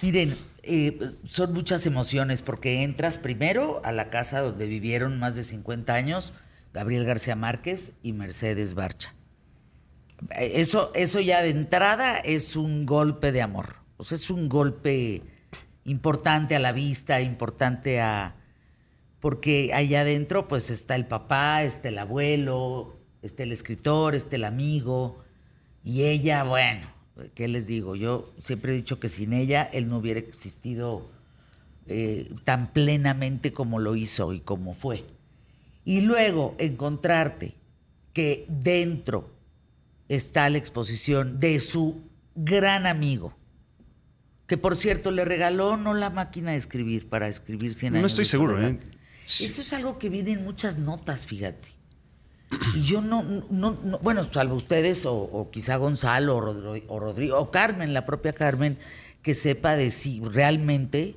Miren, 0.02 0.36
eh, 0.62 0.98
son 1.26 1.52
muchas 1.52 1.86
emociones 1.86 2.42
porque 2.42 2.82
entras 2.82 3.18
primero 3.18 3.80
a 3.84 3.92
la 3.92 4.10
casa 4.10 4.40
donde 4.40 4.66
vivieron 4.66 5.18
más 5.18 5.36
de 5.36 5.44
50 5.44 5.94
años 5.94 6.32
Gabriel 6.72 7.04
García 7.04 7.36
Márquez 7.36 7.92
y 8.02 8.12
Mercedes 8.12 8.74
Barcha. 8.74 9.14
Eh, 10.36 10.52
Eso, 10.56 10.92
eso 10.94 11.20
ya 11.20 11.42
de 11.42 11.50
entrada 11.50 12.18
es 12.18 12.56
un 12.56 12.86
golpe 12.86 13.32
de 13.32 13.42
amor. 13.42 13.76
O 13.96 14.04
sea, 14.04 14.16
es 14.16 14.30
un 14.30 14.48
golpe 14.48 15.22
importante 15.84 16.56
a 16.56 16.58
la 16.58 16.72
vista, 16.72 17.20
importante 17.20 18.00
a... 18.00 18.36
Porque 19.20 19.72
allá 19.74 20.00
adentro 20.00 20.48
pues 20.48 20.70
está 20.70 20.94
el 20.94 21.06
papá, 21.06 21.62
está 21.62 21.88
el 21.88 21.98
abuelo, 21.98 22.98
está 23.20 23.42
el 23.42 23.52
escritor, 23.52 24.14
está 24.14 24.36
el 24.36 24.44
amigo. 24.44 25.22
Y 25.84 26.04
ella, 26.04 26.42
bueno, 26.44 26.86
¿qué 27.34 27.48
les 27.48 27.66
digo? 27.66 27.96
Yo 27.96 28.32
siempre 28.40 28.72
he 28.72 28.76
dicho 28.76 29.00
que 29.00 29.08
sin 29.08 29.32
ella 29.32 29.62
él 29.62 29.88
no 29.88 29.98
hubiera 29.98 30.20
existido 30.20 31.10
eh, 31.86 32.32
tan 32.44 32.72
plenamente 32.72 33.52
como 33.52 33.78
lo 33.78 33.96
hizo 33.96 34.32
y 34.32 34.40
como 34.40 34.74
fue. 34.74 35.04
Y 35.84 36.02
luego 36.02 36.54
encontrarte 36.58 37.54
que 38.12 38.46
dentro 38.48 39.30
está 40.08 40.48
la 40.50 40.58
exposición 40.58 41.38
de 41.38 41.60
su 41.60 42.02
gran 42.34 42.86
amigo, 42.86 43.34
que 44.46 44.56
por 44.56 44.76
cierto 44.76 45.10
le 45.10 45.24
regaló 45.24 45.76
no 45.76 45.94
la 45.94 46.10
máquina 46.10 46.52
de 46.52 46.58
escribir 46.58 47.08
para 47.08 47.28
escribir 47.28 47.74
100 47.74 47.94
años. 47.94 48.02
No 48.02 48.06
estoy 48.06 48.24
seguro. 48.24 48.60
¿eh? 48.60 48.78
Eso 49.24 49.62
es 49.62 49.72
algo 49.72 49.98
que 49.98 50.08
viene 50.08 50.32
en 50.32 50.44
muchas 50.44 50.78
notas, 50.78 51.26
fíjate. 51.26 51.79
Y 52.74 52.82
yo 52.82 53.00
no, 53.00 53.22
no, 53.50 53.78
no- 53.84 53.98
bueno, 53.98 54.24
salvo 54.24 54.56
ustedes 54.56 55.06
o, 55.06 55.14
o 55.14 55.50
quizá 55.50 55.76
Gonzalo 55.76 56.36
o, 56.36 56.40
Rodri- 56.40 56.84
o 56.88 56.98
Rodrigo 56.98 57.38
o 57.38 57.50
Carmen, 57.50 57.94
la 57.94 58.04
propia 58.04 58.32
Carmen, 58.32 58.78
que 59.22 59.34
sepa 59.34 59.76
de 59.76 59.90
si 59.90 60.20
realmente 60.20 61.16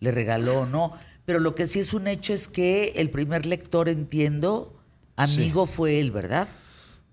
le 0.00 0.10
regaló 0.10 0.60
o 0.60 0.66
no. 0.66 0.92
Pero 1.24 1.38
lo 1.38 1.54
que 1.54 1.66
sí 1.66 1.78
es 1.78 1.94
un 1.94 2.08
hecho 2.08 2.32
es 2.34 2.48
que 2.48 2.94
el 2.96 3.10
primer 3.10 3.46
lector, 3.46 3.88
entiendo, 3.88 4.74
amigo 5.16 5.66
fue 5.66 6.00
él, 6.00 6.10
¿verdad? 6.10 6.48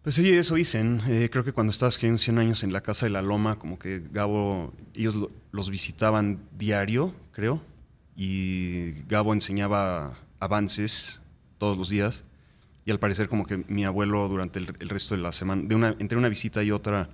Pues 0.01 0.15
sí, 0.15 0.27
eso 0.31 0.55
dicen. 0.55 1.01
Eh, 1.07 1.29
creo 1.31 1.43
que 1.43 1.51
cuando 1.53 1.69
estabas 1.71 1.93
escribiendo 1.95 2.17
100 2.17 2.39
años 2.39 2.63
en 2.63 2.73
la 2.73 2.81
Casa 2.81 3.05
de 3.05 3.11
la 3.11 3.21
Loma, 3.21 3.59
como 3.59 3.77
que 3.77 4.01
Gabo, 4.11 4.73
ellos 4.95 5.13
lo- 5.15 5.29
los 5.51 5.69
visitaban 5.69 6.39
diario, 6.57 7.13
creo, 7.33 7.61
y 8.15 8.93
Gabo 9.07 9.33
enseñaba 9.33 10.17
avances 10.39 11.21
todos 11.59 11.77
los 11.77 11.89
días. 11.89 12.23
Y 12.89 12.91
al 12.91 12.97
parecer 12.97 13.27
como 13.27 13.45
que 13.45 13.57
mi 13.67 13.85
abuelo 13.85 14.27
durante 14.27 14.57
el, 14.57 14.73
el 14.79 14.89
resto 14.89 15.15
de 15.15 15.21
la 15.21 15.31
semana, 15.31 15.61
de 15.63 15.75
una, 15.75 15.95
entre 15.99 16.17
una 16.17 16.27
visita 16.27 16.63
y 16.63 16.71
otra, 16.71 17.07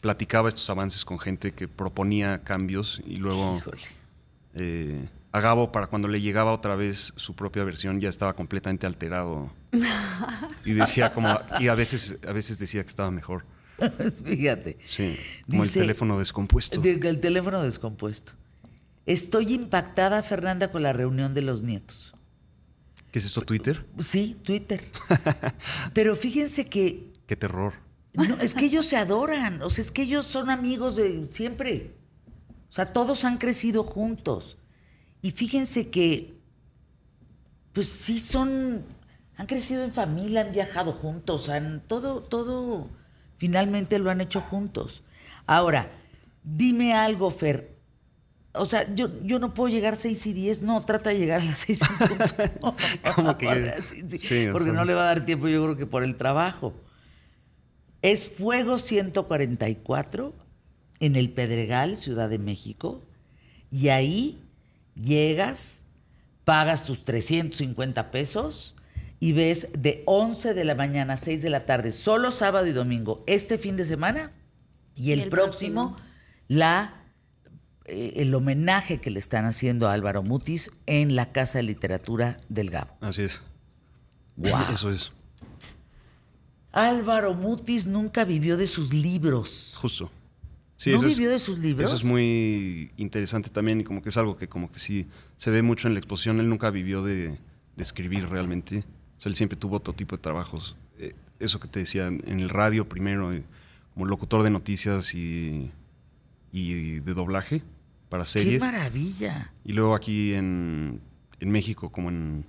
platicaba 0.00 0.48
estos 0.48 0.68
avances 0.70 1.04
con 1.04 1.20
gente 1.20 1.52
que 1.52 1.68
proponía 1.68 2.42
cambios 2.42 3.00
y 3.06 3.18
luego 3.18 3.62
eh, 4.54 5.08
a 5.30 5.38
Gabo 5.40 5.70
para 5.70 5.86
cuando 5.86 6.08
le 6.08 6.20
llegaba 6.20 6.52
otra 6.52 6.74
vez 6.74 7.12
su 7.14 7.36
propia 7.36 7.62
versión 7.62 8.00
ya 8.00 8.08
estaba 8.08 8.32
completamente 8.34 8.86
alterado 8.86 9.52
y 10.64 10.72
decía 10.72 11.12
como 11.14 11.28
y 11.60 11.68
a 11.68 11.74
veces 11.76 12.18
a 12.26 12.32
veces 12.32 12.58
decía 12.58 12.82
que 12.82 12.88
estaba 12.88 13.12
mejor 13.12 13.44
Fíjate. 14.24 14.78
sí 14.84 15.16
como 15.46 15.62
Dice- 15.62 15.78
el 15.78 15.84
teléfono 15.84 16.18
descompuesto 16.18 16.80
De- 16.80 16.94
El 17.08 17.20
teléfono 17.20 17.62
descompuesto. 17.62 18.32
Estoy 19.06 19.52
impactada, 19.54 20.22
Fernanda, 20.24 20.72
con 20.72 20.82
la 20.82 20.92
reunión 20.92 21.34
de 21.34 21.42
los 21.42 21.62
nietos. 21.62 22.13
¿Qué 23.14 23.20
es 23.20 23.26
esto 23.26 23.42
Twitter? 23.42 23.86
Sí, 24.00 24.36
Twitter. 24.42 24.82
Pero 25.94 26.16
fíjense 26.16 26.68
que 26.68 27.12
qué 27.28 27.36
terror 27.36 27.74
no, 28.14 28.40
es 28.40 28.54
que 28.54 28.64
ellos 28.64 28.86
se 28.86 28.96
adoran, 28.96 29.62
o 29.62 29.70
sea, 29.70 29.82
es 29.82 29.92
que 29.92 30.02
ellos 30.02 30.26
son 30.26 30.50
amigos 30.50 30.96
de 30.96 31.28
siempre. 31.28 31.94
O 32.68 32.72
sea, 32.72 32.92
todos 32.92 33.22
han 33.22 33.38
crecido 33.38 33.84
juntos. 33.84 34.56
Y 35.22 35.30
fíjense 35.30 35.90
que, 35.90 36.34
pues 37.72 37.88
sí 37.88 38.18
son, 38.18 38.84
han 39.36 39.46
crecido 39.46 39.84
en 39.84 39.92
familia, 39.92 40.40
han 40.40 40.50
viajado 40.50 40.92
juntos, 40.92 41.48
han, 41.48 41.82
todo, 41.86 42.20
todo, 42.20 42.90
finalmente 43.36 44.00
lo 44.00 44.10
han 44.10 44.20
hecho 44.20 44.40
juntos. 44.40 45.04
Ahora, 45.46 45.88
dime 46.42 46.94
algo, 46.94 47.30
Fer. 47.30 47.73
O 48.56 48.66
sea, 48.66 48.92
yo, 48.94 49.10
yo 49.24 49.38
no 49.40 49.52
puedo 49.52 49.68
llegar 49.68 49.94
a 49.94 49.96
6 49.96 50.26
y 50.26 50.32
10, 50.32 50.62
no, 50.62 50.84
trata 50.84 51.10
de 51.10 51.18
llegar 51.18 51.40
a 51.40 51.44
las 51.44 51.58
6 51.58 51.80
en 51.82 52.08
punto. 52.08 52.76
Como 53.16 53.36
que- 53.36 53.74
Sí, 53.84 54.02
sí, 54.08 54.18
sí, 54.18 54.46
o 54.48 54.52
porque 54.52 54.70
sea. 54.70 54.78
no 54.78 54.84
le 54.84 54.94
va 54.94 55.02
a 55.02 55.06
dar 55.06 55.26
tiempo, 55.26 55.48
yo 55.48 55.62
creo 55.64 55.76
que 55.76 55.86
por 55.86 56.04
el 56.04 56.16
trabajo. 56.16 56.72
Es 58.02 58.28
Fuego 58.28 58.78
144 58.78 60.34
en 61.00 61.16
el 61.16 61.30
Pedregal, 61.30 61.96
Ciudad 61.96 62.28
de 62.28 62.38
México, 62.38 63.02
y 63.70 63.88
ahí 63.88 64.40
llegas, 64.94 65.84
pagas 66.44 66.84
tus 66.84 67.02
350 67.02 68.10
pesos 68.10 68.74
y 69.20 69.32
ves 69.32 69.68
de 69.76 70.02
11 70.06 70.54
de 70.54 70.64
la 70.64 70.74
mañana 70.74 71.14
a 71.14 71.16
6 71.16 71.42
de 71.42 71.50
la 71.50 71.66
tarde, 71.66 71.92
solo 71.92 72.30
sábado 72.30 72.66
y 72.66 72.72
domingo, 72.72 73.24
este 73.26 73.58
fin 73.58 73.76
de 73.76 73.84
semana, 73.86 74.32
y 74.94 75.12
el, 75.12 75.20
el 75.22 75.28
próximo, 75.30 75.96
próximo. 75.96 76.08
la 76.48 77.03
el 77.86 78.34
homenaje 78.34 78.98
que 78.98 79.10
le 79.10 79.18
están 79.18 79.44
haciendo 79.44 79.88
a 79.88 79.92
Álvaro 79.92 80.22
Mutis 80.22 80.70
en 80.86 81.16
la 81.16 81.32
Casa 81.32 81.58
de 81.58 81.64
Literatura 81.64 82.36
del 82.48 82.70
Gabo. 82.70 82.96
así 83.00 83.22
es 83.22 83.42
Guau. 84.36 84.72
eso 84.72 84.90
es 84.90 85.12
Álvaro 86.72 87.34
Mutis 87.34 87.86
nunca 87.86 88.24
vivió 88.24 88.56
de 88.56 88.66
sus 88.66 88.92
libros. 88.92 89.74
justo 89.76 90.10
sí 90.76 90.90
¿No 90.90 90.96
eso 90.96 91.06
es- 91.06 91.16
vivió 91.16 91.30
de 91.30 91.38
sus 91.38 91.58
libros? 91.58 91.86
eso 91.90 91.96
es 91.96 92.04
muy 92.04 92.90
interesante 92.96 93.48
también 93.50 93.80
y 93.80 93.84
como 93.84 94.02
que 94.02 94.08
es 94.08 94.16
algo 94.16 94.36
que 94.36 94.48
como 94.48 94.72
que 94.72 94.80
sí 94.80 95.06
se 95.36 95.50
ve 95.50 95.62
mucho 95.62 95.86
en 95.86 95.94
la 95.94 96.00
exposición 96.00 96.40
él 96.40 96.48
nunca 96.48 96.70
vivió 96.70 97.02
de, 97.04 97.28
de 97.28 97.82
escribir 97.82 98.28
realmente 98.28 98.78
o 99.18 99.20
sea 99.20 99.30
él 99.30 99.36
siempre 99.36 99.56
tuvo 99.58 99.76
otro 99.76 99.92
tipo 99.94 100.16
de 100.16 100.22
trabajos 100.22 100.74
Eh, 100.98 101.14
eso 101.38 101.58
que 101.60 101.68
te 101.68 101.80
decía 101.80 102.06
en 102.08 102.40
el 102.40 102.48
radio 102.48 102.88
primero 102.88 103.32
eh, 103.32 103.44
como 103.92 104.06
locutor 104.06 104.42
de 104.42 104.50
noticias 104.50 105.14
y, 105.14 105.70
y 106.52 106.98
de 107.00 107.14
doblaje 107.14 107.62
para 108.14 108.24
¡Qué 108.24 108.30
series 108.30 108.60
maravilla! 108.60 109.50
y 109.64 109.72
luego 109.72 109.96
aquí 109.96 110.34
en, 110.34 111.00
en 111.40 111.50
México 111.50 111.90
como 111.90 112.10
en 112.10 112.44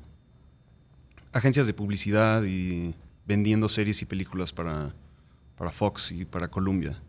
agencias 1.34 1.66
de 1.66 1.74
publicidad 1.74 2.44
y 2.44 2.94
vendiendo 3.26 3.68
series 3.68 4.00
y 4.04 4.06
películas 4.06 4.54
para, 4.54 4.94
para 5.58 5.72
Fox 5.72 6.12
y 6.12 6.24
para 6.24 6.50
Columbia 6.50 7.02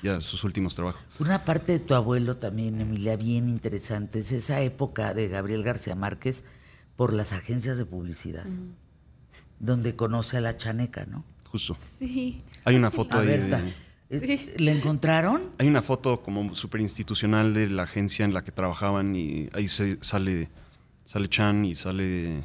ya 0.00 0.20
sus 0.20 0.44
últimos 0.44 0.76
trabajos 0.76 1.02
Una 1.18 1.44
parte 1.44 1.72
de 1.72 1.78
tu 1.80 1.94
abuelo 1.94 2.36
también, 2.36 2.80
Emilia, 2.80 3.16
bien 3.16 3.48
interesante, 3.48 4.20
es 4.20 4.30
esa 4.30 4.60
época 4.60 5.12
de 5.12 5.26
Gabriel 5.26 5.64
García 5.64 5.96
Márquez 5.96 6.44
por 6.94 7.12
las 7.12 7.32
agencias 7.32 7.78
de 7.78 7.84
publicidad, 7.84 8.44
donde 9.58 9.96
conoce 9.96 10.36
a 10.36 10.40
la 10.40 10.56
chaneca, 10.56 11.04
¿no? 11.06 11.24
justo 11.50 11.76
Sí. 11.80 12.42
Hay 12.64 12.76
una 12.76 12.90
foto 12.92 13.18
A 13.18 13.22
ahí 13.22 13.26
de- 13.26 13.72
eh, 14.10 14.54
¿le 14.58 14.72
encontraron? 14.72 15.50
hay 15.58 15.66
una 15.66 15.82
foto 15.82 16.22
como 16.22 16.54
súper 16.54 16.80
institucional 16.80 17.54
de 17.54 17.68
la 17.68 17.84
agencia 17.84 18.24
en 18.24 18.34
la 18.34 18.44
que 18.44 18.52
trabajaban 18.52 19.16
y 19.16 19.48
ahí 19.52 19.68
se 19.68 19.98
sale 20.00 20.50
sale 21.04 21.28
Chan 21.28 21.64
y 21.64 21.74
sale 21.74 22.42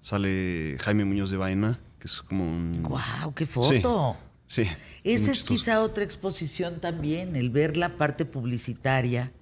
sale 0.00 0.76
Jaime 0.80 1.04
Muñoz 1.04 1.30
de 1.30 1.36
Baena 1.36 1.80
que 1.98 2.08
es 2.08 2.20
como 2.22 2.44
un 2.44 2.72
¡Guau, 2.82 3.32
qué 3.34 3.46
foto! 3.46 4.16
Sí. 4.52 4.64
Esa 5.02 5.32
es 5.32 5.44
quizá 5.44 5.82
otra 5.82 6.04
exposición 6.04 6.78
también, 6.78 7.36
el 7.36 7.48
ver 7.48 7.78
la 7.78 7.96
parte 7.96 8.26
publicitaria. 8.26 9.32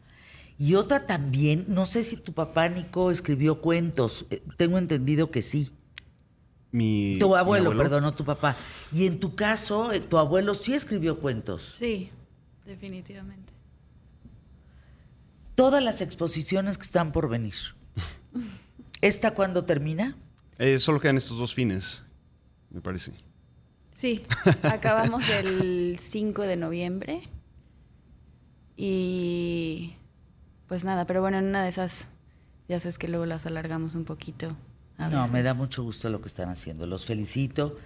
Y 0.57 0.75
otra 0.75 1.05
también, 1.05 1.64
no 1.66 1.85
sé 1.85 2.05
si 2.05 2.16
tu 2.16 2.33
papá 2.33 2.68
Nico 2.68 3.11
escribió 3.11 3.61
cuentos, 3.61 4.27
eh, 4.31 4.41
tengo 4.57 4.79
entendido 4.79 5.33
que 5.33 5.43
sí. 5.43 5.73
Mi, 6.73 7.16
Tu 7.18 7.29
mi 7.29 7.35
abuelo, 7.37 7.77
perdón, 7.77 8.05
no 8.05 8.14
tu 8.14 8.25
papá. 8.25 8.57
Y 8.93 9.07
en 9.07 9.18
tu 9.18 9.35
caso, 9.35 9.93
eh, 9.93 10.01
tu 10.01 10.18
abuelo 10.18 10.55
sí 10.55 10.75
escribió 10.75 11.18
cuentos. 11.18 11.73
Sí, 11.75 12.11
definitivamente. 12.64 13.53
Todas 15.57 15.83
las 15.83 16.01
exposiciones 16.01 16.79
que 16.79 16.85
están 16.85 17.12
por 17.12 17.29
venir. 17.29 17.55
¿Esta 19.01 19.35
cuándo 19.35 19.64
termina? 19.64 20.16
Eh, 20.59 20.79
solo 20.79 21.01
quedan 21.01 21.16
estos 21.16 21.39
dos 21.39 21.55
fines, 21.55 22.03
me 22.71 22.81
parece. 22.81 23.12
Sí, 23.93 24.25
acabamos 24.62 25.29
el 25.31 25.97
5 25.99 26.43
de 26.43 26.57
noviembre. 26.57 27.23
Y 28.77 29.97
pues 30.68 30.85
nada, 30.85 31.05
pero 31.07 31.21
bueno, 31.21 31.39
en 31.39 31.47
una 31.47 31.62
de 31.62 31.68
esas, 31.68 32.09
ya 32.68 32.79
sabes 32.79 32.97
que 32.97 33.09
luego 33.09 33.27
las 33.27 33.45
alargamos 33.45 33.95
un 33.95 34.05
poquito. 34.05 34.57
No, 35.09 35.27
me 35.29 35.43
da 35.43 35.55
mucho 35.55 35.83
gusto 35.83 36.09
lo 36.11 36.21
que 36.21 36.29
están 36.29 36.49
haciendo. 36.49 36.87
Los 36.87 37.07
felicito. 37.07 37.79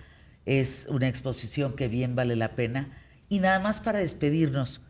Es 0.47 0.87
una 0.91 1.09
exposición 1.09 1.75
que 1.75 1.89
bien 1.89 2.15
vale 2.17 2.37
la 2.37 2.51
pena. 2.57 2.89
Y 3.29 3.39
nada 3.39 3.61
más 3.61 3.81
para 3.81 3.99
despedirnos. 4.01 4.81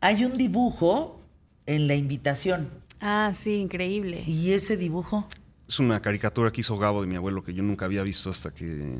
Hay 0.00 0.24
un 0.24 0.36
dibujo 0.36 1.20
en 1.66 1.86
la 1.86 1.94
invitación. 1.94 2.68
Ah, 3.00 3.30
sí, 3.34 3.56
increíble. 3.56 4.22
¿Y 4.26 4.52
ese 4.52 4.76
dibujo? 4.76 5.28
Es 5.68 5.78
una 5.78 6.00
caricatura 6.00 6.50
que 6.50 6.62
hizo 6.62 6.78
Gabo 6.78 7.00
de 7.02 7.06
mi 7.06 7.16
abuelo 7.16 7.44
que 7.44 7.52
yo 7.54 7.62
nunca 7.62 7.84
había 7.84 8.02
visto 8.02 8.30
hasta 8.30 8.52
que 8.52 8.98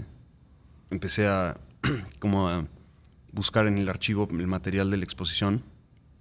empecé 0.91 1.27
a 1.27 1.57
como 2.19 2.49
a 2.49 2.66
buscar 3.33 3.66
en 3.66 3.79
el 3.79 3.89
archivo 3.89 4.29
el 4.31 4.47
material 4.47 4.91
de 4.91 4.97
la 4.99 5.05
exposición 5.05 5.62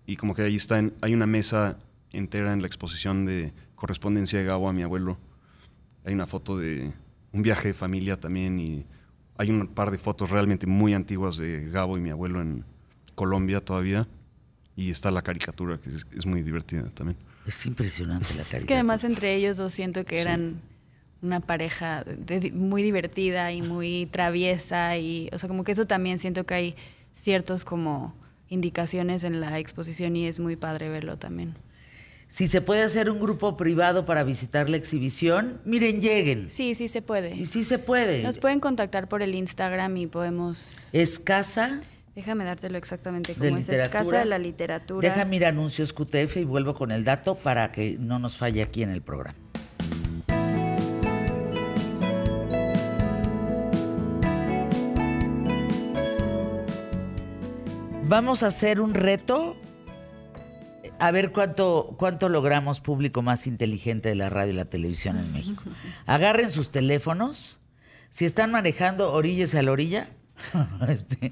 y 0.06 0.16
como 0.18 0.34
que 0.36 0.44
ahí 0.44 0.56
está 0.56 0.80
en- 0.80 0.94
hay 1.02 1.14
una 1.14 1.26
mesa 1.26 1.78
entera 2.12 2.54
en 2.54 2.62
la 2.62 2.68
exposición 2.68 3.26
de 3.26 3.54
correspondencia 3.76 4.40
de 4.40 4.46
Gabo 4.46 4.70
a 4.70 4.74
mi 4.74 4.84
abuelo. 4.84 5.18
Hay 6.08 6.14
una 6.14 6.26
foto 6.26 6.58
de 6.58 6.94
un 7.34 7.42
viaje 7.42 7.68
de 7.68 7.74
familia 7.74 8.18
también 8.18 8.58
y 8.62 8.86
hay 9.38 9.50
un 9.50 9.68
par 9.68 9.92
de 9.92 9.98
fotos 9.98 10.30
realmente 10.30 10.66
muy 10.66 10.94
antiguas 10.94 11.36
de 11.38 11.70
Gabo 11.70 11.98
y 11.98 12.02
mi 12.02 12.12
abuelo 12.12 12.42
en 12.42 12.64
Colombia 13.14 13.60
todavía 13.60 14.08
y 14.78 14.90
está 14.90 15.12
la 15.12 15.22
caricatura 15.22 15.78
que 15.82 15.90
es, 15.90 16.06
es 16.16 16.26
muy 16.26 16.42
divertida 16.44 16.84
también. 16.94 17.18
Es 17.46 17.66
impresionante 17.66 18.30
la 18.30 18.44
caricatura. 18.44 18.58
Es 18.62 18.66
que 18.66 18.74
además 18.76 19.04
entre 19.04 19.36
ellos 19.36 19.58
dos 19.58 19.74
siento 19.74 20.06
que 20.06 20.16
Sí. 20.16 20.22
eran 20.22 20.62
una 21.22 21.42
pareja 21.42 22.06
de- 22.06 22.54
muy 22.54 22.84
divertida 22.84 23.52
y 23.52 23.62
muy 23.62 24.08
traviesa 24.10 24.98
y, 24.98 25.30
o 25.34 25.38
sea, 25.38 25.50
como 25.50 25.66
que 25.66 25.74
eso 25.74 25.88
también 25.88 26.20
siento 26.20 26.46
que 26.46 26.54
hay 26.54 26.76
ciertos 27.14 27.66
como 27.66 28.16
indicaciones 28.48 29.26
en 29.26 29.42
la 29.42 29.60
exposición 29.60 30.16
y 30.16 30.26
es 30.28 30.40
muy 30.40 30.56
padre 30.56 30.88
verlo 30.88 31.18
también. 31.18 31.54
Si 32.30 32.48
se 32.48 32.60
puede 32.60 32.84
hacer 32.84 33.10
un 33.10 33.20
grupo 33.20 33.56
privado 33.56 34.06
para 34.06 34.24
visitar 34.24 34.70
la 34.70 34.76
exhibición, 34.76 35.62
miren, 35.64 36.02
lleguen. 36.02 36.52
Sí, 36.52 36.76
sí 36.76 36.90
se 36.90 36.98
Y 36.98 37.02
puede. 37.02 37.46
sí 37.46 37.64
se 37.64 37.80
puede. 37.80 38.22
Nos 38.22 38.38
pueden 38.38 38.60
contactar 38.60 39.08
por 39.08 39.22
el 39.22 39.34
Instagram 39.34 39.96
y 39.96 40.08
podemos... 40.08 40.90
Es 40.92 41.20
casa. 41.20 41.82
Déjame 42.16 42.44
dártelo 42.44 42.78
exactamente 42.78 43.34
De 43.34 43.48
como 43.48 43.60
es. 43.60 43.70
Es. 43.70 43.88
Casa 43.90 44.20
de 44.20 44.26
la 44.26 44.40
Literatura. 44.40 45.08
Deja 45.08 45.24
mira 45.24 45.50
anuncios 45.50 45.94
QTF 45.94 46.38
y 46.38 46.44
vuelvo 46.44 46.74
con 46.74 46.92
el 46.92 47.06
dato 47.06 47.36
para 47.36 47.72
que 47.72 47.96
no 47.98 48.20
nos 48.20 48.36
falle 48.36 48.62
aquí 48.62 48.84
en 48.84 48.90
el 48.90 49.02
programa. 49.02 49.38
Vamos 58.10 58.44
a 58.44 58.48
hacer 58.48 58.82
un 58.82 58.94
reto. 58.94 59.56
A 61.00 61.12
ver 61.12 61.32
cuánto, 61.32 61.96
cuánto 61.98 62.30
logramos 62.30 62.82
público 62.82 63.22
más 63.22 63.48
inteligente 63.48 64.10
de 64.10 64.16
la 64.16 64.30
radio 64.30 64.54
y 64.54 64.56
la 64.56 64.66
televisión 64.66 65.18
en 65.18 65.32
México. 65.34 65.64
Agarren 66.06 66.50
sus 66.50 66.72
teléfonos. 66.72 67.58
Si 68.10 68.26
están 68.26 68.52
manejando, 68.52 69.14
oríllese 69.14 69.60
a 69.60 69.64
la 69.64 69.72
orilla. 69.72 70.10
Este, 70.88 71.32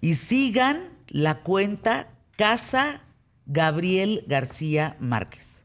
y 0.00 0.14
sigan 0.14 0.90
la 1.08 1.40
cuenta 1.40 2.08
Casa 2.36 3.02
Gabriel 3.46 4.24
García 4.26 4.96
Márquez. 5.00 5.64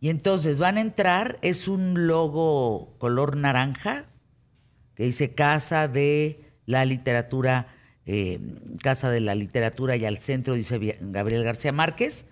Y 0.00 0.10
entonces 0.10 0.58
van 0.58 0.76
a 0.76 0.82
entrar, 0.82 1.38
es 1.42 1.66
un 1.66 2.06
logo 2.06 2.94
color 2.98 3.36
naranja 3.36 4.06
que 4.94 5.04
dice 5.04 5.34
Casa 5.34 5.88
de 5.88 6.52
la 6.66 6.84
Literatura, 6.84 7.68
eh, 8.06 8.40
Casa 8.82 9.10
de 9.10 9.20
la 9.20 9.34
Literatura 9.34 9.96
y 9.96 10.04
al 10.04 10.18
centro 10.18 10.54
dice 10.54 10.98
Gabriel 11.00 11.44
García 11.44 11.72
Márquez. 11.72 12.26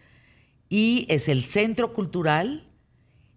Y 0.69 1.07
es 1.09 1.29
el 1.29 1.43
Centro 1.45 1.93
Cultural. 1.93 2.69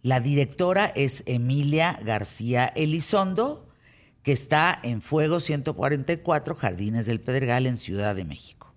La 0.02 0.20
directora 0.20 0.92
es 0.96 1.24
Emilia 1.26 2.00
García 2.04 2.66
Elizondo, 2.76 3.68
que 4.24 4.32
está 4.32 4.80
en 4.84 5.02
Fuego 5.02 5.40
144, 5.40 6.56
Jardines 6.56 7.06
del 7.06 7.20
Pedregal, 7.20 7.66
en 7.66 7.78
Ciudad 7.78 8.16
de 8.16 8.24
México. 8.24 8.74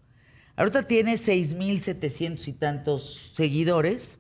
Ahorita 0.57 0.87
tiene 0.87 1.15
6.700 1.15 2.49
y 2.49 2.53
tantos 2.53 3.31
seguidores. 3.35 4.19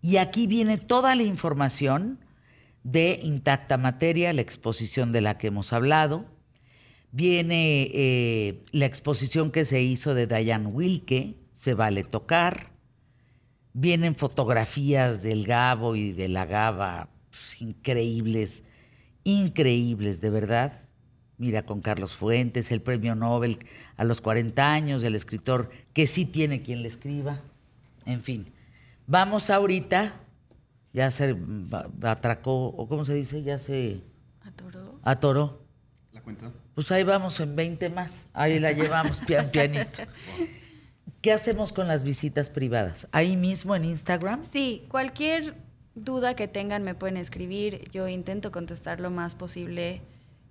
Y 0.00 0.18
aquí 0.18 0.46
viene 0.46 0.78
toda 0.78 1.14
la 1.14 1.24
información 1.24 2.24
de 2.82 3.18
Intacta 3.22 3.76
Materia, 3.76 4.32
la 4.32 4.40
exposición 4.40 5.10
de 5.10 5.20
la 5.20 5.36
que 5.36 5.48
hemos 5.48 5.72
hablado. 5.72 6.24
Viene 7.12 7.90
eh, 7.94 8.64
la 8.72 8.86
exposición 8.86 9.50
que 9.50 9.64
se 9.64 9.82
hizo 9.82 10.14
de 10.14 10.26
Diane 10.26 10.66
Wilke, 10.66 11.36
Se 11.52 11.74
vale 11.74 12.04
tocar. 12.04 12.70
Vienen 13.72 14.14
fotografías 14.16 15.22
del 15.22 15.46
Gabo 15.46 15.96
y 15.96 16.12
de 16.12 16.28
la 16.28 16.46
Gaba, 16.46 17.08
pues, 17.30 17.60
increíbles, 17.62 18.64
increíbles, 19.24 20.20
de 20.20 20.30
verdad. 20.30 20.82
Mira, 21.38 21.64
con 21.66 21.82
Carlos 21.82 22.12
Fuentes, 22.14 22.72
el 22.72 22.80
premio 22.80 23.14
Nobel 23.14 23.58
a 23.96 24.04
los 24.04 24.20
40 24.22 24.72
años, 24.72 25.02
del 25.02 25.14
escritor 25.14 25.70
que 25.92 26.06
sí 26.06 26.24
tiene 26.24 26.62
quien 26.62 26.82
le 26.82 26.88
escriba. 26.88 27.42
En 28.06 28.22
fin, 28.22 28.46
vamos 29.06 29.50
ahorita, 29.50 30.14
ya 30.94 31.10
se 31.10 31.36
atracó, 32.02 32.68
o 32.68 32.88
cómo 32.88 33.04
se 33.04 33.14
dice, 33.14 33.42
ya 33.42 33.58
se 33.58 34.00
Atoró. 34.42 34.98
atoró. 35.02 35.65
Pues 36.74 36.90
ahí 36.92 37.04
vamos 37.04 37.40
en 37.40 37.56
20 37.56 37.90
más. 37.90 38.28
Ahí 38.32 38.58
la 38.58 38.72
llevamos 38.72 39.20
pian 39.20 39.50
pianito. 39.52 40.02
¿Qué 41.20 41.32
hacemos 41.32 41.72
con 41.72 41.88
las 41.88 42.04
visitas 42.04 42.50
privadas? 42.50 43.08
Ahí 43.12 43.36
mismo 43.36 43.74
en 43.74 43.84
Instagram. 43.84 44.44
Sí, 44.44 44.86
cualquier 44.88 45.54
duda 45.94 46.36
que 46.36 46.46
tengan 46.48 46.82
me 46.82 46.94
pueden 46.94 47.16
escribir. 47.16 47.88
Yo 47.90 48.06
intento 48.08 48.52
contestar 48.52 49.00
lo 49.00 49.10
más 49.10 49.34
posible 49.34 50.02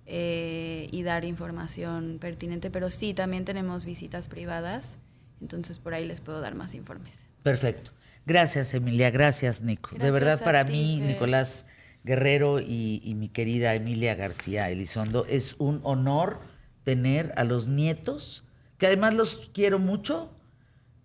eh, 0.06 0.88
y 0.92 1.02
dar 1.02 1.24
información 1.24 2.18
pertinente, 2.20 2.70
pero 2.70 2.90
sí, 2.90 3.14
también 3.14 3.44
tenemos 3.44 3.84
visitas 3.84 4.28
privadas, 4.28 4.98
entonces 5.40 5.78
por 5.78 5.94
ahí 5.94 6.04
les 6.04 6.20
puedo 6.20 6.40
dar 6.40 6.54
más 6.54 6.74
informes. 6.74 7.18
Perfecto. 7.42 7.92
Gracias, 8.24 8.74
Emilia. 8.74 9.10
Gracias, 9.10 9.62
Nico. 9.62 9.96
de 9.96 10.10
verdad, 10.10 10.42
para 10.42 10.64
ti, 10.66 10.72
mí, 10.72 10.98
Fer. 10.98 11.08
Nicolás 11.08 11.64
Guerrero 12.06 12.60
y, 12.60 13.02
y 13.04 13.14
mi 13.14 13.28
querida 13.28 13.74
Emilia 13.74 14.14
García 14.14 14.70
Elizondo, 14.70 15.26
es 15.26 15.56
un 15.58 15.80
honor 15.82 16.38
tener 16.84 17.32
a 17.36 17.44
los 17.44 17.66
nietos, 17.68 18.44
que 18.78 18.86
además 18.86 19.12
los 19.14 19.50
quiero 19.52 19.78
mucho, 19.80 20.30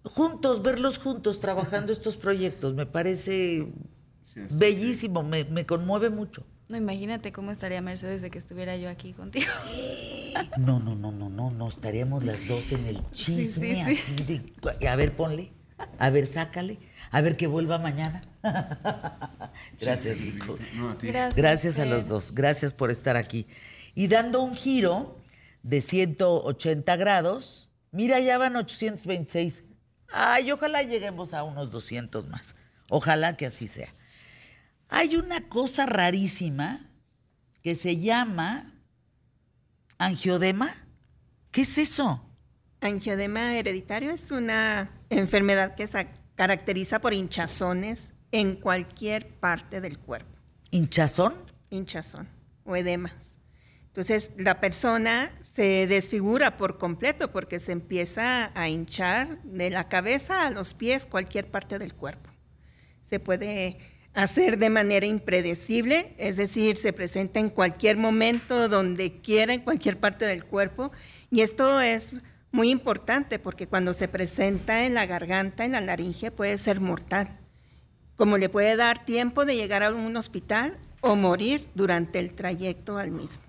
juntos, 0.04 0.62
verlos 0.62 1.00
juntos 1.00 1.40
trabajando 1.40 1.92
estos 1.92 2.18
proyectos. 2.18 2.76
Me 2.76 2.86
parece 2.86 3.68
bellísimo, 4.52 5.24
me, 5.24 5.44
me 5.46 5.66
conmueve 5.66 6.10
mucho. 6.10 6.46
No, 6.70 6.78
imagínate 6.78 7.34
cómo 7.34 7.52
estaría 7.52 7.82
Mercedes 7.82 8.22
de 8.22 8.30
que 8.30 8.38
estuviera 8.38 8.78
yo 8.78 8.90
aquí 8.90 9.12
contigo. 9.12 9.52
No, 10.58 10.80
no, 10.80 10.96
no, 10.96 11.12
no, 11.12 11.30
no, 11.30 11.52
no, 11.52 11.68
estaríamos 11.68 12.24
las 12.24 12.48
dos 12.48 12.72
en 12.72 12.86
el 12.86 12.98
Sí, 13.12 13.44
sí, 13.44 13.44
chisme 13.44 13.76
sí. 13.76 13.82
así 13.82 14.16
de... 14.24 14.88
A 14.88 14.96
ver, 14.96 15.16
ponle, 15.16 15.52
a 16.00 16.10
ver, 16.10 16.28
sácale, 16.28 16.80
a 17.12 17.22
ver 17.22 17.38
que 17.38 17.48
vuelva 17.48 17.78
mañana. 17.78 18.22
Gracias, 19.80 20.18
Nico. 20.18 20.58
No, 20.76 20.92
a 20.92 20.98
ti. 20.98 21.08
Gracias. 21.08 21.36
Gracias 21.36 21.80
a 21.80 21.86
los 21.86 22.08
dos, 22.08 22.34
gracias 22.34 22.74
por 22.74 22.92
estar 22.92 23.18
aquí. 23.18 23.48
Y 23.96 24.08
dando 24.08 24.42
un 24.42 24.56
giro 24.56 25.18
de 25.64 25.82
180 25.82 26.96
grados, 26.96 27.70
mira, 27.92 28.20
ya 28.20 28.38
van 28.38 28.56
826. 28.56 29.64
Ay, 30.12 30.52
ojalá 30.52 30.82
lleguemos 30.84 31.34
a 31.34 31.44
unos 31.44 31.72
200 31.72 32.28
más. 32.28 32.56
Ojalá 32.90 33.38
que 33.38 33.46
así 33.46 33.68
sea. 33.68 33.94
Hay 34.90 35.16
una 35.16 35.48
cosa 35.48 35.86
rarísima 35.86 36.90
que 37.62 37.76
se 37.76 37.98
llama 37.98 38.74
angiodema. 39.98 40.76
¿Qué 41.52 41.62
es 41.62 41.78
eso? 41.78 42.31
Angiodema 42.82 43.56
hereditario 43.56 44.10
es 44.10 44.32
una 44.32 44.90
enfermedad 45.12 45.76
que 45.76 45.86
se 45.86 46.08
caracteriza 46.36 47.00
por 47.00 47.14
hinchazones 47.14 48.14
en 48.32 48.56
cualquier 48.56 49.28
parte 49.28 49.82
del 49.82 50.00
cuerpo. 50.00 50.36
¿Hinchazón? 50.72 51.36
Hinchazón 51.70 52.28
o 52.64 52.76
edemas. 52.76 53.38
Entonces 53.86 54.32
la 54.38 54.60
persona 54.60 55.32
se 55.42 55.86
desfigura 55.86 56.58
por 56.58 56.80
completo 56.80 57.32
porque 57.32 57.60
se 57.60 57.72
empieza 57.72 58.52
a 58.60 58.68
hinchar 58.68 59.42
de 59.44 59.70
la 59.70 59.88
cabeza 59.88 60.48
a 60.48 60.50
los 60.50 60.74
pies, 60.74 61.06
cualquier 61.06 61.52
parte 61.52 61.78
del 61.78 61.94
cuerpo. 61.94 62.32
Se 63.02 63.20
puede 63.20 63.78
hacer 64.14 64.58
de 64.58 64.70
manera 64.70 65.06
impredecible, 65.06 66.16
es 66.18 66.38
decir, 66.38 66.78
se 66.78 66.94
presenta 66.94 67.40
en 67.40 67.50
cualquier 67.50 67.98
momento, 67.98 68.68
donde 68.68 69.22
quiera, 69.22 69.54
en 69.54 69.62
cualquier 69.62 70.00
parte 70.00 70.26
del 70.26 70.46
cuerpo. 70.46 70.92
Y 71.30 71.42
esto 71.42 71.80
es 71.80 72.16
muy 72.52 72.70
importante 72.70 73.40
porque 73.40 73.68
cuando 73.68 73.94
se 73.94 74.08
presenta 74.08 74.86
en 74.86 74.94
la 74.94 75.06
garganta, 75.06 75.64
en 75.66 75.74
la 75.74 75.82
laringe, 75.82 76.32
puede 76.32 76.58
ser 76.58 76.80
mortal. 76.80 77.40
Como 78.16 78.38
le 78.38 78.50
puede 78.50 78.76
dar 78.76 79.06
tiempo 79.06 79.46
de 79.46 79.56
llegar 79.56 79.84
a 79.84 79.94
un 79.94 80.16
hospital 80.18 80.78
o 81.02 81.16
morir 81.16 81.68
durante 81.76 82.20
el 82.20 82.34
trayecto 82.34 82.98
al 82.98 83.12
mismo. 83.12 83.44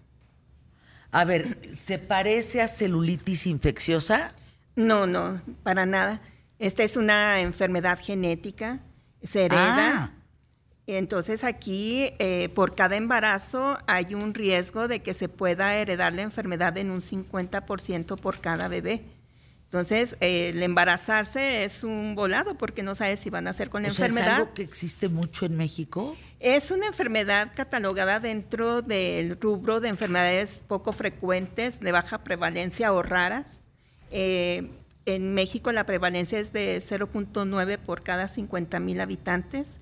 A 1.10 1.24
ver, 1.24 1.58
¿se 1.74 1.98
parece 1.98 2.62
a 2.62 2.68
celulitis 2.68 3.46
infecciosa? 3.46 4.32
No, 4.76 5.06
no, 5.06 5.42
para 5.62 5.84
nada. 5.84 6.22
Esta 6.58 6.84
es 6.84 6.96
una 6.96 7.40
enfermedad 7.40 7.98
genética, 8.00 8.80
se 9.22 9.44
hereda. 9.44 9.94
Ah. 9.94 10.21
Entonces 10.86 11.44
aquí, 11.44 12.10
eh, 12.18 12.48
por 12.54 12.74
cada 12.74 12.96
embarazo, 12.96 13.78
hay 13.86 14.14
un 14.14 14.34
riesgo 14.34 14.88
de 14.88 15.00
que 15.00 15.14
se 15.14 15.28
pueda 15.28 15.76
heredar 15.76 16.12
la 16.12 16.22
enfermedad 16.22 16.76
en 16.76 16.90
un 16.90 17.00
50% 17.00 18.16
por 18.16 18.40
cada 18.40 18.68
bebé. 18.68 19.04
Entonces, 19.64 20.18
eh, 20.20 20.50
el 20.50 20.62
embarazarse 20.62 21.64
es 21.64 21.82
un 21.82 22.14
volado 22.14 22.58
porque 22.58 22.82
no 22.82 22.94
sabes 22.94 23.20
si 23.20 23.30
van 23.30 23.46
a 23.46 23.50
hacer 23.50 23.70
con 23.70 23.82
la 23.82 23.88
O 23.88 23.92
sea, 23.92 24.06
¿Es 24.06 24.12
enfermedad. 24.12 24.40
algo 24.40 24.52
que 24.52 24.62
existe 24.62 25.08
mucho 25.08 25.46
en 25.46 25.56
México? 25.56 26.14
Es 26.40 26.70
una 26.70 26.88
enfermedad 26.88 27.52
catalogada 27.54 28.20
dentro 28.20 28.82
del 28.82 29.40
rubro 29.40 29.80
de 29.80 29.88
enfermedades 29.88 30.58
poco 30.58 30.92
frecuentes, 30.92 31.80
de 31.80 31.90
baja 31.90 32.22
prevalencia 32.22 32.92
o 32.92 33.02
raras. 33.02 33.62
Eh, 34.10 34.68
en 35.06 35.32
México 35.32 35.72
la 35.72 35.86
prevalencia 35.86 36.38
es 36.38 36.52
de 36.52 36.76
0.9 36.76 37.78
por 37.78 38.02
cada 38.02 38.28
50 38.28 38.78
mil 38.78 39.00
habitantes 39.00 39.78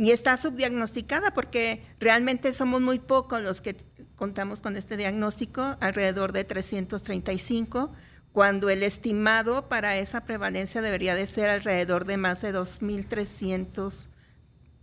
y 0.00 0.12
está 0.12 0.38
subdiagnosticada 0.38 1.34
porque 1.34 1.82
realmente 1.98 2.54
somos 2.54 2.80
muy 2.80 2.98
pocos 2.98 3.42
los 3.42 3.60
que 3.60 3.76
contamos 4.16 4.62
con 4.62 4.78
este 4.78 4.96
diagnóstico, 4.96 5.76
alrededor 5.78 6.32
de 6.32 6.44
335, 6.44 7.92
cuando 8.32 8.70
el 8.70 8.82
estimado 8.82 9.68
para 9.68 9.98
esa 9.98 10.24
prevalencia 10.24 10.80
debería 10.80 11.14
de 11.14 11.26
ser 11.26 11.50
alrededor 11.50 12.06
de 12.06 12.16
más 12.16 12.40
de 12.40 12.54
2.300 12.54 14.08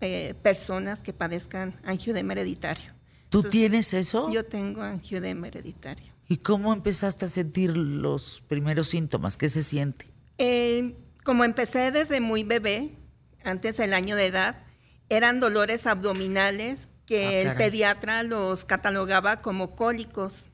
eh, 0.02 0.36
personas 0.44 1.02
que 1.02 1.14
padezcan 1.14 1.82
angioedema 1.84 2.34
hereditario. 2.34 2.94
¿Tú 3.30 3.40
Entonces, 3.40 3.50
tienes 3.50 3.94
eso? 3.96 4.32
Yo 4.32 4.46
tengo 4.46 4.84
angioedema 4.84 5.48
hereditario. 5.48 6.14
¿Y 6.30 6.38
cómo 6.38 6.74
empezaste 6.74 7.26
a 7.26 7.30
sentir 7.30 7.76
los 7.76 8.44
primeros 8.48 8.90
síntomas? 8.90 9.36
¿Qué 9.36 9.50
se 9.50 9.64
siente? 9.64 10.12
Eh, 10.38 10.96
como 11.24 11.44
empecé 11.44 11.90
desde 11.90 12.22
muy 12.22 12.44
bebé, 12.44 13.00
antes 13.44 13.78
del 13.78 13.96
año 13.96 14.16
de 14.16 14.28
edad, 14.28 14.67
eran 15.10 15.40
dolores 15.40 15.88
abdominales 15.88 16.90
que 17.06 17.26
Ah, 17.26 17.52
el 17.52 17.56
pediatra 17.56 18.22
los 18.24 18.66
catalogaba 18.66 19.42
como 19.42 19.76
cólicos. 19.76 20.48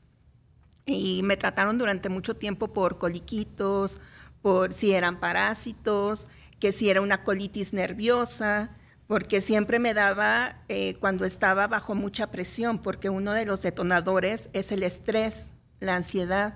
Y 0.86 1.22
me 1.22 1.36
trataron 1.36 1.78
durante 1.78 2.08
mucho 2.08 2.36
tiempo 2.36 2.72
por 2.72 2.98
coliquitos, 2.98 3.98
por 4.40 4.72
si 4.72 4.92
eran 4.92 5.18
parásitos, 5.18 6.28
que 6.60 6.72
si 6.72 6.90
era 6.90 7.00
una 7.00 7.24
colitis 7.24 7.72
nerviosa, 7.72 8.70
porque 9.06 9.40
siempre 9.40 9.78
me 9.78 9.94
daba 9.94 10.62
eh, 10.68 10.96
cuando 11.00 11.24
estaba 11.24 11.66
bajo 11.66 11.94
mucha 11.94 12.30
presión, 12.30 12.80
porque 12.80 13.08
uno 13.08 13.32
de 13.32 13.46
los 13.46 13.62
detonadores 13.62 14.48
es 14.52 14.72
el 14.72 14.82
estrés, 14.82 15.52
la 15.80 15.96
ansiedad. 15.96 16.54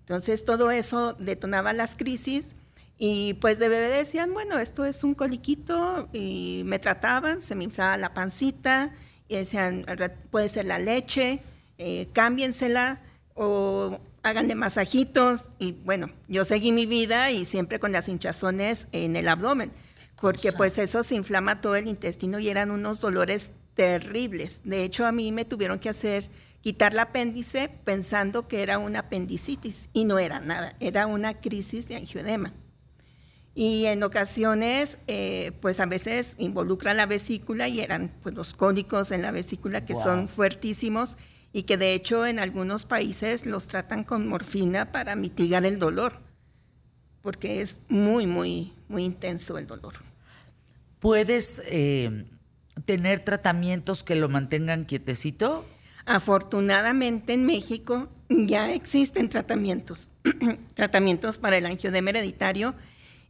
Entonces 0.00 0.44
todo 0.44 0.70
eso 0.70 1.14
detonaba 1.14 1.72
las 1.72 1.96
crisis 1.96 2.54
y 2.98 3.34
pues 3.34 3.58
de 3.58 3.68
bebé 3.68 3.88
decían, 3.88 4.32
bueno, 4.32 4.58
esto 4.58 4.84
es 4.84 5.04
un 5.04 5.14
coliquito 5.14 6.08
y 6.12 6.62
me 6.64 6.78
trataban, 6.78 7.40
se 7.40 7.54
me 7.54 7.64
inflaba 7.64 7.96
la 7.96 8.14
pancita 8.14 8.94
y 9.28 9.36
decían, 9.36 9.84
"Al 9.88 9.98
rat- 9.98 10.16
puede 10.30 10.48
ser 10.48 10.64
la 10.66 10.78
leche, 10.78 11.40
eh, 11.78 12.08
cámbiensela 12.12 13.02
o 13.34 13.98
háganle 14.22 14.54
masajitos 14.54 15.50
y 15.58 15.72
bueno, 15.72 16.10
yo 16.28 16.44
seguí 16.44 16.72
mi 16.72 16.86
vida 16.86 17.30
y 17.30 17.44
siempre 17.44 17.78
con 17.78 17.92
las 17.92 18.08
hinchazones 18.08 18.88
en 18.92 19.14
el 19.16 19.28
abdomen, 19.28 19.72
porque 20.20 20.52
pues 20.52 20.78
eso 20.78 21.02
se 21.02 21.14
inflama 21.16 21.60
todo 21.60 21.76
el 21.76 21.88
intestino 21.88 22.38
y 22.38 22.48
eran 22.48 22.70
unos 22.70 23.00
dolores 23.00 23.50
terribles. 23.74 24.62
De 24.64 24.84
hecho, 24.84 25.04
a 25.04 25.12
mí 25.12 25.32
me 25.32 25.44
tuvieron 25.44 25.78
que 25.78 25.90
hacer 25.90 26.30
quitar 26.62 26.94
el 26.94 26.98
apéndice 27.00 27.68
pensando 27.84 28.48
que 28.48 28.62
era 28.62 28.78
una 28.78 29.00
apendicitis 29.00 29.88
y 29.92 30.04
no 30.06 30.18
era 30.18 30.40
nada, 30.40 30.74
era 30.80 31.06
una 31.06 31.34
crisis 31.40 31.86
de 31.88 31.96
angioedema. 31.96 32.54
Y 33.58 33.86
en 33.86 34.02
ocasiones, 34.02 34.98
eh, 35.06 35.52
pues 35.62 35.80
a 35.80 35.86
veces 35.86 36.36
involucra 36.38 36.92
la 36.92 37.06
vesícula 37.06 37.68
y 37.68 37.80
eran 37.80 38.12
pues, 38.22 38.34
los 38.34 38.52
cólicos 38.52 39.10
en 39.12 39.22
la 39.22 39.30
vesícula 39.30 39.86
que 39.86 39.94
Wow. 39.94 40.02
son 40.02 40.28
fuertísimos 40.28 41.16
y 41.54 41.62
que 41.62 41.78
de 41.78 41.94
hecho 41.94 42.26
en 42.26 42.38
algunos 42.38 42.84
países 42.84 43.46
los 43.46 43.66
tratan 43.66 44.04
con 44.04 44.28
morfina 44.28 44.92
para 44.92 45.16
mitigar 45.16 45.64
el 45.64 45.78
dolor, 45.78 46.20
porque 47.22 47.62
es 47.62 47.80
muy, 47.88 48.26
muy, 48.26 48.74
muy 48.88 49.04
intenso 49.04 49.56
el 49.56 49.66
dolor. 49.66 49.94
¿Puedes 50.98 51.62
eh, 51.66 52.26
tener 52.84 53.20
tratamientos 53.20 54.02
que 54.02 54.16
lo 54.16 54.28
mantengan 54.28 54.84
quietecito? 54.84 55.64
Afortunadamente 56.04 57.32
en 57.32 57.46
México 57.46 58.10
ya 58.28 58.74
existen 58.74 59.30
tratamientos, 59.30 60.10
tratamientos 60.74 61.38
para 61.38 61.56
el 61.56 61.64
angioedema 61.64 62.10
hereditario 62.10 62.74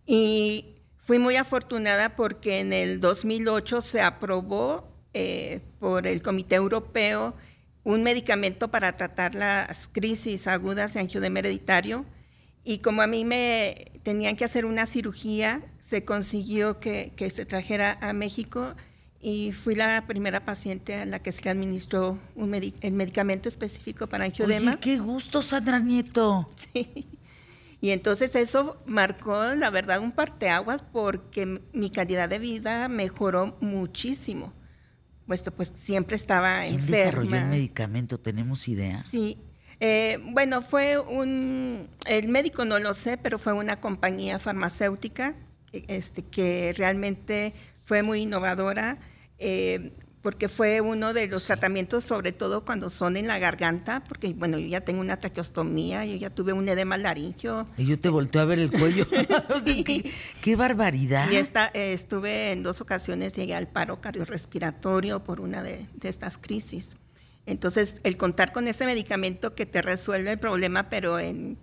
y 0.06 0.76
fui 0.98 1.18
muy 1.18 1.36
afortunada 1.36 2.16
porque 2.16 2.60
en 2.60 2.72
el 2.72 3.00
2008 3.00 3.82
se 3.82 4.00
aprobó 4.00 4.88
eh, 5.14 5.60
por 5.78 6.06
el 6.06 6.22
Comité 6.22 6.56
Europeo 6.56 7.34
un 7.84 8.02
medicamento 8.02 8.68
para 8.68 8.96
tratar 8.96 9.34
las 9.34 9.88
crisis 9.88 10.46
agudas 10.46 10.94
de 10.94 11.00
angioedema 11.00 11.38
hereditario 11.40 12.04
y 12.64 12.78
como 12.78 13.02
a 13.02 13.06
mí 13.06 13.24
me 13.24 13.92
tenían 14.02 14.34
que 14.34 14.44
hacer 14.44 14.64
una 14.64 14.86
cirugía, 14.86 15.62
se 15.80 16.04
consiguió 16.04 16.80
que, 16.80 17.12
que 17.14 17.30
se 17.30 17.46
trajera 17.46 17.96
a 18.00 18.12
México 18.12 18.74
y 19.20 19.52
fui 19.52 19.76
la 19.76 20.04
primera 20.06 20.44
paciente 20.44 20.96
a 20.96 21.06
la 21.06 21.20
que 21.20 21.30
se 21.30 21.42
le 21.44 21.50
administró 21.50 22.18
un 22.34 22.54
el 22.54 22.92
medicamento 22.92 23.48
específico 23.48 24.08
para 24.08 24.24
angioedema. 24.24 24.72
Oye, 24.72 24.80
qué 24.80 24.98
gusto, 24.98 25.42
Sandra 25.42 25.78
Nieto. 25.78 26.50
Sí. 26.72 27.06
Y 27.86 27.92
entonces 27.92 28.34
eso 28.34 28.82
marcó, 28.84 29.54
la 29.54 29.70
verdad, 29.70 30.00
un 30.00 30.10
parteaguas 30.10 30.82
porque 30.82 31.60
mi 31.72 31.88
calidad 31.88 32.28
de 32.28 32.40
vida 32.40 32.88
mejoró 32.88 33.56
muchísimo. 33.60 34.52
Puesto 35.24 35.52
pues 35.54 35.70
siempre 35.76 36.16
estaba 36.16 36.62
¿Quién 36.62 36.74
enferma. 36.80 36.96
desarrolló 36.96 37.36
el 37.36 37.46
medicamento? 37.46 38.18
¿Tenemos 38.18 38.66
idea? 38.66 39.04
Sí. 39.08 39.38
Eh, 39.78 40.18
bueno, 40.32 40.62
fue 40.62 40.98
un, 40.98 41.88
el 42.06 42.26
médico 42.26 42.64
no 42.64 42.80
lo 42.80 42.92
sé, 42.92 43.18
pero 43.18 43.38
fue 43.38 43.52
una 43.52 43.80
compañía 43.80 44.40
farmacéutica 44.40 45.36
que- 45.70 45.84
este, 45.86 46.24
que 46.24 46.74
realmente 46.76 47.54
fue 47.84 48.02
muy 48.02 48.22
innovadora 48.22 48.98
eh, 49.38 49.92
porque 50.26 50.48
fue 50.48 50.80
uno 50.80 51.14
de 51.14 51.28
los 51.28 51.44
tratamientos, 51.44 52.02
sobre 52.02 52.32
todo 52.32 52.64
cuando 52.64 52.90
son 52.90 53.16
en 53.16 53.28
la 53.28 53.38
garganta, 53.38 54.02
porque 54.08 54.32
bueno, 54.32 54.58
yo 54.58 54.66
ya 54.66 54.80
tengo 54.80 55.00
una 55.00 55.20
traqueostomía, 55.20 56.04
yo 56.04 56.16
ya 56.16 56.30
tuve 56.30 56.52
un 56.52 56.68
edema 56.68 56.98
laringio. 56.98 57.68
Y 57.78 57.86
yo 57.86 57.96
te 57.96 58.08
volteo 58.08 58.42
a 58.42 58.44
ver 58.44 58.58
el 58.58 58.72
cuello. 58.72 59.06
Sí. 59.64 59.84
qué, 59.84 60.10
qué 60.40 60.56
barbaridad. 60.56 61.30
Y 61.30 61.36
esta, 61.36 61.70
eh, 61.74 61.92
estuve 61.92 62.50
en 62.50 62.64
dos 62.64 62.80
ocasiones, 62.80 63.34
llegué 63.34 63.54
al 63.54 63.68
paro 63.68 64.00
cardiorrespiratorio 64.00 65.22
por 65.22 65.40
una 65.40 65.62
de, 65.62 65.86
de 65.94 66.08
estas 66.08 66.38
crisis. 66.38 66.96
Entonces, 67.46 68.00
el 68.02 68.16
contar 68.16 68.50
con 68.50 68.66
ese 68.66 68.84
medicamento 68.84 69.54
que 69.54 69.64
te 69.64 69.80
resuelve 69.80 70.32
el 70.32 70.40
problema, 70.40 70.88
pero 70.88 71.20
en 71.20 71.56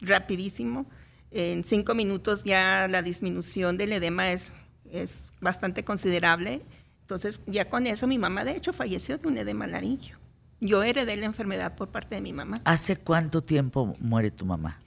rapidísimo, 0.00 0.86
en 1.32 1.64
cinco 1.64 1.94
minutos 1.94 2.44
ya 2.44 2.88
la 2.88 3.02
disminución 3.02 3.76
del 3.76 3.92
edema 3.92 4.32
es, 4.32 4.54
es 4.90 5.34
bastante 5.42 5.84
considerable. 5.84 6.62
Entonces, 7.06 7.40
ya 7.46 7.70
con 7.70 7.86
eso 7.86 8.08
mi 8.08 8.18
mamá, 8.18 8.44
de 8.44 8.56
hecho, 8.56 8.72
falleció 8.72 9.16
de 9.16 9.28
un 9.28 9.38
edema 9.38 9.68
laringio. 9.68 10.18
Yo 10.60 10.82
heredé 10.82 11.14
la 11.14 11.26
enfermedad 11.26 11.76
por 11.76 11.90
parte 11.90 12.16
de 12.16 12.20
mi 12.20 12.32
mamá. 12.32 12.60
¿Hace 12.64 12.96
cuánto 12.96 13.44
tiempo 13.44 13.94
muere 14.00 14.32
tu 14.32 14.44
mamá? 14.44 14.80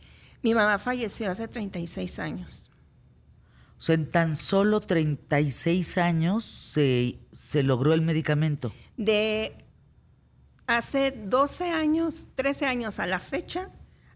Mi 0.44 0.54
mamá 0.54 0.80
falleció 0.80 1.32
hace 1.32 1.48
36 1.48 2.20
años. 2.20 2.70
O 3.78 3.82
sea, 3.82 3.96
en 3.96 4.06
tan 4.06 4.36
solo 4.36 4.82
36 4.82 5.98
años 5.98 6.44
se, 6.44 7.20
se 7.32 7.64
logró 7.64 7.94
el 7.94 8.02
medicamento. 8.02 8.74
De 8.98 9.54
hace 10.68 11.12
12 11.12 11.70
años, 11.70 12.28
13 12.36 12.66
años 12.66 13.00
a 13.00 13.08
la 13.08 13.20
fecha, 13.20 13.72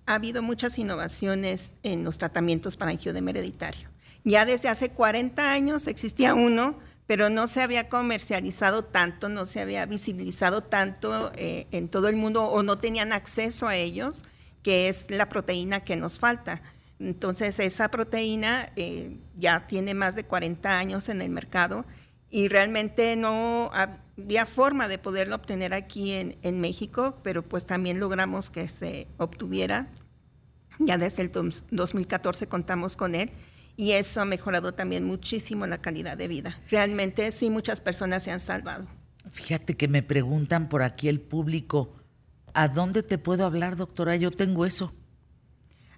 ha 0.06 0.16
habido 0.16 0.44
muchas 0.44 0.78
innovaciones 0.78 1.72
en 1.84 2.04
los 2.04 2.18
tratamientos 2.18 2.76
para 2.76 2.92
angioedema 2.92 3.30
hereditario. 3.30 3.88
Ya 4.26 4.46
desde 4.46 4.68
hace 4.68 4.90
40 4.90 5.54
años 5.54 5.88
existía 5.88 6.34
uno, 6.34 6.80
pero 7.08 7.30
no 7.30 7.48
se 7.48 7.62
había 7.62 7.90
comercializado 7.90 8.86
tanto, 8.86 9.30
no 9.30 9.46
se 9.46 9.60
había 9.60 9.86
visibilizado 9.86 10.64
tanto 10.64 11.32
eh, 11.36 11.68
en 11.72 11.90
todo 11.90 12.08
el 12.08 12.16
mundo 12.16 12.46
o 12.46 12.64
no 12.64 12.78
tenían 12.78 13.12
acceso 13.12 13.68
a 13.68 13.76
ellos, 13.76 14.24
que 14.62 14.88
es 14.88 15.12
la 15.12 15.28
proteína 15.28 15.84
que 15.84 15.96
nos 15.96 16.20
falta. 16.20 16.62
Entonces, 17.00 17.60
esa 17.60 17.90
proteína 17.90 18.72
eh, 18.76 19.18
ya 19.36 19.68
tiene 19.68 19.94
más 19.94 20.16
de 20.16 20.24
40 20.24 20.78
años 20.78 21.10
en 21.10 21.22
el 21.22 21.30
mercado 21.30 21.86
y 22.30 22.48
realmente 22.48 23.16
no 23.18 23.70
había 23.74 24.46
forma 24.46 24.88
de 24.88 24.98
poderlo 24.98 25.36
obtener 25.36 25.74
aquí 25.74 26.14
en, 26.14 26.38
en 26.42 26.62
México, 26.62 27.20
pero 27.22 27.44
pues 27.44 27.66
también 27.66 28.00
logramos 28.00 28.50
que 28.50 28.70
se 28.70 29.08
obtuviera. 29.18 29.90
Ya 30.80 30.98
desde 30.98 31.24
el 31.24 31.32
2014 31.70 32.48
contamos 32.48 32.96
con 32.96 33.14
él 33.14 33.32
y 33.76 33.92
eso 33.92 34.22
ha 34.22 34.26
mejorado 34.26 34.74
también 34.74 35.04
muchísimo 35.04 35.66
la 35.68 35.80
calidad 35.80 36.18
de 36.18 36.28
vida. 36.28 36.60
Realmente 36.70 37.32
sí, 37.32 37.50
muchas 37.50 37.82
personas 37.82 38.24
se 38.24 38.32
han 38.32 38.40
salvado. 38.40 38.88
Fíjate 39.32 39.76
que 39.76 39.88
me 39.88 40.04
preguntan 40.04 40.70
por 40.70 40.84
aquí 40.84 41.08
el 41.08 41.20
público, 41.20 41.96
¿a 42.54 42.68
dónde 42.68 43.04
te 43.04 43.18
puedo 43.18 43.46
hablar, 43.46 43.76
doctora? 43.76 44.16
Yo 44.16 44.32
tengo 44.32 44.66
eso. 44.66 44.94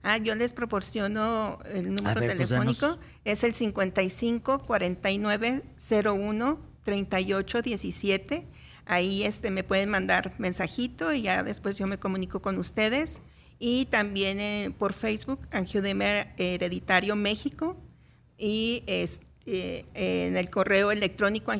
Ah, 0.03 0.17
yo 0.17 0.35
les 0.35 0.53
proporciono 0.53 1.59
el 1.65 1.93
número 1.93 2.19
pues, 2.19 2.31
telefónico, 2.31 2.99
es 3.23 3.43
el 3.43 3.55
55 3.55 4.59
49 4.59 5.63
01 5.79 6.59
38 6.83 7.61
17. 7.63 8.47
Ahí 8.85 9.23
este, 9.23 9.49
me 9.49 9.63
pueden 9.63 9.89
mandar 9.89 10.35
mensajito 10.37 11.11
y 11.11 11.23
ya 11.23 11.41
después 11.41 11.79
yo 11.79 11.87
me 11.87 11.97
comunico 11.97 12.39
con 12.43 12.59
ustedes 12.59 13.19
y 13.59 13.85
también 13.85 14.39
eh, 14.39 14.73
por 14.77 14.93
Facebook, 14.93 15.39
Angioedema 15.51 16.33
Hereditario 16.37 17.15
México 17.15 17.77
y 18.37 18.83
este, 18.87 19.85
en 19.93 20.35
el 20.35 20.49
correo 20.49 20.91
electrónico 20.91 21.51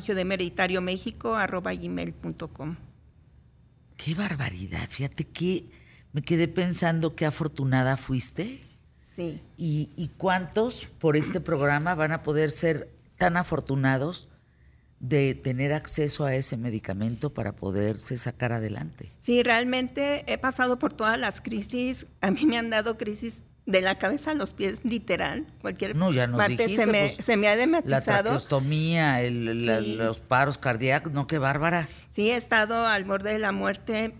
gmail.com 1.76 2.76
Qué 3.96 4.14
barbaridad, 4.14 4.88
fíjate 4.88 5.24
que 5.24 5.70
me 6.12 6.22
quedé 6.22 6.48
pensando 6.48 7.14
qué 7.14 7.26
afortunada 7.26 7.96
fuiste. 7.96 8.60
Sí. 8.96 9.40
¿Y, 9.56 9.90
y 9.96 10.08
cuántos 10.16 10.86
por 10.98 11.16
este 11.16 11.40
programa 11.40 11.94
van 11.94 12.12
a 12.12 12.22
poder 12.22 12.50
ser 12.50 12.90
tan 13.16 13.38
afortunados 13.38 14.28
de 15.00 15.34
tener 15.34 15.72
acceso 15.72 16.24
a 16.24 16.34
ese 16.34 16.56
medicamento 16.56 17.32
para 17.34 17.54
poderse 17.54 18.16
sacar 18.16 18.52
adelante. 18.52 19.12
Sí, 19.18 19.42
realmente 19.42 20.24
he 20.26 20.38
pasado 20.38 20.78
por 20.78 20.92
todas 20.92 21.18
las 21.18 21.40
crisis. 21.40 22.06
A 22.20 22.30
mí 22.30 22.46
me 22.46 22.56
han 22.56 22.70
dado 22.70 22.96
crisis 22.96 23.42
de 23.66 23.80
la 23.82 23.96
cabeza 23.96 24.30
a 24.30 24.34
los 24.34 24.54
pies, 24.54 24.80
literal. 24.84 25.46
Cualquier 25.60 25.96
no, 25.96 26.12
ya 26.12 26.26
nos 26.26 26.38
parte 26.38 26.68
se, 26.74 26.86
me, 26.86 27.12
pues, 27.14 27.26
se 27.26 27.36
me 27.36 27.48
ha 27.48 27.56
dematizado. 27.56 28.06
La 28.06 28.22
traqueostomía, 28.22 29.20
el, 29.20 29.96
los 29.98 30.20
paros 30.20 30.56
cardíacos, 30.56 31.12
no, 31.12 31.26
qué 31.26 31.38
bárbara. 31.38 31.88
Sí, 32.08 32.30
he 32.30 32.36
estado 32.36 32.86
al 32.86 33.04
borde 33.04 33.32
de 33.32 33.38
la 33.38 33.52
muerte. 33.52 34.14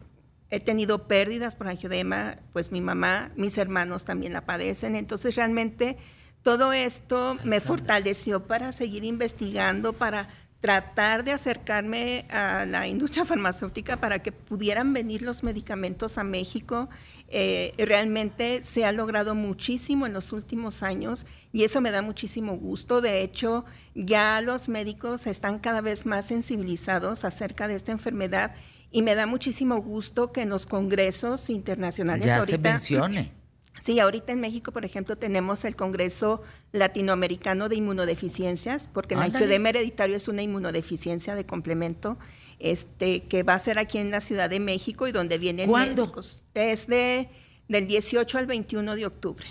He 0.50 0.60
tenido 0.60 1.08
pérdidas 1.08 1.56
por 1.56 1.68
angiodema, 1.68 2.38
pues 2.52 2.70
mi 2.70 2.80
mamá, 2.80 3.32
mis 3.36 3.56
hermanos 3.56 4.04
también 4.04 4.32
la 4.32 4.44
padecen. 4.44 4.94
Entonces, 4.94 5.34
realmente 5.36 5.96
todo 6.42 6.72
esto 6.72 7.36
me 7.42 7.60
fortaleció 7.60 8.46
para 8.46 8.72
seguir 8.72 9.04
investigando, 9.04 9.92
para 9.94 10.28
tratar 10.66 11.22
de 11.22 11.30
acercarme 11.30 12.26
a 12.28 12.66
la 12.66 12.88
industria 12.88 13.24
farmacéutica 13.24 13.98
para 13.98 14.18
que 14.18 14.32
pudieran 14.32 14.92
venir 14.92 15.22
los 15.22 15.44
medicamentos 15.44 16.18
a 16.18 16.24
México. 16.24 16.88
Eh, 17.28 17.72
realmente 17.78 18.62
se 18.62 18.84
ha 18.84 18.90
logrado 18.90 19.36
muchísimo 19.36 20.06
en 20.06 20.12
los 20.12 20.32
últimos 20.32 20.82
años 20.82 21.24
y 21.52 21.62
eso 21.62 21.80
me 21.80 21.92
da 21.92 22.02
muchísimo 22.02 22.56
gusto. 22.56 23.00
De 23.00 23.22
hecho, 23.22 23.64
ya 23.94 24.40
los 24.40 24.68
médicos 24.68 25.28
están 25.28 25.60
cada 25.60 25.82
vez 25.82 26.04
más 26.04 26.24
sensibilizados 26.24 27.24
acerca 27.24 27.68
de 27.68 27.76
esta 27.76 27.92
enfermedad 27.92 28.56
y 28.90 29.02
me 29.02 29.14
da 29.14 29.26
muchísimo 29.26 29.80
gusto 29.80 30.32
que 30.32 30.40
en 30.40 30.48
los 30.48 30.66
congresos 30.66 31.48
internacionales 31.48 32.26
ya 32.26 32.42
se 32.42 32.58
mencione 32.58 33.45
Sí, 33.82 34.00
ahorita 34.00 34.32
en 34.32 34.40
México, 34.40 34.72
por 34.72 34.84
ejemplo, 34.84 35.16
tenemos 35.16 35.64
el 35.64 35.76
Congreso 35.76 36.42
Latinoamericano 36.72 37.68
de 37.68 37.76
Inmunodeficiencias, 37.76 38.88
porque 38.88 39.14
el 39.14 39.22
angioedema 39.22 39.68
hereditario 39.68 40.16
es 40.16 40.28
una 40.28 40.42
inmunodeficiencia 40.42 41.34
de 41.34 41.46
complemento, 41.46 42.18
este, 42.58 43.22
que 43.24 43.42
va 43.42 43.54
a 43.54 43.58
ser 43.58 43.78
aquí 43.78 43.98
en 43.98 44.10
la 44.10 44.20
Ciudad 44.20 44.48
de 44.48 44.60
México 44.60 45.06
y 45.06 45.12
donde 45.12 45.38
vienen 45.38 45.68
¿Cuándo? 45.68 46.02
médicos. 46.02 46.42
Es 46.54 46.86
de, 46.86 47.28
del 47.68 47.86
18 47.86 48.38
al 48.38 48.46
21 48.46 48.96
de 48.96 49.06
octubre. 49.06 49.46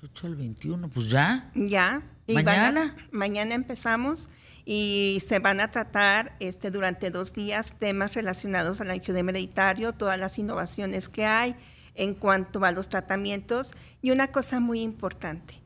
18 0.00 0.26
al 0.26 0.36
21, 0.36 0.88
pues 0.90 1.08
ya. 1.08 1.50
Ya. 1.54 2.02
¿Mañana? 2.28 2.96
mañana 3.10 3.54
empezamos 3.54 4.30
y 4.64 5.22
se 5.24 5.38
van 5.38 5.60
a 5.60 5.70
tratar 5.70 6.36
este, 6.40 6.72
durante 6.72 7.10
dos 7.10 7.32
días 7.32 7.72
temas 7.78 8.14
relacionados 8.14 8.80
al 8.80 8.90
angioedema 8.90 9.30
hereditario, 9.30 9.92
todas 9.92 10.18
las 10.18 10.38
innovaciones 10.40 11.08
que 11.08 11.24
hay, 11.24 11.54
en 11.96 12.14
cuanto 12.14 12.64
a 12.64 12.72
los 12.72 12.88
tratamientos. 12.88 13.72
Y 14.02 14.10
una 14.10 14.30
cosa 14.30 14.60
muy 14.60 14.80
importante, 14.80 15.62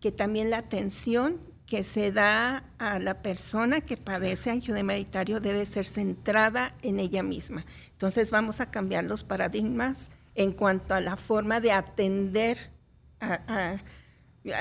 que 0.00 0.12
también 0.12 0.50
la 0.50 0.58
atención 0.58 1.40
que 1.68 1.84
se 1.84 2.12
da 2.12 2.64
a 2.78 2.98
la 2.98 3.22
persona 3.22 3.82
que 3.82 3.98
padece 3.98 4.50
angioedema 4.50 4.94
hereditario 4.94 5.38
debe 5.38 5.66
ser 5.66 5.86
centrada 5.86 6.74
en 6.82 6.98
ella 6.98 7.22
misma. 7.22 7.66
Entonces 7.92 8.30
vamos 8.30 8.60
a 8.60 8.70
cambiar 8.70 9.04
los 9.04 9.22
paradigmas 9.22 10.10
en 10.34 10.52
cuanto 10.52 10.94
a 10.94 11.00
la 11.00 11.16
forma 11.16 11.60
de 11.60 11.72
atender 11.72 12.70
a, 13.20 13.80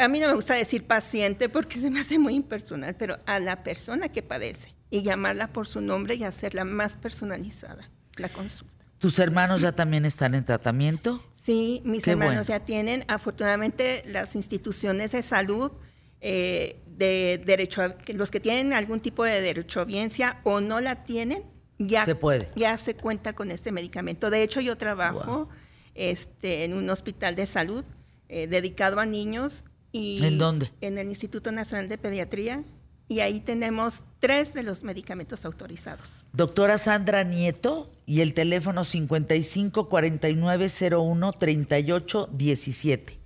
a, 0.01 0.07
mí 0.07 0.19
no 0.19 0.27
me 0.27 0.33
gusta 0.33 0.55
decir 0.55 0.85
paciente 0.85 1.47
porque 1.47 1.79
se 1.79 1.89
me 1.89 2.01
hace 2.01 2.19
muy 2.19 2.33
impersonal, 2.33 2.95
pero 2.95 3.19
a 3.25 3.39
la 3.39 3.63
persona 3.63 4.09
que 4.09 4.23
padece 4.23 4.73
y 4.89 5.01
llamarla 5.01 5.47
por 5.47 5.67
su 5.67 5.79
nombre 5.79 6.15
y 6.15 6.23
hacerla 6.23 6.65
más 6.65 6.97
personalizada 6.97 7.89
la 8.17 8.29
consulta. 8.29 8.76
¿Tus 8.99 9.19
hermanos 9.19 9.61
ya 9.61 9.71
también 9.71 10.05
están 10.05 10.33
en 10.35 10.43
tratamiento? 10.43 11.23
Sí, 11.33 11.81
mis 11.85 12.07
hermanos 12.07 12.47
ya 12.47 12.59
tienen. 12.61 13.05
Afortunadamente, 13.07 14.03
las 14.07 14.35
instituciones 14.35 15.11
de 15.11 15.21
salud 15.21 15.71
eh, 16.19 16.81
de 16.87 17.41
derecho 17.45 17.83
a, 17.83 17.95
los 18.07 18.31
que 18.31 18.39
tienen 18.39 18.73
algún 18.73 18.99
tipo 18.99 19.23
de 19.23 19.39
derecho 19.39 19.79
a 19.79 19.83
audiencia 19.83 20.41
o 20.43 20.61
no 20.61 20.81
la 20.81 21.03
tienen, 21.03 21.43
ya 21.77 22.05
se 22.05 22.15
puede. 22.15 22.49
Ya 22.55 22.75
se 22.77 22.95
cuenta 22.95 23.33
con 23.33 23.51
este 23.51 23.71
medicamento. 23.71 24.31
De 24.31 24.41
hecho, 24.41 24.61
yo 24.61 24.77
trabajo 24.77 25.47
este, 25.93 26.63
en 26.63 26.73
un 26.73 26.89
hospital 26.89 27.35
de 27.35 27.45
salud 27.45 27.85
eh, 28.29 28.47
dedicado 28.47 28.99
a 28.99 29.05
niños. 29.05 29.65
Y 29.91 30.23
¿En 30.25 30.39
dónde? 30.39 30.71
En 30.81 30.97
el 30.97 31.07
Instituto 31.07 31.51
Nacional 31.51 31.87
de 31.87 31.99
Pediatría 31.99 32.63
y 33.07 33.21
ahí 33.21 33.39
tenemos 33.39 34.03
tres 34.19 34.53
de 34.53 34.63
los 34.63 34.83
medicamentos 34.83 35.45
autorizados. 35.45 36.25
Doctora 36.33 36.77
Sandra 36.77 37.23
Nieto 37.23 37.89
y 38.05 38.21
el 38.21 38.33
teléfono 38.33 38.83
55 38.83 39.89
49 39.89 40.67
01 40.91 41.33
38 41.33 42.29
17. 42.33 43.19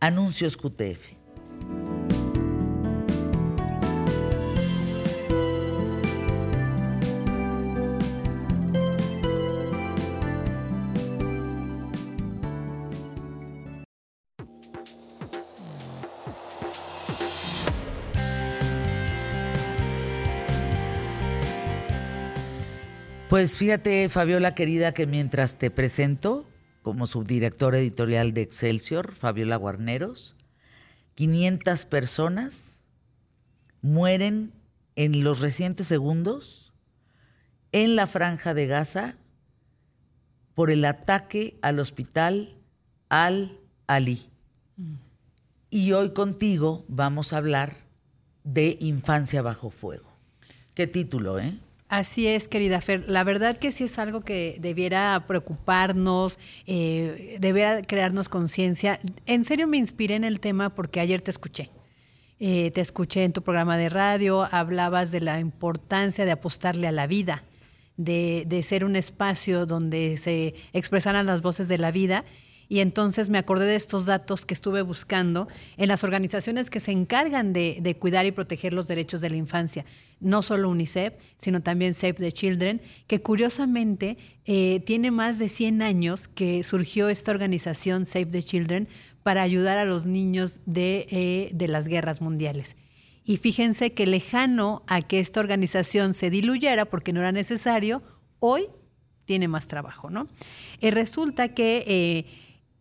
Anuncios 0.00 0.56
QTF. 0.56 2.05
Pues 23.28 23.56
fíjate, 23.56 24.08
Fabiola 24.08 24.54
querida, 24.54 24.94
que 24.94 25.08
mientras 25.08 25.58
te 25.58 25.72
presento 25.72 26.46
como 26.82 27.08
subdirectora 27.08 27.78
editorial 27.78 28.32
de 28.32 28.42
Excelsior, 28.42 29.16
Fabiola 29.16 29.56
Guarneros, 29.56 30.36
500 31.16 31.86
personas 31.86 32.82
mueren 33.82 34.52
en 34.94 35.24
los 35.24 35.40
recientes 35.40 35.88
segundos 35.88 36.72
en 37.72 37.96
la 37.96 38.06
franja 38.06 38.54
de 38.54 38.68
Gaza 38.68 39.16
por 40.54 40.70
el 40.70 40.84
ataque 40.84 41.58
al 41.62 41.80
hospital 41.80 42.54
Al-Ali. 43.08 44.30
Y 45.68 45.92
hoy 45.92 46.12
contigo 46.12 46.84
vamos 46.86 47.32
a 47.32 47.38
hablar 47.38 47.76
de 48.44 48.76
Infancia 48.80 49.42
bajo 49.42 49.70
fuego. 49.70 50.12
Qué 50.74 50.86
título, 50.86 51.40
¿eh? 51.40 51.58
Así 51.88 52.26
es, 52.26 52.48
querida 52.48 52.80
Fer. 52.80 53.08
La 53.08 53.22
verdad 53.22 53.56
que 53.56 53.70
sí 53.70 53.84
es 53.84 53.98
algo 53.98 54.22
que 54.22 54.56
debiera 54.60 55.24
preocuparnos, 55.28 56.38
eh, 56.66 57.36
debiera 57.40 57.82
crearnos 57.82 58.28
conciencia. 58.28 58.98
En 59.24 59.44
serio 59.44 59.68
me 59.68 59.76
inspiré 59.76 60.16
en 60.16 60.24
el 60.24 60.40
tema 60.40 60.74
porque 60.74 60.98
ayer 60.98 61.20
te 61.20 61.30
escuché. 61.30 61.70
Eh, 62.40 62.72
te 62.72 62.80
escuché 62.80 63.22
en 63.22 63.32
tu 63.32 63.42
programa 63.42 63.76
de 63.76 63.88
radio, 63.88 64.48
hablabas 64.50 65.12
de 65.12 65.20
la 65.20 65.38
importancia 65.38 66.24
de 66.24 66.32
apostarle 66.32 66.88
a 66.88 66.92
la 66.92 67.06
vida, 67.06 67.44
de, 67.96 68.44
de 68.46 68.62
ser 68.62 68.84
un 68.84 68.96
espacio 68.96 69.64
donde 69.64 70.16
se 70.16 70.54
expresaran 70.72 71.24
las 71.24 71.40
voces 71.40 71.68
de 71.68 71.78
la 71.78 71.92
vida 71.92 72.24
Y 72.68 72.80
entonces 72.80 73.30
me 73.30 73.38
acordé 73.38 73.66
de 73.66 73.76
estos 73.76 74.06
datos 74.06 74.44
que 74.44 74.54
estuve 74.54 74.82
buscando 74.82 75.48
en 75.76 75.88
las 75.88 76.02
organizaciones 76.02 76.68
que 76.70 76.80
se 76.80 76.92
encargan 76.92 77.52
de, 77.52 77.96
cuidar 77.98 78.26
y 78.26 78.32
proteger 78.32 78.72
los 78.72 78.88
derechos 78.88 79.20
de 79.20 79.30
la 79.30 79.36
infancia. 79.36 79.84
No 80.18 80.42
solo 80.42 80.68
UNICEF, 80.70 81.14
sino 81.38 81.62
también 81.62 81.94
Save 81.94 82.14
the 82.14 82.32
Children, 82.32 82.80
que 83.06 83.22
curiosamente 83.22 84.18
eh, 84.44 84.80
tiene 84.84 85.10
más 85.10 85.38
de 85.38 85.48
100 85.48 85.82
años 85.82 86.28
que 86.28 86.62
surgió 86.64 87.08
esta 87.08 87.30
organización 87.30 88.06
Save 88.06 88.26
the 88.26 88.42
Children 88.42 88.88
para 89.22 89.42
ayudar 89.42 89.78
a 89.78 89.84
los 89.84 90.06
niños 90.06 90.60
de, 90.66 91.06
eh, 91.10 91.50
de 91.52 91.68
las 91.68 91.88
guerras 91.88 92.20
mundiales. 92.20 92.76
Y 93.24 93.38
fíjense 93.38 93.92
que 93.92 94.06
lejano 94.06 94.84
a 94.86 95.02
que 95.02 95.18
esta 95.18 95.40
organización 95.40 96.14
se 96.14 96.30
diluyera 96.30 96.84
porque 96.84 97.12
no 97.12 97.20
era 97.20 97.32
necesario, 97.32 98.02
hoy 98.38 98.68
tiene 99.24 99.48
más 99.48 99.66
trabajo, 99.66 100.08
¿no? 100.10 100.28
Y 100.80 100.90
resulta 100.90 101.52
que 101.52 101.84
eh, 101.86 102.26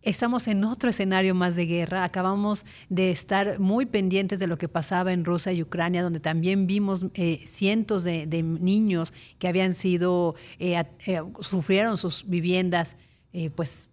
estamos 0.06 0.48
en 0.48 0.64
otro 0.64 0.90
escenario 0.90 1.36
más 1.36 1.56
de 1.56 1.66
guerra. 1.66 2.04
Acabamos 2.04 2.66
de 2.90 3.12
estar 3.12 3.60
muy 3.60 3.86
pendientes 3.86 4.40
de 4.40 4.48
lo 4.48 4.58
que 4.58 4.70
pasaba 4.70 5.12
en 5.12 5.26
Rusia 5.26 5.52
y 5.52 5.62
Ucrania, 5.62 6.04
donde 6.04 6.20
también 6.20 6.68
vimos 6.68 7.08
eh, 7.16 7.42
cientos 7.46 8.04
de, 8.04 8.26
niños 8.44 9.14
que 9.40 9.48
habían 9.48 9.74
sido, 9.74 10.36
eh, 10.60 10.82
eh 11.06 11.22
sufrieron 11.42 11.98
sus 11.98 12.26
viviendas, 12.28 12.96
pues 13.56 13.90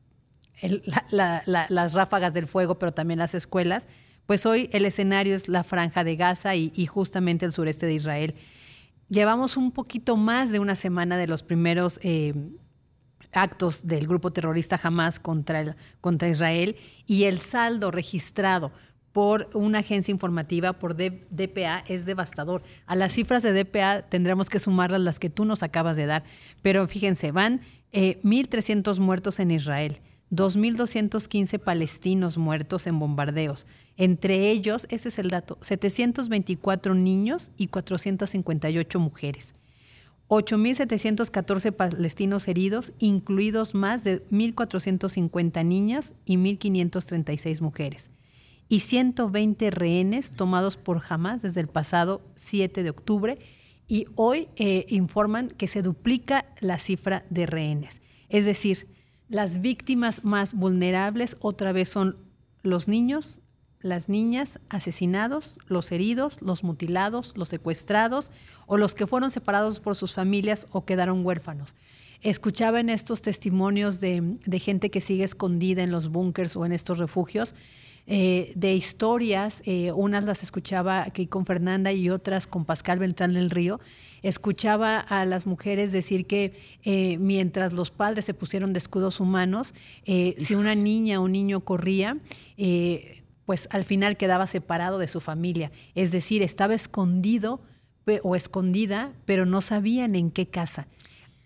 las 1.11 1.95
ráfagas 1.95 2.33
del 2.33 2.47
fuego, 2.47 2.79
pero 2.79 2.93
también 2.93 3.19
las 3.19 3.35
escuelas. 3.35 3.89
Pues 4.27 4.47
hoy 4.47 4.71
el 4.73 4.85
escenario 4.85 5.35
es 5.35 5.49
la 5.49 5.65
franja 5.65 6.05
de 6.05 6.15
Gaza 6.15 6.55
y, 6.55 6.87
justamente 6.87 7.45
el 7.45 7.53
sureste 7.53 7.87
de 7.87 7.95
Israel. 7.95 8.35
Llevamos 9.09 9.57
un 9.57 9.73
poquito 9.73 10.17
más 10.17 10.53
de 10.53 10.61
una 10.61 10.77
semana 10.77 11.17
de 11.17 11.27
los 11.27 11.43
primeros 11.43 11.99
actos 13.33 13.87
del 13.87 14.07
grupo 14.07 14.33
terrorista 14.33 14.79
Hamas 14.83 15.19
contra, 15.19 15.61
el, 15.61 15.75
contra 16.01 16.29
Israel 16.29 16.77
y 17.07 17.25
el 17.25 17.39
saldo 17.39 17.91
registrado 17.91 18.73
por 19.13 19.51
una 19.53 19.81
agencia 19.81 20.11
informativa, 20.11 20.73
por 20.73 20.97
DPA, 20.97 21.85
es 21.87 22.07
devastador. 22.07 22.63
A 22.87 22.97
las 22.97 23.13
cifras 23.13 23.43
de 23.43 23.53
DPA 23.53 24.03
tendremos 24.09 24.49
que 24.49 24.59
sumarlas 24.59 25.03
las 25.03 25.19
que 25.19 25.31
tú 25.31 25.45
nos 25.45 25.63
acabas 25.63 25.97
de 25.97 26.07
dar. 26.07 26.25
Pero 26.63 26.89
fíjense, 26.89 27.31
van 27.31 27.61
eh, 27.93 28.21
1.300 28.23 28.99
muertos 29.01 29.39
en 29.39 29.51
Israel, 29.51 30.01
2.215 30.31 31.59
palestinos 31.59 32.39
muertos 32.39 32.87
en 32.87 32.99
bombardeos. 32.99 33.67
Entre 33.99 34.51
ellos, 34.51 34.87
ese 34.89 35.11
es 35.11 35.19
el 35.19 35.29
dato, 35.29 35.59
724 35.61 36.95
niños 36.95 37.53
y 37.59 37.67
458 37.67 38.99
mujeres. 38.99 39.55
8.714 40.29 41.73
palestinos 41.73 42.49
heridos, 42.49 42.93
incluidos 42.99 43.75
más 43.75 44.03
de 44.03 44.27
1.450 44.31 45.65
niñas 45.67 46.15
y 46.25 46.39
1.536 46.39 47.61
mujeres. 47.61 48.11
Y 48.69 48.81
120 48.81 49.71
rehenes 49.71 50.33
tomados 50.33 50.79
por 50.79 51.03
Hamas 51.07 51.43
desde 51.43 51.61
el 51.61 51.69
pasado 51.69 52.23
7 52.37 52.83
de 52.83 52.89
octubre. 52.89 53.39
Y 53.87 54.07
hoy 54.15 54.49
eh, 54.57 54.87
informan 54.89 55.49
que 55.49 55.67
se 55.67 55.83
duplica 55.83 56.47
la 56.61 56.79
cifra 56.79 57.27
de 57.29 57.45
rehenes. 57.45 58.01
Es 58.31 58.47
decir, 58.47 58.89
las 59.29 59.61
víctimas 59.61 60.25
más 60.25 60.55
vulnerables 60.55 61.37
otra 61.41 61.73
vez 61.73 61.91
son 61.91 62.17
los 62.63 62.89
niños, 62.89 63.42
las 63.83 64.09
niñas 64.09 64.59
asesinados, 64.69 65.59
los 65.67 65.93
heridos, 65.93 66.41
los 66.41 66.65
mutilados, 66.65 67.35
los 67.37 67.49
secuestrados 67.49 68.31
o 68.67 68.77
los 68.79 68.95
que 68.95 69.07
fueron 69.07 69.31
separados 69.31 69.81
por 69.81 69.97
sus 69.97 70.15
familias 70.15 70.67
o 70.71 70.85
quedaron 70.85 71.25
huérfanos. 71.25 71.75
Escuchaba 72.21 72.81
en 72.81 72.89
estos 72.89 73.21
testimonios 73.21 74.01
de, 74.01 74.39
de 74.47 74.59
gente 74.61 74.91
que 74.91 75.01
sigue 75.01 75.25
escondida 75.25 75.83
en 75.83 75.91
los 75.91 76.09
búnkers 76.09 76.57
o 76.57 76.65
en 76.65 76.73
estos 76.73 76.99
refugios, 76.99 77.55
eh, 78.09 78.53
de 78.57 78.75
historias, 78.75 79.63
eh, 79.65 79.93
unas 79.93 80.25
las 80.25 80.43
escuchaba 80.43 81.03
aquí 81.03 81.29
con 81.29 81.47
Fernanda 81.47 81.93
y 81.93 82.11
otras 82.11 82.49
con 82.49 82.65
Pascal 82.65 82.99
Beltrán 82.99 83.33
del 83.33 83.49
Río. 83.49 83.79
Escuchaba 84.23 84.99
a 84.99 85.25
las 85.25 85.47
mujeres 85.47 85.93
decir 85.93 86.27
que 86.27 86.53
eh, 86.85 87.17
mientras 87.19 87.73
los 87.73 87.93
padres 87.93 88.25
se 88.25 88.35
pusieron 88.35 88.73
de 88.73 88.79
escudos 88.79 89.21
humanos, 89.21 89.75
si 90.05 90.55
una 90.55 90.75
niña 90.75 91.21
o 91.21 91.25
un 91.25 91.33
niño 91.33 91.61
corría, 91.61 92.19
pues 93.45 93.69
al 93.71 93.85
final 93.85 94.17
quedaba 94.17 94.47
separado 94.47 94.99
de 94.99 95.09
su 95.09 95.21
familia. 95.21 95.73
Es 95.95 96.13
decir, 96.13 96.43
estaba 96.43 96.75
escondido 96.75 97.61
o 98.23 98.37
escondida, 98.37 99.13
pero 99.25 99.47
no 99.47 99.61
sabían 99.61 100.15
en 100.15 100.31
qué 100.31 100.49
casa. 100.49 100.89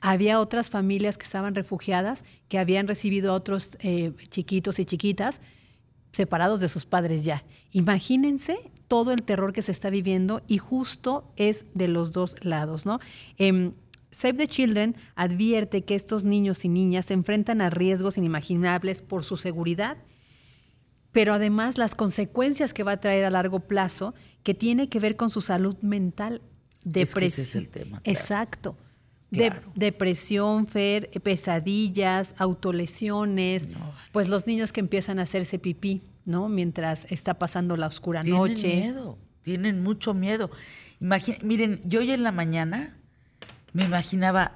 Había 0.01 0.41
otras 0.41 0.71
familias 0.71 1.19
que 1.19 1.25
estaban 1.25 1.55
refugiadas, 1.55 2.25
que 2.49 2.59
habían 2.59 2.87
recibido 2.87 3.33
a 3.33 3.35
otros 3.35 3.77
eh, 3.81 4.13
chiquitos 4.31 4.79
y 4.79 4.85
chiquitas 4.85 5.41
separados 6.13 6.61
de 6.61 6.69
sus 6.69 6.87
padres 6.87 7.25
ya. 7.25 7.45
Imagínense 7.73 8.71
todo 8.89 9.13
el 9.13 9.23
terror 9.23 9.53
que 9.53 9.63
se 9.63 9.73
está 9.73 9.91
viviendo 9.91 10.43
y 10.47 10.59
justo 10.59 11.31
es 11.37 11.67
de 11.75 11.89
los 11.89 12.13
dos 12.13 12.37
lados, 12.43 12.87
¿no? 12.87 13.01
Eh, 13.39 13.73
Save 14.11 14.35
the 14.35 14.49
Children 14.49 14.97
advierte 15.15 15.85
que 15.85 15.95
estos 15.95 16.25
niños 16.25 16.65
y 16.65 16.71
niñas 16.71 17.07
se 17.07 17.15
enfrentan 17.15 17.61
a 17.61 17.69
riesgos 17.69 18.17
inimaginables 18.17 19.03
por 19.03 19.25
su 19.25 19.37
seguridad 19.37 19.99
pero 21.13 21.33
además 21.33 21.79
las 21.79 21.95
consecuencias 21.95 22.75
que 22.75 22.83
va 22.83 22.93
a 22.93 23.01
traer 23.01 23.25
a 23.25 23.31
largo 23.31 23.61
plazo, 23.61 24.15
que 24.43 24.55
tiene 24.55 24.89
que 24.89 25.01
ver 25.01 25.17
con 25.17 25.31
su 25.31 25.41
salud 25.41 25.77
mental. 25.81 26.43
Depresión. 26.85 27.07
Es 27.07 27.15
que 27.15 27.25
ese 27.25 27.43
es 27.43 27.55
el 27.57 27.69
tema. 27.69 28.01
Claro. 28.01 28.19
Exacto. 28.21 28.77
Claro. 29.31 29.61
De, 29.75 29.87
depresión, 29.87 30.69
Fer, 30.69 31.11
pesadillas, 31.23 32.35
autolesiones, 32.39 33.69
no. 33.71 33.93
pues 34.13 34.29
los 34.29 34.47
niños 34.47 34.73
que 34.73 34.81
empiezan 34.81 35.19
a 35.19 35.23
hacerse 35.23 35.59
pipí, 35.59 36.03
¿no? 36.25 36.49
Mientras 36.49 37.07
está 37.11 37.35
pasando 37.35 37.77
la 37.77 37.89
oscura 37.89 38.21
tienen 38.21 38.41
noche. 38.41 38.55
Tienen 38.55 38.83
miedo, 38.83 39.19
tienen 39.43 39.83
mucho 39.83 40.15
miedo. 40.15 40.51
Imagina, 41.01 41.39
miren, 41.43 41.81
yo 41.85 42.01
hoy 42.01 42.13
en 42.13 42.23
la 42.23 42.31
mañana 42.31 42.97
me 43.73 43.85
imaginaba 43.85 44.53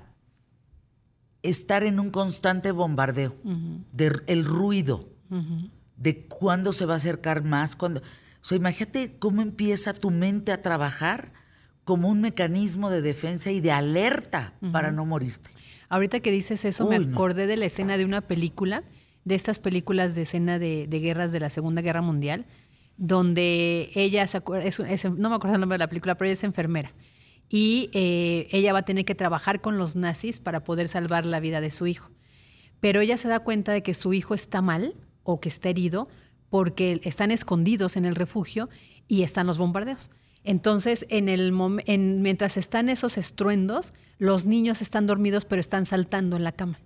estar 1.42 1.82
en 1.82 1.98
un 1.98 2.10
constante 2.10 2.70
bombardeo, 2.70 3.34
uh 3.42 3.50
-huh. 3.50 3.84
del 3.92 4.22
de, 4.24 4.42
ruido. 4.42 5.08
Uh 5.30 5.36
-huh 5.36 5.70
de 6.00 6.26
cuándo 6.26 6.72
se 6.72 6.86
va 6.86 6.94
a 6.94 6.96
acercar 6.96 7.44
más, 7.44 7.76
cuándo. 7.76 8.00
O 8.42 8.44
sea, 8.44 8.56
imagínate 8.56 9.16
cómo 9.18 9.42
empieza 9.42 9.92
tu 9.92 10.10
mente 10.10 10.50
a 10.50 10.62
trabajar 10.62 11.32
como 11.84 12.08
un 12.08 12.20
mecanismo 12.20 12.90
de 12.90 13.02
defensa 13.02 13.52
y 13.52 13.60
de 13.60 13.70
alerta 13.70 14.54
uh 14.60 14.66
-huh. 14.66 14.72
para 14.72 14.90
no 14.90 15.04
morirte. 15.04 15.50
Ahorita 15.88 16.20
que 16.20 16.32
dices 16.32 16.64
eso, 16.64 16.86
Uy, 16.86 16.98
me 16.98 17.12
acordé 17.12 17.42
no. 17.42 17.48
de 17.48 17.56
la 17.58 17.66
escena 17.66 17.98
de 17.98 18.04
una 18.04 18.22
película, 18.22 18.82
de 19.24 19.34
estas 19.34 19.58
películas 19.58 20.14
de 20.14 20.22
escena 20.22 20.58
de, 20.58 20.86
de 20.88 21.00
guerras 21.00 21.32
de 21.32 21.40
la 21.40 21.50
Segunda 21.50 21.82
Guerra 21.82 22.00
Mundial, 22.00 22.46
donde 22.96 23.90
ella, 23.94 24.26
se 24.26 24.38
acuerda, 24.38 24.66
es, 24.66 24.80
es, 24.80 25.04
no 25.04 25.28
me 25.30 25.36
acuerdo 25.36 25.56
el 25.56 25.60
nombre 25.60 25.74
de 25.74 25.84
la 25.84 25.88
película, 25.88 26.16
pero 26.16 26.26
ella 26.26 26.34
es 26.34 26.44
enfermera. 26.44 26.92
Y 27.48 27.90
eh, 27.92 28.46
ella 28.52 28.72
va 28.72 28.80
a 28.80 28.84
tener 28.84 29.04
que 29.04 29.14
trabajar 29.14 29.60
con 29.60 29.76
los 29.76 29.96
nazis 29.96 30.38
para 30.40 30.64
poder 30.64 30.88
salvar 30.88 31.26
la 31.26 31.40
vida 31.40 31.60
de 31.60 31.70
su 31.70 31.86
hijo. 31.86 32.10
Pero 32.78 33.00
ella 33.00 33.16
se 33.16 33.28
da 33.28 33.40
cuenta 33.40 33.72
de 33.72 33.82
que 33.82 33.92
su 33.92 34.12
hijo 34.14 34.34
está 34.34 34.62
mal, 34.62 34.94
o 35.22 35.40
que 35.40 35.48
está 35.48 35.68
herido 35.68 36.08
porque 36.48 37.00
están 37.04 37.30
escondidos 37.30 37.96
en 37.96 38.04
el 38.04 38.16
refugio 38.16 38.68
y 39.08 39.22
están 39.22 39.46
los 39.46 39.58
bombardeos. 39.58 40.10
Entonces, 40.42 41.06
en 41.08 41.28
el 41.28 41.52
en, 41.86 42.22
mientras 42.22 42.56
están 42.56 42.88
esos 42.88 43.18
estruendos, 43.18 43.92
los 44.18 44.46
niños 44.46 44.82
están 44.82 45.06
dormidos 45.06 45.44
pero 45.44 45.60
están 45.60 45.86
saltando 45.86 46.36
en 46.36 46.44
la 46.44 46.52
cama 46.52 46.78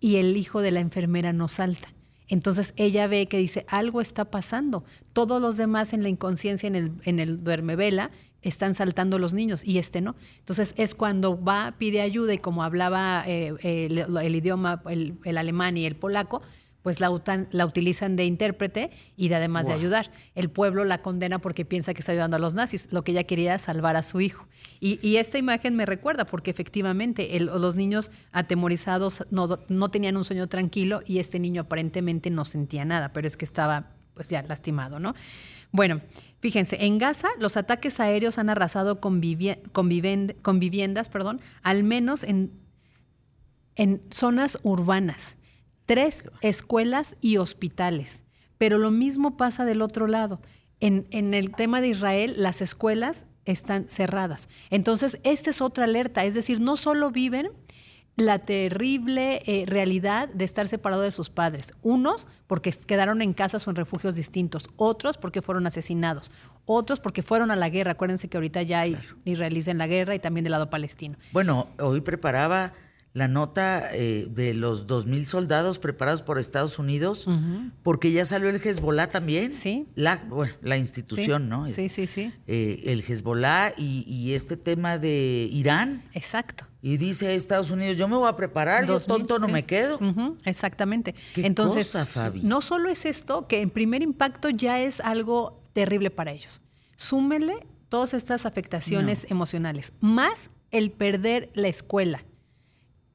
y 0.00 0.16
el 0.16 0.36
hijo 0.36 0.60
de 0.60 0.70
la 0.70 0.80
enfermera 0.80 1.32
no 1.32 1.48
salta. 1.48 1.88
Entonces 2.28 2.72
ella 2.76 3.06
ve 3.06 3.26
que 3.26 3.38
dice, 3.38 3.66
algo 3.68 4.00
está 4.00 4.26
pasando. 4.26 4.84
Todos 5.12 5.40
los 5.40 5.56
demás 5.56 5.92
en 5.92 6.02
la 6.02 6.08
inconsciencia, 6.08 6.66
en 6.66 6.74
el, 6.74 6.92
en 7.04 7.20
el 7.20 7.44
duermevela, 7.44 8.10
están 8.42 8.74
saltando 8.74 9.18
los 9.18 9.34
niños 9.34 9.64
y 9.64 9.78
este 9.78 10.00
no. 10.00 10.16
Entonces 10.38 10.74
es 10.76 10.94
cuando 10.94 11.42
va, 11.42 11.74
pide 11.78 12.00
ayuda 12.00 12.34
y 12.34 12.38
como 12.38 12.62
hablaba 12.62 13.24
eh, 13.26 13.54
el, 13.62 14.34
idioma, 14.34 14.82
el 14.86 15.38
alemán 15.38 15.76
y 15.76 15.86
el 15.86 15.96
polaco, 15.96 16.42
pues 16.84 17.00
la, 17.00 17.10
utan, 17.10 17.48
la, 17.50 17.64
utilizan 17.64 18.14
de 18.14 18.26
intérprete 18.26 18.90
y 19.16 19.30
de 19.30 19.36
además 19.36 19.64
wow. 19.64 19.70
de 19.70 19.80
ayudar. 19.80 20.10
El 20.34 20.50
pueblo 20.50 20.84
la 20.84 21.00
condena 21.00 21.38
porque 21.38 21.64
piensa 21.64 21.94
que 21.94 22.00
está 22.00 22.12
ayudando 22.12 22.36
a 22.36 22.38
los 22.38 22.52
nazis. 22.52 22.88
Lo 22.92 23.02
que 23.02 23.12
ella 23.12 23.24
quería 23.24 23.58
salvar 23.58 23.96
a 23.96 24.02
su 24.02 24.20
hijo. 24.20 24.46
Y, 24.80 24.98
y 25.00 25.16
esta 25.16 25.38
imagen 25.38 25.76
me 25.76 25.86
recuerda 25.86 26.26
porque 26.26 26.50
efectivamente 26.50 27.38
el, 27.38 27.46
los 27.46 27.74
niños 27.74 28.10
atemorizados 28.32 29.24
no, 29.30 29.60
no, 29.66 29.90
tenían 29.90 30.18
un 30.18 30.24
sueño 30.24 30.46
tranquilo 30.46 31.00
y 31.06 31.20
este 31.20 31.38
niño 31.40 31.62
aparentemente 31.62 32.28
no 32.28 32.44
sentía 32.44 32.84
nada, 32.84 33.14
pero 33.14 33.26
es 33.26 33.38
que 33.38 33.46
estaba 33.46 33.92
pues 34.12 34.28
ya 34.28 34.42
lastimado, 34.42 35.00
¿no? 35.00 35.14
Bueno, 35.72 36.02
fíjense, 36.40 36.84
en 36.84 36.98
Gaza 36.98 37.28
los 37.40 37.56
ataques 37.56 37.98
aéreos 37.98 38.36
han 38.36 38.50
arrasado 38.50 39.00
con, 39.00 39.22
vivi 39.22 39.54
con 39.72 39.88
viviendas, 39.88 41.08
perdón, 41.08 41.40
al 41.62 41.82
menos 41.82 42.24
en, 42.24 42.52
en 43.74 44.02
zonas 44.10 44.58
urbanas 44.62 45.38
tres 45.86 46.24
escuelas 46.40 47.16
y 47.20 47.36
hospitales. 47.36 48.24
Pero 48.58 48.78
lo 48.78 48.90
mismo 48.90 49.36
pasa 49.36 49.64
del 49.64 49.82
otro 49.82 50.06
lado. 50.06 50.40
En, 50.80 51.06
en, 51.10 51.34
el 51.34 51.52
tema 51.52 51.80
de 51.80 51.88
Israel, 51.88 52.34
las 52.36 52.60
escuelas 52.60 53.26
están 53.44 53.88
cerradas. 53.88 54.48
Entonces, 54.70 55.18
esta 55.22 55.50
es 55.50 55.60
otra 55.60 55.84
alerta. 55.84 56.24
Es 56.24 56.34
decir, 56.34 56.60
no 56.60 56.76
solo 56.76 57.10
viven 57.10 57.50
la 58.16 58.38
terrible 58.38 59.42
eh, 59.46 59.64
realidad 59.66 60.28
de 60.28 60.44
estar 60.44 60.68
separado 60.68 61.02
de 61.02 61.10
sus 61.10 61.30
padres. 61.30 61.72
Unos 61.82 62.28
porque 62.46 62.70
quedaron 62.70 63.22
en 63.22 63.32
casas 63.32 63.66
o 63.66 63.70
en 63.70 63.76
refugios 63.76 64.14
distintos, 64.14 64.68
otros 64.76 65.18
porque 65.18 65.42
fueron 65.42 65.66
asesinados, 65.66 66.30
otros 66.64 67.00
porque 67.00 67.22
fueron 67.22 67.50
a 67.50 67.56
la 67.56 67.68
guerra. 67.68 67.92
Acuérdense 67.92 68.28
que 68.28 68.36
ahorita 68.36 68.62
ya 68.62 68.80
hay 68.80 68.96
israelíes 69.24 69.68
en 69.68 69.78
la 69.78 69.86
guerra 69.86 70.14
y 70.14 70.20
también 70.20 70.44
del 70.44 70.52
lado 70.52 70.70
palestino. 70.70 71.16
Bueno, 71.32 71.66
hoy 71.78 72.00
preparaba 72.00 72.72
la 73.14 73.28
nota 73.28 73.90
eh, 73.92 74.26
de 74.28 74.54
los 74.54 74.88
2.000 74.88 75.24
soldados 75.26 75.78
preparados 75.78 76.20
por 76.20 76.40
Estados 76.40 76.80
Unidos, 76.80 77.28
porque 77.84 78.10
ya 78.10 78.24
salió 78.24 78.48
el 78.48 78.56
Hezbollah 78.56 79.12
también. 79.12 79.52
Sí. 79.52 79.86
La, 79.94 80.16
bueno, 80.28 80.52
la 80.62 80.76
institución, 80.78 81.48
¿no? 81.48 81.70
Sí, 81.70 81.88
sí, 81.88 82.08
sí. 82.08 82.32
Eh, 82.48 82.82
el 82.86 83.04
Hezbollah 83.06 83.72
y, 83.78 84.04
y, 84.08 84.34
este 84.34 84.56
tema 84.56 84.98
de 84.98 85.48
Irán. 85.52 86.02
Exacto. 86.12 86.66
Y 86.82 86.96
dice 86.96 87.36
Estados 87.36 87.70
Unidos, 87.70 87.96
yo 87.96 88.08
me 88.08 88.16
voy 88.16 88.28
a 88.28 88.34
preparar, 88.34 88.84
yo 88.84 88.98
tonto 88.98 89.38
no 89.38 89.46
me 89.46 89.64
quedo. 89.64 90.00
exactamente. 90.44 91.14
¿Qué 91.34 91.46
Entonces, 91.46 91.86
cosa, 91.86 92.06
Fabi? 92.06 92.42
no 92.42 92.62
solo 92.62 92.88
es 92.88 93.06
esto, 93.06 93.46
que 93.46 93.60
en 93.60 93.70
primer 93.70 94.02
impacto 94.02 94.50
ya 94.50 94.80
es 94.80 94.98
algo 94.98 95.62
terrible 95.72 96.10
para 96.10 96.32
ellos. 96.32 96.62
Súmele 96.96 97.64
todas 97.88 98.12
estas 98.12 98.44
afectaciones 98.44 99.28
emocionales, 99.30 99.92
más 100.00 100.50
el 100.72 100.90
perder 100.90 101.50
la 101.54 101.68
escuela 101.68 102.24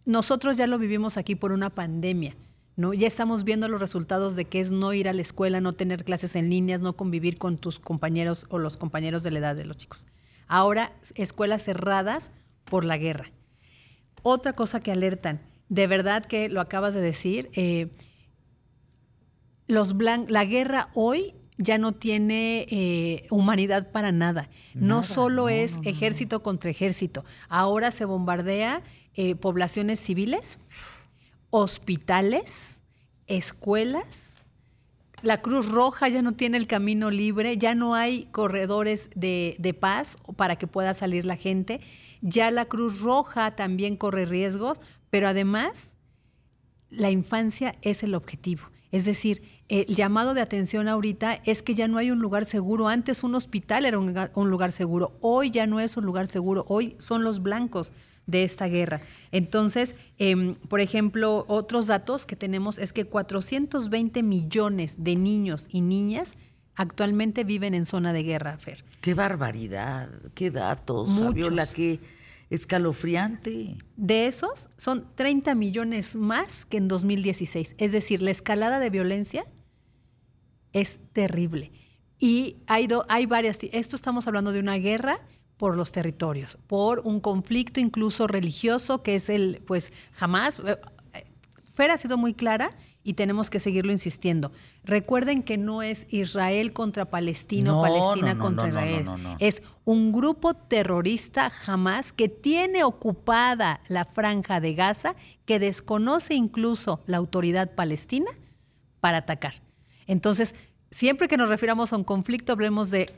nosotros 0.10 0.58
ya 0.58 0.66
lo 0.66 0.80
vivimos 0.80 1.18
aquí 1.18 1.36
por 1.36 1.52
una 1.52 1.70
pandemia. 1.70 2.36
¿no? 2.76 2.96
Ya 2.96 3.08
estamos 3.08 3.44
viendo 3.44 3.68
los 3.68 3.80
resultados 3.80 4.36
de 4.36 4.46
que 4.46 4.60
es 4.60 4.72
no 4.72 4.92
ir 4.92 5.08
a 5.08 5.14
la 5.14 5.22
escuela, 5.22 5.62
no 5.62 5.74
tener 5.74 6.04
clases 6.04 6.36
en 6.36 6.50
líneas, 6.50 6.82
no 6.82 6.96
convivir 6.96 7.38
con 7.38 7.60
tus 7.60 7.78
compañeros 7.78 8.48
o 8.50 8.58
los 8.58 8.76
compañeros 8.76 9.22
de 9.22 9.30
la 9.30 9.40
edad 9.40 9.56
de 9.56 9.66
los 9.66 9.78
chicos. 9.78 10.08
Ahora, 10.48 10.94
escuelas 11.14 11.64
cerradas 11.64 12.32
por 12.66 12.86
la 12.86 12.98
guerra. 12.98 13.32
Otra 14.24 14.54
cosa 14.54 14.80
que 14.80 14.92
alertan, 14.92 15.42
de 15.68 15.86
verdad 15.86 16.26
que 16.26 16.50
lo 16.50 16.60
acabas 16.60 16.96
de 16.96 17.02
decir, 17.02 17.52
eh, 17.54 17.92
los 19.68 19.94
la 20.28 20.44
guerra 20.46 20.90
hoy 20.96 21.36
ya 21.60 21.78
no 21.78 21.92
tiene 21.92 22.66
eh, 22.72 23.28
humanidad 23.30 23.92
para 23.92 24.12
nada. 24.12 24.50
no 24.74 25.04
solo 25.04 25.50
es 25.50 25.78
ejército 25.84 26.42
contra 26.42 26.72
ejército, 26.72 27.26
ahora 27.48 27.92
se 27.92 28.06
bombardea 28.06 28.82
eh, 29.16 29.36
poblaciones 29.36 30.00
civiles, 30.00 30.60
hospitales, 31.50 32.82
escuelas. 33.28 34.36
La 35.22 35.42
Cruz 35.42 35.70
Roja 35.70 36.08
ya 36.08 36.22
no 36.22 36.32
tiene 36.32 36.58
el 36.58 36.68
camino 36.68 37.12
libre, 37.12 37.58
ya 37.58 37.76
no 37.76 37.96
hay 37.96 38.26
corredores 38.32 39.10
de, 39.16 39.56
de 39.60 39.74
paz 39.74 40.18
para 40.38 40.56
que 40.58 40.68
pueda 40.68 40.94
salir 40.94 41.26
la 41.26 41.36
gente. 41.36 41.82
Ya 42.22 42.52
la 42.52 42.66
Cruz 42.66 43.02
Roja 43.02 43.56
también 43.56 43.98
corre 43.98 44.26
riesgos, 44.26 44.80
pero 45.10 45.28
además 45.28 45.94
la 46.90 47.12
infancia 47.12 47.76
es 47.82 48.04
el 48.04 48.16
objetivo. 48.16 48.64
Es 48.92 49.06
decir, 49.06 49.44
el 49.68 49.96
llamado 49.96 50.34
de 50.34 50.42
atención 50.42 50.88
ahorita 50.88 51.42
es 51.46 51.62
que 51.62 51.76
ya 51.76 51.88
no 51.88 52.00
hay 52.00 52.10
un 52.10 52.20
lugar 52.20 52.46
seguro. 52.46 52.88
Antes 52.88 53.24
un 53.24 53.36
hospital 53.36 53.86
era 53.86 54.00
un, 54.00 54.50
lugar 54.50 54.72
seguro. 54.72 55.16
Hoy 55.22 55.52
ya 55.52 55.68
no 55.68 55.80
es 55.80 55.96
un 55.96 56.06
lugar 56.06 56.26
seguro. 56.26 56.66
Hoy 56.68 56.96
son 56.98 57.24
los 57.24 57.44
blancos 57.44 57.94
de 58.30 58.44
esta 58.44 58.68
guerra. 58.68 59.02
Entonces, 59.32 59.96
em, 60.18 60.56
por 60.56 60.80
ejemplo, 60.80 61.46
otros 61.48 61.88
datos 61.88 62.26
que 62.26 62.36
tenemos 62.36 62.78
es 62.78 62.94
que 62.94 63.06
420 63.06 64.24
millones 64.24 64.96
de 65.04 65.16
niños 65.16 65.68
y 65.72 65.82
niñas 65.82 66.36
actualmente 66.76 67.44
viven 67.44 67.74
en 67.74 67.86
zona 67.86 68.14
de 68.14 68.24
guerra, 68.24 68.58
Fer. 68.58 68.86
Qué 69.02 69.14
barbaridad, 69.14 70.10
qué 70.34 70.50
datos, 70.52 71.10
Fabiola, 71.20 71.68
qué 71.68 72.00
escalofriante. 72.50 73.76
De 73.98 74.28
esos, 74.28 74.70
son 74.78 75.06
30 75.16 75.56
millones 75.56 76.16
más 76.16 76.66
que 76.66 76.78
en 76.78 76.88
2016. 76.88 77.76
Es 77.78 77.92
decir, 77.92 78.22
la 78.22 78.32
escalada 78.32 78.80
de 78.80 78.90
violencia 78.90 79.46
es 80.72 81.00
terrible. 81.14 81.72
Y 82.18 82.58
hay, 82.68 82.88
hay 83.08 83.26
varias, 83.26 83.60
esto 83.72 83.96
estamos 83.96 84.28
hablando 84.28 84.52
de 84.52 84.60
una 84.60 84.76
guerra 84.76 85.20
por 85.60 85.76
los 85.76 85.92
territorios, 85.92 86.58
por 86.68 87.02
un 87.02 87.20
conflicto 87.20 87.82
incluso 87.82 88.28
religioso 88.28 89.04
que 89.04 89.16
es 89.16 89.30
el, 89.30 89.62
pues 89.68 89.92
jamás, 90.14 90.58
eh, 90.66 90.80
Fer 91.74 91.92
ha 91.92 91.98
sido 91.98 92.18
muy 92.18 92.34
clara 92.34 92.70
y 93.04 93.16
tenemos 93.16 93.50
que 93.50 93.60
seguirlo 93.60 93.92
insistiendo. 93.92 94.54
Recuerden 94.86 95.44
que 95.44 95.58
no 95.58 95.82
es 95.82 96.08
Israel 96.12 96.72
contra 96.72 97.10
Palestina 97.10 97.78
o 97.78 97.82
Palestina 97.82 98.40
contra 98.40 98.70
Israel. 98.70 99.06
Es 99.40 99.62
un 99.84 100.14
grupo 100.14 100.54
terrorista 100.54 101.50
jamás 101.50 102.14
que 102.14 102.30
tiene 102.30 102.86
ocupada 102.86 103.82
la 103.90 104.06
franja 104.06 104.62
de 104.62 104.76
Gaza, 104.76 105.16
que 105.46 105.60
desconoce 105.60 106.36
incluso 106.36 107.02
la 107.06 107.18
autoridad 107.18 107.76
palestina 107.76 108.32
para 109.02 109.18
atacar. 109.18 109.56
Entonces, 110.08 110.56
siempre 110.90 111.28
que 111.28 111.36
nos 111.36 111.50
refiramos 111.50 111.92
a 111.92 111.98
un 111.98 112.06
conflicto, 112.06 112.54
hablemos 112.54 112.92
de 112.92 113.12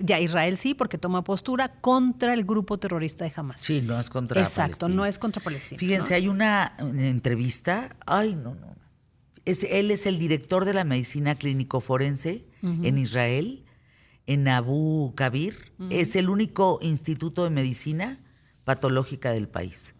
ya 0.00 0.20
Israel 0.20 0.56
sí, 0.56 0.74
porque 0.74 0.98
toma 0.98 1.24
postura 1.24 1.80
contra 1.80 2.34
el 2.34 2.44
grupo 2.44 2.78
terrorista 2.78 3.24
de 3.24 3.32
Hamas. 3.34 3.60
Sí, 3.60 3.82
no 3.82 3.98
es 3.98 4.10
contra 4.10 4.40
Exacto, 4.40 4.88
no 4.88 5.06
es 5.06 5.18
contra 5.18 5.42
Palestina. 5.42 5.78
Fíjense, 5.78 6.14
hay 6.14 6.28
una, 6.28 6.76
entrevista, 6.78 7.96
ay, 8.06 8.34
no, 8.34 8.54
no. 8.54 8.74
Es, 9.44 9.64
él 9.64 9.90
es 9.90 10.06
el 10.06 10.18
director 10.18 10.64
de 10.64 10.74
la 10.74 10.84
medicina 10.84 11.34
clínico 11.34 11.80
forense 11.80 12.46
en 12.62 12.96
Israel, 12.96 13.64
en 14.26 14.48
Abu 14.48 15.12
Kabir. 15.14 15.72
Es 15.90 16.16
el 16.16 16.30
único 16.30 16.78
instituto 16.80 17.44
de 17.44 17.50
medicina 17.50 18.20
patológica 18.64 19.32
del 19.32 19.48
país. 19.48 19.94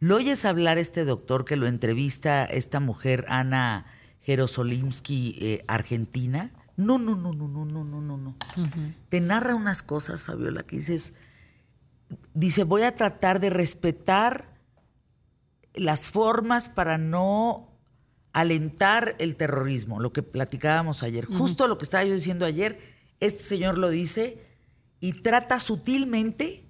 Lo 0.00 0.16
oyes 0.16 0.44
hablar 0.44 0.78
este 0.78 1.04
doctor 1.04 1.44
que 1.44 1.56
lo 1.56 1.66
entrevista 1.66 2.44
esta 2.44 2.80
mujer, 2.80 3.26
Ana 3.28 3.86
Jerosolimsky, 4.22 5.36
eh, 5.40 5.64
argentina 5.68 6.52
no, 6.76 6.98
no, 6.98 7.14
no, 7.14 7.32
no, 7.32 7.48
no, 7.48 7.64
no, 7.64 7.84
no, 7.84 8.00
no, 8.00 8.16
no. 8.16 8.36
Te 9.08 9.20
narra 9.20 9.54
unas 9.54 9.82
cosas, 9.82 10.24
Fabiola, 10.24 10.62
que 10.62 10.76
dices, 10.76 11.14
dice, 12.34 12.64
voy 12.64 12.82
a 12.82 12.94
tratar 12.94 13.40
de 13.40 13.50
respetar 13.50 14.58
las 15.74 16.10
formas 16.10 16.68
para 16.68 16.98
no 16.98 17.70
alentar 18.32 19.16
el 19.18 19.36
terrorismo, 19.36 20.00
lo 20.00 20.12
que 20.12 20.22
platicábamos 20.22 21.02
ayer. 21.02 21.26
Justo 21.26 21.66
lo 21.66 21.78
que 21.78 21.84
estaba 21.84 22.04
yo 22.04 22.14
diciendo 22.14 22.46
ayer, 22.46 22.78
este 23.20 23.44
señor 23.44 23.78
lo 23.78 23.90
dice 23.90 24.44
y 25.00 25.14
trata 25.14 25.60
sutilmente 25.60 26.64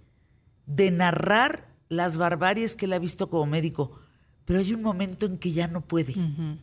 de 0.67 0.91
narrar 0.91 1.69
las 1.89 2.17
barbaries 2.17 2.77
que 2.77 2.87
él 2.87 2.93
ha 2.93 2.99
visto 2.99 3.29
como 3.29 3.47
médico. 3.47 4.01
Pero 4.45 4.59
hay 4.59 4.73
un 4.73 4.83
momento 4.83 5.27
en 5.27 5.37
que 5.37 5.53
ya 5.53 5.69
no 5.69 5.83
puede, 5.83 6.15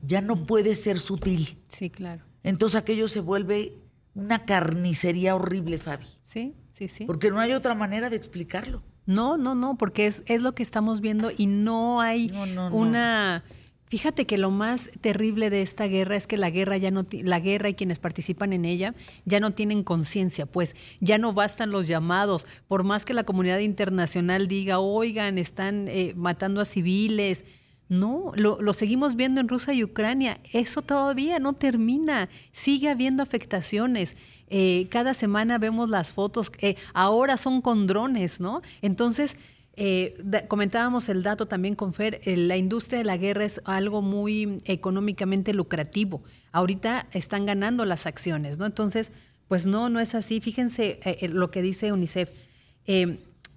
ya 0.01 0.21
no 0.21 0.45
puede 0.45 0.75
ser 0.75 0.99
sutil. 0.99 1.63
Sí, 1.67 1.89
claro. 1.89 2.26
Entonces 2.43 2.79
aquello 2.79 3.07
se 3.07 3.19
vuelve 3.19 3.73
una 4.15 4.45
carnicería 4.45 5.35
horrible, 5.35 5.79
Fabi. 5.79 6.05
Sí, 6.23 6.55
sí, 6.71 6.87
sí. 6.87 7.05
Porque 7.05 7.29
no 7.29 7.39
hay 7.39 7.53
otra 7.53 7.75
manera 7.75 8.09
de 8.09 8.15
explicarlo. 8.15 8.83
No, 9.05 9.37
no, 9.37 9.55
no, 9.55 9.77
porque 9.77 10.05
es, 10.05 10.23
es 10.25 10.41
lo 10.41 10.53
que 10.53 10.63
estamos 10.63 11.01
viendo 11.01 11.31
y 11.35 11.47
no 11.47 12.01
hay 12.01 12.31
una... 12.71 13.43
Fíjate 13.89 14.25
que 14.25 14.37
lo 14.37 14.51
más 14.51 14.89
terrible 14.99 15.49
de 15.49 15.61
esta 15.61 15.87
guerra 15.87 16.17
es 16.17 16.27
que 16.27 16.35
la 16.35 16.49
guerra 16.49 16.75
ya 16.75 16.91
no 16.91 17.07
la 17.09 17.39
guerra 17.39 17.69
y 17.69 17.73
quienes 17.73 17.99
participan 17.99 18.51
en 18.51 18.65
ella 18.65 18.95
ya 19.23 19.39
no 19.39 19.51
tienen 19.51 19.81
conciencia, 19.83 20.45
pues 20.45 20.75
ya 20.99 21.17
no 21.17 21.31
bastan 21.31 21.71
los 21.71 21.87
llamados, 21.87 22.45
por 22.67 22.83
más 22.83 23.05
que 23.05 23.13
la 23.13 23.23
comunidad 23.23 23.59
internacional 23.59 24.49
diga, 24.49 24.79
"Oigan, 24.79 25.37
están 25.37 25.87
eh, 25.87 26.11
matando 26.17 26.59
a 26.59 26.65
civiles", 26.65 27.45
no, 27.89 28.33
lo, 28.35 28.73
seguimos 28.73 29.15
viendo 29.15 29.39
en 29.39 29.47
Rusia 29.47 29.73
y 29.73 29.83
Ucrania. 29.83 30.39
Eso 30.51 30.81
todavía 30.81 31.39
no 31.39 31.53
termina. 31.53 32.27
Sigue 32.51 32.89
habiendo 32.89 33.23
afectaciones. 33.23 34.17
Eh, 34.49 34.87
cada 34.91 35.13
semana 35.13 35.57
vemos 35.57 35.89
las 35.89 36.11
fotos. 36.11 36.51
Eh, 36.59 36.75
ahora 36.93 37.37
son 37.37 37.61
con 37.61 37.87
drones, 37.87 38.41
¿no? 38.41 38.61
Entonces, 38.81 39.37
eh, 39.77 40.17
comentábamos 40.49 41.07
el 41.07 41.23
dato 41.23 41.45
también 41.45 41.75
con 41.75 41.93
Fer. 41.93 42.21
la 42.25 42.57
industria 42.57 42.99
de 42.99 43.05
la 43.05 43.15
guerra 43.15 43.45
es 43.45 43.61
algo 43.63 44.01
muy 44.01 44.61
económicamente 44.65 45.53
lucrativo. 45.53 46.23
Ahorita 46.51 47.07
están 47.13 47.45
ganando 47.45 47.85
las 47.85 48.05
acciones, 48.05 48.57
¿no? 48.57 48.65
Entonces, 48.65 49.13
pues 49.47 49.65
no, 49.65 49.87
no 49.87 50.01
es 50.01 50.13
así. 50.13 50.41
Fíjense 50.41 50.99
lo 51.29 51.51
que 51.51 51.61
dice 51.61 51.93
UNICEF. 51.93 52.31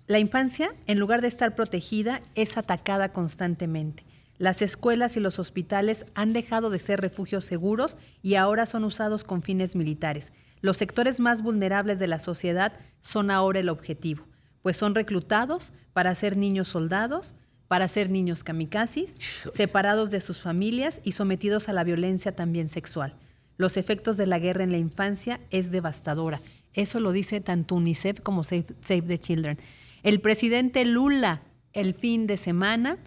la 0.07 0.19
infancia, 0.21 0.73
en 0.87 1.01
lugar 1.01 1.21
de 1.21 1.29
estar 1.29 1.57
protegida, 1.57 2.21
es 2.37 2.57
atacada 2.57 3.13
constantemente. 3.13 4.05
Las 4.41 4.63
escuelas 4.63 5.19
y 5.19 5.21
los 5.21 5.39
hospitales 5.39 6.07
han 6.15 6.33
dejado 6.33 6.71
de 6.71 6.79
ser 6.79 7.03
refugios 7.03 7.45
seguros 7.45 7.99
y 8.23 8.37
ahora 8.37 8.65
son 8.65 8.85
usados 8.85 9.23
con 9.23 9.43
fines 9.43 9.77
militares. 9.77 10.33
Los 10.63 10.79
sectores 10.79 11.21
más 11.21 11.43
vulnerables 11.43 11.99
de 11.99 12.07
la 12.07 12.19
sociedad 12.19 12.73
son 13.03 13.31
ahora 13.31 13.59
el 13.59 13.69
objetivo, 13.69 14.25
pues 14.63 14.79
son 14.79 14.95
reclutados 14.95 15.75
para 15.93 16.15
ser 16.15 16.39
niños 16.39 16.69
soldados, 16.69 17.35
para 17.69 17.87
ser 17.87 18.09
niños 18.09 18.43
kamikazes, 18.43 19.15
separados 19.53 20.11
de 20.11 20.23
sus 20.23 20.41
familias 20.41 21.03
y 21.05 21.13
sometidos 21.13 21.69
a 21.69 21.75
la 21.75 21.85
violencia 21.85 22.35
también 22.35 22.71
sexual. 22.71 23.17
Los 23.59 23.77
efectos 23.77 24.17
de 24.17 24.27
la 24.27 24.39
guerra 24.39 24.65
en 24.65 24.73
la 24.73 24.79
infancia 24.79 25.39
es 25.51 25.71
devastadora. 25.71 26.41
Eso 26.73 26.99
lo 26.99 27.13
dice 27.13 27.43
tanto 27.43 27.75
UNICEF 27.75 28.21
como 28.21 28.43
Save, 28.43 28.65
the 28.81 29.19
Children. 29.19 29.59
El 30.03 30.23
presidente 30.23 30.87
Lula 30.87 31.43
el 31.73 31.95
fin 31.95 32.27
de 32.27 32.37
semana 32.37 32.99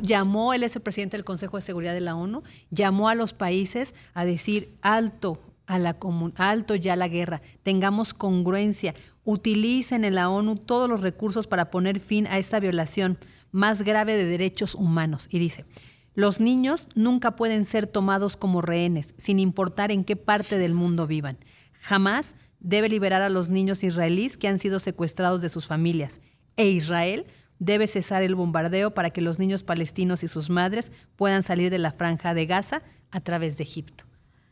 llamó, 0.00 0.54
él 0.54 0.62
es 0.62 0.76
el 0.76 0.82
presidente 0.82 1.16
del 1.16 1.24
Consejo 1.24 1.56
de 1.56 1.62
Seguridad 1.62 1.94
de 1.94 2.00
la 2.00 2.16
ONU, 2.16 2.42
llamó 2.70 3.08
a 3.08 3.14
los 3.14 3.32
países 3.32 3.94
a 4.14 4.24
decir 4.24 4.76
alto 4.82 5.40
a 5.66 5.78
la 5.78 5.98
comun- 5.98 6.32
alto 6.36 6.74
ya 6.74 6.96
la 6.96 7.08
guerra, 7.08 7.42
tengamos 7.62 8.14
congruencia, 8.14 8.94
utilicen 9.24 10.04
en 10.04 10.14
la 10.14 10.30
ONU 10.30 10.54
todos 10.56 10.88
los 10.88 11.02
recursos 11.02 11.46
para 11.46 11.70
poner 11.70 12.00
fin 12.00 12.26
a 12.26 12.38
esta 12.38 12.58
violación 12.58 13.18
más 13.52 13.82
grave 13.82 14.16
de 14.16 14.24
derechos 14.24 14.74
humanos. 14.74 15.28
Y 15.30 15.38
dice, 15.38 15.66
los 16.14 16.40
niños 16.40 16.88
nunca 16.94 17.36
pueden 17.36 17.64
ser 17.66 17.86
tomados 17.86 18.36
como 18.36 18.62
rehenes, 18.62 19.14
sin 19.18 19.38
importar 19.38 19.92
en 19.92 20.04
qué 20.04 20.16
parte 20.16 20.58
del 20.58 20.74
mundo 20.74 21.06
vivan. 21.06 21.38
Jamás 21.80 22.34
debe 22.60 22.88
liberar 22.88 23.22
a 23.22 23.28
los 23.28 23.50
niños 23.50 23.84
israelíes 23.84 24.36
que 24.36 24.48
han 24.48 24.58
sido 24.58 24.80
secuestrados 24.80 25.42
de 25.42 25.48
sus 25.48 25.66
familias. 25.66 26.20
E 26.56 26.68
Israel 26.70 27.26
debe 27.58 27.86
cesar 27.86 28.22
el 28.22 28.34
bombardeo 28.34 28.94
para 28.94 29.10
que 29.10 29.20
los 29.20 29.38
niños 29.38 29.62
palestinos 29.62 30.22
y 30.22 30.28
sus 30.28 30.50
madres 30.50 30.92
puedan 31.16 31.42
salir 31.42 31.70
de 31.70 31.78
la 31.78 31.90
franja 31.90 32.34
de 32.34 32.46
Gaza 32.46 32.82
a 33.10 33.20
través 33.20 33.56
de 33.56 33.64
Egipto. 33.64 34.04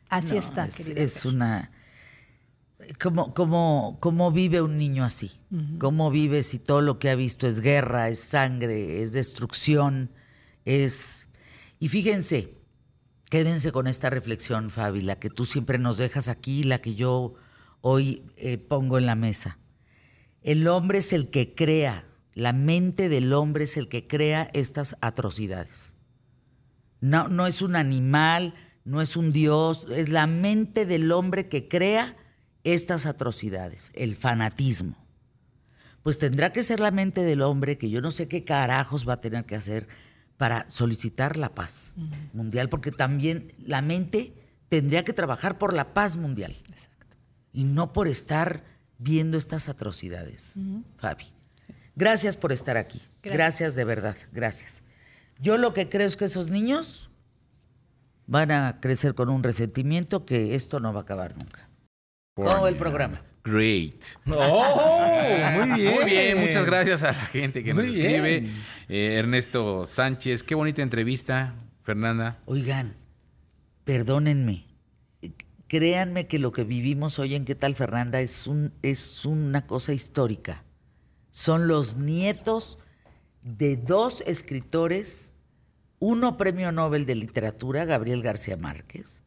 Así 0.09 0.35
No, 0.35 0.41
está. 0.41 0.67
Es, 0.67 0.89
es 0.91 1.25
una. 1.25 1.71
¿Cómo, 3.03 3.35
cómo, 3.35 3.99
¿Cómo 4.01 4.31
vive 4.31 4.63
un 4.63 4.79
niño 4.79 5.05
así? 5.05 5.33
¿Cómo 5.79 6.11
vive 6.11 6.43
si 6.43 6.59
todo 6.59 6.81
lo 6.81 6.99
que 6.99 7.11
ha 7.11 7.15
visto 7.15 7.47
es 7.47 7.61
guerra, 7.61 8.09
es 8.09 8.21
sangre, 8.21 9.03
es 9.03 9.13
destrucción? 9.13 10.11
Es. 10.65 11.27
Y 11.81 11.89
fíjense, 11.89 12.55
quédense 13.29 13.73
con 13.73 13.87
esta 13.87 14.11
reflexión, 14.11 14.71
Fabi, 14.71 15.03
la 15.03 15.19
que 15.19 15.31
tú 15.31 15.45
siempre 15.45 15.79
nos 15.79 15.97
dejas 15.97 16.29
aquí, 16.29 16.63
la 16.63 16.79
que 16.79 16.95
yo 16.95 17.35
hoy 17.81 18.23
eh, 18.37 18.59
pongo 18.59 18.99
en 18.99 19.07
la 19.07 19.15
mesa. 19.15 19.59
El 20.43 20.69
hombre 20.69 20.99
es 20.99 21.13
el 21.13 21.31
que 21.31 21.55
crea, 21.55 22.06
la 22.37 22.53
mente 22.53 23.09
del 23.09 23.33
hombre 23.33 23.65
es 23.65 23.79
el 23.79 23.89
que 23.89 24.07
crea 24.07 24.51
estas 24.53 24.99
atrocidades. 25.01 25.95
No, 27.01 27.29
no 27.29 27.47
es 27.47 27.63
un 27.63 27.77
animal, 27.77 28.53
no 28.85 29.01
es 29.01 29.17
un 29.17 29.33
dios, 29.33 29.87
es 29.91 30.11
la 30.11 30.27
mente 30.27 30.85
del 30.85 31.11
hombre 31.13 31.49
que 31.49 31.67
crea 31.67 32.15
estas 32.63 33.07
atrocidades, 33.07 33.91
el 33.95 34.17
fanatismo. 34.17 34.99
Pues 36.03 36.19
tendrá 36.19 36.53
que 36.53 36.63
ser 36.63 36.79
la 36.79 36.91
mente 36.91 37.23
del 37.23 37.41
hombre 37.41 37.79
que 37.79 37.89
yo 37.89 38.03
no 38.03 38.11
sé 38.11 38.29
qué 38.29 38.45
carajos 38.45 39.09
va 39.09 39.15
a 39.15 39.21
tener 39.21 39.47
que 39.47 39.57
hacer 39.57 39.89
para 40.37 40.69
solicitar 40.69 41.39
la 41.39 41.55
paz 41.55 41.95
mundial, 42.35 42.69
porque 42.69 42.93
también 42.93 43.51
la 43.65 43.81
mente 43.81 44.35
tendría 44.69 45.05
que 45.05 45.15
trabajar 45.15 45.57
por 45.57 45.73
la 45.73 45.95
paz 45.95 46.19
mundial 46.19 46.55
y 47.55 47.65
no 47.65 47.95
por 47.95 48.09
estar 48.09 48.63
viendo 48.99 49.39
estas 49.39 49.71
atrocidades, 49.71 50.57
Fabi. 50.99 51.36
Gracias 51.97 52.37
por 52.37 52.53
estar 52.53 52.77
aquí. 52.77 53.01
Gracias. 53.23 53.35
gracias 53.35 53.75
de 53.75 53.85
verdad, 53.85 54.17
gracias. 54.33 54.83
Yo 55.41 55.57
lo 55.57 55.73
que 55.73 55.89
creo 55.89 56.07
es 56.07 56.17
que 56.17 56.27
esos 56.27 56.49
niños 56.49 57.11
van 58.27 58.51
a 58.51 58.79
crecer 58.81 59.15
con 59.15 59.29
un 59.29 59.43
resentimiento 59.43 60.25
que 60.25 60.55
esto 60.55 60.79
no 60.79 60.93
va 60.93 61.01
a 61.01 61.03
acabar 61.03 61.37
nunca. 61.37 61.69
¿Cómo 62.35 62.63
va 62.63 62.69
el 62.69 62.77
programa? 62.77 63.23
Great. 63.45 64.05
¡Oh! 64.27 65.57
Muy 65.57 65.81
bien. 65.81 65.95
Muy 65.95 66.05
bien, 66.05 66.41
muchas 66.41 66.67
gracias 66.67 67.03
a 67.03 67.13
la 67.13 67.15
gente 67.27 67.65
que 67.65 67.73
nos 67.73 67.87
escribe. 67.87 68.51
Eh, 68.89 69.15
Ernesto 69.15 69.87
Sánchez, 69.87 70.43
qué 70.43 70.55
bonita 70.55 70.83
entrevista, 70.83 71.55
Fernanda. 71.83 72.39
Oigan, 72.45 72.95
perdónenme. 73.85 74.67
Créanme 75.69 76.27
que 76.27 76.39
lo 76.39 76.53
que 76.53 76.65
vivimos 76.65 77.19
hoy 77.19 77.35
en 77.35 77.45
¿Qué 77.45 77.55
tal, 77.55 77.75
Fernanda? 77.75 78.21
Es, 78.21 78.47
un, 78.47 78.73
es 78.83 79.25
una 79.25 79.67
cosa 79.67 79.93
histórica. 79.93 80.63
Son 81.37 81.69
los 81.69 81.99
nietos 81.99 82.79
de 83.43 83.77
dos 83.77 84.23
escritores, 84.27 85.35
uno 85.99 86.39
premio 86.39 86.73
Nobel 86.73 87.05
de 87.05 87.15
Literatura, 87.15 87.85
Gabriel 87.85 88.23
García 88.23 88.57
Márquez, 88.57 89.23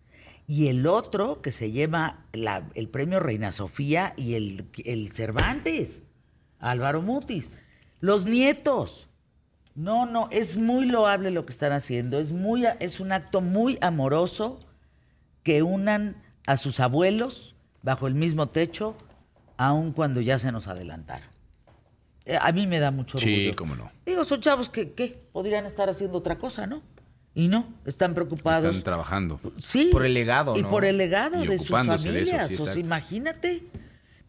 y 0.47 0.69
el 0.69 0.87
otro 0.87 1.43
que 1.43 1.51
se 1.51 1.71
la- 2.33 2.67
el 2.73 2.89
premio 2.89 3.19
Reina 3.19 3.51
Sofía 3.51 4.15
y 4.17 4.33
el, 4.33 5.11
Cervantes, 5.11 6.01
Álvaro 6.57 7.03
Mutis. 7.03 7.51
Los 7.99 8.25
nietos. 8.25 9.07
No, 9.75 10.07
no, 10.07 10.29
es 10.31 10.57
muy 10.57 10.87
loable 10.87 11.29
lo 11.29 11.45
que 11.45 11.53
están 11.53 11.73
haciendo. 11.73 12.17
Es, 12.17 12.31
muy, 12.31 12.63
es 12.79 12.99
un 12.99 13.11
acto 13.11 13.39
muy 13.39 13.77
amoroso 13.81 14.65
que 15.43 15.61
unan 15.61 16.23
a 16.47 16.57
sus 16.57 16.79
abuelos 16.79 17.55
bajo 17.83 18.07
el 18.07 18.15
mismo 18.15 18.47
techo, 18.47 18.95
aun 19.57 19.91
cuando 19.91 20.21
ya 20.21 20.39
se 20.39 20.51
nos 20.51 20.67
adelantaron. 20.67 21.38
Eh, 22.29 22.37
A 22.41 22.51
mí 22.51 22.67
me 22.67 22.79
da 22.79 22.91
mucho 22.91 23.17
orgullo. 23.17 23.35
Sí, 23.35 23.51
cómo 23.57 23.75
no. 23.75 23.91
Digo, 24.05 24.23
son 24.23 24.39
chavos 24.39 24.69
que, 24.71 24.91
¿qué? 24.93 25.19
Podrían 25.31 25.65
estar 25.65 25.89
haciendo 25.89 26.17
otra 26.17 26.37
cosa, 26.37 26.67
¿no? 26.67 26.81
Y 27.35 27.47
no, 27.47 27.65
están 27.85 28.13
preocupados. 28.13 28.65
Están 28.65 28.83
trabajando. 28.83 29.39
Sí. 29.59 29.89
Por 29.91 30.05
el 30.05 30.13
legado, 30.13 30.57
Y 30.57 30.61
¿no? 30.61 30.69
por 30.69 30.83
el 30.85 30.97
legado 30.97 31.43
Y 31.43 31.47
de 31.47 31.57
sus 31.57 31.67
ocupándose 31.67 32.11
de 32.11 32.21
eso, 32.23 32.31
familias. 32.31 32.47
sí, 32.49 32.53
o 32.55 32.57
sea, 32.57 32.65
exacto. 32.65 32.79
imagínate. 32.79 33.63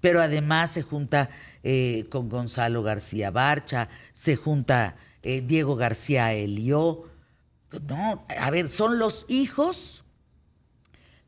Pero 0.01 0.21
además 0.23 0.71
se 0.71 0.83
junta 0.83 1.29
eh, 1.63 2.07
con 2.11 2.29
Gonzalo 2.29 2.83
García 2.83 3.31
Barcha, 3.31 3.89
se 4.13 4.37
junta 4.37 4.97
eh, 5.23 5.43
Diego 5.47 5.77
García 5.77 6.33
Elió. 6.33 7.05
No, 7.87 8.25
a 8.39 8.51
ver, 8.51 8.69
son 8.69 8.99
los 8.99 9.27
hijos 9.29 10.05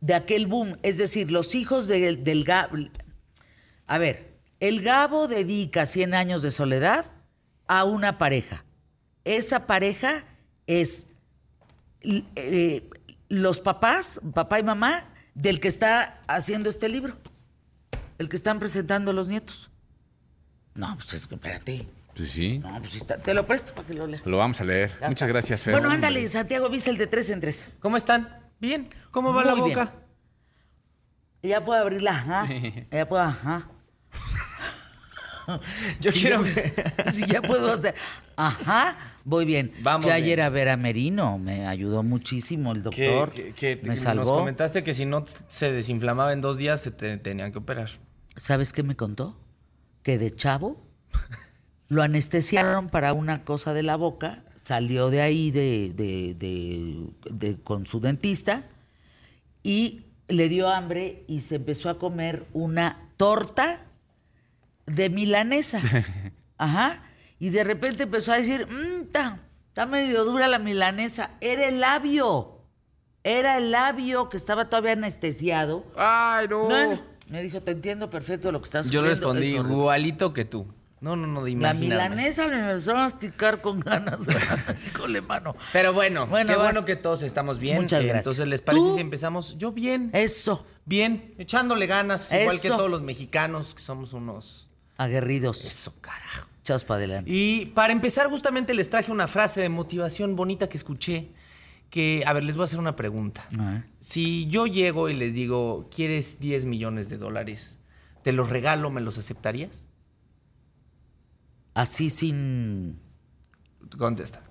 de 0.01 0.15
aquel 0.15 0.47
boom. 0.47 0.77
Es 0.83 0.99
decir, 0.99 1.31
los 1.33 1.55
hijos 1.55 1.87
de- 1.87 2.17
del. 2.17 2.45
A 3.87 3.99
ver, 3.99 4.32
el 4.63 4.81
Gabo 4.81 5.27
dedica 5.27 5.87
100 5.87 6.15
años 6.15 6.41
de 6.43 6.53
soledad 6.53 7.07
a 7.67 7.83
una 7.83 8.17
pareja. 8.17 8.65
Esa 9.25 9.67
pareja 9.67 10.25
es 10.69 11.09
eh, 12.03 12.89
los 13.29 13.59
papás, 13.61 14.21
papá 14.33 14.61
y 14.61 14.63
mamá, 14.63 15.05
del 15.35 15.59
que 15.59 15.67
está 15.67 16.21
haciendo 16.29 16.69
este 16.71 16.89
libro. 16.89 17.17
El 18.19 18.29
que 18.29 18.37
están 18.37 18.61
presentando 18.61 19.13
los 19.13 19.27
nietos. 19.27 19.69
No, 20.75 20.95
pues 20.95 21.13
es 21.15 21.27
que 21.27 21.35
espérate. 21.35 21.89
Pues 22.15 22.31
sí, 22.31 22.59
No, 22.61 22.79
pues 22.79 22.95
está- 22.95 23.19
te 23.19 23.35
lo 23.35 23.45
presto 23.47 23.75
para 23.75 23.89
que 23.89 23.95
lo 23.95 24.07
leas. 24.07 24.25
lo 24.25 24.37
vamos 24.37 24.61
a 24.61 24.65
leer. 24.65 24.91
Ya 25.01 25.09
Muchas 25.09 25.13
estás. 25.13 25.29
gracias, 25.29 25.61
Fer. 25.63 25.73
Bueno, 25.73 25.91
ándale, 25.91 26.29
Santiago, 26.29 26.69
viste 26.69 26.91
el 26.91 26.99
de 26.99 27.09
tres 27.09 27.31
en 27.31 27.41
tres. 27.41 27.71
¿Cómo 27.81 27.97
están? 27.97 28.39
¿Bien? 28.61 28.91
¿Cómo 29.11 29.33
va 29.35 29.45
la 29.45 29.55
Muy 29.57 29.71
bien. 29.71 29.79
boca? 29.79 29.93
Ya 31.43 31.65
puedo 31.65 31.81
abrirla, 31.81 32.13
ajá. 32.13 32.47
Ya 32.93 33.09
puedo, 33.09 33.23
ajá. 33.25 33.69
Yo 36.01 36.11
quiero 36.13 36.45
ya- 36.45 37.11
sí, 37.13 37.25
ya 37.27 37.43
puedo 37.43 37.71
hacer. 37.73 37.95
Ajá, 38.37 38.97
voy 39.25 39.45
bien. 39.45 39.73
Vamos 39.83 40.05
Fui 40.05 40.13
ayer 40.13 40.41
a 40.41 40.49
ver 40.51 40.69
a 40.69 40.77
Merino, 40.77 41.39
me 41.39 41.67
ayudó 41.67 42.03
muchísimo 42.03 42.73
el 42.73 42.83
doctor. 42.83 43.31
que- 43.31 43.53
que 43.53 43.77
me 43.83 43.91
nos 43.91 44.01
salvó. 44.01 44.37
comentaste 44.39 44.83
que 44.85 44.95
si 44.95 45.05
no 45.07 45.25
se 45.27 45.71
desinflamaba 45.73 46.33
en 46.33 46.41
dos 46.41 46.57
días 46.59 46.81
se 46.81 46.91
te 46.91 47.17
tenían 47.19 47.53
que 47.53 47.59
operar. 47.59 47.91
¿Sabes 48.37 48.73
qué 48.73 48.83
me 48.83 48.97
contó? 48.97 49.39
Que 50.03 50.19
de 50.19 50.35
chavo 50.35 50.85
lo 51.91 52.03
anestesiaron 52.03 52.89
para 52.89 53.13
una 53.13 53.45
cosa 53.45 53.75
de 53.75 53.83
la 53.83 53.97
boca, 53.97 54.45
salió 54.57 55.11
de 55.11 55.21
ahí 55.21 55.51
de, 55.51 55.93
de- 55.95 56.35
de- 56.39 57.07
de- 57.31 57.61
con 57.63 57.87
su 57.87 58.01
dentista 58.01 58.65
y 59.63 60.07
le 60.29 60.49
dio 60.49 60.69
hambre 60.71 61.25
y 61.29 61.43
se 61.43 61.57
empezó 61.57 61.91
a 61.91 61.99
comer 61.99 62.47
una 62.55 63.09
torta 63.19 63.81
de 64.87 65.11
milanesa. 65.11 65.81
Ajá. 66.59 67.03
Y 67.39 67.51
de 67.51 67.65
repente 67.65 68.05
empezó 68.05 68.33
a 68.33 68.37
decir, 68.39 68.67
"Mm, 68.69 69.03
está 69.03 69.41
está 69.69 69.87
medio 69.87 70.25
dura 70.25 70.49
la 70.49 70.59
milanesa. 70.59 71.31
Era 71.41 71.67
el 71.69 71.81
labio. 71.81 72.59
Era 73.25 73.57
el 73.59 73.71
labio 73.71 74.29
que 74.29 74.37
estaba 74.37 74.69
todavía 74.69 74.93
anestesiado. 74.93 75.85
¡Ay, 75.97 76.47
no! 76.49 76.69
No, 76.69 76.95
no. 76.95 77.01
Me 77.29 77.43
dijo, 77.43 77.61
te 77.63 77.71
entiendo 77.71 78.11
perfecto 78.11 78.53
lo 78.53 78.61
que 78.61 78.67
estás 78.67 78.91
Yo 78.91 79.01
respondí 79.03 79.47
es 79.55 79.55
horrible". 79.61 79.73
igualito 79.79 80.33
que 80.35 80.45
tú. 80.45 80.67
No, 81.01 81.17
no, 81.17 81.27
no, 81.27 81.43
de 81.43 81.53
La 81.57 81.75
milanesa 81.75 82.47
me 82.47 82.61
empezó 82.61 82.93
a 82.93 82.95
masticar 82.95 83.61
con 83.61 83.81
ganas. 83.81 84.21
Híjole, 84.89 85.21
mano. 85.21 85.57
Pero 85.73 85.93
bueno, 85.93 86.27
Bueno, 86.29 86.51
qué 86.51 86.57
vas. 86.57 86.75
bueno 86.75 86.87
que 86.87 86.95
todos 86.95 87.23
estamos 87.25 87.59
bien. 87.59 87.77
Muchas 87.81 88.05
Eh, 88.05 88.09
gracias. 88.09 88.27
Entonces, 88.27 88.49
¿les 88.49 88.61
parece 88.61 88.85
¿Tú? 88.85 88.95
si 88.95 89.01
empezamos? 89.01 89.57
Yo 89.59 89.73
bien. 89.73 90.11
Eso, 90.13 90.65
Bien, 90.85 91.35
echándole 91.39 91.87
ganas, 91.87 92.31
igual 92.33 92.61
que 92.61 92.69
todos 92.69 92.91
los 92.91 93.03
mexicanos, 93.03 93.75
que 93.75 93.83
somos 93.83 94.13
unos... 94.13 94.69
aguerridos. 95.03 95.65
Eso, 95.65 95.95
carajo. 96.01 96.49
Chaos 96.65 96.85
para 96.85 96.99
adelante. 96.99 97.31
Y 97.33 97.67
para 97.67 97.93
empezar, 97.93 98.29
justamente 98.29 98.75
les 98.75 98.89
traje 98.89 99.11
una 99.11 99.27
frase 99.27 99.61
de 99.61 99.69
motivación 99.69 100.37
bonita 100.37 100.69
que 100.69 100.77
escuché. 100.77 101.31
Que, 101.91 102.23
a 102.27 102.33
ver, 102.33 102.45
les 102.45 102.57
voy 102.57 102.63
a 102.63 102.65
hacer 102.65 102.79
una 102.79 102.97
pregunta. 102.97 103.47
Si 104.01 104.47
yo 104.47 104.67
llego 104.67 105.11
y 105.11 105.15
les 105.15 105.35
digo, 105.35 105.89
¿quieres 105.95 106.41
10 106.41 106.65
millones 106.65 107.11
de 107.11 107.19
dólares? 107.19 107.81
¿Te 108.23 108.33
los 108.33 108.49
regalo? 108.49 108.91
¿Me 108.91 109.03
los 109.03 109.19
aceptarías? 109.19 109.89
Así 111.75 112.09
sin. 112.09 113.01
Contesta. 113.99 114.43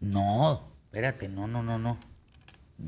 No, 0.00 0.72
espérate, 0.84 1.28
no, 1.28 1.46
no, 1.46 1.62
no, 1.62 1.78
no. 1.78 1.98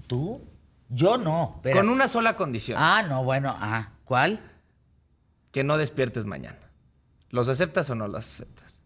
¿Tú? 0.06 0.40
Yo 0.88 1.18
no. 1.18 1.54
espérate. 1.56 1.80
Con 1.80 1.88
una 1.88 2.08
sola 2.08 2.36
condición. 2.36 2.78
Ah, 2.80 3.04
no, 3.08 3.24
bueno, 3.24 3.54
ah. 3.58 3.90
¿Cuál? 4.04 4.40
Que 5.54 5.62
no 5.62 5.78
despiertes 5.78 6.24
mañana. 6.24 6.58
¿Los 7.30 7.48
aceptas 7.48 7.88
o 7.88 7.94
no 7.94 8.08
los 8.08 8.24
aceptas? 8.24 8.82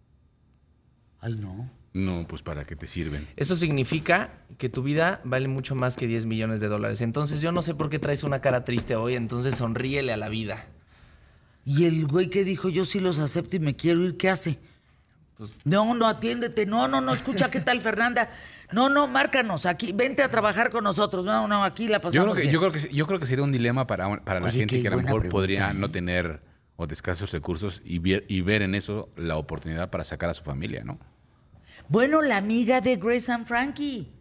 Ay, 1.18 1.32
no. 1.32 1.70
No, 1.94 2.26
pues 2.28 2.42
para 2.42 2.66
qué 2.66 2.76
te 2.76 2.86
sirven. 2.86 3.26
Eso 3.36 3.56
significa 3.56 4.34
que 4.58 4.68
tu 4.68 4.82
vida 4.82 5.22
vale 5.24 5.48
mucho 5.48 5.74
más 5.74 5.96
que 5.96 6.06
10 6.06 6.26
millones 6.26 6.60
de 6.60 6.68
dólares. 6.68 7.00
Entonces 7.00 7.40
yo 7.40 7.52
no 7.52 7.62
sé 7.62 7.74
por 7.74 7.88
qué 7.88 7.98
traes 7.98 8.22
una 8.22 8.42
cara 8.42 8.64
triste 8.64 8.96
hoy, 8.96 9.14
entonces 9.14 9.56
sonríele 9.56 10.12
a 10.12 10.18
la 10.18 10.28
vida. 10.28 10.66
Y 11.64 11.86
el 11.86 12.06
güey 12.06 12.28
que 12.28 12.44
dijo, 12.44 12.68
yo 12.68 12.84
sí 12.84 13.00
los 13.00 13.18
acepto 13.18 13.56
y 13.56 13.60
me 13.60 13.74
quiero 13.74 14.04
ir, 14.04 14.18
¿qué 14.18 14.28
hace? 14.28 14.58
Pues 15.38 15.54
no, 15.64 15.94
no, 15.94 16.06
atiéndete. 16.06 16.66
No, 16.66 16.86
no, 16.86 17.00
no, 17.00 17.14
escucha 17.14 17.50
qué 17.50 17.62
tal, 17.62 17.80
Fernanda. 17.80 18.28
No, 18.72 18.90
no, 18.90 19.06
márcanos 19.06 19.64
aquí. 19.64 19.92
Vente 19.92 20.22
a 20.22 20.28
trabajar 20.28 20.68
con 20.68 20.84
nosotros. 20.84 21.24
No, 21.24 21.48
no, 21.48 21.64
aquí 21.64 21.88
la 21.88 22.02
pasamos 22.02 22.14
Yo 22.14 22.24
creo, 22.24 22.34
que, 22.34 22.42
bien. 22.42 22.52
yo, 22.52 22.60
creo 22.60 22.72
que, 22.72 22.94
yo 22.94 23.06
creo 23.06 23.18
que 23.18 23.24
sería 23.24 23.44
un 23.44 23.52
dilema 23.52 23.86
para, 23.86 24.22
para 24.22 24.40
la 24.40 24.52
gente 24.52 24.82
que 24.82 24.88
a 24.88 24.90
lo 24.90 24.98
mejor 24.98 25.20
pregunta, 25.22 25.30
podría 25.30 25.70
¿eh? 25.70 25.74
no 25.74 25.90
tener 25.90 26.46
o 26.80 26.86
de 26.86 26.94
escasos 26.94 27.32
recursos 27.32 27.82
y 27.84 27.98
ver, 27.98 28.24
y 28.28 28.40
ver 28.40 28.62
en 28.62 28.76
eso 28.76 29.09
la 29.16 29.36
oportunidad 29.36 29.90
para 29.90 30.05
sacar 30.05 30.30
a 30.30 30.34
su 30.34 30.44
familia, 30.44 30.84
¿no? 30.84 30.96
Bueno, 31.88 32.22
la 32.22 32.36
amiga 32.36 32.80
de 32.80 32.96
Grace 32.96 33.32
and 33.32 33.46
Frankie, 33.46 34.12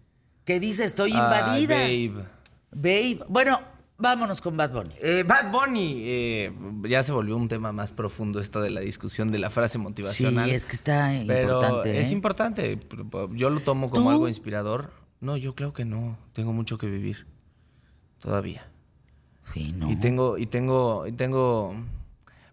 que 0.44 0.60
dice, 0.60 0.84
estoy 0.84 1.12
invadida. 1.12 1.78
Ay, 1.78 2.08
babe. 2.08 2.26
Babe. 2.72 3.20
Bueno, 3.30 3.62
vámonos 4.00 4.42
con 4.42 4.58
Bad 4.58 4.72
Bunny. 4.72 4.96
Eh, 5.00 5.24
Bad 5.24 5.52
Bunny, 5.52 6.02
eh, 6.08 6.52
ya 6.90 7.04
se 7.04 7.12
volvió 7.12 7.38
un 7.38 7.48
tema 7.48 7.72
más 7.72 7.92
profundo 7.92 8.40
esto 8.40 8.60
de 8.60 8.72
la 8.72 8.82
discusión 8.82 9.28
de 9.28 9.38
la 9.38 9.52
frase 9.52 9.74
Sí, 9.74 9.84
motivacional. 9.84 10.50
es 10.50 10.66
que 10.66 10.74
está 10.74 11.12
Pero 11.28 11.54
importante. 11.62 12.00
es 12.00 12.10
¿eh? 12.10 12.14
importante. 12.14 12.80
Yo 13.34 13.52
lo 13.52 13.60
tomo 13.60 13.92
como 13.92 14.06
¿Tú? 14.06 14.10
algo 14.10 14.28
inspirador. 14.28 14.94
No, 15.22 15.38
yo 15.38 15.54
creo 15.54 15.74
que 15.74 15.86
no. 15.86 16.18
Tengo 16.34 16.54
mucho 16.54 16.80
que 16.80 16.88
vivir. 16.88 17.28
Todavía. 18.20 18.68
Sí, 19.54 19.74
no. 19.74 19.92
Y 19.92 19.96
tengo, 19.96 20.40
y 20.40 20.48
tengo, 20.48 21.06
y 21.06 21.12
tengo 21.12 21.76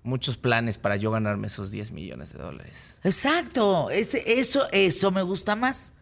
muchos 0.04 0.36
planes 0.36 0.78
para 0.78 0.94
yo 0.96 1.10
ganarme 1.10 1.48
esos 1.48 1.70
10 1.72 1.90
millones 1.90 2.32
de 2.32 2.38
dólares. 2.38 2.98
Exacto, 3.02 3.90
ese, 3.90 4.38
eso, 4.38 4.68
eso 4.70 5.10
me 5.10 5.22
gusta 5.22 5.56
más. 5.56 5.94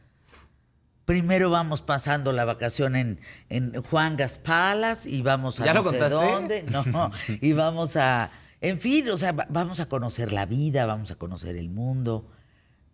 Primero 1.07 1.49
vamos 1.51 1.83
pasando 1.83 2.33
la 2.33 2.45
vacación 2.45 2.95
en, 2.97 3.19
en 3.49 3.83
Juan 3.83 4.16
Gaspalas 4.16 5.07
y 5.07 5.23
vamos 5.23 5.59
a 5.61 5.65
¿Ya 5.65 5.73
no 5.74 5.83
lo 5.83 5.91
sé 5.91 5.99
contaste? 5.99 6.16
dónde. 6.33 6.62
No, 6.65 7.11
y 7.41 7.53
vamos 7.55 7.97
a, 7.97 8.31
en 8.61 8.79
fin, 8.79 9.09
o 9.09 9.16
sea, 9.16 9.33
va- 9.33 9.47
vamos 9.49 9.81
a 9.81 9.87
conocer 9.89 10.33
la 10.33 10.47
vida, 10.47 10.85
vamos 10.87 11.11
a 11.11 11.15
conocer 11.16 11.57
el 11.57 11.70
mundo. 11.70 12.31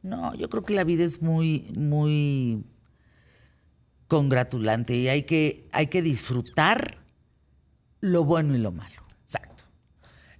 No, 0.02 0.35
yo 0.36 0.48
creo 0.48 0.64
que 0.64 0.74
la 0.74 0.85
vida 0.85 1.05
es 1.05 1.20
muy, 1.22 1.70
muy 1.76 2.64
congratulante 4.06 4.94
y 4.97 5.09
hay 5.09 5.24
que, 5.24 5.68
hay 5.72 5.89
que 5.89 6.01
disfrutar 6.02 6.98
lo 8.01 8.24
bueno 8.24 8.55
y 8.55 8.59
lo 8.59 8.72
malo. 8.72 9.02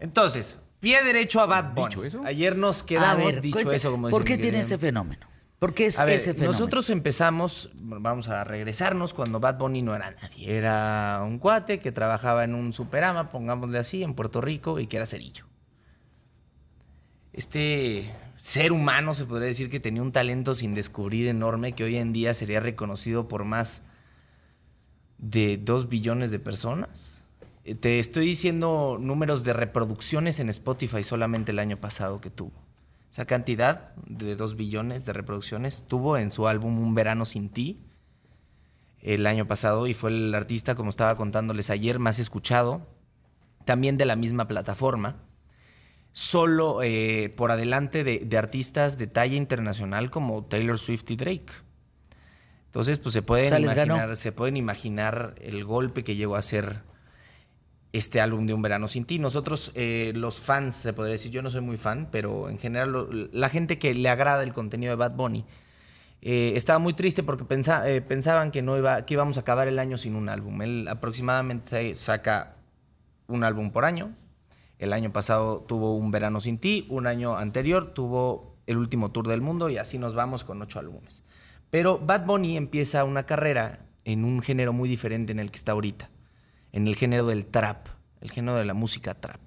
Entonces, 0.01 0.59
pie 0.81 1.03
derecho 1.03 1.41
a 1.41 1.47
Bad 1.47 1.75
Bunny. 1.75 1.89
¿Dicho 1.89 2.05
eso? 2.05 2.23
Ayer 2.25 2.57
nos 2.57 2.83
quedamos 2.83 3.27
ver, 3.27 3.41
dicho 3.41 3.57
cuenta, 3.57 3.77
eso, 3.77 3.91
como 3.91 4.09
¿Por 4.11 4.25
qué 4.25 4.39
tiene 4.39 4.61
ese 4.61 4.79
fenómeno? 4.79 5.27
¿Por 5.59 5.75
qué 5.75 5.87
es 5.87 5.99
A 5.99 6.05
ver, 6.05 6.15
ese 6.15 6.35
fenómeno? 6.35 6.53
nosotros 6.53 6.89
empezamos, 6.91 7.71
vamos 7.75 8.29
a 8.29 8.45
regresarnos 8.45 9.13
cuando 9.13 9.41
Bad 9.41 9.59
Bunny 9.59 9.83
no 9.83 9.95
era 9.95 10.13
nadie. 10.13 10.57
Era 10.57 11.23
un 11.27 11.39
cuate 11.39 11.81
que 11.81 11.91
trabajaba 11.91 12.45
en 12.45 12.55
un 12.55 12.73
superama, 12.73 13.29
pongámosle 13.29 13.79
así, 13.79 14.05
en 14.05 14.15
Puerto 14.15 14.41
Rico 14.41 14.79
y 14.79 14.87
que 14.87 14.99
era 14.99 15.07
cerillo. 15.07 15.47
Este 17.33 18.09
ser 18.37 18.73
humano 18.73 19.15
se 19.15 19.25
podría 19.25 19.49
decir 19.49 19.69
que 19.69 19.81
tenía 19.81 20.03
un 20.03 20.13
talento 20.13 20.55
sin 20.55 20.75
descubrir 20.75 21.27
enorme 21.27 21.73
que 21.73 21.85
hoy 21.85 21.97
en 21.97 22.13
día 22.13 22.35
sería 22.35 22.61
reconocido 22.61 23.27
por 23.27 23.45
más 23.45 23.83
de 25.19 25.57
dos 25.57 25.89
billones 25.89 26.31
de 26.31 26.39
personas. 26.39 27.18
Eh, 27.69 27.75
Te 27.75 27.99
estoy 27.99 28.25
diciendo 28.25 28.97
números 28.99 29.45
de 29.45 29.53
reproducciones 29.53 30.41
en 30.41 30.49
Spotify 30.49 31.05
solamente 31.05 31.53
el 31.53 31.59
año 31.59 31.77
pasado 31.79 32.21
que 32.21 32.31
tuvo. 32.31 32.53
Esa 33.13 33.27
cantidad 33.27 33.95
de 34.07 34.37
2 34.37 34.57
billones 34.57 35.05
de 35.05 35.13
reproducciones 35.13 35.85
tuvo 35.87 36.17
en 36.17 36.31
su 36.31 36.49
álbum 36.49 36.79
Un 36.79 36.95
Verano 36.95 37.27
Sin 37.27 37.51
Ti 37.51 37.85
el 39.01 39.27
año 39.27 39.47
pasado 39.47 39.87
y 39.87 39.95
fue 39.95 40.11
el 40.11 40.35
artista, 40.35 40.75
como 40.75 40.91
estaba 40.91 41.17
contándoles 41.17 41.69
ayer, 41.71 41.99
más 41.99 42.19
escuchado, 42.19 42.87
también 43.65 43.99
de 43.99 44.07
la 44.07 44.17
misma 44.17 44.49
plataforma, 44.49 45.17
solo 46.13 46.83
eh, 46.83 47.33
por 47.37 47.51
adelante 47.51 48.03
de, 48.03 48.21
de 48.21 48.39
artistas 48.39 48.97
de 48.99 49.07
talla 49.07 49.37
internacional 49.37 50.11
como 50.11 50.45
Taylor 50.45 50.79
Swift 50.79 51.11
y 51.11 51.17
Drake. 51.17 51.53
Entonces, 52.67 52.99
pues 52.99 53.13
se 53.13 53.23
pueden, 53.23 53.47
O 53.47 53.71
sea, 53.71 53.85
imaginar, 53.85 54.17
se 54.17 54.33
pueden 54.33 54.57
imaginar 54.57 55.35
el 55.41 55.65
golpe 55.65 56.03
que 56.03 56.17
llegó 56.17 56.37
a 56.37 56.43
ser 56.43 56.83
este 57.93 58.21
álbum 58.21 58.47
de 58.47 58.55
Un 58.55 58.63
Verano 58.63 58.89
Sin 58.89 59.05
Ti. 59.05 59.19
Nosotros, 59.19 59.73
eh, 59.75 60.13
los 60.15 60.39
fans, 60.39 60.75
se 60.75 60.93
podría 60.93 61.13
decir, 61.13 61.31
yo 61.31 61.43
no 61.43 61.51
soy 61.51 61.63
muy 61.63 61.77
fan, 61.77 62.09
pero 62.11 62.49
en 62.49 62.59
general 62.59 63.31
la 63.33 63.49
gente 63.49 63.79
que 63.79 63.95
le 63.95 64.09
agrada 64.09 64.43
el 64.43 64.53
contenido 64.53 64.91
de 64.91 64.97
Bad 64.97 65.15
Bunny 65.15 65.45
eh, 66.21 66.53
estaba 66.57 66.79
muy 66.79 66.95
triste 66.95 67.23
porque 67.23 67.45
eh, 67.87 68.01
pensaban 68.01 68.51
que, 68.51 68.61
no 68.61 68.77
iba, 68.77 69.07
que 69.07 69.15
íbamos 69.15 69.37
a 69.37 69.41
acabar 69.41 69.69
el 69.69 69.79
año 69.79 69.97
sin 69.97 70.17
un 70.17 70.29
álbum. 70.29 70.61
Él 70.63 70.87
aproximadamente 70.89 71.95
sa- 71.95 72.05
saca 72.05 72.57
un 73.27 73.45
álbum 73.45 73.71
por 73.71 73.85
año. 73.85 74.15
El 74.79 74.93
año 74.93 75.13
pasado 75.13 75.65
tuvo 75.67 75.97
Un 75.97 76.11
Verano 76.11 76.41
Sin 76.41 76.59
Ti, 76.59 76.87
un 76.89 77.07
año 77.07 77.37
anterior 77.37 77.95
tuvo 77.95 78.57
El 78.67 78.79
Último 78.79 79.11
Tour 79.11 79.27
del 79.27 79.41
Mundo 79.41 79.71
y 79.71 79.77
así 79.79 79.99
nos 79.99 80.15
vamos 80.15 80.45
con 80.45 80.61
ocho 80.63 80.79
álbumes. 80.79 81.25
Pero 81.71 81.99
Bad 81.99 82.27
Bunny 82.27 82.57
empieza 82.57 83.05
una 83.05 83.25
carrera 83.27 83.81
en 84.05 84.25
un 84.25 84.41
género 84.41 84.73
muy 84.73 84.89
diferente 84.89 85.33
en 85.33 85.41
el 85.41 85.51
que 85.51 85.57
está 85.59 85.73
ahorita, 85.73 86.11
en 86.73 86.87
el 86.87 86.97
género 86.97 87.27
del 87.27 87.47
trap, 87.47 87.89
el 88.21 88.31
género 88.31 88.57
de 88.57 88.65
la 88.65 88.75
música 88.75 89.15
trap. 89.15 89.41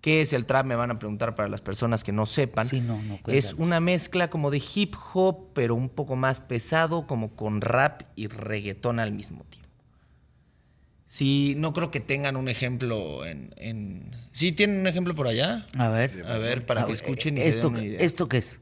¿Qué 0.00 0.20
es 0.20 0.32
el 0.32 0.46
trap? 0.46 0.64
Me 0.64 0.76
van 0.76 0.92
a 0.92 0.98
preguntar 0.98 1.34
para 1.34 1.48
las 1.48 1.60
personas 1.60 2.04
que 2.04 2.12
no 2.12 2.24
sepan. 2.24 2.68
Sí, 2.68 2.80
no, 2.80 3.02
no, 3.02 3.18
es 3.26 3.54
una 3.54 3.80
mezcla 3.80 4.30
como 4.30 4.50
de 4.50 4.62
hip 4.74 4.94
hop, 5.12 5.48
pero 5.54 5.74
un 5.74 5.88
poco 5.88 6.14
más 6.14 6.38
pesado, 6.38 7.06
como 7.06 7.34
con 7.34 7.60
rap 7.60 8.02
y 8.14 8.28
reggaetón 8.28 9.00
al 9.00 9.12
mismo 9.12 9.44
tiempo. 9.44 9.68
Sí, 11.04 11.54
no 11.56 11.72
creo 11.72 11.90
que 11.90 12.00
tengan 12.00 12.36
un 12.36 12.48
ejemplo 12.48 13.24
en... 13.24 13.54
en... 13.56 14.14
¿Sí 14.32 14.52
tienen 14.52 14.78
un 14.78 14.86
ejemplo 14.86 15.14
por 15.14 15.26
allá? 15.26 15.66
A 15.78 15.88
ver. 15.88 16.24
A 16.28 16.36
ver, 16.36 16.66
para 16.66 16.82
A 16.82 16.84
que 16.84 16.92
ver, 16.92 17.00
escuchen 17.00 17.38
y 17.38 17.40
se 17.40 17.48
esto, 17.48 17.68
den 17.68 17.76
una 17.76 17.84
idea. 17.84 18.00
¿Esto 18.00 18.28
qué 18.28 18.36
es? 18.36 18.60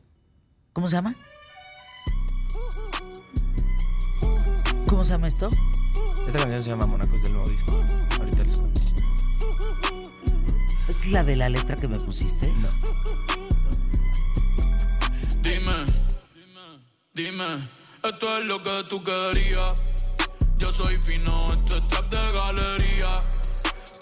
¿Cómo 0.72 0.86
se 0.86 0.94
llama? 0.94 1.16
¿Cómo 4.86 5.02
se 5.02 5.10
llama 5.10 5.26
esto? 5.26 5.50
Esta 6.26 6.38
canción 6.38 6.60
se 6.60 6.70
llama 6.70 6.86
Monacos 6.86 7.20
del 7.22 7.32
nuevo 7.32 7.50
disco. 7.50 8.05
¿Es 11.06 11.12
la 11.12 11.22
de 11.22 11.36
la 11.36 11.48
letra 11.48 11.76
que 11.76 11.86
me 11.86 12.00
pusiste? 12.00 12.52
No. 12.60 12.68
Dime, 15.40 15.72
dime, 17.14 17.68
esto 18.02 18.38
es 18.38 18.44
lo 18.44 18.60
que 18.60 18.84
tú 18.90 19.04
querías. 19.04 19.76
Yo 20.58 20.72
soy 20.72 20.96
fino, 20.96 21.30
esto 21.52 21.76
es 21.76 21.88
trap 21.88 22.10
de 22.10 22.16
galería. 22.16 23.22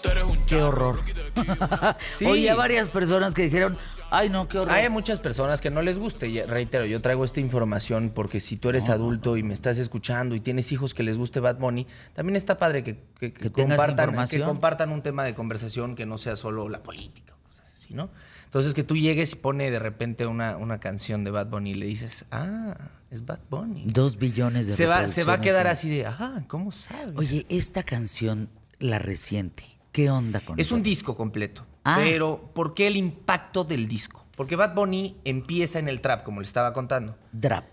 Tú 0.01 0.09
eres 0.09 0.23
un 0.23 0.45
Qué 0.47 0.55
horror. 0.63 0.99
Sí. 2.09 2.25
Oye, 2.25 2.49
a 2.49 2.55
varias 2.55 2.89
personas 2.89 3.35
que 3.35 3.43
dijeron, 3.43 3.77
ay 4.11 4.29
no, 4.29 4.47
qué 4.47 4.59
horror. 4.59 4.73
Hay 4.73 4.89
muchas 4.89 5.19
personas 5.19 5.61
que 5.61 5.69
no 5.69 5.81
les 5.81 5.97
guste. 5.99 6.27
y 6.27 6.41
reitero, 6.41 6.85
yo 6.85 7.01
traigo 7.01 7.23
esta 7.25 7.39
información 7.39 8.11
porque 8.13 8.39
si 8.39 8.57
tú 8.57 8.69
eres 8.69 8.89
adulto 8.89 9.37
y 9.37 9.43
me 9.43 9.53
estás 9.53 9.77
escuchando 9.77 10.35
y 10.35 10.39
tienes 10.39 10.71
hijos 10.71 10.93
que 10.93 11.03
les 11.03 11.17
guste 11.17 11.39
Bad 11.39 11.57
Bunny, 11.59 11.87
también 12.13 12.35
está 12.35 12.57
padre 12.57 12.83
que, 12.83 12.97
que- 13.19 13.33
que 13.33 13.51
Que 13.51 13.51
compartan, 13.51 14.27
que 14.27 14.41
compartan 14.41 14.91
un 14.91 15.01
tema 15.01 15.23
de 15.23 15.33
conversación 15.35 15.95
que 15.95 16.05
no 16.05 16.17
sea 16.17 16.35
solo 16.35 16.69
la 16.69 16.81
política 16.83 17.33
o 17.35 17.47
cosas 17.49 17.65
así, 17.73 17.93
¿no? 17.93 18.09
Entonces 18.45 18.73
que 18.73 18.83
tú 18.83 18.95
llegues 18.95 19.33
y 19.33 19.35
pone 19.35 19.69
de 19.69 19.79
repente 19.79 20.25
una, 20.25 20.55
una 20.55 20.79
canción 20.79 21.23
de 21.25 21.31
Bad 21.31 21.47
Bunny 21.47 21.71
y 21.71 21.75
le 21.75 21.85
dices, 21.87 22.25
ah, 22.31 22.77
es 23.11 23.25
Bad 23.25 23.39
Bunny. 23.49 23.83
Dos 23.87 24.17
billones 24.17 24.67
de 24.67 24.73
Se 24.73 24.85
va, 24.85 25.07
se 25.07 25.23
va 25.25 25.33
a 25.33 25.41
quedar 25.41 25.67
así 25.67 25.89
de, 25.89 26.05
ah, 26.05 26.41
¿cómo 26.47 26.71
sabes? 26.71 27.15
Oye, 27.17 27.45
esta 27.49 27.83
canción, 27.83 28.49
la 28.79 28.97
reciente, 28.99 29.63
¿qué 29.91 30.09
onda 30.09 30.39
con 30.39 30.57
Es 30.59 30.67
eso? 30.67 30.75
un 30.75 30.83
disco 30.83 31.17
completo. 31.17 31.65
Ah. 31.85 31.97
Pero, 31.99 32.51
¿por 32.53 32.73
qué 32.73 32.87
el 32.87 32.97
impacto 32.97 33.63
del 33.63 33.87
disco? 33.87 34.25
Porque 34.35 34.55
Bad 34.55 34.73
Bunny 34.75 35.21
empieza 35.23 35.79
en 35.79 35.87
el 35.87 36.01
trap, 36.01 36.23
como 36.23 36.41
le 36.41 36.45
estaba 36.47 36.73
contando. 36.73 37.17
Drap. 37.31 37.65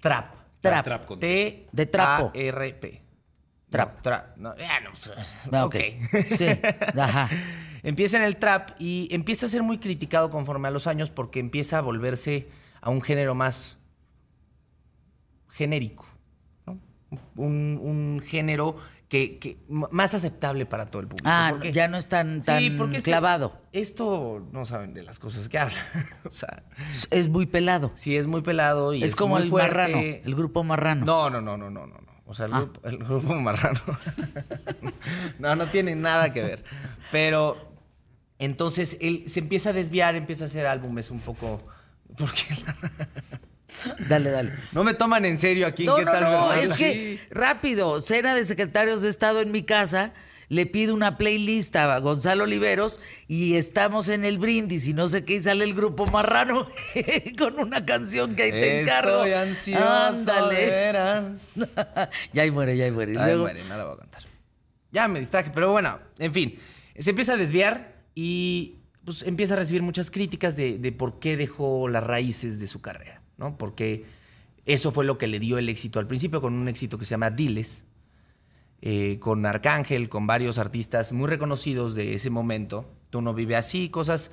Trap. 0.00 0.34
Trap. 0.60 0.84
Trap 0.84 1.06
con- 1.06 1.18
T. 1.20 1.68
De 1.72 1.86
trapo. 1.86 2.30
R 2.34 2.74
P. 2.74 3.02
Trap. 3.70 4.04
No, 4.36 4.50
no, 4.50 4.56
ya 4.58 4.80
no. 4.80 4.90
Ah, 5.52 5.64
ok. 5.64 5.76
ok. 6.12 6.26
Sí, 6.26 6.46
ajá. 6.98 7.28
empieza 7.84 8.16
en 8.16 8.24
el 8.24 8.36
trap 8.36 8.70
y 8.80 9.08
empieza 9.12 9.46
a 9.46 9.48
ser 9.48 9.62
muy 9.62 9.78
criticado 9.78 10.28
conforme 10.28 10.66
a 10.68 10.70
los 10.72 10.86
años 10.88 11.10
porque 11.10 11.38
empieza 11.38 11.78
a 11.78 11.80
volverse 11.80 12.48
a 12.80 12.90
un 12.90 13.00
género 13.00 13.34
más 13.36 13.78
genérico. 15.48 16.06
¿no? 16.66 16.78
Un, 17.36 17.78
un 17.82 18.22
género 18.26 18.76
que, 19.10 19.58
más 19.68 20.14
aceptable 20.14 20.66
para 20.66 20.86
todo 20.86 21.02
el 21.02 21.08
público. 21.08 21.28
Ah, 21.28 21.48
porque- 21.50 21.72
ya 21.72 21.88
no 21.88 21.96
es 21.98 22.06
tan, 22.08 22.42
tan 22.42 22.60
Sí, 22.60 22.70
porque 22.70 23.02
clavado. 23.02 23.60
Esto 23.72 24.46
no 24.52 24.64
saben 24.64 24.94
de 24.94 25.02
las 25.02 25.18
cosas 25.18 25.48
que 25.48 25.58
hablan. 25.58 25.76
o 26.24 26.30
sea, 26.30 26.62
Es- 27.10 27.28
muy 27.28 27.46
pelado. 27.46 27.90
sí 27.96 28.16
es 28.16 28.28
muy 28.28 28.40
pelado 28.40 28.94
y 28.94 29.02
es, 29.02 29.10
es, 29.10 29.16
como 29.16 29.34
muy 29.34 29.42
el 29.44 29.50
fuerte. 29.50 29.68
marrano, 29.68 29.98
el 30.00 30.34
grupo 30.36 30.62
marrano. 30.62 31.04
No, 31.04 31.28
no, 31.28 31.40
no, 31.40 31.56
no, 31.58 31.68
no, 31.70 31.86
no. 31.88 31.98
O 32.24 32.34
sea, 32.34 32.46
el, 32.46 32.54
Ah. 32.54 32.60
grupo, 32.60 32.80
el 32.88 32.98
grupo 32.98 33.34
marrano. 33.34 33.80
no, 35.40 35.56
no 35.56 35.66
tiene 35.66 35.96
nada 35.96 36.32
que 36.32 36.42
ver. 36.42 36.64
Pero 37.10 37.56
entonces 38.38 38.96
él 39.00 39.24
se 39.26 39.40
empieza 39.40 39.70
a 39.70 39.72
desviar, 39.72 40.14
empieza 40.14 40.44
a 40.44 40.46
hacer 40.46 40.66
álbumes 40.66 41.10
un 41.10 41.18
poco. 41.18 41.60
¿Por 42.16 42.32
qué? 42.32 42.44
Dale, 44.08 44.30
dale. 44.30 44.52
No 44.72 44.84
me 44.84 44.94
toman 44.94 45.24
en 45.24 45.38
serio 45.38 45.66
aquí. 45.66 45.84
No, 45.84 45.96
¿Qué 45.96 46.04
no, 46.04 46.12
tal? 46.12 46.22
no, 46.24 46.52
es 46.52 46.72
que 46.74 47.18
rápido, 47.30 48.00
cena 48.00 48.34
de 48.34 48.44
secretarios 48.44 49.02
de 49.02 49.08
Estado 49.08 49.40
en 49.40 49.50
mi 49.52 49.62
casa, 49.62 50.12
le 50.48 50.66
pido 50.66 50.94
una 50.94 51.16
playlist 51.16 51.76
a 51.76 51.96
Gonzalo 52.00 52.42
Oliveros 52.44 52.98
y 53.28 53.54
estamos 53.54 54.08
en 54.08 54.24
el 54.24 54.38
brindis 54.38 54.88
y 54.88 54.94
no 54.94 55.06
sé 55.06 55.24
qué 55.24 55.34
y 55.34 55.40
sale 55.40 55.64
el 55.64 55.74
grupo 55.74 56.06
marrano 56.08 56.66
con 57.38 57.58
una 57.60 57.86
canción 57.86 58.34
que 58.34 58.42
ahí 58.44 58.50
te 58.50 58.80
encargo. 58.82 59.24
Estoy 59.24 59.32
ansioso, 59.32 60.32
Ándale. 60.32 60.56
veras. 60.66 61.52
ya 62.32 62.42
ahí 62.42 62.50
muere, 62.50 62.76
ya 62.76 62.84
ahí 62.86 62.90
muere. 62.90 63.12
Ay, 63.16 63.26
luego- 63.26 63.42
muere, 63.42 63.62
no 63.68 63.76
la 63.76 63.84
voy 63.84 63.94
a 63.94 63.96
contar. 63.98 64.22
Ya 64.92 65.06
me 65.06 65.20
distraje, 65.20 65.52
pero 65.54 65.70
bueno, 65.70 66.00
en 66.18 66.34
fin. 66.34 66.58
Se 66.98 67.10
empieza 67.10 67.34
a 67.34 67.36
desviar 67.36 67.94
y 68.16 68.80
pues, 69.04 69.22
empieza 69.22 69.54
a 69.54 69.56
recibir 69.56 69.82
muchas 69.82 70.10
críticas 70.10 70.56
de, 70.56 70.78
de 70.78 70.90
por 70.90 71.20
qué 71.20 71.36
dejó 71.36 71.88
las 71.88 72.02
raíces 72.02 72.58
de 72.58 72.66
su 72.66 72.80
carrera, 72.80 73.19
¿no? 73.40 73.58
Porque 73.58 74.04
eso 74.66 74.92
fue 74.92 75.04
lo 75.04 75.18
que 75.18 75.26
le 75.26 75.40
dio 75.40 75.58
el 75.58 75.68
éxito 75.68 75.98
al 75.98 76.06
principio, 76.06 76.40
con 76.40 76.54
un 76.54 76.68
éxito 76.68 76.98
que 76.98 77.04
se 77.04 77.12
llama 77.12 77.30
Diles, 77.30 77.84
eh, 78.82 79.18
con 79.18 79.44
Arcángel, 79.46 80.08
con 80.08 80.26
varios 80.26 80.58
artistas 80.58 81.10
muy 81.12 81.28
reconocidos 81.28 81.96
de 81.96 82.14
ese 82.14 82.30
momento. 82.30 82.88
Tú 83.08 83.20
no 83.22 83.34
vive 83.34 83.56
así, 83.56 83.88
cosas 83.88 84.30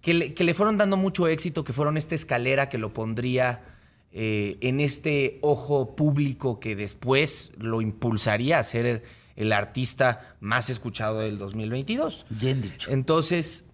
que 0.00 0.14
le, 0.14 0.34
que 0.34 0.42
le 0.42 0.54
fueron 0.54 0.76
dando 0.76 0.96
mucho 0.96 1.28
éxito, 1.28 1.62
que 1.62 1.72
fueron 1.72 1.96
esta 1.96 2.14
escalera 2.14 2.68
que 2.68 2.78
lo 2.78 2.92
pondría 2.92 3.62
eh, 4.10 4.56
en 4.62 4.80
este 4.80 5.38
ojo 5.42 5.94
público 5.94 6.58
que 6.58 6.74
después 6.74 7.52
lo 7.58 7.82
impulsaría 7.82 8.58
a 8.58 8.64
ser 8.64 8.86
el, 8.86 9.02
el 9.36 9.52
artista 9.52 10.36
más 10.40 10.70
escuchado 10.70 11.20
del 11.20 11.38
2022. 11.38 12.26
Bien 12.30 12.62
dicho. 12.62 12.90
Entonces, 12.90 13.66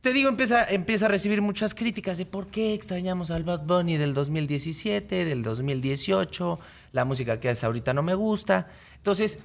te 0.00 0.12
digo, 0.12 0.28
empieza, 0.28 0.64
empieza 0.64 1.06
a 1.06 1.08
recibir 1.08 1.42
muchas 1.42 1.74
críticas 1.74 2.18
de 2.18 2.26
por 2.26 2.48
qué 2.48 2.72
extrañamos 2.74 3.30
al 3.30 3.42
Bad 3.42 3.64
Bunny 3.66 3.96
del 3.96 4.14
2017, 4.14 5.24
del 5.24 5.42
2018, 5.42 6.60
la 6.92 7.04
música 7.04 7.40
que 7.40 7.48
hace 7.48 7.66
ahorita 7.66 7.92
no 7.94 8.02
me 8.02 8.14
gusta. 8.14 8.68
Entonces, 8.96 9.40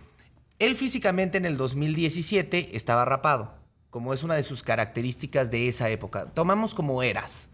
él 0.59 0.75
físicamente 0.75 1.39
en 1.39 1.45
el 1.45 1.57
2017 1.57 2.75
estaba 2.75 3.03
rapado, 3.03 3.55
como 3.89 4.13
es 4.13 4.21
una 4.21 4.35
de 4.35 4.43
sus 4.43 4.61
características 4.61 5.49
de 5.49 5.67
esa 5.67 5.89
época. 5.89 6.25
Tomamos 6.25 6.75
como 6.75 7.01
eras, 7.01 7.49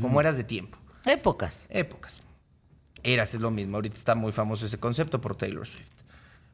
como 0.00 0.20
eras 0.20 0.36
de 0.38 0.44
tiempo. 0.44 0.78
Épocas. 1.04 1.66
Épocas. 1.70 2.22
Eras 3.02 3.34
es 3.34 3.40
lo 3.40 3.50
mismo. 3.50 3.76
Ahorita 3.76 3.96
está 3.96 4.14
muy 4.14 4.32
famoso 4.32 4.66
ese 4.66 4.78
concepto 4.78 5.20
por 5.20 5.36
Taylor 5.36 5.66
Swift. 5.66 5.92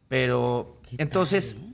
Pero 0.09 0.81
entonces, 0.99 1.57
sí. 1.59 1.74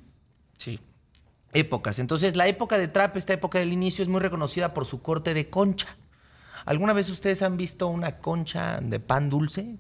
Épocas. 1.53 1.99
Entonces, 1.99 2.37
la 2.37 2.47
época 2.49 2.79
de 2.79 2.89
trap, 2.89 3.17
esta 3.17 3.33
época 3.33 3.59
del 3.59 3.73
inicio, 3.73 4.03
es 4.03 4.09
muy 4.09 4.21
reconocida 4.21 4.73
por 4.75 4.87
su 4.87 5.03
corte 5.03 5.35
de 5.35 5.51
concha. 5.51 5.97
¿Alguna 6.65 6.93
vez 6.93 7.09
ustedes 7.09 7.43
han 7.43 7.57
visto 7.57 7.89
una 7.89 8.19
concha 8.19 8.81
de 8.81 9.01
pan 9.01 9.31
dulce? 9.31 9.79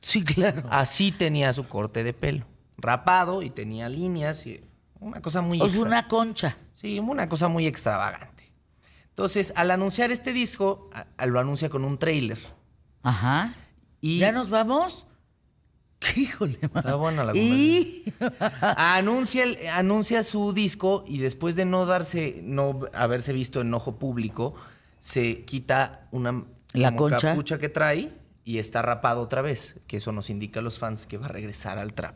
Sí, 0.00 0.22
claro. 0.24 0.62
Así 0.70 1.12
tenía 1.12 1.52
su 1.52 1.64
corte 1.64 2.04
de 2.04 2.12
pelo. 2.12 2.46
Rapado 2.78 3.42
y 3.42 3.50
tenía 3.50 3.88
líneas 3.88 4.46
y 4.46 4.62
una 5.00 5.20
cosa 5.20 5.42
muy 5.42 5.60
extra- 5.60 5.86
una 5.86 6.08
concha. 6.08 6.56
Sí, 6.74 6.98
una 6.98 7.28
cosa 7.28 7.48
muy 7.48 7.66
extravagante. 7.66 8.52
Entonces, 9.08 9.52
al 9.56 9.70
anunciar 9.70 10.10
este 10.12 10.32
disco, 10.32 10.90
a- 10.92 11.06
a- 11.16 11.26
lo 11.26 11.40
anuncia 11.40 11.68
con 11.70 11.84
un 11.84 11.98
tráiler. 11.98 12.38
Ajá. 13.02 13.54
Y 14.00 14.18
¿Ya 14.18 14.30
nos 14.32 14.50
vamos? 14.50 15.06
Híjole, 16.16 16.58
man. 16.72 16.84
Está 16.84 16.94
buena 16.94 17.24
la 17.24 17.36
Y 17.36 18.04
anuncia, 18.60 19.44
el- 19.44 19.58
anuncia 19.68 20.22
su 20.22 20.52
disco 20.52 21.04
y 21.06 21.18
después 21.18 21.56
de 21.56 21.64
no 21.64 21.86
darse, 21.86 22.40
no 22.42 22.80
haberse 22.92 23.32
visto 23.32 23.60
en 23.60 23.72
ojo 23.74 23.96
público, 23.98 24.54
se 24.98 25.44
quita 25.44 26.02
una 26.12 26.44
La 26.74 26.94
concha. 26.94 27.18
capucha 27.30 27.58
que 27.58 27.68
trae 27.68 28.12
y 28.44 28.58
está 28.58 28.82
rapado 28.82 29.22
otra 29.22 29.42
vez, 29.42 29.76
que 29.86 29.96
eso 29.96 30.12
nos 30.12 30.30
indica 30.30 30.60
a 30.60 30.62
los 30.62 30.78
fans 30.78 31.06
que 31.06 31.18
va 31.18 31.26
a 31.26 31.30
regresar 31.30 31.78
al 31.78 31.94
trap. 31.94 32.14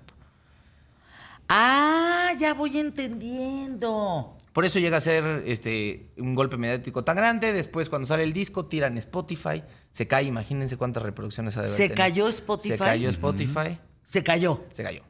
Ah, 1.49 2.31
ya 2.39 2.55
voy 2.55 2.79
entendiendo. 2.79 4.37
Por 4.53 4.65
eso 4.65 4.79
llega 4.81 4.97
a 4.97 5.01
ser 5.01 5.45
este, 5.47 6.13
un 6.19 6.35
golpe 6.35 6.57
mediático 6.57 7.05
tan 7.05 7.17
grande. 7.17 7.53
Después, 7.53 7.89
cuando 7.89 8.07
sale 8.07 8.25
el 8.25 8.33
disco, 8.33 8.67
tiran 8.67 8.99
Spotify. 8.99 9.63
Se 9.91 10.09
cae, 10.09 10.25
imagínense 10.25 10.77
cuántas 10.77 11.03
reproducciones 11.05 11.57
ha 11.57 11.61
de 11.61 11.67
haber 11.67 11.77
¿Se 11.77 11.83
tenido. 11.85 11.97
cayó 11.97 12.29
Spotify? 12.29 12.73
Se 12.77 12.79
cayó 12.79 13.09
Spotify. 13.11 13.79
Se 14.03 14.25
cayó. 14.25 14.65
Se 14.73 14.83
cayó. 14.83 15.03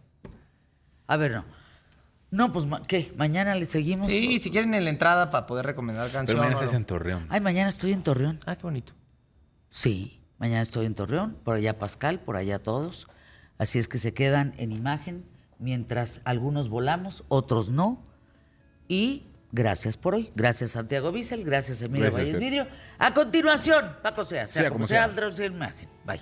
A 1.07 1.17
ver, 1.17 1.33
no. 1.33 1.45
No, 2.31 2.53
pues, 2.53 2.67
¿qué? 2.87 3.13
¿Mañana 3.17 3.55
le 3.55 3.67
seguimos? 3.67 4.07
Sí, 4.07 4.39
si 4.39 4.51
quieren 4.51 4.75
en 4.75 4.85
la 4.85 4.91
entrada 4.91 5.31
para 5.31 5.47
poder 5.47 5.67
recomendar 5.67 6.05
Pero 6.07 6.19
canciones. 6.19 6.39
mañana 6.41 6.61
estás 6.61 6.75
en 6.75 6.85
Torreón. 6.85 7.27
Ay, 7.29 7.41
mañana 7.41 7.69
estoy 7.69 7.93
en 7.93 8.03
Torreón. 8.03 8.39
Ah, 8.47 8.57
qué 8.57 8.63
bonito. 8.63 8.93
Sí, 9.71 10.23
mañana 10.39 10.61
estoy 10.61 10.87
en 10.87 10.95
Torreón, 10.95 11.39
por 11.43 11.57
allá 11.57 11.79
Pascal, 11.79 12.21
por 12.21 12.37
allá 12.37 12.63
todos. 12.63 13.09
Así 13.59 13.79
es 13.79 13.89
que 13.89 13.99
se 13.99 14.15
quedan 14.15 14.55
en 14.59 14.71
imagen 14.71 15.25
mientras 15.59 16.21
algunos 16.25 16.69
volamos, 16.69 17.25
otros 17.29 17.69
no. 17.71 18.07
Y 18.87 19.27
gracias 19.53 19.97
por 19.97 20.15
hoy. 20.15 20.31
Gracias 20.35 20.73
Santiago 20.73 21.13
Bissell, 21.13 21.45
gracias 21.45 21.83
Emilio 21.83 22.05
Gracias, 22.07 22.25
Valles. 22.25 22.39
Vidrio. 22.39 22.67
A 22.99 23.13
continuación, 23.15 23.97
Paco 24.03 24.25
Sea, 24.25 24.47
sea, 24.47 24.63
Sea 24.63 24.69
como 24.71 24.79
como 24.81 24.89
sea, 24.89 25.05
sea. 25.05 25.47
imagen. 25.47 25.89
Bye. 26.05 26.21